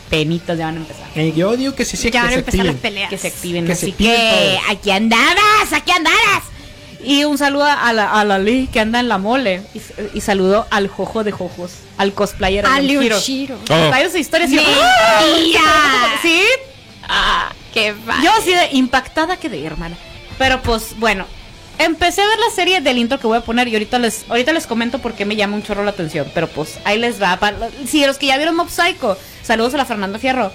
Penitas 0.09 0.57
ya 0.57 0.65
van 0.65 0.75
a 0.75 0.79
empezar. 0.79 1.05
Eh, 1.15 1.33
yo 1.35 1.55
digo 1.57 1.75
que 1.75 1.83
sí, 1.85 1.97
sí, 1.97 2.09
Ya 2.09 2.11
que 2.11 2.17
van 2.19 2.27
a 2.27 2.29
se 2.31 2.39
empezar 2.39 2.65
las 2.65 2.75
activen. 2.75 2.81
peleas. 2.93 3.09
Que 3.09 3.17
se 3.17 3.27
activen. 3.27 3.65
Que 3.65 3.75
se 3.75 3.85
así 3.85 3.91
activen 3.91 4.15
que 4.15 4.57
todos. 4.57 4.71
aquí 4.77 4.91
andabas, 4.91 5.73
aquí 5.73 5.91
andabas. 5.91 6.43
Y 7.03 7.23
un 7.25 7.37
saludo 7.37 7.65
a 7.65 7.93
la, 7.93 8.11
a 8.11 8.23
la 8.25 8.39
Lee 8.39 8.67
que 8.71 8.79
anda 8.79 8.99
en 8.99 9.07
la 9.09 9.17
mole. 9.17 9.61
Y, 9.73 9.81
y 10.17 10.21
saludo 10.21 10.65
al 10.71 10.87
Jojo 10.87 11.23
de 11.23 11.31
Jojos, 11.31 11.71
al 11.97 12.13
cosplayer. 12.13 12.65
A 12.65 12.75
al 12.75 12.89
Hiro. 12.89 13.01
Liushiro. 13.01 13.55
Oh. 13.55 13.65
Trae 13.65 14.09
su 14.09 14.17
historia. 14.17 14.47
Mentira. 14.47 15.61
¿Sí? 16.21 16.41
Ah, 17.07 17.51
qué 17.73 17.93
va. 17.93 18.21
Yo 18.23 18.31
así 18.31 18.51
de 18.51 18.69
impactada 18.73 19.37
quedé, 19.37 19.65
hermana. 19.65 19.95
Pero 20.37 20.61
pues 20.61 20.95
bueno, 20.97 21.25
empecé 21.79 22.21
a 22.21 22.27
ver 22.27 22.39
la 22.39 22.55
serie 22.55 22.81
del 22.81 22.97
intro 22.97 23.19
que 23.19 23.27
voy 23.27 23.37
a 23.37 23.41
poner 23.41 23.67
y 23.67 23.73
ahorita 23.73 23.99
les 23.99 24.25
ahorita 24.29 24.53
les 24.53 24.67
comento 24.67 24.99
por 24.99 25.13
qué 25.13 25.25
me 25.25 25.35
llama 25.35 25.55
un 25.55 25.63
chorro 25.63 25.83
la 25.83 25.91
atención. 25.91 26.27
Pero 26.33 26.47
pues 26.47 26.79
ahí 26.83 26.97
les 26.97 27.21
va. 27.21 27.37
Para, 27.37 27.69
si 27.85 28.05
los 28.05 28.17
que 28.17 28.27
ya 28.27 28.37
vieron 28.37 28.55
Mob 28.55 28.69
Psycho, 28.69 29.17
saludos 29.43 29.73
a 29.73 29.77
la 29.77 29.85
Fernanda 29.85 30.19
Fierro. 30.19 30.51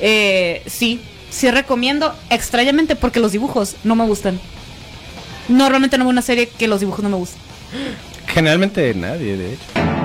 Eh, 0.00 0.62
sí, 0.66 1.00
sí 1.30 1.50
recomiendo 1.50 2.14
extrañamente 2.30 2.96
porque 2.96 3.20
los 3.20 3.32
dibujos 3.32 3.76
no 3.84 3.96
me 3.96 4.04
gustan. 4.04 4.40
Normalmente 5.48 5.98
no 5.98 6.04
veo 6.04 6.10
una 6.10 6.22
serie 6.22 6.48
que 6.48 6.68
los 6.68 6.80
dibujos 6.80 7.02
no 7.02 7.10
me 7.10 7.16
gustan. 7.16 7.40
Generalmente 8.26 8.94
nadie, 8.94 9.36
de 9.36 9.54
hecho. 9.54 9.99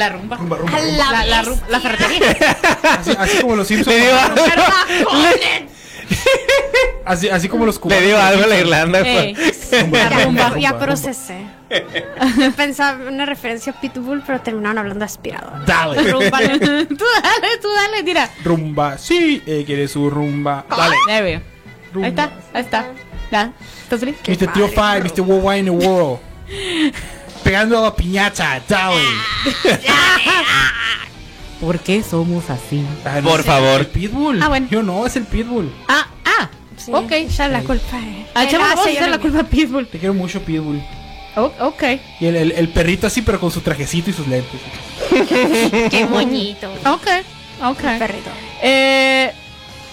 La 0.00 0.08
rumba. 0.08 0.36
Rumba, 0.38 0.56
rumba, 0.56 0.78
rumba. 0.78 0.96
la 0.96 1.12
La, 1.12 1.42
la, 1.42 1.56
la 1.68 1.80
ferretería. 1.80 2.56
Así, 2.98 3.10
así 3.18 3.38
como 3.42 3.54
los 3.56 3.66
Simpsons. 3.68 3.96
Le 3.96 4.02
dio. 4.06 4.16
Así, 7.04 7.28
así 7.28 7.48
como 7.48 7.66
los 7.66 7.76
le 7.76 7.80
cubanos. 7.82 8.04
dio 8.04 8.20
algo 8.20 8.44
a 8.44 8.46
la 8.46 8.58
Irlanda. 8.58 9.00
Ey. 9.00 9.34
pues. 9.34 9.82
Rumba, 9.82 9.98
Ya, 9.98 10.08
rumba, 10.08 10.18
ya, 10.18 10.24
rumba, 10.24 10.58
ya 10.60 10.70
rumba. 10.72 10.84
procesé. 10.86 11.46
Pensaba 12.56 13.02
en 13.02 13.14
una 13.14 13.26
referencia 13.26 13.72
a 13.76 13.80
Pitbull, 13.80 14.22
pero 14.26 14.40
terminaron 14.40 14.78
hablando 14.78 15.00
de 15.00 15.04
aspirador. 15.04 15.64
Dale. 15.66 16.02
Rúmbale. 16.10 16.58
tú 16.58 17.04
dale, 17.22 17.58
tú 17.60 17.68
dale, 17.74 18.02
tira. 18.02 18.28
Rumba, 18.42 18.96
sí, 18.98 19.42
eh, 19.46 19.64
quiere 19.66 19.86
su 19.86 20.08
rumba. 20.10 20.64
Dale. 20.68 20.96
Ahí 21.10 21.22
veo. 21.22 21.40
Rumba. 21.92 22.06
Ahí 22.06 22.10
está, 22.12 22.30
ahí 22.54 22.62
está. 22.62 23.52
¿Estás 23.82 24.00
feliz? 24.00 24.16
Mr. 24.26 24.52
Tío 24.52 24.68
Five, 24.68 25.02
Mr. 25.02 25.20
Worldwide 25.20 25.58
in 25.58 25.64
the 25.66 25.70
World. 25.86 26.18
Pegando 27.42 27.78
a 27.78 27.82
la 27.82 27.94
piñata, 27.94 28.62
dale. 28.68 29.00
¿Por 31.60 31.78
qué 31.80 32.02
somos 32.02 32.48
así? 32.48 32.84
Ah, 33.04 33.20
Por 33.22 33.44
favor. 33.44 33.80
El 33.80 33.86
Pitbull. 33.86 34.42
Ah, 34.42 34.48
bueno. 34.48 34.66
Yo 34.70 34.82
no, 34.82 35.06
es 35.06 35.16
el 35.16 35.24
Pitbull. 35.24 35.70
Ah, 35.88 36.06
ah. 36.24 36.48
Sí, 36.76 36.90
ok. 36.92 37.12
La 37.50 37.62
culpa. 37.62 37.98
Ah, 38.34 38.46
chavo, 38.46 38.64
Era 38.64 38.68
vamos 38.68 38.80
a 38.80 38.84
señora 38.84 39.06
echar 39.06 39.10
la 39.10 39.18
culpa 39.18 39.40
a 39.40 39.44
Pitbull. 39.44 39.86
Te 39.86 39.98
quiero 39.98 40.14
mucho, 40.14 40.40
Pitbull. 40.42 40.82
Oh, 41.36 41.52
ok. 41.60 41.82
Y 42.18 42.26
el, 42.26 42.36
el, 42.36 42.52
el 42.52 42.68
perrito 42.70 43.06
así, 43.06 43.22
pero 43.22 43.38
con 43.38 43.50
su 43.50 43.60
trajecito 43.60 44.10
y 44.10 44.12
sus 44.14 44.26
lentes. 44.26 44.60
Qué 45.90 46.06
bonito. 46.10 46.72
Ok. 46.86 47.06
Ok. 47.62 47.82
Perrito. 47.98 48.30
Eh, 48.62 49.30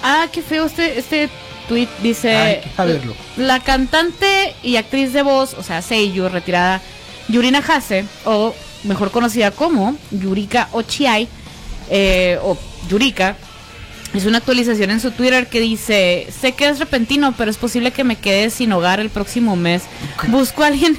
ah, 0.03 0.27
qué 0.31 0.41
feo 0.41 0.65
este, 0.65 0.99
este 0.99 1.29
tweet. 1.67 1.89
Dice... 2.01 2.35
Ay, 2.35 2.61
a 2.77 2.85
verlo. 2.85 3.13
La 3.35 3.59
cantante 3.59 4.55
y 4.63 4.77
actriz 4.77 5.11
de 5.13 5.21
voz, 5.21 5.53
o 5.53 5.63
sea, 5.63 5.81
Seiyu, 5.81 6.29
retirada, 6.29 6.81
Yurina 7.27 7.59
Hase, 7.59 8.05
o 8.25 8.55
mejor 8.83 9.11
conocida 9.11 9.51
como 9.51 9.97
Yurika 10.11 10.69
Ochiai, 10.71 11.27
eh, 11.89 12.39
o 12.41 12.57
Yurika, 12.89 13.35
es 14.13 14.25
una 14.25 14.37
actualización 14.39 14.89
en 14.91 14.99
su 14.99 15.11
Twitter 15.11 15.47
que 15.47 15.59
dice, 15.59 16.27
sé 16.39 16.53
que 16.53 16.67
es 16.67 16.79
repentino, 16.79 17.33
pero 17.37 17.51
es 17.51 17.57
posible 17.57 17.91
que 17.91 18.03
me 18.03 18.15
quede 18.15 18.49
sin 18.49 18.71
hogar 18.71 18.99
el 18.99 19.09
próximo 19.09 19.55
mes. 19.55 19.83
Busco 20.27 20.63
a 20.63 20.67
alguien 20.67 20.97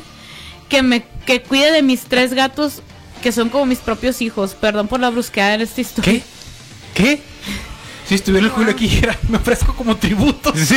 que 0.68 0.82
me 0.82 1.04
que 1.26 1.42
cuide 1.42 1.72
de 1.72 1.82
mis 1.82 2.02
tres 2.02 2.32
gatos 2.32 2.82
que 3.22 3.32
son 3.32 3.48
como 3.48 3.66
mis 3.66 3.78
propios 3.78 4.22
hijos. 4.22 4.54
Perdón 4.54 4.88
por 4.88 5.00
la 5.00 5.10
brusquedad 5.10 5.54
en 5.54 5.62
esta 5.62 5.80
historia. 5.80 6.12
¿Qué? 6.12 6.22
¿Qué? 6.94 7.20
Si 8.08 8.14
estuviera 8.14 8.46
el 8.46 8.52
Julio 8.52 8.70
aquí, 8.72 8.90
era- 9.02 9.16
me 9.28 9.36
ofrezco 9.36 9.74
como 9.76 9.96
tributo. 9.96 10.52
Sí, 10.56 10.76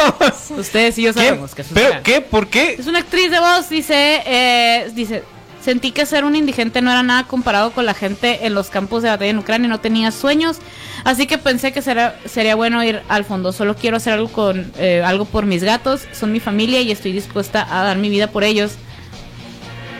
Ustedes 0.58 0.98
y 0.98 1.02
yo 1.02 1.14
¿Qué? 1.14 1.20
sabemos 1.28 1.54
que 1.54 1.62
eso 1.62 1.74
es 1.74 1.80
¿Pero 1.80 2.02
qué? 2.02 2.20
¿Por 2.20 2.48
qué? 2.48 2.74
Es 2.78 2.86
una 2.86 2.98
actriz 2.98 3.30
de 3.30 3.38
voz, 3.38 3.68
dice, 3.68 4.22
eh, 4.26 4.90
dice, 4.94 5.22
sentí 5.64 5.92
que 5.92 6.04
ser 6.04 6.24
un 6.24 6.34
indigente 6.34 6.82
no 6.82 6.90
era 6.90 7.02
nada 7.04 7.24
comparado 7.28 7.70
con 7.70 7.86
la 7.86 7.94
gente 7.94 8.44
en 8.46 8.54
los 8.54 8.70
campos 8.70 9.02
de 9.04 9.08
batalla 9.10 9.30
en 9.30 9.38
Ucrania, 9.38 9.68
no 9.68 9.78
tenía 9.80 10.10
sueños, 10.10 10.58
así 11.04 11.26
que 11.28 11.38
pensé 11.38 11.72
que 11.72 11.80
será, 11.80 12.18
sería 12.26 12.56
bueno 12.56 12.82
ir 12.82 13.02
al 13.08 13.24
fondo, 13.24 13.52
solo 13.52 13.76
quiero 13.76 13.96
hacer 13.98 14.14
algo 14.14 14.28
con 14.32 14.72
eh, 14.76 15.02
algo 15.04 15.24
por 15.26 15.46
mis 15.46 15.62
gatos, 15.62 16.02
son 16.12 16.32
mi 16.32 16.40
familia 16.40 16.80
y 16.80 16.90
estoy 16.90 17.12
dispuesta 17.12 17.66
a 17.70 17.84
dar 17.84 17.96
mi 17.98 18.08
vida 18.08 18.26
por 18.26 18.42
ellos. 18.42 18.72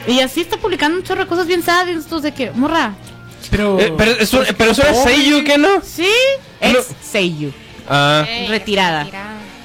Y 0.06 0.20
así 0.20 0.40
está 0.42 0.56
publicando 0.58 0.98
un 0.98 1.04
chorro 1.04 1.22
de 1.22 1.28
cosas 1.28 1.46
bien 1.46 1.62
estos 1.96 2.22
de 2.22 2.34
que, 2.34 2.50
morra, 2.50 2.94
Pero, 3.50 3.78
Eh, 3.80 3.92
pero 3.96 4.10
eso, 4.12 4.42
pero 4.56 4.70
eso 4.72 4.82
era 4.82 4.94
Seiyu, 4.94 5.44
¿qué 5.44 5.58
no? 5.58 5.68
sí, 5.82 6.08
No. 6.60 6.68
ex 6.68 6.86
Seiyu, 7.02 7.52
Ah. 7.88 8.24
Retirada. 8.48 9.06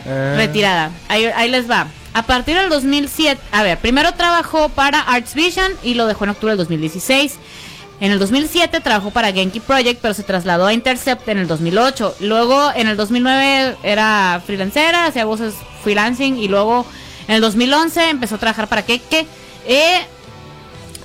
ah. 0.07 0.33
retirada. 0.37 0.91
Ahí, 1.07 1.25
ahí 1.25 1.49
les 1.49 1.69
va. 1.69 1.87
A 2.13 2.23
partir 2.23 2.55
del 2.57 2.69
2007, 2.69 3.39
a 3.51 3.63
ver, 3.63 3.77
primero 3.77 4.11
trabajó 4.13 4.69
para 4.69 4.99
Arts 4.99 5.35
Vision 5.35 5.71
y 5.83 5.93
lo 5.93 6.07
dejó 6.07 6.23
en 6.23 6.31
octubre 6.31 6.51
del 6.51 6.57
2016. 6.57 7.35
En 8.01 8.11
el 8.11 8.17
2007 8.19 8.79
trabajó 8.79 9.11
para 9.11 9.31
Genki 9.31 9.59
Project, 9.59 9.99
pero 10.01 10.13
se 10.13 10.23
trasladó 10.23 10.65
a 10.67 10.73
Intercept 10.73 11.27
en 11.27 11.37
el 11.37 11.47
2008. 11.47 12.15
Luego, 12.21 12.71
en 12.75 12.87
el 12.87 12.95
2009 12.97 13.75
era 13.83 14.41
freelancera, 14.45 15.05
hacía 15.05 15.25
voces 15.25 15.53
freelancing 15.83 16.37
y 16.37 16.47
luego 16.47 16.85
En 17.27 17.35
el 17.35 17.41
2011 17.41 18.09
empezó 18.09 18.35
a 18.35 18.37
trabajar 18.39 18.67
para 18.67 18.81
Keke 18.83 19.27
eh, 19.67 19.99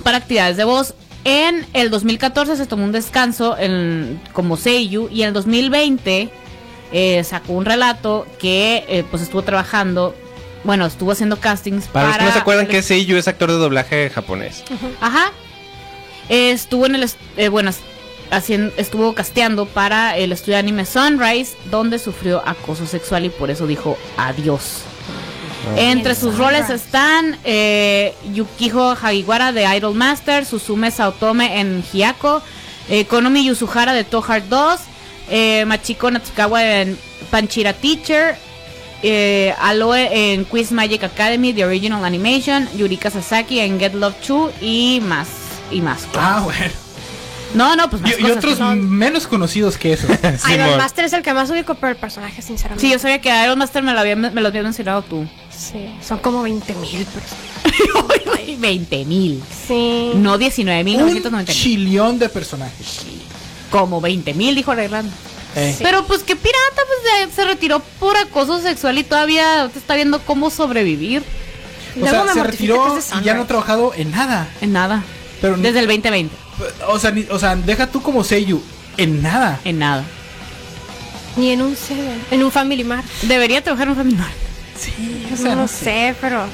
para 0.03 0.16
actividades 0.18 0.57
de 0.57 0.64
voz. 0.64 0.95
En 1.25 1.66
el 1.72 1.91
2014 1.91 2.57
se 2.57 2.66
tomó 2.66 2.85
un 2.85 2.93
descanso 2.93 3.57
en- 3.59 4.20
como 4.33 4.57
Seiyu 4.57 5.09
y 5.11 5.22
en 5.22 5.29
el 5.29 5.35
2020 5.35 6.29
eh, 6.93 7.25
sacó 7.25 7.55
un 7.55 7.64
relato 7.64 8.27
que 8.39 8.85
eh, 8.89 9.05
pues 9.11 9.22
estuvo 9.22 9.43
trabajando, 9.43 10.14
bueno, 10.64 10.85
estuvo 10.87 11.12
haciendo 11.12 11.41
castings 11.41 11.87
Para 11.89 12.09
los 12.09 12.16
que 12.18 12.25
no 12.25 12.33
se 12.33 12.39
acuerdan 12.39 12.66
el- 12.66 12.70
que 12.70 12.83
Seiyu 12.83 13.16
es 13.16 13.27
actor 13.27 13.51
de 13.51 13.57
doblaje 13.57 14.11
japonés. 14.11 14.62
Ajá. 15.01 15.33
Estuvo 16.29 16.87
en 16.87 16.95
el 16.97 17.11
eh, 17.37 17.49
bueno, 17.49 17.70
haciendo, 18.31 18.72
estuvo 18.77 19.14
casteando 19.14 19.66
para 19.66 20.16
el 20.16 20.31
estudio 20.33 20.55
de 20.55 20.61
anime 20.61 20.85
Sunrise, 20.87 21.57
donde 21.70 21.99
sufrió 21.99 22.43
acoso 22.47 22.87
sexual 22.87 23.25
y 23.25 23.31
por 23.31 23.51
eso 23.51 23.66
dijo 23.66 23.97
adiós. 24.16 24.83
Entre 25.76 26.12
En 26.12 26.16
sus 26.16 26.38
roles 26.38 26.70
están 26.70 27.36
eh, 27.44 28.14
Yukiho 28.32 28.94
Hagiwara 28.94 29.52
de 29.52 29.64
Idol 29.76 29.94
Master, 29.94 30.44
Susume 30.44 30.90
Saotome 30.90 31.60
en 31.60 31.82
Hiyako, 31.92 32.42
eh, 32.88 33.06
Konomi 33.06 33.44
Yusuhara 33.44 33.92
de 33.92 34.04
Tohard 34.04 34.44
2, 34.48 34.80
eh, 35.30 35.64
Machiko 35.66 36.10
Natsukawa 36.10 36.64
en 36.64 36.98
Panchira 37.30 37.72
Teacher, 37.72 38.36
eh, 39.02 39.54
Aloe 39.60 40.08
en 40.12 40.44
Quiz 40.44 40.72
Magic 40.72 41.02
Academy, 41.04 41.52
The 41.52 41.64
Original 41.64 42.04
Animation, 42.04 42.68
Yurika 42.76 43.10
Sasaki 43.10 43.60
en 43.60 43.78
Get 43.78 43.94
Love 43.94 44.14
2 44.26 44.52
y 44.60 45.00
más, 45.02 45.28
y 45.70 45.80
más. 45.80 46.06
Ah, 46.14 46.40
bueno. 46.44 46.84
No, 47.55 47.76
no, 47.76 47.88
pues 47.88 48.02
más 48.02 48.11
Y, 48.11 48.14
y 48.14 48.22
cosas. 48.22 48.36
otros 48.38 48.59
menos 48.76 49.26
conocidos 49.26 49.78
que 49.78 49.92
esos. 49.92 50.11
Simón. 50.44 50.76
Master 50.76 51.05
es 51.05 51.12
el 51.12 51.22
que 51.22 51.32
más 51.32 51.48
ubico, 51.50 51.74
pero 51.76 51.90
el 51.90 51.96
personaje, 51.96 52.42
sinceramente. 52.42 52.84
Sí, 52.84 52.92
yo 52.92 52.98
sabía 52.98 53.20
que 53.20 53.28
Iron 53.44 53.59
Master 53.59 53.82
me 53.82 53.92
lo, 53.92 54.00
había, 54.00 54.16
me 54.16 54.40
lo 54.40 54.48
habías 54.48 54.64
mencionado 54.64 55.02
tú. 55.02 55.26
Sí, 55.57 55.88
son 56.07 56.18
como 56.18 56.42
20 56.42 56.74
mil 56.74 57.07
personas. 57.07 58.59
20 58.59 59.05
mil. 59.05 59.42
Sí. 59.66 60.12
No 60.16 60.36
19 60.38 60.84
mil, 60.84 60.96
Un 60.96 61.02
990 61.02 61.52
mil. 61.52 61.61
chillón 61.62 62.18
de 62.18 62.28
personajes. 62.28 63.02
Como 63.70 64.00
20 64.00 64.34
mil, 64.34 64.55
dijo 64.55 64.70
Arreglando. 64.72 65.12
Eh. 65.57 65.76
Pero 65.80 66.05
pues 66.07 66.22
que 66.24 66.34
pirata, 66.34 66.82
pues 66.86 67.30
se, 67.30 67.36
se 67.36 67.44
retiró 67.44 67.80
por 68.00 68.16
acoso 68.16 68.61
sexual 68.61 68.98
y 68.98 69.05
todavía 69.05 69.68
te 69.72 69.78
está 69.78 69.94
viendo 69.94 70.18
cómo 70.20 70.50
sobrevivir 70.50 71.22
O 71.96 72.00
Luego 72.00 72.24
sea, 72.24 72.34
se 72.34 72.42
retiró 72.42 72.98
y 73.20 73.24
ya 73.24 73.34
no 73.34 73.42
ha 73.42 73.46
trabajado 73.46 73.92
en 73.94 74.11
nada. 74.11 74.48
en 74.61 74.72
nada. 74.72 75.05
Pero 75.40 75.57
ni- 75.57 75.62
Desde 75.62 75.78
el 75.80 75.86
2020, 75.86 76.34
o 76.88 76.98
sea, 76.98 77.11
ni- 77.11 77.26
o 77.30 77.38
sea, 77.38 77.57
deja 77.57 77.86
tú 77.86 78.02
como 78.02 78.22
Seiyu 78.24 78.62
en 78.96 79.22
nada. 79.22 79.61
en 79.64 79.78
nada. 79.78 80.05
Ni 81.36 81.50
en 81.50 81.62
un 81.62 81.74
Seven, 81.76 82.20
en 82.30 82.44
un 82.44 82.50
Family 82.52 82.84
Mart. 82.84 83.05
Debería 83.22 83.62
trabajar 83.62 83.86
en 83.88 83.90
un 83.90 83.96
familiar. 83.96 84.28
Sí, 84.78 85.26
o 85.26 85.30
No, 85.30 85.36
sea, 85.36 85.55
no 85.55 85.62
no 85.62 85.68
sé. 85.68 85.76
sé, 85.84 86.14
pero. 86.20 86.44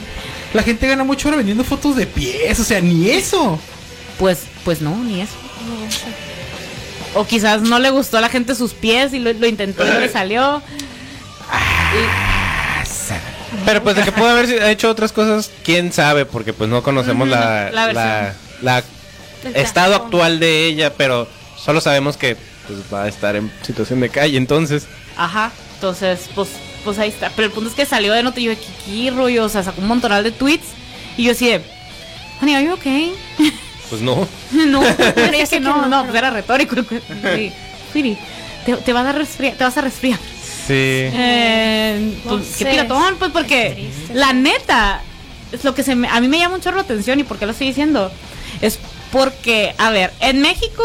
La 0.55 0.62
gente 0.62 0.86
gana 0.88 1.05
mucho 1.05 1.28
ahora 1.28 1.36
vendiendo 1.38 1.64
fotos 1.64 1.96
de 1.96 2.07
pies, 2.07 2.59
o 2.59 2.64
sea, 2.64 2.80
ni 2.80 3.11
eso. 3.11 3.59
Pues, 4.18 4.40
pues 4.64 4.80
no, 4.80 4.96
ni 4.96 5.20
eso. 5.20 5.32
O 7.14 7.26
quizás 7.26 7.62
no 7.62 7.78
le 7.78 7.90
gustó 7.90 8.18
a 8.18 8.20
la 8.20 8.28
gente 8.28 8.55
sus 8.55 8.72
pies 8.72 9.12
y 9.12 9.18
lo, 9.18 9.32
lo 9.32 9.46
intentó 9.46 9.84
y 9.86 9.90
no 9.90 9.98
le 10.01 10.09
salió. 10.09 10.62
Pero 13.66 13.82
pues 13.82 13.96
de 13.96 14.03
que 14.05 14.12
pudo 14.12 14.28
haber 14.30 14.62
hecho 14.70 14.88
otras 14.90 15.12
cosas, 15.12 15.51
quién 15.64 15.92
sabe, 15.92 16.24
porque 16.24 16.53
pues 16.53 16.70
no 16.70 16.82
conocemos 16.82 17.28
la, 17.28 17.70
la 18.62 18.82
estado 19.55 19.95
actual 19.95 20.41
de 20.41 20.66
ella, 20.66 20.93
pero 20.95 21.28
solo 21.57 21.80
sabemos 21.80 22.16
que 22.16 22.36
pues 22.66 22.80
va 22.93 23.05
a 23.05 23.09
estar 23.09 23.36
en 23.36 23.51
situación 23.62 24.01
de 24.01 24.09
calle, 24.11 24.36
entonces. 24.36 24.86
Ajá. 25.16 25.51
Entonces, 25.74 26.28
pues, 26.34 26.49
pues 26.84 26.99
ahí 26.99 27.09
está. 27.09 27.30
Pero 27.34 27.47
el 27.47 27.53
punto 27.53 27.70
es 27.70 27.74
que 27.76 27.86
salió 27.86 28.12
de 28.12 28.22
nota 28.22 28.38
y 28.41 28.45
yo 28.45 28.51
de 28.51 28.57
Kiki 28.59 29.11
rollo, 29.11 29.45
o 29.45 29.49
sea, 29.49 29.62
sacó 29.62 29.80
un 29.80 29.88
montonal 29.88 30.22
de 30.22 30.30
tweets. 30.30 30.66
Y 31.16 31.24
yo 31.24 31.32
así 31.32 31.49
de, 31.49 31.62
honey, 32.41 32.55
are 32.55 32.64
you 32.64 32.72
okay? 32.74 33.12
Pues 33.91 34.03
no. 34.03 34.28
no, 34.53 34.82
es 35.32 35.51
que 35.51 35.59
no, 35.59 35.86
no, 35.86 36.05
pues 36.05 36.14
era 36.14 36.30
retórico. 36.30 36.76
Sí, 36.76 37.53
Sweetie, 37.91 38.16
te, 38.64 38.74
te 38.76 38.93
vas 38.93 39.05
a 39.07 39.12
resfriar, 39.12 39.57
te 39.57 39.64
vas 39.64 39.76
a 39.76 39.80
resfriar. 39.80 40.18
Sí. 40.66 40.74
Eh, 40.76 42.14
pues, 42.24 42.57
qué 42.57 42.66
piratón, 42.66 43.16
pues 43.18 43.32
porque 43.32 43.91
la 44.14 44.32
neta 44.32 45.03
es 45.51 45.64
lo 45.64 45.74
que 45.74 45.82
se 45.82 45.97
me- 45.97 46.09
a 46.09 46.20
mí 46.20 46.28
me 46.28 46.38
llama 46.38 46.57
mucho 46.59 46.70
la 46.70 46.82
atención 46.82 47.18
y 47.18 47.24
por 47.24 47.36
qué 47.38 47.47
lo 47.47 47.53
estoy 47.53 47.66
diciendo 47.66 48.12
es 48.61 48.78
porque 49.12 49.74
a 49.78 49.90
ver 49.90 50.12
en 50.20 50.40
México 50.40 50.84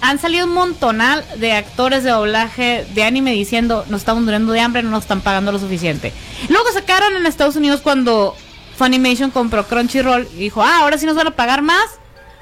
han 0.00 0.18
salido 0.18 0.46
un 0.46 0.52
montonal 0.52 1.24
de 1.36 1.52
actores 1.52 2.04
de 2.04 2.10
doblaje 2.10 2.86
de 2.94 3.04
anime 3.04 3.32
diciendo 3.32 3.84
nos 3.88 4.02
estamos 4.02 4.22
muriendo 4.22 4.52
de 4.52 4.60
hambre 4.60 4.82
no 4.82 4.90
nos 4.90 5.04
están 5.04 5.20
pagando 5.20 5.52
lo 5.52 5.58
suficiente 5.58 6.12
luego 6.48 6.70
sacaron 6.72 7.16
en 7.16 7.26
Estados 7.26 7.56
Unidos 7.56 7.80
cuando 7.80 8.36
Funimation 8.76 9.30
compró 9.30 9.66
Crunchyroll 9.66 10.28
y 10.34 10.38
dijo 10.38 10.62
ah 10.62 10.80
ahora 10.80 10.98
sí 10.98 11.06
nos 11.06 11.16
van 11.16 11.28
a 11.28 11.30
pagar 11.32 11.62
más 11.62 11.98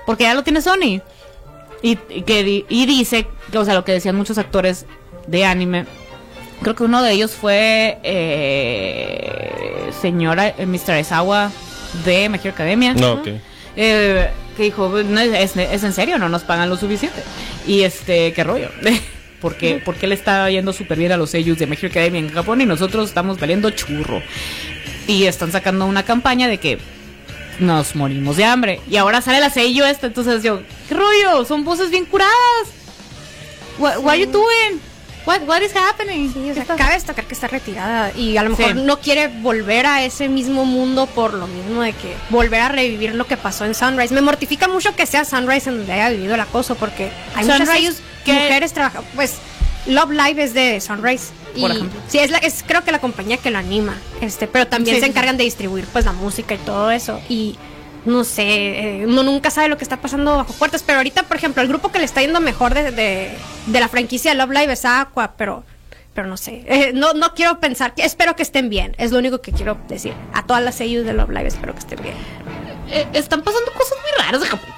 porque 0.06 0.24
ya 0.24 0.34
lo 0.34 0.42
tiene 0.42 0.60
Sony 0.60 1.00
y, 1.82 1.98
y 2.08 2.22
que 2.22 2.64
y 2.68 2.86
dice 2.86 3.26
o 3.54 3.64
sea 3.64 3.74
lo 3.74 3.84
que 3.84 3.92
decían 3.92 4.16
muchos 4.16 4.38
actores 4.38 4.86
de 5.26 5.44
anime 5.44 5.86
Creo 6.62 6.76
que 6.76 6.84
uno 6.84 7.02
de 7.02 7.12
ellos 7.12 7.32
fue 7.32 7.98
eh, 8.04 9.90
señora 10.00 10.48
eh, 10.48 10.64
Mr. 10.64 10.92
Esawa 10.92 11.50
de 12.04 12.28
My 12.28 12.38
Hero 12.38 12.50
Academia. 12.50 12.94
No, 12.94 13.14
ok. 13.14 13.28
Eh, 13.74 14.30
que 14.56 14.64
dijo, 14.64 14.88
"No, 14.88 15.20
es, 15.20 15.56
es 15.56 15.84
en 15.84 15.92
serio, 15.92 16.18
no 16.18 16.28
nos 16.28 16.42
pagan 16.42 16.68
lo 16.68 16.76
suficiente. 16.76 17.22
Y 17.66 17.82
este, 17.82 18.32
qué 18.32 18.44
rollo. 18.44 18.68
¿Por 19.40 19.56
qué, 19.56 19.82
por 19.84 19.96
qué 19.96 20.06
le 20.06 20.14
está 20.14 20.48
yendo 20.50 20.72
súper 20.72 20.98
bien 20.98 21.10
a 21.10 21.16
los 21.16 21.30
sellos 21.30 21.58
de 21.58 21.66
My 21.66 21.76
Hero 21.76 21.88
Academia 21.88 22.20
en 22.20 22.32
Japón 22.32 22.60
y 22.60 22.66
nosotros 22.66 23.08
estamos 23.08 23.40
valiendo 23.40 23.70
churro? 23.70 24.22
Y 25.08 25.24
están 25.24 25.50
sacando 25.50 25.84
una 25.86 26.04
campaña 26.04 26.46
de 26.46 26.58
que 26.58 26.78
nos 27.58 27.96
morimos 27.96 28.36
de 28.36 28.44
hambre. 28.44 28.80
Y 28.88 28.96
ahora 28.96 29.20
sale 29.20 29.40
la 29.40 29.50
sello 29.50 29.84
esta, 29.84 30.06
entonces 30.06 30.44
yo, 30.44 30.62
¿qué 30.88 30.94
rollo? 30.94 31.44
Son 31.44 31.64
voces 31.64 31.90
bien 31.90 32.04
curadas. 32.04 32.32
What, 33.78 33.98
what 33.98 34.12
are 34.12 34.20
you 34.20 34.30
doing? 34.30 34.80
What, 35.26 35.42
what 35.46 35.60
is 35.62 35.72
happening? 35.76 36.32
Sí, 36.32 36.40
o 36.40 36.42
¿Qué 36.48 36.54
sea, 36.54 36.62
está- 36.62 36.76
cabe 36.76 36.94
destacar 36.94 37.24
que 37.26 37.34
está 37.34 37.46
retirada 37.46 38.10
y 38.16 38.36
a 38.36 38.42
lo 38.42 38.50
mejor 38.50 38.66
Sí. 38.72 38.80
no 38.82 38.98
quiere 39.00 39.28
volver 39.28 39.86
a 39.86 40.02
ese 40.04 40.28
mismo 40.28 40.64
mundo 40.64 41.06
por 41.06 41.34
lo 41.34 41.46
mismo 41.46 41.80
de 41.82 41.92
que 41.92 42.14
volver 42.30 42.60
a 42.60 42.68
revivir 42.68 43.14
lo 43.14 43.26
que 43.26 43.36
pasó 43.36 43.64
en 43.64 43.74
Sunrise. 43.74 44.12
Me 44.12 44.20
mortifica 44.20 44.66
mucho 44.68 44.96
que 44.96 45.06
sea 45.06 45.24
Sunrise 45.24 45.68
en 45.70 45.78
donde 45.78 45.92
haya 45.92 46.08
vivido 46.10 46.34
el 46.34 46.40
acoso 46.40 46.74
porque 46.74 47.10
hay 47.36 47.44
muchas 47.44 47.68
ellos, 47.76 47.96
¿qué? 48.24 48.32
mujeres 48.32 48.72
trabajando. 48.72 49.06
Pues 49.14 49.34
Love 49.86 50.10
Live 50.10 50.42
es 50.42 50.54
de 50.54 50.80
Sunrise. 50.80 51.28
Y, 51.54 51.60
Por 51.60 51.70
ejemplo. 51.72 52.00
Sí, 52.08 52.18
es, 52.18 52.30
la, 52.30 52.38
es 52.38 52.64
creo 52.66 52.82
que 52.82 52.90
la 52.92 52.98
compañía 53.00 53.36
que 53.36 53.50
la 53.50 53.58
anima. 53.58 53.94
este 54.22 54.46
Pero 54.48 54.66
también 54.68 54.96
Sí, 54.96 55.00
se 55.02 55.06
encargan 55.08 55.36
de 55.36 55.44
distribuir 55.44 55.84
pues 55.92 56.04
la 56.06 56.12
música 56.12 56.54
y 56.54 56.58
todo 56.58 56.90
eso. 56.90 57.20
Y 57.28 57.56
no 58.04 58.24
sé, 58.24 58.42
eh, 59.02 59.06
uno 59.06 59.22
nunca 59.22 59.50
sabe 59.50 59.68
lo 59.68 59.76
que 59.76 59.84
está 59.84 59.98
pasando 60.00 60.36
bajo 60.36 60.52
puertas. 60.54 60.82
Pero 60.82 60.98
ahorita, 60.98 61.24
por 61.24 61.36
ejemplo, 61.36 61.62
el 61.62 61.68
grupo 61.68 61.90
que 61.90 61.98
le 61.98 62.04
está 62.04 62.20
yendo 62.20 62.40
mejor 62.40 62.74
de, 62.74 62.90
de, 62.90 63.30
de 63.66 63.80
la 63.80 63.88
franquicia 63.88 64.34
Love 64.34 64.50
Live 64.50 64.72
es 64.72 64.84
Aqua, 64.84 65.34
pero 65.36 65.64
pero 66.14 66.28
no 66.28 66.36
sé, 66.36 66.62
eh, 66.66 66.92
no, 66.94 67.14
no 67.14 67.32
quiero 67.34 67.58
pensar, 67.58 67.94
que 67.94 68.04
espero 68.04 68.36
que 68.36 68.42
estén 68.42 68.68
bien, 68.68 68.94
es 68.98 69.12
lo 69.12 69.18
único 69.18 69.40
que 69.40 69.50
quiero 69.50 69.78
decir. 69.88 70.12
A 70.34 70.44
todas 70.44 70.62
las 70.62 70.74
sellos 70.74 71.06
de 71.06 71.14
Love 71.14 71.30
Live 71.30 71.48
espero 71.48 71.72
que 71.72 71.78
estén 71.78 72.02
bien. 72.02 72.14
Eh, 72.90 73.06
están 73.14 73.40
pasando 73.42 73.72
cosas 73.72 73.96
muy 74.02 74.22
raras 74.22 74.40
de 74.42 74.46
Japón. 74.46 74.70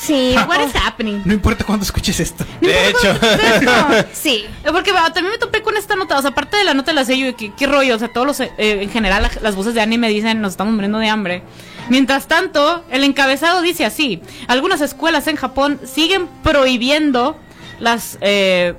Sí, 0.00 0.34
What 0.48 0.66
is 0.66 0.74
happening? 0.74 1.20
No 1.24 1.34
importa 1.34 1.64
cuándo 1.64 1.84
escuches 1.84 2.18
esto. 2.20 2.44
De 2.60 2.88
hecho. 2.88 3.18
sí. 4.12 4.46
Porque 4.64 4.92
también 4.92 5.30
me 5.32 5.38
topé 5.38 5.62
con 5.62 5.76
esta 5.76 5.94
nota, 5.94 6.18
o 6.18 6.22
sea, 6.22 6.30
aparte 6.30 6.56
de 6.56 6.64
la 6.64 6.72
nota 6.74 6.92
de 6.92 6.94
la 6.94 7.04
sello, 7.04 7.36
¿qué, 7.36 7.52
qué 7.56 7.66
rollo? 7.66 7.96
O 7.96 7.98
sea, 7.98 8.08
todos 8.08 8.26
los, 8.26 8.40
eh, 8.40 8.50
en 8.58 8.90
general, 8.90 9.22
la- 9.22 9.30
las 9.42 9.56
voces 9.56 9.74
de 9.74 9.80
anime 9.82 10.08
dicen, 10.08 10.40
nos 10.40 10.52
estamos 10.52 10.72
muriendo 10.72 10.98
de 10.98 11.08
hambre. 11.08 11.42
Mientras 11.90 12.28
tanto, 12.28 12.84
el 12.90 13.04
encabezado 13.04 13.60
dice 13.62 13.84
así, 13.84 14.22
algunas 14.48 14.80
escuelas 14.80 15.26
en 15.26 15.36
Japón 15.36 15.78
siguen 15.84 16.28
prohibiendo 16.42 17.38
las, 17.78 18.16
eh, 18.20 18.74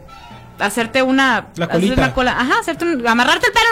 hacerte 0.59 1.03
una, 1.03 1.47
La 1.55 1.65
hacer 1.65 1.69
colita. 1.81 1.93
una 2.01 2.13
cola, 2.13 2.31
ajá, 2.39 2.59
hacerte 2.61 2.85
un- 2.85 3.05
amarrarte 3.07 3.47
el 3.47 3.53
pelo 3.53 3.65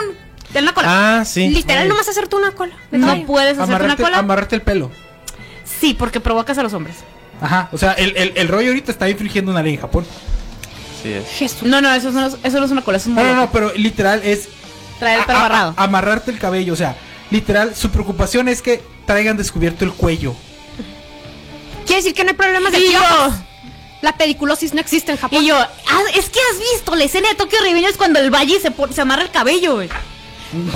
en, 0.52 0.58
en 0.58 0.66
la 0.66 0.74
cola. 0.74 1.20
Ah, 1.20 1.26
sí. 1.26 1.50
Literal, 1.50 1.84
Ay. 1.84 1.89
nomás 1.89 2.08
hacerte 2.10 2.36
una 2.36 2.52
cola. 2.52 2.76
no 2.91 3.26
puedes 3.26 3.58
hacerte 3.58 3.86
una 3.86 3.95
cola. 3.97 4.18
amarrarte 4.20 4.56
el 4.56 4.62
pelo. 4.62 4.91
sí, 5.64 5.93
porque 5.93 6.20
provocas 6.20 6.58
a 6.58 6.64
los 6.64 6.74
hombres. 6.74 6.97
Ajá. 7.41 7.69
O 7.71 7.77
sea, 7.77 7.93
el, 7.93 8.15
el, 8.17 8.33
el 8.35 8.47
rollo 8.47 8.69
ahorita 8.69 8.91
está 8.91 9.09
infringiendo 9.09 9.51
una 9.51 9.61
ley 9.63 9.75
en 9.75 9.81
Japón. 9.81 10.05
Sí 11.01 11.13
es. 11.13 11.25
Jesús. 11.29 11.63
No, 11.63 11.81
no, 11.81 11.93
eso 11.93 12.11
no, 12.11 12.25
es- 12.27 12.37
eso 12.43 12.59
no 12.59 12.65
es 12.65 12.71
una 12.71 12.81
cola, 12.81 12.97
eso 12.97 13.03
es 13.05 13.07
un 13.09 13.15
No, 13.15 13.23
no, 13.23 13.35
no, 13.35 13.51
pero 13.51 13.71
literal 13.75 14.21
es 14.23 14.49
Traer 14.99 15.17
el 15.17 15.21
a- 15.23 15.25
pelo 15.25 15.37
a- 15.37 15.45
amarrado. 15.45 15.73
a- 15.77 15.83
amarrarte 15.83 16.31
el 16.31 16.39
cabello. 16.39 16.73
O 16.73 16.75
sea, 16.75 16.95
literal, 17.31 17.75
su 17.75 17.89
preocupación 17.89 18.47
es 18.49 18.61
que 18.61 18.83
traigan 19.05 19.37
descubierto 19.37 19.85
el 19.85 19.93
cuello. 19.93 20.35
Quiere 21.85 22.01
decir 22.01 22.13
que 22.13 22.23
no 22.23 22.31
hay 22.31 22.35
problemas 22.35 22.71
de 22.71 22.79
Y 22.79 22.91
yo- 22.91 22.99
piojos. 22.99 23.33
La 24.01 24.15
pediculosis 24.15 24.73
no 24.73 24.79
existe 24.79 25.11
en 25.11 25.17
Japón. 25.17 25.43
Y 25.43 25.47
yo, 25.47 25.57
ah, 25.57 26.01
es 26.15 26.29
que 26.29 26.39
has 26.39 26.59
visto 26.73 26.95
la 26.95 27.03
escena 27.03 27.27
de 27.29 27.35
Tokyo 27.35 27.57
Revengers 27.61 27.97
cuando 27.97 28.19
el 28.19 28.29
Valle 28.33 28.57
se, 28.61 28.71
pon- 28.71 28.93
se 28.93 29.01
amarra 29.01 29.23
el 29.23 29.29
cabello, 29.31 29.75
güey. 29.75 29.89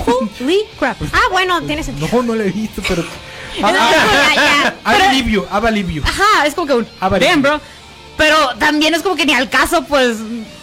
Holy 0.06 0.60
crap. 0.78 0.96
Ah, 1.12 1.20
bueno, 1.32 1.60
tiene 1.62 1.82
sentido. 1.82 2.08
No, 2.12 2.22
no 2.22 2.34
lo 2.34 2.42
he 2.44 2.50
visto, 2.50 2.82
pero. 2.86 3.02
Haba 4.84 5.68
alivio. 5.68 6.02
Ajá, 6.04 6.46
es 6.46 6.54
como 6.54 6.66
que 6.66 6.74
un. 6.74 6.86
Ah, 7.00 7.08
bro. 7.08 7.60
Pero 8.16 8.36
también 8.58 8.94
es 8.94 9.02
como 9.02 9.16
que 9.16 9.26
ni 9.26 9.34
al 9.34 9.48
caso, 9.50 9.84
pues. 9.84 10.18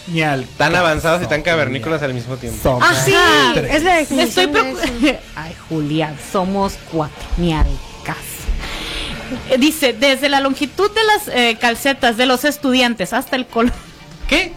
Ni 0.08 0.22
al 0.22 0.46
Tan 0.46 0.76
avanzados 0.76 1.22
y 1.24 1.28
tan 1.28 1.42
cavernícolas 1.42 2.02
al 2.02 2.14
mismo 2.14 2.38
tiempo. 2.38 2.60
Somos 2.62 2.84
Ah, 2.86 2.96
sí, 2.96 3.14
es 3.70 3.84
la 3.84 4.00
Estoy 4.00 4.48
preocupada. 4.48 5.20
Ay, 5.36 5.56
Julián, 5.70 6.18
somos 6.32 6.74
cuatro, 6.92 7.24
ni 7.38 7.54
al 7.54 7.68
caso. 8.04 8.20
Eh, 9.50 9.58
Dice, 9.58 9.94
desde 9.94 10.28
la 10.30 10.40
longitud 10.40 10.90
de 10.92 11.04
las 11.04 11.28
eh, 11.28 11.58
calcetas 11.60 12.18
de 12.18 12.26
los 12.26 12.46
estudiantes 12.46 13.14
hasta 13.14 13.36
el 13.36 13.46
color. 13.48 13.74
¿Qué? 14.28 14.54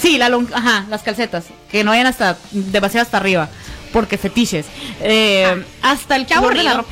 Sí, 0.00 0.18
la 0.18 0.28
long- 0.28 0.52
ajá, 0.52 0.86
las 0.88 1.02
calcetas, 1.02 1.44
que 1.70 1.84
no 1.84 1.90
vayan 1.92 2.06
hasta 2.08 2.36
demasiado 2.50 3.04
hasta 3.04 3.18
arriba, 3.18 3.48
porque 3.92 4.18
fetiches. 4.18 4.66
Eh, 5.00 5.64
hasta 5.82 6.16
el 6.16 6.26
Qué 6.26 6.34
color 6.34 6.56
de 6.56 6.62
la 6.62 6.74
ropa. 6.74 6.90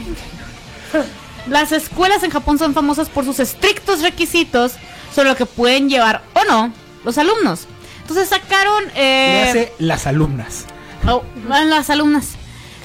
Las 1.47 1.73
escuelas 1.73 2.23
en 2.23 2.31
Japón 2.31 2.59
son 2.59 2.75
famosas 2.75 3.09
por 3.09 3.25
sus 3.25 3.41
estrictos 3.41 4.03
requisitos 4.03 4.73
sobre 5.15 5.31
lo 5.31 5.37
que 5.37 5.47
pueden 5.47 5.89
llevar 5.89 6.23
o 6.35 6.45
no 6.45 6.73
los 7.05 7.17
alumnos. 7.19 7.67
Entonces 8.03 8.29
sacaron 8.29 8.85
Le 8.95 9.43
eh, 9.43 9.49
hace 9.49 9.73
las 9.79 10.07
alumnas. 10.07 10.67
oh, 11.07 11.23
las 11.49 11.89
alumnas 11.91 12.37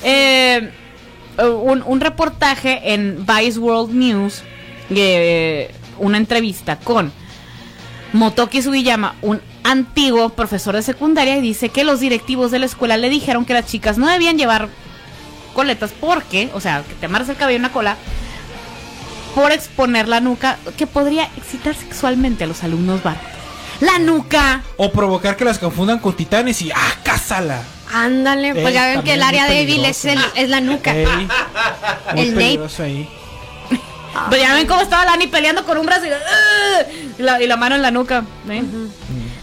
eh, 0.03 0.71
un, 1.37 1.83
un 1.85 1.99
reportaje 1.99 2.93
en 2.93 3.25
Vice 3.25 3.59
World 3.59 3.93
News, 3.93 4.43
eh, 4.89 5.71
una 5.97 6.17
entrevista 6.17 6.77
con 6.77 7.11
Motoki 8.15 8.61
Sugiyama, 8.61 9.15
un 9.21 9.41
antiguo 9.63 10.29
profesor 10.29 10.75
de 10.75 10.81
secundaria, 10.81 11.37
y 11.37 11.41
dice 11.41 11.69
que 11.69 11.83
los 11.83 11.99
directivos 11.99 12.49
de 12.49 12.59
la 12.59 12.65
escuela 12.65 12.97
le 12.97 13.09
dijeron 13.09 13.45
que 13.45 13.53
las 13.53 13.65
chicas 13.65 13.97
no 13.97 14.07
debían 14.07 14.37
llevar 14.37 14.69
coletas 15.53 15.91
porque, 15.99 16.49
o 16.53 16.61
sea, 16.61 16.83
que 16.87 16.93
te 16.95 17.07
amarras 17.07 17.29
el 17.29 17.35
cabello 17.35 17.57
en 17.57 17.63
una 17.63 17.73
cola, 17.73 17.97
por 19.35 19.51
exponer 19.51 20.07
la 20.07 20.21
nuca, 20.21 20.57
que 20.77 20.87
podría 20.87 21.25
excitar 21.35 21.75
sexualmente 21.75 22.45
a 22.45 22.47
los 22.47 22.63
alumnos 22.63 23.03
varones. 23.03 23.27
La 23.81 23.99
nuca. 23.99 24.63
O 24.77 24.91
provocar 24.93 25.35
que 25.35 25.43
las 25.43 25.59
confundan 25.59 25.99
con 25.99 26.15
titanes 26.15 26.61
y 26.61 26.71
¡ah, 26.71 26.93
cásala! 27.03 27.61
Ándale, 27.93 28.53
pues 28.53 28.67
Ey, 28.67 28.73
ya 28.73 28.87
ven 28.87 29.01
que 29.03 29.13
el 29.13 29.23
área 29.23 29.45
débil 29.45 29.83
es, 29.83 30.05
el, 30.05 30.19
es 30.35 30.49
la 30.49 30.61
nuca. 30.61 30.95
Ey, 30.95 31.05
muy 31.05 32.21
El 32.21 32.29
nape. 32.31 32.43
peligroso 32.43 32.83
ahí. 32.83 33.09
Pues 34.29 34.41
ya 34.41 34.53
ven 34.53 34.67
cómo 34.67 34.81
estaba 34.81 35.05
Lani 35.05 35.27
peleando 35.27 35.65
con 35.65 35.77
un 35.77 35.85
brazo 35.85 36.05
y, 36.05 36.09
y 37.19 37.23
la, 37.23 37.41
y 37.41 37.47
la 37.47 37.57
mano 37.57 37.75
en 37.75 37.81
la 37.81 37.91
nuca. 37.91 38.23
¿ven? 38.45 38.91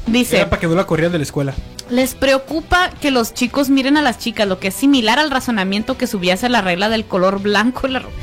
Dice, 0.07 0.37
Era 0.39 0.51
para 0.51 0.61
que 0.61 0.67
no 0.67 0.75
la 0.75 0.85
corrieran 0.87 1.13
de 1.13 1.19
la 1.19 1.25
escuela. 1.25 1.55
les 1.91 2.15
preocupa 2.15 2.91
que 3.01 3.11
los 3.11 3.35
chicos 3.35 3.69
miren 3.71 3.97
a 3.97 4.03
las 4.03 4.19
chicas, 4.19 4.47
lo 4.49 4.59
que 4.59 4.69
es 4.69 4.75
similar 4.75 5.19
al 5.19 5.31
razonamiento 5.31 5.97
que 5.99 6.07
subiese 6.07 6.49
la 6.49 6.61
regla 6.63 6.89
del 6.89 7.05
color 7.05 7.41
blanco 7.41 7.87
en 7.87 7.93
la 7.95 7.99
ropa. 8.01 8.15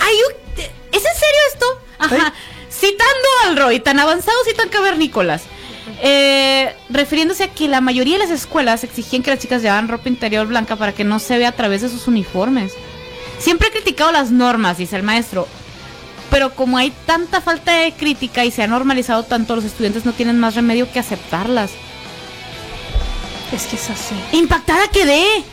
Ay, 0.00 0.14
¿Es 0.92 1.02
en 1.04 1.20
serio 1.20 1.40
esto? 1.52 1.66
Ajá. 1.98 2.32
Citando 2.70 3.28
al 3.46 3.56
Roy, 3.56 3.80
tan 3.80 3.98
avanzados 3.98 4.42
y 4.50 4.54
tan 4.54 4.68
cavernícolas. 4.68 5.42
Eh, 6.02 6.74
refiriéndose 6.90 7.44
a 7.44 7.48
que 7.48 7.68
la 7.68 7.80
mayoría 7.80 8.14
de 8.18 8.24
las 8.24 8.30
escuelas 8.30 8.84
exigían 8.84 9.22
que 9.22 9.30
las 9.30 9.38
chicas 9.38 9.62
llevaran 9.62 9.88
ropa 9.88 10.08
interior 10.08 10.46
blanca 10.46 10.76
para 10.76 10.92
que 10.92 11.04
no 11.04 11.18
se 11.18 11.38
vea 11.38 11.48
a 11.48 11.52
través 11.52 11.80
de 11.82 11.88
sus 11.88 12.06
uniformes. 12.06 12.72
Siempre 13.38 13.68
he 13.68 13.70
criticado 13.70 14.12
las 14.12 14.30
normas, 14.30 14.78
dice 14.78 14.96
el 14.96 15.02
maestro. 15.02 15.46
Pero 16.30 16.54
como 16.54 16.76
hay 16.78 16.90
tanta 17.06 17.40
falta 17.40 17.72
de 17.72 17.92
crítica 17.92 18.44
y 18.44 18.50
se 18.50 18.62
ha 18.62 18.66
normalizado 18.66 19.22
tanto, 19.22 19.54
los 19.56 19.64
estudiantes 19.64 20.04
no 20.04 20.12
tienen 20.12 20.38
más 20.40 20.54
remedio 20.54 20.90
que 20.92 20.98
aceptarlas. 20.98 21.70
Es 23.52 23.66
que 23.66 23.76
es 23.76 23.90
así. 23.90 24.14
Impactada 24.32 24.88
quedé. 24.88 25.44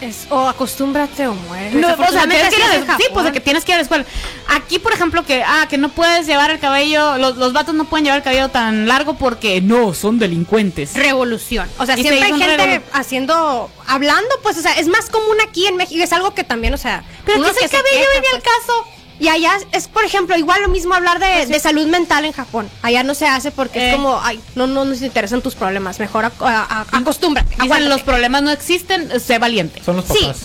Es, 0.00 0.26
o 0.28 0.46
acostúmbrate 0.46 1.26
o 1.26 1.32
muere. 1.34 1.70
No, 1.76 1.88
o 1.94 1.96
sea, 2.12 2.28
tienes 2.28 2.50
que 2.52 2.56
ir 2.56 2.62
a 2.64 2.76
la- 2.84 2.96
sí, 2.98 3.04
pues 3.14 3.24
de 3.24 3.32
que 3.32 3.40
tienes 3.40 3.64
que 3.64 3.70
ir 3.72 3.76
a 3.76 3.78
la 3.78 3.82
escuela. 3.82 4.04
Aquí, 4.48 4.78
por 4.78 4.92
ejemplo, 4.92 5.24
que 5.24 5.42
ah, 5.42 5.66
que 5.70 5.78
no 5.78 5.88
puedes 5.88 6.26
llevar 6.26 6.50
el 6.50 6.58
cabello, 6.58 7.16
los, 7.16 7.36
los 7.38 7.54
vatos 7.54 7.74
no 7.74 7.84
pueden 7.86 8.04
llevar 8.04 8.18
el 8.18 8.22
cabello 8.24 8.50
tan 8.50 8.86
largo 8.86 9.14
porque 9.14 9.62
no, 9.62 9.94
son 9.94 10.18
delincuentes. 10.18 10.92
revolución. 10.94 11.66
O 11.78 11.86
sea, 11.86 11.96
Y 11.98 12.02
siempre 12.02 12.24
hay 12.24 12.38
gente 12.38 12.82
haciendo, 12.92 13.70
hablando, 13.86 14.28
pues, 14.42 14.58
o 14.58 14.60
sea, 14.60 14.72
es 14.74 14.86
más 14.88 15.08
común 15.08 15.36
aquí 15.48 15.66
en 15.66 15.76
México, 15.76 16.02
es 16.04 16.12
algo 16.12 16.34
que 16.34 16.44
también, 16.44 16.74
o 16.74 16.78
sea, 16.78 17.02
Pero 17.24 17.42
que 17.44 17.50
es 17.52 17.56
el 17.62 17.70
se 17.70 17.76
cabello 17.76 18.06
venía 18.16 18.30
al 18.34 18.40
pues. 18.42 18.52
caso. 18.66 18.86
Y 19.18 19.28
allá 19.28 19.52
es, 19.72 19.88
por 19.88 20.04
ejemplo, 20.04 20.36
igual 20.36 20.60
lo 20.62 20.68
mismo 20.68 20.94
hablar 20.94 21.18
de, 21.18 21.46
de 21.46 21.58
salud 21.60 21.86
mental 21.86 22.24
en 22.26 22.32
Japón. 22.32 22.68
Allá 22.82 23.02
no 23.02 23.14
se 23.14 23.26
hace 23.26 23.50
porque 23.50 23.78
Eh. 23.78 23.88
es 23.90 23.96
como, 23.96 24.20
ay, 24.22 24.38
no, 24.54 24.66
no 24.66 24.84
nos 24.84 25.00
interesan 25.02 25.40
tus 25.42 25.54
problemas, 25.54 25.98
mejor 25.98 26.24
ac- 26.26 26.40
a- 26.46 26.62
a- 26.82 26.98
acostúmbrate. 26.98 27.56
Dicen, 27.62 27.88
los 27.88 28.02
problemas 28.02 28.42
no 28.42 28.50
existen, 28.50 29.18
sé 29.20 29.38
valiente. 29.38 29.82
Son 29.84 29.96
los 29.96 30.04
Sí. 30.06 30.18
papás. 30.20 30.40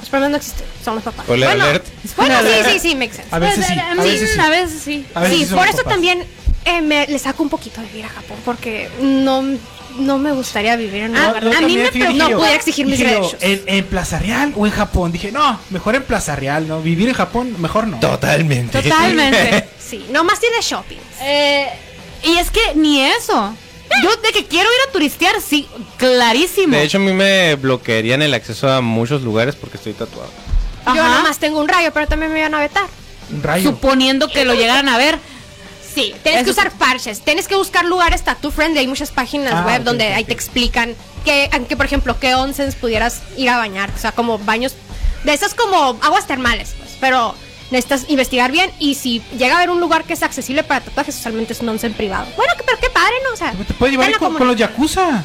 Los 0.00 0.08
problemas 0.10 0.30
no 0.32 0.36
existen, 0.38 0.66
son 0.84 0.94
los 0.96 1.04
papás. 1.04 1.26
Bueno, 1.26 1.48
alert. 1.48 1.86
bueno, 2.16 2.34
sí, 2.42 2.70
sí, 2.72 2.78
sí, 2.80 2.94
makes 2.96 3.14
sense. 3.16 3.34
A 3.34 3.38
veces 3.38 3.66
sí, 3.66 3.78
a 3.78 3.94
veces 3.94 4.30
sí. 4.32 4.38
A 4.40 4.48
veces 4.50 4.82
sí. 4.82 5.06
A 5.14 5.20
veces 5.20 5.38
sí, 5.38 5.44
sí 5.46 5.54
por 5.54 5.66
eso 5.68 5.76
papás. 5.78 5.92
también 5.92 6.24
eh, 6.64 6.80
me, 6.82 7.06
le 7.06 7.18
saco 7.20 7.42
un 7.44 7.48
poquito 7.48 7.80
de 7.80 7.86
vivir 7.86 8.04
a 8.06 8.08
Japón, 8.08 8.36
porque 8.44 8.90
no, 9.00 9.42
no 9.98 10.18
me 10.18 10.32
gustaría 10.32 10.76
vivir 10.76 11.02
en 11.04 11.10
un 11.12 11.16
Ah, 11.16 11.34
a 11.38 11.60
mí 11.60 11.76
me 11.76 11.90
dije 11.90 12.12
no 12.14 12.28
yo, 12.30 12.36
pudiera 12.38 12.56
exigir 12.56 12.86
mis 12.86 12.98
yo, 12.98 13.06
derechos. 13.06 13.36
¿en, 13.40 13.62
en 13.66 13.84
Plaza 13.86 14.18
Real 14.18 14.52
o 14.56 14.66
en 14.66 14.72
Japón? 14.72 15.12
Dije, 15.12 15.32
no, 15.32 15.58
mejor 15.70 15.94
en 15.94 16.02
Plaza 16.04 16.36
Real, 16.36 16.66
¿no? 16.68 16.80
Vivir 16.82 17.08
en 17.08 17.14
Japón, 17.14 17.54
mejor 17.58 17.86
no. 17.86 17.98
Totalmente. 18.00 18.82
Totalmente. 18.82 19.68
Sí, 19.86 20.04
no 20.10 20.24
más 20.24 20.42
ir 20.42 20.48
de 20.50 20.62
shopping. 20.62 20.96
Eh, 21.22 21.68
y 22.24 22.38
es 22.38 22.50
que 22.50 22.74
ni 22.74 23.02
eso. 23.02 23.54
Yo 24.02 24.16
de 24.16 24.32
que 24.32 24.44
quiero 24.46 24.68
ir 24.68 24.88
a 24.88 24.92
turistear, 24.92 25.40
sí, 25.40 25.68
clarísimo. 25.96 26.76
De 26.76 26.82
hecho, 26.82 26.98
a 26.98 27.00
mí 27.00 27.12
me 27.12 27.54
bloquearían 27.54 28.20
el 28.20 28.34
acceso 28.34 28.68
a 28.68 28.80
muchos 28.80 29.22
lugares 29.22 29.54
porque 29.54 29.76
estoy 29.76 29.92
tatuado. 29.92 30.28
Yo 30.86 30.90
Ajá. 31.02 31.18
nomás 31.18 31.38
tengo 31.38 31.60
un 31.60 31.68
rayo, 31.68 31.90
pero 31.94 32.08
también 32.08 32.32
me 32.32 32.40
iban 32.40 32.54
a 32.54 32.58
vetar. 32.60 32.86
Un 33.30 33.42
rayo. 33.44 33.70
suponiendo 33.70 34.28
que 34.28 34.44
lo 34.44 34.54
llegaran 34.54 34.88
a 34.88 34.98
ver. 34.98 35.18
Sí, 35.96 36.14
tienes 36.22 36.44
que 36.44 36.50
usar 36.50 36.70
parches, 36.72 37.22
tienes 37.22 37.48
que 37.48 37.56
buscar 37.56 37.84
lugares 37.86 38.22
tattoo 38.22 38.50
friendly. 38.50 38.80
Hay 38.80 38.86
muchas 38.86 39.10
páginas 39.10 39.54
Ah, 39.56 39.64
web 39.66 39.82
donde 39.82 40.12
ahí 40.12 40.24
te 40.24 40.34
explican 40.34 40.94
que, 41.24 41.48
que, 41.68 41.74
por 41.76 41.86
ejemplo, 41.86 42.20
qué 42.20 42.34
onsens 42.34 42.74
pudieras 42.74 43.22
ir 43.38 43.48
a 43.48 43.56
bañar. 43.56 43.90
O 43.94 43.98
sea, 43.98 44.12
como 44.12 44.38
baños 44.38 44.74
de 45.24 45.32
esas 45.32 45.54
como 45.54 45.98
aguas 46.02 46.26
termales, 46.26 46.74
pues. 46.78 46.90
Pero 47.00 47.34
necesitas 47.70 48.04
investigar 48.10 48.52
bien 48.52 48.70
y 48.78 48.94
si 48.96 49.22
llega 49.38 49.54
a 49.54 49.56
haber 49.56 49.70
un 49.70 49.80
lugar 49.80 50.04
que 50.04 50.12
es 50.12 50.22
accesible 50.22 50.62
para 50.62 50.84
tatuajes, 50.84 51.16
usualmente 51.18 51.54
es 51.54 51.60
un 51.60 51.70
onsen 51.70 51.94
privado. 51.94 52.26
Bueno, 52.36 52.52
que- 52.58 52.62
pero 52.64 52.78
qué 52.78 52.90
padre, 52.90 53.14
¿no? 53.24 53.32
O 53.32 53.36
sea, 53.36 53.52
Te 53.52 53.72
puedes 53.74 53.92
llevar 53.96 54.18
con, 54.18 54.34
con 54.36 54.46
los 54.48 54.56
yakuza. 54.56 55.24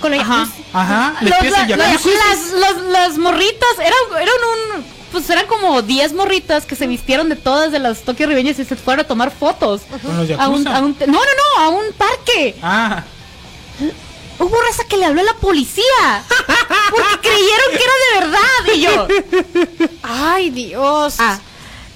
Con 0.00 0.10
los 0.10 0.20
Ajá. 0.20 0.34
jacuzzi. 0.46 0.64
Ajá. 0.72 1.14
Les 1.20 1.30
Los- 1.30 1.52
la- 1.52 2.58
las, 2.58 2.76
las 2.90 3.18
morritas, 3.18 3.70
eran, 3.78 4.20
eran 4.20 4.34
un. 4.78 4.96
Pues 5.12 5.30
eran 5.30 5.46
como 5.66 5.82
10 5.82 6.12
morritas 6.14 6.64
que 6.64 6.76
se 6.76 6.86
vistieron 6.86 7.28
de 7.28 7.36
todas 7.36 7.72
de 7.72 7.78
las 7.80 8.02
Tokio 8.02 8.26
Ribeñas 8.28 8.58
y 8.58 8.64
se 8.64 8.76
fueron 8.76 9.04
a 9.04 9.08
tomar 9.08 9.30
fotos. 9.32 9.82
Con 10.02 10.16
los 10.16 10.30
A 10.38 10.48
un, 10.48 10.62
yakuza. 10.62 10.76
a 10.76 10.80
un- 10.80 10.96
no, 11.00 11.06
no, 11.06 11.18
no, 11.56 11.62
a 11.62 11.68
un 11.70 11.92
parque. 11.94 12.54
Ah, 12.62 13.02
Hubo 14.38 14.54
raza 14.68 14.84
que 14.88 14.96
le 14.98 15.06
habló 15.06 15.22
a 15.22 15.24
la 15.24 15.34
policía. 15.34 16.22
Porque 16.90 17.28
creyeron 17.28 17.70
que 17.72 17.84
era 17.84 17.94
de 18.04 18.20
verdad. 18.20 18.74
Y 18.74 18.80
yo. 18.80 19.88
Ay, 20.02 20.50
Dios. 20.50 21.14
Ah. 21.18 21.38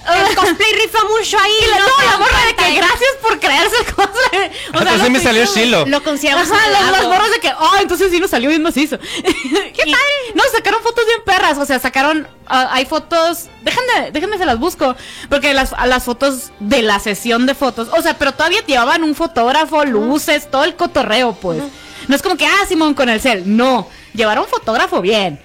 El 0.06 0.34
cosplay 0.34 0.72
rifa 0.72 0.98
mucho 1.04 1.38
ahí. 1.38 1.52
Y 1.62 1.70
la, 1.70 1.78
no 1.78 2.10
la 2.10 2.18
morra 2.18 2.46
de 2.46 2.54
que 2.54 2.74
gracias 2.74 3.10
por 3.20 3.38
creerse 3.38 3.76
el 3.78 3.94
cosplay. 3.94 4.50
O 4.74 4.78
sea, 4.78 4.80
Entonces 4.80 5.02
lo 5.02 5.10
me 5.10 5.20
salió 5.20 5.44
Shilo. 5.44 5.86
Lo 5.86 6.02
consideramos 6.02 6.50
Ajá, 6.50 6.68
las, 6.68 6.90
las 6.90 7.04
morras 7.04 7.30
de 7.30 7.38
que, 7.40 7.52
oh, 7.58 7.76
entonces 7.80 8.10
sí 8.10 8.18
nos 8.18 8.30
salió 8.30 8.48
bien 8.48 8.62
macizo. 8.62 8.98
¡Qué 9.22 9.82
padre! 9.84 10.34
No, 10.34 10.42
sacaron 10.52 10.82
fotos 10.82 11.04
bien 11.06 11.20
perras, 11.24 11.58
o 11.58 11.66
sea, 11.66 11.78
sacaron, 11.78 12.26
ah, 12.46 12.68
hay 12.72 12.86
fotos, 12.86 13.48
déjenme, 13.62 14.10
déjenme 14.10 14.38
se 14.38 14.46
las 14.46 14.58
busco, 14.58 14.96
porque 15.28 15.54
las, 15.54 15.72
a 15.72 15.86
las 15.86 16.04
fotos 16.04 16.50
de 16.60 16.82
la 16.82 16.98
sesión 16.98 17.46
de 17.46 17.54
fotos, 17.54 17.88
o 17.92 18.02
sea, 18.02 18.16
pero 18.18 18.32
todavía 18.32 18.64
llevaban 18.66 19.04
un 19.04 19.14
fotógrafo, 19.14 19.84
luces, 19.84 20.50
todo 20.50 20.64
el 20.64 20.76
cotorreo, 20.76 21.34
pues. 21.34 21.62
No 22.08 22.16
es 22.16 22.22
como 22.22 22.36
que, 22.36 22.46
ah, 22.46 22.66
Simón 22.68 22.94
con 22.94 23.08
el 23.08 23.20
cel, 23.20 23.56
no, 23.56 23.88
llevaron 24.14 24.46
fotógrafo 24.46 25.00
bien. 25.00 25.40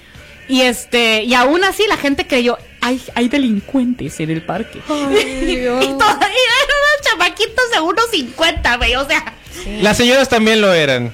Y 0.48 0.62
este, 0.62 1.24
y 1.24 1.34
aún 1.34 1.64
así 1.64 1.86
la 1.88 1.98
gente 1.98 2.28
creyó, 2.28 2.58
hay, 2.86 3.02
hay 3.16 3.28
delincuentes 3.30 4.20
en 4.20 4.30
el 4.30 4.42
parque. 4.44 4.80
y 4.90 5.56
Dios. 5.56 5.80
todavía 5.98 6.28
eran 6.28 6.78
unos 6.82 7.02
chamaquitos 7.10 7.72
de 7.74 7.80
unos 7.82 8.06
50, 8.12 8.78
güey, 8.78 8.96
o 8.96 9.08
sea. 9.08 9.34
Las 9.82 9.98
señoras 9.98 10.30
también 10.30 10.62
lo 10.62 10.74
eran. 10.74 11.12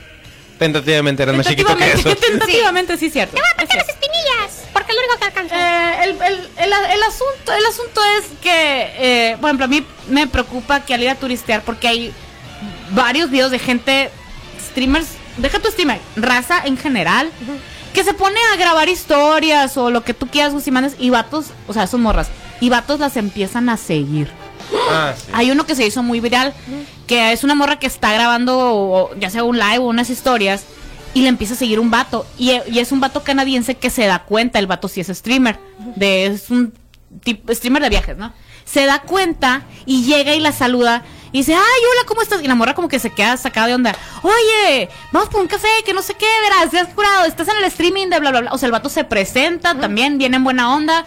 Tentativamente 0.60 1.24
eran 1.24 1.38
más 1.38 1.48
chiquitos 1.48 1.76
que 1.76 1.92
eso. 1.92 2.16
Tentativamente, 2.16 2.96
sí, 2.98 3.10
cierto. 3.10 3.36
¿Por 3.36 3.64
Es 3.64 3.70
qué 3.70 3.78
las 3.78 3.86
cierto. 3.86 3.92
espinillas? 3.94 4.68
Porque 4.74 4.92
es 4.92 4.96
lo 4.98 5.02
único 5.02 5.18
que 5.20 5.26
alcanza. 5.26 5.56
Eh, 5.56 6.04
el, 6.04 6.10
el- 6.22 6.50
el- 6.58 6.92
el 6.94 7.04
asunto, 7.04 7.54
el 7.54 7.66
asunto 7.66 8.02
es 8.20 8.26
que, 8.42 8.52
eh, 9.32 9.38
por 9.40 9.50
ejemplo, 9.50 9.66
a 9.66 9.68
mí 9.68 9.84
me 10.10 10.28
preocupa 10.28 10.82
que 10.86 10.94
al 10.94 11.02
ir 11.02 11.10
a 11.10 11.16
turistear, 11.16 11.62
porque 11.64 11.88
hay 11.88 12.14
varios 12.92 13.32
videos 13.32 13.50
de 13.52 13.58
gente, 13.60 14.10
streamers, 14.70 15.08
deja 15.38 15.60
tu 15.60 15.70
streamer, 15.72 16.00
raza 16.16 16.62
en 16.64 16.78
general, 16.78 17.32
que 17.94 18.04
se 18.04 18.14
pone 18.14 18.38
a 18.54 18.58
grabar 18.58 18.90
historias 18.90 19.78
o 19.78 19.90
lo 19.90 20.04
que 20.04 20.14
tú 20.14 20.28
quieras, 20.28 20.54
Gusimanes, 20.54 20.96
y 21.00 21.10
vatos, 21.10 21.48
o 21.68 21.74
sea, 21.74 21.88
son 21.88 22.02
morras, 22.02 22.30
y 22.60 22.70
vatos 22.70 23.00
las 23.00 23.18
empiezan 23.18 23.70
a 23.70 23.78
seguir. 23.78 24.30
Ah, 24.90 25.14
sí. 25.16 25.32
Hay 25.34 25.52
uno 25.52 25.66
que 25.66 25.76
se 25.76 25.86
hizo 25.86 26.02
muy 26.04 26.20
viral, 26.20 26.54
que 27.08 27.32
es 27.32 27.44
una 27.44 27.56
morra 27.56 27.80
que 27.80 27.88
está 27.88 28.14
grabando 28.14 29.10
ya 29.20 29.30
sea 29.30 29.44
un 29.44 29.58
live 29.58 29.80
o 29.80 29.88
unas 29.88 30.10
historias 30.10 30.64
y 31.14 31.24
le 31.24 31.28
empieza 31.28 31.56
a 31.56 31.58
seguir 31.58 31.80
un 31.80 31.92
vato. 31.92 32.26
Y, 32.38 32.52
y 32.72 32.80
es 32.80 32.92
un 32.92 33.02
vato 33.02 33.24
canadiense 33.24 33.76
que 33.76 33.90
se 33.90 34.06
da 34.06 34.24
cuenta, 34.24 34.60
el 34.60 34.68
vato 34.68 34.88
sí 34.88 35.02
es 35.02 35.08
streamer, 35.08 35.60
de, 35.96 36.28
es 36.28 36.50
un 36.50 36.74
tipo, 37.24 37.54
streamer 37.54 37.84
de 37.84 37.90
viajes, 37.90 38.18
¿no? 38.18 38.34
Se 38.64 38.86
da 38.86 39.02
cuenta 39.02 39.64
y 39.86 40.04
llega 40.04 40.34
y 40.36 40.40
la 40.40 40.54
saluda 40.54 41.04
Y 41.32 41.40
dice, 41.40 41.54
ay, 41.54 41.62
hola, 41.62 42.08
¿cómo 42.08 42.22
estás? 42.22 42.44
Y 42.44 42.48
la 42.48 42.56
morra 42.56 42.74
como 42.74 42.90
que 42.90 43.00
se 43.00 43.10
queda 43.10 43.38
sacada 43.38 43.68
de 43.68 43.76
onda. 43.76 43.96
Oye, 44.22 44.90
vamos 45.12 45.30
por 45.30 45.42
un 45.42 45.48
café, 45.48 45.70
que 45.86 45.94
no 45.94 46.02
sé 46.02 46.14
qué, 46.16 46.28
verás, 46.44 46.88
has 46.88 46.94
curado, 46.94 47.26
estás 47.26 47.48
en 47.48 47.58
el 47.58 47.64
streaming 47.66 48.08
de 48.08 48.20
bla, 48.20 48.32
bla, 48.32 48.42
bla. 48.42 48.54
O 48.54 48.58
sea, 48.58 48.68
el 48.68 48.72
vato 48.72 48.90
se 48.90 49.04
presenta 49.04 49.76
también, 49.76 50.18
viene 50.18 50.38
en 50.38 50.44
buena 50.44 50.76
onda. 50.76 51.06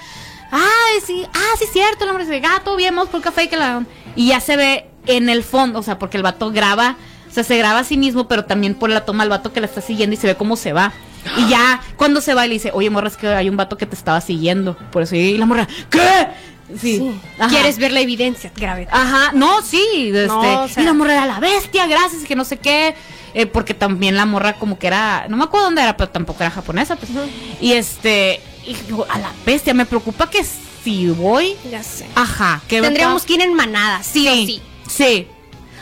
Ay, 0.50 1.00
sí, 1.04 1.26
ah, 1.34 1.56
sí, 1.58 1.66
cierto, 1.72 2.04
el 2.04 2.10
hombre 2.10 2.24
dice, 2.24 2.40
gato, 2.40 2.76
bien, 2.76 2.94
vamos 2.94 3.10
por 3.10 3.18
un 3.18 3.22
café, 3.24 3.48
que 3.48 3.56
la... 3.56 3.84
Y 4.16 4.28
ya 4.28 4.40
se 4.40 4.56
ve 4.56 4.86
en 5.06 5.28
el 5.28 5.42
fondo, 5.42 5.80
o 5.80 5.82
sea, 5.82 5.98
porque 5.98 6.16
el 6.16 6.22
vato 6.22 6.50
graba, 6.50 6.96
o 7.28 7.32
sea, 7.32 7.44
se 7.44 7.58
graba 7.58 7.80
a 7.80 7.84
sí 7.84 7.96
mismo, 7.96 8.28
pero 8.28 8.44
también 8.44 8.74
por 8.74 8.88
la 8.88 9.04
toma 9.04 9.24
al 9.24 9.28
vato 9.28 9.52
que 9.52 9.60
la 9.60 9.66
está 9.66 9.80
siguiendo 9.80 10.14
y 10.14 10.16
se 10.16 10.26
ve 10.26 10.36
cómo 10.36 10.56
se 10.56 10.72
va. 10.72 10.92
Y 11.36 11.48
ya, 11.48 11.80
cuando 11.96 12.20
se 12.20 12.34
va, 12.34 12.46
le 12.46 12.54
dice, 12.54 12.70
oye, 12.72 12.90
morra, 12.90 13.08
es 13.08 13.16
que 13.16 13.28
hay 13.28 13.48
un 13.48 13.56
vato 13.56 13.76
que 13.76 13.86
te 13.86 13.94
estaba 13.94 14.20
siguiendo. 14.20 14.76
Por 14.92 15.02
eso, 15.02 15.16
y 15.16 15.36
la 15.36 15.46
morra, 15.46 15.66
¿qué? 15.90 16.28
Sí. 16.80 16.98
Sí. 16.98 17.20
¿Quieres 17.48 17.78
ver 17.78 17.92
la 17.92 18.00
evidencia? 18.00 18.50
Grave. 18.56 18.86
Ajá, 18.90 19.30
no, 19.34 19.62
sí, 19.62 20.10
este, 20.12 20.26
No, 20.26 20.64
o 20.64 20.68
sea- 20.68 20.82
y 20.82 20.86
la 20.86 20.92
morra 20.92 21.12
era 21.14 21.26
la 21.26 21.40
bestia, 21.40 21.86
gracias, 21.86 22.24
que 22.24 22.34
no 22.36 22.44
sé 22.44 22.58
qué, 22.58 22.94
eh, 23.34 23.46
porque 23.46 23.74
también 23.74 24.16
la 24.16 24.26
morra 24.26 24.54
como 24.54 24.78
que 24.78 24.86
era, 24.86 25.26
no 25.28 25.36
me 25.36 25.44
acuerdo 25.44 25.66
dónde 25.66 25.82
era, 25.82 25.96
pero 25.96 26.10
tampoco 26.10 26.42
era 26.42 26.50
japonesa, 26.50 26.96
pues, 26.96 27.10
y 27.60 27.72
este, 27.72 28.40
y 28.66 28.74
digo, 28.74 29.06
a 29.08 29.18
la 29.18 29.30
bestia, 29.44 29.74
me 29.74 29.86
preocupa 29.86 30.28
que 30.30 30.44
si 30.84 31.08
voy, 31.10 31.56
Ya 31.70 31.82
sé. 31.82 32.06
ajá, 32.14 32.60
que 32.68 32.80
Tendríamos 32.80 33.24
que 33.24 33.34
ir 33.34 33.40
en 33.42 33.54
manada, 33.54 34.02
sí, 34.02 34.28
o 34.28 34.32
sí. 34.34 34.62
sí, 34.88 35.28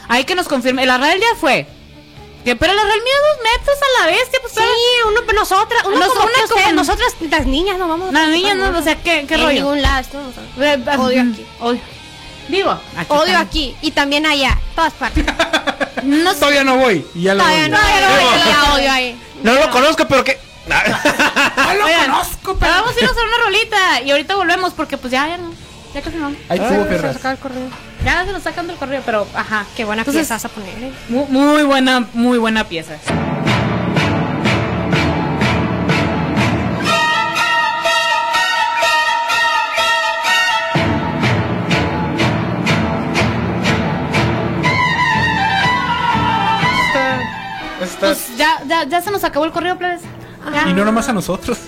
hay 0.08 0.24
que 0.24 0.34
nos 0.34 0.48
confirme, 0.48 0.86
la 0.86 0.98
real 0.98 1.18
ya 1.18 1.36
fue, 1.40 1.66
que, 2.44 2.56
pero 2.56 2.72
la 2.74 2.82
real 2.82 2.98
mía 3.04 3.14
dos 3.34 3.52
metros 3.52 3.76
a 3.76 4.00
la 4.04 4.10
bestia, 4.12 4.38
pues, 4.42 4.52
Sí, 4.54 4.60
nosotras, 7.04 7.30
las 7.30 7.46
niñas, 7.46 7.78
no 7.78 7.88
vamos. 7.88 8.12
Las 8.12 8.28
niñas 8.28 8.56
no, 8.56 8.78
o 8.78 8.82
sea, 8.82 8.96
¿qué- 8.96 9.24
qué 9.26 9.34
en 9.34 9.40
rollo? 9.42 9.52
ningún 9.52 9.82
lado, 9.82 10.04
no 10.56 10.64
eh, 10.64 10.78
Odio 10.98 11.24
mm, 11.24 11.32
aquí. 11.32 11.46
odio. 11.60 11.80
Digo, 12.48 12.70
aquí 12.96 13.06
Odio 13.12 13.38
aquí 13.38 13.76
y 13.82 13.90
también 13.92 14.26
allá, 14.26 14.58
todas 14.74 14.92
partes. 14.94 15.24
No 16.02 16.32
sé. 16.32 16.40
Todavía 16.40 16.64
no 16.64 16.76
voy. 16.78 17.06
Y 17.14 17.22
ya 17.22 17.34
lo 17.34 17.40
Todavía 17.44 17.68
voy. 17.68 17.70
no, 17.70 17.76
ya 17.78 18.00
lo 18.00 18.08
voy, 18.30 18.40
ya 18.48 18.74
odio 18.74 18.92
ahí. 18.92 19.20
No 19.44 19.54
lo 19.54 19.70
conozco, 19.70 20.04
pero 20.08 20.24
que. 20.24 20.36
No 20.66 21.74
lo 21.74 21.84
Oigan, 21.86 22.10
conozco, 22.10 22.38
pero 22.42 22.58
pero. 22.58 22.72
vamos 22.72 22.96
a 22.96 23.00
irnos 23.00 23.16
a 23.16 23.20
una 23.20 23.44
rolita 23.44 24.00
y 24.04 24.10
ahorita 24.10 24.34
volvemos 24.36 24.72
porque 24.72 24.96
pues 24.98 25.12
ya, 25.12 25.28
ya 25.28 25.38
no. 25.38 25.52
Ya 25.94 26.00
casi 26.02 26.16
no. 26.16 26.28
Ahí 26.48 26.58
estuvo, 26.58 26.84
el. 26.86 27.70
Ya 28.04 28.24
se 28.24 28.32
nos 28.32 28.42
sacan 28.42 28.66
del 28.66 28.76
correo, 28.76 29.02
pero 29.06 29.26
ajá. 29.34 29.64
Qué 29.76 29.84
buena 29.84 30.02
Entonces- 30.02 30.22
pieza 30.22 30.34
vas 30.34 30.44
a 30.44 30.48
poner. 30.48 30.74
Muy, 31.08 31.24
muy 31.28 31.62
buena, 31.62 32.06
muy 32.14 32.38
buena 32.38 32.64
pieza. 32.64 32.94
Pues 48.14 48.36
ya, 48.36 48.62
ya, 48.66 48.84
ya 48.84 49.00
se 49.02 49.10
nos 49.10 49.24
acabó 49.24 49.44
el 49.44 49.52
correo, 49.52 49.76
plebes. 49.78 50.02
Y 50.68 50.72
no 50.72 50.84
nomás 50.84 51.08
a 51.08 51.12
nosotros. 51.12 51.58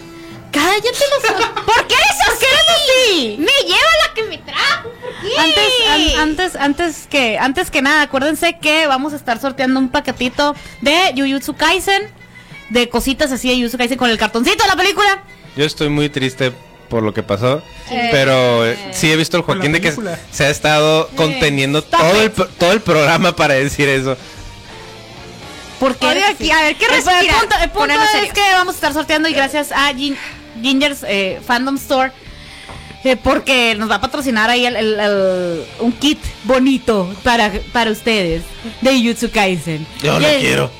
Cállate 0.50 0.88
los 0.88 1.34
¿Por 1.64 1.86
qué 1.86 1.94
eres 1.94 2.18
así? 2.28 2.46
así? 2.68 3.36
Me 3.38 3.66
lleva 3.66 3.90
la 4.06 4.14
que 4.14 4.22
me 4.24 4.38
trajo. 4.38 4.90
Antes, 5.38 5.72
an- 5.90 6.20
antes, 6.20 6.56
antes 6.56 7.06
que, 7.08 7.38
antes 7.38 7.70
que 7.70 7.82
nada, 7.82 8.02
acuérdense 8.02 8.58
que 8.60 8.86
vamos 8.86 9.12
a 9.12 9.16
estar 9.16 9.40
sorteando 9.40 9.80
un 9.80 9.88
paquetito 9.88 10.54
de 10.80 11.12
Jujutsu 11.16 11.54
Kaisen, 11.54 12.08
de 12.70 12.88
cositas 12.88 13.32
así 13.32 13.48
de 13.48 13.56
Jujutsu 13.56 13.78
Kaisen 13.78 13.98
con 13.98 14.10
el 14.10 14.18
cartoncito 14.18 14.62
de 14.62 14.68
la 14.70 14.76
película. 14.76 15.22
Yo 15.56 15.64
estoy 15.64 15.88
muy 15.88 16.08
triste 16.08 16.52
por 16.88 17.02
lo 17.02 17.12
que 17.14 17.22
pasó, 17.24 17.60
Eh, 17.90 18.08
pero 18.12 18.64
eh, 18.66 18.78
sí 18.92 19.10
he 19.10 19.16
visto 19.16 19.36
el 19.36 19.42
Joaquín 19.42 19.72
de 19.72 19.80
que 19.80 19.92
se 20.30 20.44
ha 20.44 20.50
estado 20.50 21.08
conteniendo 21.16 21.82
todo 21.82 22.20
el, 22.22 22.30
todo 22.32 22.72
el 22.72 22.80
programa 22.80 23.34
para 23.34 23.54
decir 23.54 23.88
eso. 23.88 24.16
Porque 25.80 26.06
aquí, 26.24 26.50
a 26.50 26.60
ver, 26.62 26.76
¿qué 26.76 26.86
el 26.86 26.92
respirar? 26.92 27.40
punto, 27.40 27.56
el 27.62 27.70
punto 27.70 27.94
es 28.22 28.32
que 28.32 28.40
vamos 28.52 28.74
a 28.74 28.76
estar 28.76 28.92
sorteando 28.92 29.28
y 29.28 29.32
gracias 29.32 29.72
a 29.72 29.92
Gin- 29.92 30.16
Ginger's 30.62 31.04
eh, 31.06 31.40
Fandom 31.46 31.76
Store. 31.76 32.12
eh, 33.04 33.16
porque 33.16 33.74
nos 33.74 33.90
va 33.90 33.96
a 33.96 34.00
patrocinar 34.00 34.48
ahí 34.48 34.64
el- 34.64 34.76
el- 34.76 34.98
el- 35.00 35.64
un 35.80 35.92
kit 35.92 36.18
bonito 36.44 37.14
para, 37.22 37.52
para 37.72 37.90
ustedes 37.90 38.42
de 38.80 38.98
Jujutsu 38.98 39.30
Kaisen. 39.30 39.86
Yo 40.02 40.18
lo 40.18 40.26
quiero. 40.38 40.70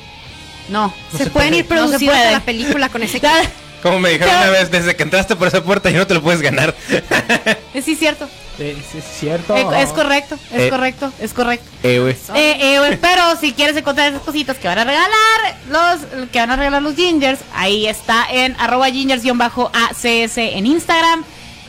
No. 0.69 0.87
No 0.87 1.17
se, 1.17 1.25
se 1.25 1.29
pueden 1.29 1.49
puede. 1.51 1.57
ir 1.59 1.63
No 1.65 1.69
produciendo 1.69 2.11
puede. 2.15 2.31
la 2.31 2.39
película 2.39 2.89
con 2.89 3.03
ese 3.03 3.19
Ya- 3.21 3.43
Como 3.85 3.99
me 3.99 4.09
dijeron 4.09 4.33
una 4.35 4.49
vez, 4.49 4.71
desde 4.71 4.95
que 4.95 5.03
entraste 5.03 5.35
por 5.35 5.47
esa 5.47 5.63
puerta 5.63 5.91
ya 5.91 5.99
no 5.99 6.07
te 6.07 6.15
lo 6.15 6.21
puedes 6.23 6.41
ganar. 6.41 6.73
sí, 7.85 7.95
cierto. 7.95 8.27
Es 8.57 8.75
cierto. 9.19 9.55
Eh, 9.55 9.63
es 9.83 9.89
correcto, 9.89 10.39
es 10.51 10.61
Eh. 10.63 10.69
correcto, 10.71 11.13
es 11.19 11.33
correcto. 11.33 11.69
eh, 11.83 11.99
güey. 11.99 12.13
Eh, 12.33 12.57
eh, 12.79 12.97
pero 12.99 13.21
si 13.39 13.53
quieres 13.53 13.77
encontrar 13.77 14.09
esas 14.11 14.23
cositas 14.23 14.57
que 14.57 14.67
van 14.67 14.79
a 14.79 14.85
regalar, 14.85 15.59
los 15.69 16.27
que 16.31 16.39
van 16.39 16.49
a 16.49 16.55
regalar 16.55 16.81
los 16.81 16.95
gingers, 16.95 17.39
ahí 17.53 17.85
está 17.85 18.25
en 18.31 18.55
arroba 18.59 18.89
gingers-acs 18.89 20.37
en 20.37 20.65
Instagram, 20.65 21.23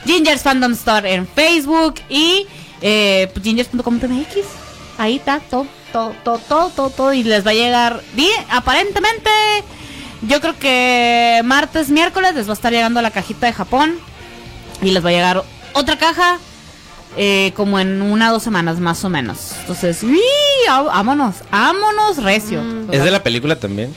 gingers 0.07 0.41
fandom 0.41 0.73
store 0.73 1.13
en 1.13 1.29
Facebook 1.29 1.97
y 2.09 2.47
eh, 2.81 3.29
pues, 3.35 3.45
gingers.com.mx. 3.45 4.37
Ahí 4.97 5.17
está 5.17 5.41
todo, 5.41 5.67
todo, 5.93 6.15
todo, 6.25 6.39
todo, 6.39 6.71
todo, 6.71 6.89
todo, 6.89 7.13
y 7.13 7.25
les 7.25 7.47
va 7.47 7.51
a 7.51 7.55
llegar 7.55 8.01
bien, 8.15 8.43
aparentemente. 8.49 9.29
Yo 10.23 10.41
creo 10.41 10.59
que 10.59 11.41
martes, 11.45 11.89
miércoles 11.91 12.35
les 12.35 12.47
va 12.47 12.53
a 12.53 12.55
estar 12.55 12.73
llegando 12.73 13.01
la 13.03 13.11
cajita 13.11 13.47
de 13.47 13.53
Japón 13.53 13.99
y 14.83 14.91
les 14.91 15.05
va 15.05 15.11
a 15.11 15.13
llegar 15.13 15.43
otra 15.75 15.99
caja 15.99 16.39
eh, 17.17 17.53
como 17.55 17.79
en 17.81 18.03
una 18.03 18.31
o 18.31 18.35
dos 18.35 18.43
semanas 18.43 18.79
más 18.81 19.05
o 19.05 19.09
menos. 19.11 19.53
Entonces, 19.61 20.03
¡uy! 20.03 20.19
¡Á- 20.69 20.83
vámonos, 20.83 21.37
vámonos 21.51 22.23
recio. 22.23 22.63
¿Es 22.91 23.03
de 23.05 23.11
la 23.11 23.23
película 23.23 23.57
también? 23.59 23.95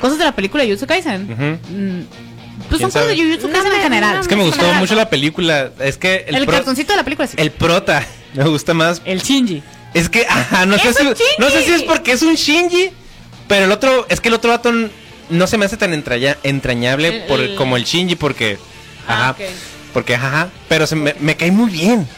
Cosas 0.00 0.18
de 0.18 0.24
la 0.24 0.32
película 0.34 0.62
de 0.64 0.70
Jujutsu 0.70 0.86
Kaisen. 0.86 1.22
Mm, 1.22 2.06
Pues 2.68 2.80
son 2.80 2.90
¿Quién 2.90 2.90
cosas 2.90 3.06
de? 3.08 3.16
Jujutsu 3.16 3.50
Kaisen 3.50 3.70
No 3.70 3.76
en 3.76 3.82
general. 3.82 4.14
no 4.16 4.20
Es 4.22 4.28
que 4.28 4.36
me 4.36 4.42
gustó 4.44 4.60
general. 4.60 4.80
mucho 4.80 4.94
la 4.94 5.08
película. 5.08 5.70
Es 5.80 5.96
que 5.98 6.24
el, 6.28 6.34
El, 6.36 6.44
pro- 6.46 6.54
cartoncito 6.56 6.92
de 6.92 6.96
la 6.98 7.04
película 7.04 7.28
sí. 7.28 7.34
el 7.38 7.50
prota 7.50 8.04
me 8.34 8.44
gusta 8.44 8.74
más. 8.74 9.00
El 9.04 9.20
Shinji. 9.22 9.62
Es 9.94 10.08
que, 10.08 10.26
ajá, 10.28 10.66
no 10.66 10.76
sé, 10.78 10.88
¡Es 10.88 10.96
si, 10.96 11.04
no 11.38 11.48
sé 11.50 11.62
si 11.64 11.72
es 11.72 11.82
porque 11.84 12.12
es 12.12 12.22
un 12.22 12.34
Shinji, 12.34 12.90
pero 13.48 13.66
el 13.66 13.72
otro, 13.72 14.06
es 14.08 14.20
que 14.20 14.28
el 14.28 14.34
otro 14.34 14.50
vato 14.50 14.72
no 15.30 15.46
se 15.46 15.58
me 15.58 15.64
hace 15.66 15.76
tan 15.76 15.92
entraña- 15.94 16.36
entrañable 16.42 17.08
El- 17.08 17.22
por, 17.24 17.40
el- 17.40 17.54
como 17.56 17.76
el 17.76 17.84
Shinji, 17.84 18.16
porque, 18.16 18.58
Ah, 19.06 19.30
ajá, 19.30 19.36
porque, 19.92 20.14
ajá, 20.14 20.48
pero 20.68 20.86
se 20.86 20.96
me, 20.96 21.14
me 21.20 21.36
cae 21.36 21.50
muy 21.50 21.70
bien. 21.70 22.08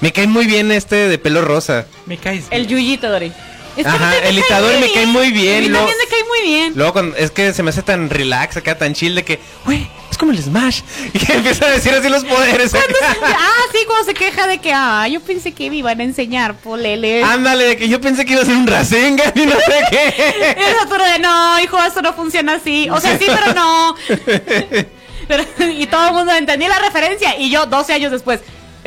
Me 0.00 0.12
cae 0.12 0.26
muy 0.26 0.46
bien 0.46 0.70
este 0.72 1.08
de 1.08 1.18
pelo 1.18 1.42
rosa. 1.42 1.86
Me 2.06 2.18
caes. 2.18 2.44
El 2.50 2.66
Yuji 2.66 2.94
Itadori. 2.94 3.32
Es 3.76 3.86
Ajá, 3.86 4.16
el 4.18 4.22
cae 4.22 4.44
Itadori 4.46 4.78
me 4.78 4.92
cae 4.92 5.06
muy 5.06 5.30
bien, 5.30 5.56
A 5.56 5.68
mí 5.68 5.68
también 5.68 5.96
me 5.98 6.06
cae 6.08 6.24
muy 6.24 6.42
bien. 6.42 6.72
Luego 6.74 6.92
cuando, 6.92 7.16
es 7.16 7.30
que 7.30 7.52
se 7.52 7.62
me 7.62 7.70
hace 7.70 7.82
tan 7.82 8.08
relax 8.08 8.56
acá, 8.56 8.78
tan 8.78 8.94
chill 8.94 9.14
de 9.14 9.24
que, 9.24 9.38
güey, 9.64 9.86
es 10.10 10.16
como 10.16 10.32
el 10.32 10.42
Smash. 10.42 10.80
Y 11.12 11.32
empieza 11.32 11.66
a 11.66 11.70
decir 11.70 11.92
así 11.92 12.08
los 12.08 12.24
poderes. 12.24 12.74
ah, 12.74 13.62
sí, 13.72 13.78
cuando 13.86 14.06
se 14.06 14.14
queja 14.14 14.46
de 14.46 14.58
que, 14.58 14.72
ah, 14.72 15.06
yo 15.08 15.20
pensé 15.20 15.52
que 15.52 15.68
me 15.68 15.76
iban 15.76 16.00
a 16.00 16.04
enseñar, 16.04 16.56
polele. 16.56 17.22
Ándale, 17.22 17.64
de 17.64 17.76
que 17.76 17.88
yo 17.88 18.00
pensé 18.00 18.24
que 18.24 18.32
iba 18.32 18.42
a 18.42 18.46
ser 18.46 18.56
un 18.56 18.66
Rasengan 18.66 19.32
y 19.34 19.46
no 19.46 19.56
sé 19.56 19.84
qué. 19.90 20.14
Es 20.56 20.82
otro 20.82 21.04
de 21.04 21.18
no, 21.18 21.60
hijo, 21.60 21.78
eso 21.82 22.00
no 22.00 22.14
funciona 22.14 22.54
así. 22.54 22.88
O 22.90 23.00
sea, 23.00 23.18
sí, 23.18 23.26
pero 23.26 23.52
no. 23.54 23.94
Pero- 25.28 25.44
y 25.70 25.86
todo 25.86 26.08
el 26.08 26.14
mundo 26.14 26.32
entendí 26.32 26.66
la 26.66 26.78
referencia. 26.78 27.38
Y 27.38 27.50
yo, 27.50 27.66
12 27.66 27.92
años 27.92 28.12
después, 28.12 28.40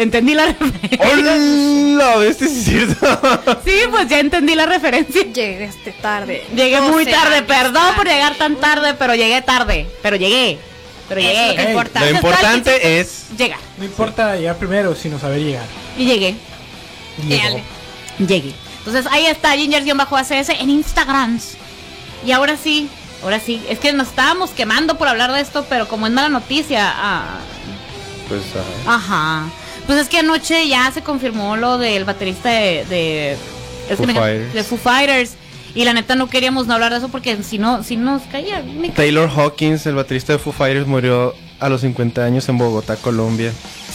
entendí 0.03 0.33
la 0.33 0.45
referencia. 0.59 0.99
¡Hola! 1.13 2.25
¿Este 2.25 2.47
sí 2.47 2.59
es 2.59 2.65
cierto? 2.65 3.59
Sí, 3.65 3.73
pues 3.91 4.07
ya 4.07 4.19
entendí 4.19 4.55
la 4.55 4.65
referencia. 4.65 5.21
Llegaste 5.23 5.91
tarde. 5.93 6.45
Llegué 6.55 6.81
muy 6.81 7.05
12 7.05 7.11
tarde, 7.15 7.41
perdón 7.43 7.95
por 7.95 8.07
llegar 8.07 8.35
tan 8.35 8.55
tarde, 8.55 8.93
pero 8.95 9.13
llegué 9.15 9.41
tarde. 9.41 9.87
Pero 10.01 10.15
llegué. 10.15 10.57
Pero 11.07 11.21
es 11.21 11.27
lo 11.27 11.31
que 11.33 11.47
llegué. 11.57 11.69
importa. 11.69 11.99
Lo 12.01 12.09
importante 12.11 12.99
es... 12.99 13.25
Llega. 13.37 13.57
No 13.77 13.85
importa 13.85 14.35
llegar 14.35 14.57
primero, 14.57 14.95
sino 14.95 15.19
saber 15.19 15.41
llegar. 15.41 15.65
Y 15.97 16.05
llegué. 16.05 16.35
Llegó. 17.27 17.61
Llegué. 18.19 18.53
Entonces 18.79 19.05
ahí 19.11 19.25
está 19.25 19.55
Gingers-ACS 19.55 20.49
en 20.59 20.69
Instagram. 20.69 21.39
Y 22.25 22.31
ahora 22.31 22.57
sí, 22.57 22.89
ahora 23.23 23.39
sí. 23.39 23.61
Es 23.69 23.79
que 23.79 23.91
nos 23.93 24.07
estábamos 24.09 24.51
quemando 24.51 24.97
por 24.97 25.07
hablar 25.07 25.31
de 25.33 25.41
esto, 25.41 25.65
pero 25.69 25.87
como 25.87 26.07
es 26.07 26.13
mala 26.13 26.29
noticia. 26.29 26.91
ah, 26.95 27.39
Pues, 28.27 28.41
ajá. 28.85 28.95
Ajá. 28.95 29.49
Pues 29.89 30.01
es 30.01 30.07
que 30.07 30.19
anoche 30.19 30.67
ya 30.67 30.91
se 30.91 31.01
confirmó 31.01 31.57
lo 31.57 31.79
del 31.79 32.05
baterista 32.05 32.49
de. 32.49 32.85
de 32.87 33.31
es 33.89 33.97
Foo 33.97 34.05
que 34.05 34.13
me- 34.13 34.19
Fighters. 34.19 34.53
de 34.53 34.63
Foo 34.63 34.77
Fighters. 34.77 35.31
Y 35.73 35.83
la 35.83 35.93
neta 35.93 36.13
no 36.13 36.29
queríamos 36.29 36.67
no 36.67 36.75
hablar 36.75 36.91
de 36.91 36.99
eso 36.99 37.09
porque 37.09 37.41
si 37.41 37.57
no, 37.57 37.83
si 37.83 37.95
nos 37.97 38.21
caía. 38.31 38.61
me 38.61 38.89
Taylor 38.89 39.27
Hawkins, 39.35 39.87
el 39.87 39.95
baterista 39.95 40.33
de 40.33 40.37
Foo 40.37 40.53
Fighters, 40.53 40.85
murió 40.85 41.33
a 41.59 41.69
los 41.69 41.81
50 41.81 42.23
años 42.23 42.47
en 42.49 42.59
Bogotá, 42.59 42.97
Colombia. 42.97 43.51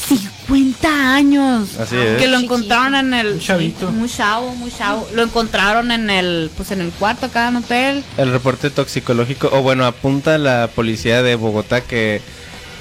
50 0.09 1.15
años. 1.15 1.79
Así 1.79 1.97
es. 1.97 2.19
Que 2.19 2.27
lo 2.27 2.39
Chiquito. 2.39 2.55
encontraron 2.57 2.95
en 2.97 3.15
el. 3.15 3.33
Un 3.35 3.39
chavito. 3.41 3.91
Muy 3.93 4.09
chavo, 4.09 4.53
muy 4.57 4.73
chavo. 4.73 5.09
Lo 5.15 5.23
encontraron 5.23 5.93
en 5.93 6.11
el. 6.11 6.51
Pues 6.57 6.73
en 6.73 6.81
el 6.81 6.91
cuarto 6.91 7.27
acá 7.27 7.49
en 7.49 7.57
hotel. 7.57 8.05
El 8.19 8.33
reporte 8.33 8.71
toxicológico, 8.71 9.49
o 9.53 9.63
bueno, 9.63 9.87
apunta 9.87 10.39
la 10.39 10.69
policía 10.75 11.23
de 11.23 11.37
Bogotá 11.37 11.83
que 11.83 12.21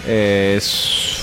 eh, 0.08 0.60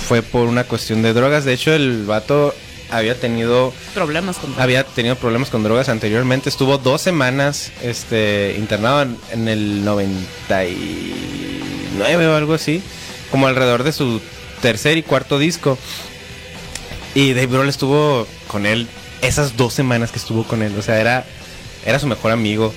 fue 0.07 0.23
por 0.23 0.49
una 0.49 0.65
cuestión 0.65 1.03
de 1.03 1.13
drogas. 1.13 1.45
De 1.45 1.53
hecho, 1.53 1.73
el 1.73 2.05
vato 2.05 2.53
había 2.91 3.15
tenido 3.15 3.73
Problemas 3.95 4.39
con 4.39 4.53
había 4.59 4.83
tenido 4.85 5.15
problemas 5.17 5.51
con 5.51 5.63
drogas 5.63 5.89
anteriormente. 5.89 6.49
Estuvo 6.49 6.79
dos 6.79 7.01
semanas 7.01 7.71
este, 7.83 8.57
internado 8.59 9.03
en, 9.03 9.17
en 9.33 9.49
el 9.49 9.85
99 9.85 12.27
o 12.27 12.35
algo 12.35 12.55
así. 12.55 12.83
Como 13.31 13.47
alrededor 13.47 13.85
de 13.85 13.93
su 13.93 14.21
tercer 14.61 14.99
y 14.99 15.03
cuarto 15.03 15.39
disco. 15.39 15.79
Y 17.15 17.33
Dave 17.33 17.49
Grohl 17.49 17.69
estuvo 17.69 18.27
con 18.49 18.67
él 18.67 18.89
esas 19.23 19.57
dos 19.57 19.75
semanas 19.75 20.11
que 20.11 20.19
estuvo 20.19 20.45
con 20.45 20.63
él. 20.63 20.73
O 20.79 20.83
sea, 20.83 21.01
era, 21.01 21.25
era 21.85 21.99
su 21.99 22.07
mejor 22.07 22.33
amigo. 22.33 22.73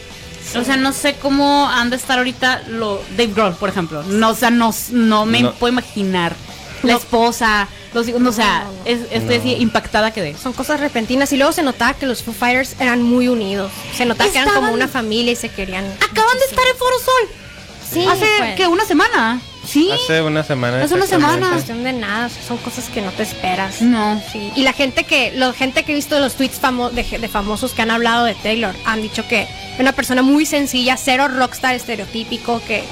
O 0.56 0.64
sea, 0.64 0.78
no 0.78 0.94
sé 0.94 1.15
cómo 1.22 1.68
han 1.70 1.90
de 1.90 1.95
estar 1.95 2.18
ahorita 2.18 2.64
lo 2.68 3.02
Dave 3.11 3.34
Grohl, 3.34 3.53
por 3.56 3.70
ejemplo. 3.70 4.03
No, 4.03 4.30
o 4.32 4.36
sea, 4.36 4.49
no, 4.49 4.74
no 4.91 5.26
me 5.26 5.41
No. 5.41 5.53
puedo 5.53 5.72
imaginar. 5.74 6.36
La 6.84 6.95
esposa, 6.95 7.70
los 7.94 8.07
hijos, 8.10 8.20
no, 8.20 8.30
o 8.30 8.34
sea, 8.34 8.68
es, 8.84 8.99
estoy 9.10 9.36
así 9.38 9.53
impactada 9.53 10.11
que 10.11 10.22
de. 10.22 10.36
Son 10.38 10.52
cosas 10.52 10.82
repentinas 10.82 11.32
y 11.32 11.38
luego 11.38 11.53
se 11.53 11.64
notaba 11.64 11.94
que 11.94 12.06
los 12.06 12.24
Foo 12.24 12.34
Fighters 12.34 12.76
eran 12.80 13.02
muy 13.02 13.30
unidos. 13.30 13.72
Se 13.95 14.06
notaba 14.06 14.30
que 14.30 14.38
eran 14.38 14.53
como 14.53 14.74
una 14.74 14.90
familia 14.90 15.32
y 15.32 15.36
se 15.38 15.48
querían. 15.48 15.86
Acaban 15.86 16.38
de 16.40 16.45
estar 16.45 16.65
en 16.70 16.76
Foro 16.78 16.95
Sol. 16.99 17.30
Sí, 17.90 18.06
Hace 18.06 18.28
pues, 18.38 18.56
que 18.57 18.68
una 18.68 18.84
semana. 18.86 19.40
Sí. 19.65 19.90
Hace 19.91 20.22
una 20.22 20.44
semana. 20.44 20.81
Hace 20.84 20.95
una 20.95 21.06
semana. 21.07 21.49
cuestión 21.52 21.84
de 21.84 21.94
nada, 21.94 22.30
son 22.30 22.57
cosas 22.57 22.90
que 22.90 23.02
no 23.02 23.11
te 23.11 23.23
esperas. 23.23 23.81
No. 23.81 24.22
Sí. 24.31 24.52
Y 24.56 24.64
la 24.64 24.73
gente 24.73 25.03
que, 25.06 25.31
la 25.35 25.53
gente 25.53 25.84
que 25.84 25.94
he 25.94 25.95
visto 25.95 26.19
los 26.19 26.35
tweets 26.35 26.61
famo- 26.61 26.91
de, 26.91 27.03
de 27.03 27.27
famosos 27.30 27.72
que 27.73 27.81
han 27.81 27.91
hablado 27.91 28.26
de 28.26 28.35
Taylor 28.35 28.73
han 28.85 29.02
dicho 29.02 29.26
que 29.27 29.44
es 29.44 29.80
una 29.80 29.94
persona 29.94 30.22
muy 30.22 30.45
sencilla, 30.45 30.98
cero 30.98 31.27
rockstar 31.30 31.76
estereotípico, 31.76 32.61
que, 32.68 32.84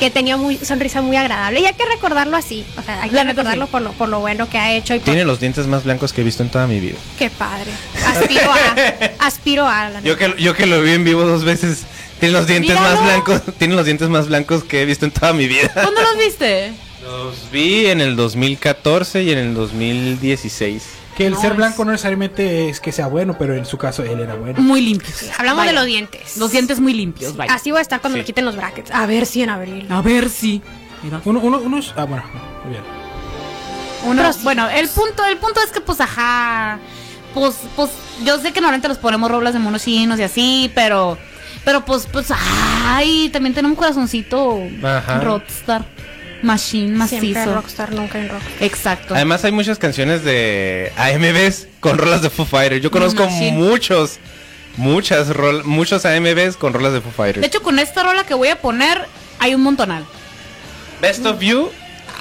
que 0.00 0.10
tenía 0.10 0.36
muy 0.36 0.56
sonrisa 0.56 1.02
muy 1.02 1.16
agradable. 1.16 1.60
Y 1.60 1.66
hay 1.66 1.74
que 1.74 1.84
recordarlo 1.84 2.36
así. 2.36 2.64
O 2.78 2.82
sea, 2.82 3.02
hay 3.02 3.10
que 3.10 3.16
La 3.16 3.24
recordarlo 3.24 3.66
sí. 3.66 3.70
por 3.72 3.82
lo, 3.82 3.92
por 3.92 4.08
lo 4.08 4.20
bueno 4.20 4.48
que 4.48 4.58
ha 4.58 4.72
hecho 4.72 4.94
y 4.94 4.98
por 4.98 5.04
Tiene 5.04 5.24
los 5.24 5.40
dientes 5.40 5.66
más 5.66 5.84
blancos 5.84 6.12
que 6.12 6.22
he 6.22 6.24
visto 6.24 6.42
en 6.42 6.48
toda 6.48 6.66
mi 6.66 6.80
vida. 6.80 6.96
qué 7.18 7.30
padre. 7.30 7.70
Aspiro 8.06 8.50
a, 8.50 8.74
aspiro 9.26 9.66
a 9.68 9.90
la 9.90 10.00
Yo 10.00 10.16
que, 10.16 10.34
yo 10.38 10.54
que 10.54 10.66
lo 10.66 10.80
vi 10.82 10.92
en 10.92 11.04
vivo 11.04 11.22
dos 11.24 11.44
veces. 11.44 11.84
Tiene 12.24 12.38
los 12.38 12.46
dientes 12.46 12.76
Míralo. 12.78 12.96
más 12.96 13.04
blancos. 13.04 13.42
Tiene 13.58 13.74
los 13.74 13.84
dientes 13.84 14.08
más 14.08 14.28
blancos 14.28 14.64
que 14.64 14.82
he 14.82 14.84
visto 14.84 15.04
en 15.04 15.10
toda 15.12 15.32
mi 15.32 15.46
vida. 15.46 15.70
¿Cuándo 15.72 16.00
los 16.00 16.16
viste? 16.18 16.72
Los 17.02 17.50
vi 17.52 17.86
en 17.86 18.00
el 18.00 18.16
2014 18.16 19.22
y 19.22 19.32
en 19.32 19.38
el 19.38 19.54
2016. 19.54 20.82
Que 21.16 21.26
el 21.26 21.34
No, 21.34 21.40
ser 21.40 21.54
blanco 21.54 21.84
no 21.84 21.92
necesariamente 21.92 22.68
es 22.68 22.80
que 22.80 22.90
sea 22.90 23.06
bueno, 23.06 23.36
pero 23.38 23.54
en 23.54 23.66
su 23.66 23.78
caso 23.78 24.02
él 24.02 24.18
era 24.20 24.34
bueno. 24.34 24.60
Muy 24.60 24.80
limpios. 24.80 25.24
Hablamos 25.38 25.58
Vaya. 25.58 25.70
de 25.70 25.76
los 25.76 25.86
dientes. 25.86 26.36
Los 26.38 26.50
dientes 26.50 26.80
muy 26.80 26.92
limpios, 26.92 27.36
vaya. 27.36 27.54
Así 27.54 27.70
voy 27.70 27.78
a 27.78 27.82
estar 27.82 28.00
cuando 28.00 28.16
Sí. 28.16 28.20
me 28.22 28.24
quiten 28.24 28.44
los 28.44 28.56
brackets. 28.56 28.90
A 28.90 29.06
ver 29.06 29.26
si 29.26 29.42
en 29.42 29.50
abril. 29.50 29.86
A 29.90 30.02
ver 30.02 30.28
si. 30.28 30.60
Mira. 31.04 31.20
Uno, 31.24 31.38
uno, 31.40 31.58
unos. 31.58 31.92
Ah, 31.96 32.04
bueno, 32.04 32.24
no, 32.34 32.40
muy 32.64 32.70
bien. 32.72 32.82
Uno- 34.06 34.22
Pero 34.22 34.32
sí. 34.32 34.40
bueno, 34.42 34.68
el 34.70 34.88
punto, 34.88 35.24
el 35.26 35.36
punto 35.36 35.60
es 35.64 35.70
que 35.70 35.80
pues 35.80 36.00
ajá. 36.00 36.78
Pues, 37.32 37.54
pues, 37.76 37.90
yo 38.24 38.38
sé 38.38 38.52
que 38.52 38.60
normalmente 38.60 38.88
los 38.88 38.98
ponemos 38.98 39.30
rolas 39.30 39.52
de 39.52 39.58
monos 39.60 39.84
chinos 39.84 40.18
y 40.18 40.22
así, 40.22 40.72
pero. 40.74 41.16
Pero 41.64 41.84
pues, 41.84 42.06
pues, 42.06 42.26
ay, 42.86 43.30
también 43.32 43.54
tenemos 43.54 43.76
un 43.76 43.76
corazoncito 43.82 44.60
Ajá. 44.82 45.20
rockstar. 45.20 45.84
Machine, 46.42 47.06
Siempre 47.08 47.30
macizo. 47.32 47.54
rockstar, 47.54 47.92
nunca 47.92 48.18
en 48.18 48.28
rock. 48.28 48.42
Exacto. 48.60 49.14
Además 49.14 49.42
hay 49.46 49.52
muchas 49.52 49.78
canciones 49.78 50.24
de 50.24 50.92
AMVs 50.98 51.68
con 51.80 51.96
rolas 51.96 52.20
de 52.20 52.28
Foo 52.28 52.44
Fighters. 52.44 52.82
Yo 52.82 52.90
conozco 52.90 53.24
Machine. 53.24 53.52
muchos, 53.52 54.18
muchas 54.76 55.30
rol, 55.34 55.64
muchos 55.64 56.04
AMVs 56.04 56.58
con 56.58 56.74
rolas 56.74 56.92
de 56.92 57.00
Foo 57.00 57.12
Fighters. 57.12 57.40
de 57.40 57.46
hecho, 57.46 57.62
con 57.62 57.78
esta 57.78 58.02
rola 58.02 58.24
que 58.24 58.34
voy 58.34 58.48
a 58.48 58.60
poner, 58.60 59.06
hay 59.38 59.54
un 59.54 59.62
montonal. 59.62 60.04
Best 61.00 61.24
of 61.24 61.40
You. 61.40 61.70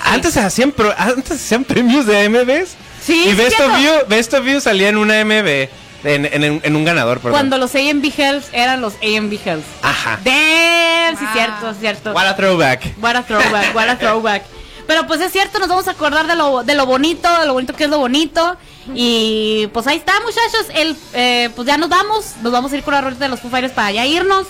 Antes 0.05 0.33
se 0.35 0.39
hacían, 0.39 0.71
pro- 0.71 0.93
antes 0.97 1.25
se 1.39 1.45
hacían 1.45 1.65
premios 1.65 2.05
de 2.05 2.25
AMVs. 2.25 2.75
Sí, 3.05 3.23
y 3.25 3.29
es 3.31 3.37
Best 3.37 3.59
of. 3.59 3.77
You, 3.81 4.07
Best 4.07 4.33
of 4.33 4.45
You 4.45 4.61
salía 4.61 4.87
en 4.87 4.97
una 4.97 5.19
AMV. 5.19 5.67
En, 6.03 6.25
en- 6.25 6.61
en 6.63 6.75
un 6.75 6.83
ganador, 6.83 7.17
perdón. 7.19 7.31
Cuando 7.31 7.57
los 7.57 7.73
AMV 7.75 8.11
Hells 8.17 8.47
eran 8.51 8.81
los 8.81 8.93
AMV 8.95 9.33
Hells. 9.45 9.65
Ajá. 9.81 10.19
Damn, 10.23 11.17
sí, 11.17 11.25
cierto, 11.33 11.69
es 11.69 11.77
cierto. 11.79 12.11
What 12.13 12.25
a 12.27 12.35
throwback. 12.35 12.93
What 13.01 13.15
a 13.15 13.23
throwback, 13.23 13.75
what 13.75 13.87
a 13.89 13.97
throwback. 13.97 14.43
Pero 14.85 15.07
pues 15.07 15.21
es 15.21 15.31
cierto, 15.31 15.59
nos 15.59 15.69
vamos 15.69 15.87
a 15.87 15.91
acordar 15.91 16.27
de 16.27 16.35
lo, 16.35 16.63
de 16.63 16.75
lo 16.75 16.85
bonito, 16.85 17.29
de 17.39 17.45
lo 17.47 17.53
bonito 17.53 17.73
que 17.73 17.85
es 17.85 17.89
lo 17.89 17.99
bonito. 17.99 18.57
Y 18.93 19.67
pues 19.73 19.87
ahí 19.87 19.95
está, 19.97 20.11
muchachos. 20.19 20.65
El, 20.75 20.97
eh, 21.13 21.49
pues 21.55 21.65
ya 21.67 21.77
nos 21.77 21.87
vamos. 21.87 22.33
Nos 22.41 22.51
vamos 22.51 22.73
a 22.73 22.75
ir 22.77 22.83
con 22.83 22.93
la 22.93 22.99
rolita 23.01 23.23
de 23.23 23.29
los 23.29 23.39
Foo 23.39 23.49
Fighters 23.49 23.73
para 23.73 23.91
ya 23.91 24.05
irnos. 24.05 24.47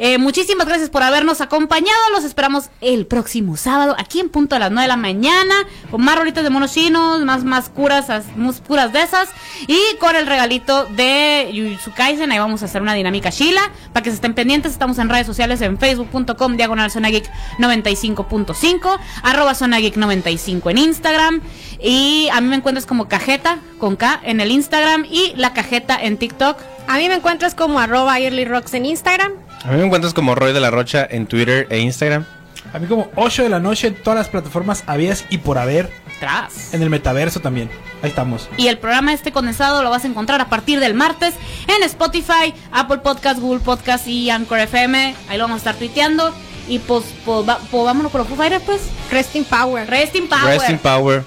Eh, 0.00 0.16
muchísimas 0.18 0.66
gracias 0.66 0.90
por 0.90 1.02
habernos 1.02 1.40
acompañado. 1.40 1.98
Los 2.12 2.22
esperamos 2.24 2.70
el 2.80 3.06
próximo 3.06 3.56
sábado 3.56 3.96
aquí 3.98 4.20
en 4.20 4.28
punto 4.28 4.54
de 4.54 4.60
las 4.60 4.70
9 4.70 4.82
de 4.82 4.88
la 4.88 4.96
mañana. 4.96 5.54
Con 5.90 6.02
más 6.04 6.16
rolitas 6.16 6.44
de 6.44 6.50
monos 6.50 6.72
chinos, 6.72 7.20
más, 7.22 7.42
más 7.44 7.68
curas, 7.68 8.08
as- 8.08 8.36
más 8.36 8.60
puras 8.60 8.92
de 8.92 9.02
esas. 9.02 9.28
Y 9.66 9.78
con 9.98 10.14
el 10.14 10.26
regalito 10.26 10.84
de 10.86 11.50
Jujutsu 11.52 11.92
Kaisen. 11.94 12.30
Ahí 12.30 12.38
vamos 12.38 12.62
a 12.62 12.66
hacer 12.66 12.80
una 12.80 12.94
dinámica 12.94 13.32
chila. 13.32 13.60
Para 13.92 14.04
que 14.04 14.10
se 14.10 14.14
estén 14.16 14.34
pendientes, 14.34 14.70
estamos 14.72 14.98
en 14.98 15.08
redes 15.08 15.26
sociales 15.26 15.60
en 15.62 15.78
facebook.com, 15.78 16.56
diagonal 16.56 16.90
Zona 16.92 17.08
Geek 17.10 17.28
95.5, 17.58 18.98
arroba 19.22 19.54
Zona 19.54 19.78
Geek 19.80 19.96
95 19.96 20.70
en 20.70 20.78
Instagram. 20.78 21.40
Y 21.82 22.28
a 22.32 22.40
mí 22.40 22.48
me 22.48 22.56
encuentras 22.56 22.86
como 22.86 23.08
cajeta 23.08 23.58
con 23.78 23.96
K 23.96 24.20
en 24.22 24.40
el 24.40 24.50
Instagram 24.50 25.04
y 25.10 25.32
la 25.36 25.52
cajeta 25.54 25.98
en 26.00 26.16
TikTok. 26.18 26.56
A 26.86 26.96
mí 26.98 27.08
me 27.08 27.14
encuentras 27.14 27.54
como 27.54 27.78
arroba 27.80 28.18
Early 28.20 28.44
Rocks 28.44 28.74
en 28.74 28.86
Instagram. 28.86 29.32
A 29.64 29.70
mí 29.70 29.76
me 29.78 29.84
encuentras 29.84 30.14
como 30.14 30.34
Roy 30.34 30.52
de 30.52 30.60
la 30.60 30.70
Rocha 30.70 31.06
en 31.10 31.26
Twitter 31.26 31.66
e 31.70 31.78
Instagram. 31.80 32.24
A 32.72 32.78
mí 32.78 32.86
como 32.86 33.10
8 33.16 33.44
de 33.44 33.48
la 33.48 33.60
noche 33.60 33.88
en 33.88 33.94
todas 33.94 34.18
las 34.18 34.28
plataformas 34.28 34.84
habidas 34.86 35.24
y 35.30 35.38
por 35.38 35.58
haber. 35.58 35.90
Tras. 36.20 36.74
En 36.74 36.82
el 36.82 36.90
metaverso 36.90 37.40
también. 37.40 37.70
Ahí 38.02 38.10
estamos. 38.10 38.48
Y 38.56 38.68
el 38.68 38.78
programa 38.78 39.12
este 39.12 39.32
condensado 39.32 39.82
lo 39.82 39.90
vas 39.90 40.04
a 40.04 40.08
encontrar 40.08 40.40
a 40.40 40.48
partir 40.48 40.80
del 40.80 40.94
martes 40.94 41.34
en 41.66 41.82
Spotify, 41.84 42.52
Apple 42.72 42.98
Podcast, 42.98 43.40
Google 43.40 43.60
Podcast 43.60 44.06
y 44.06 44.28
Anchor 44.30 44.58
FM. 44.60 45.14
Ahí 45.28 45.38
lo 45.38 45.44
vamos 45.44 45.56
a 45.56 45.58
estar 45.58 45.74
tuiteando. 45.76 46.32
Y 46.68 46.80
pues, 46.80 47.04
pues, 47.24 47.48
va- 47.48 47.58
pues 47.70 47.84
vámonos 47.84 48.12
por 48.12 48.20
los 48.20 48.28
Foo 48.28 48.36
Fighters, 48.36 48.62
pues. 48.64 48.80
Rest 49.10 49.34
in 49.36 49.44
Power. 49.44 49.88
Rest 49.88 50.14
in 50.16 50.28
Power. 50.28 50.44
Rest 50.58 50.70
in 50.70 50.78
Power. 50.78 51.24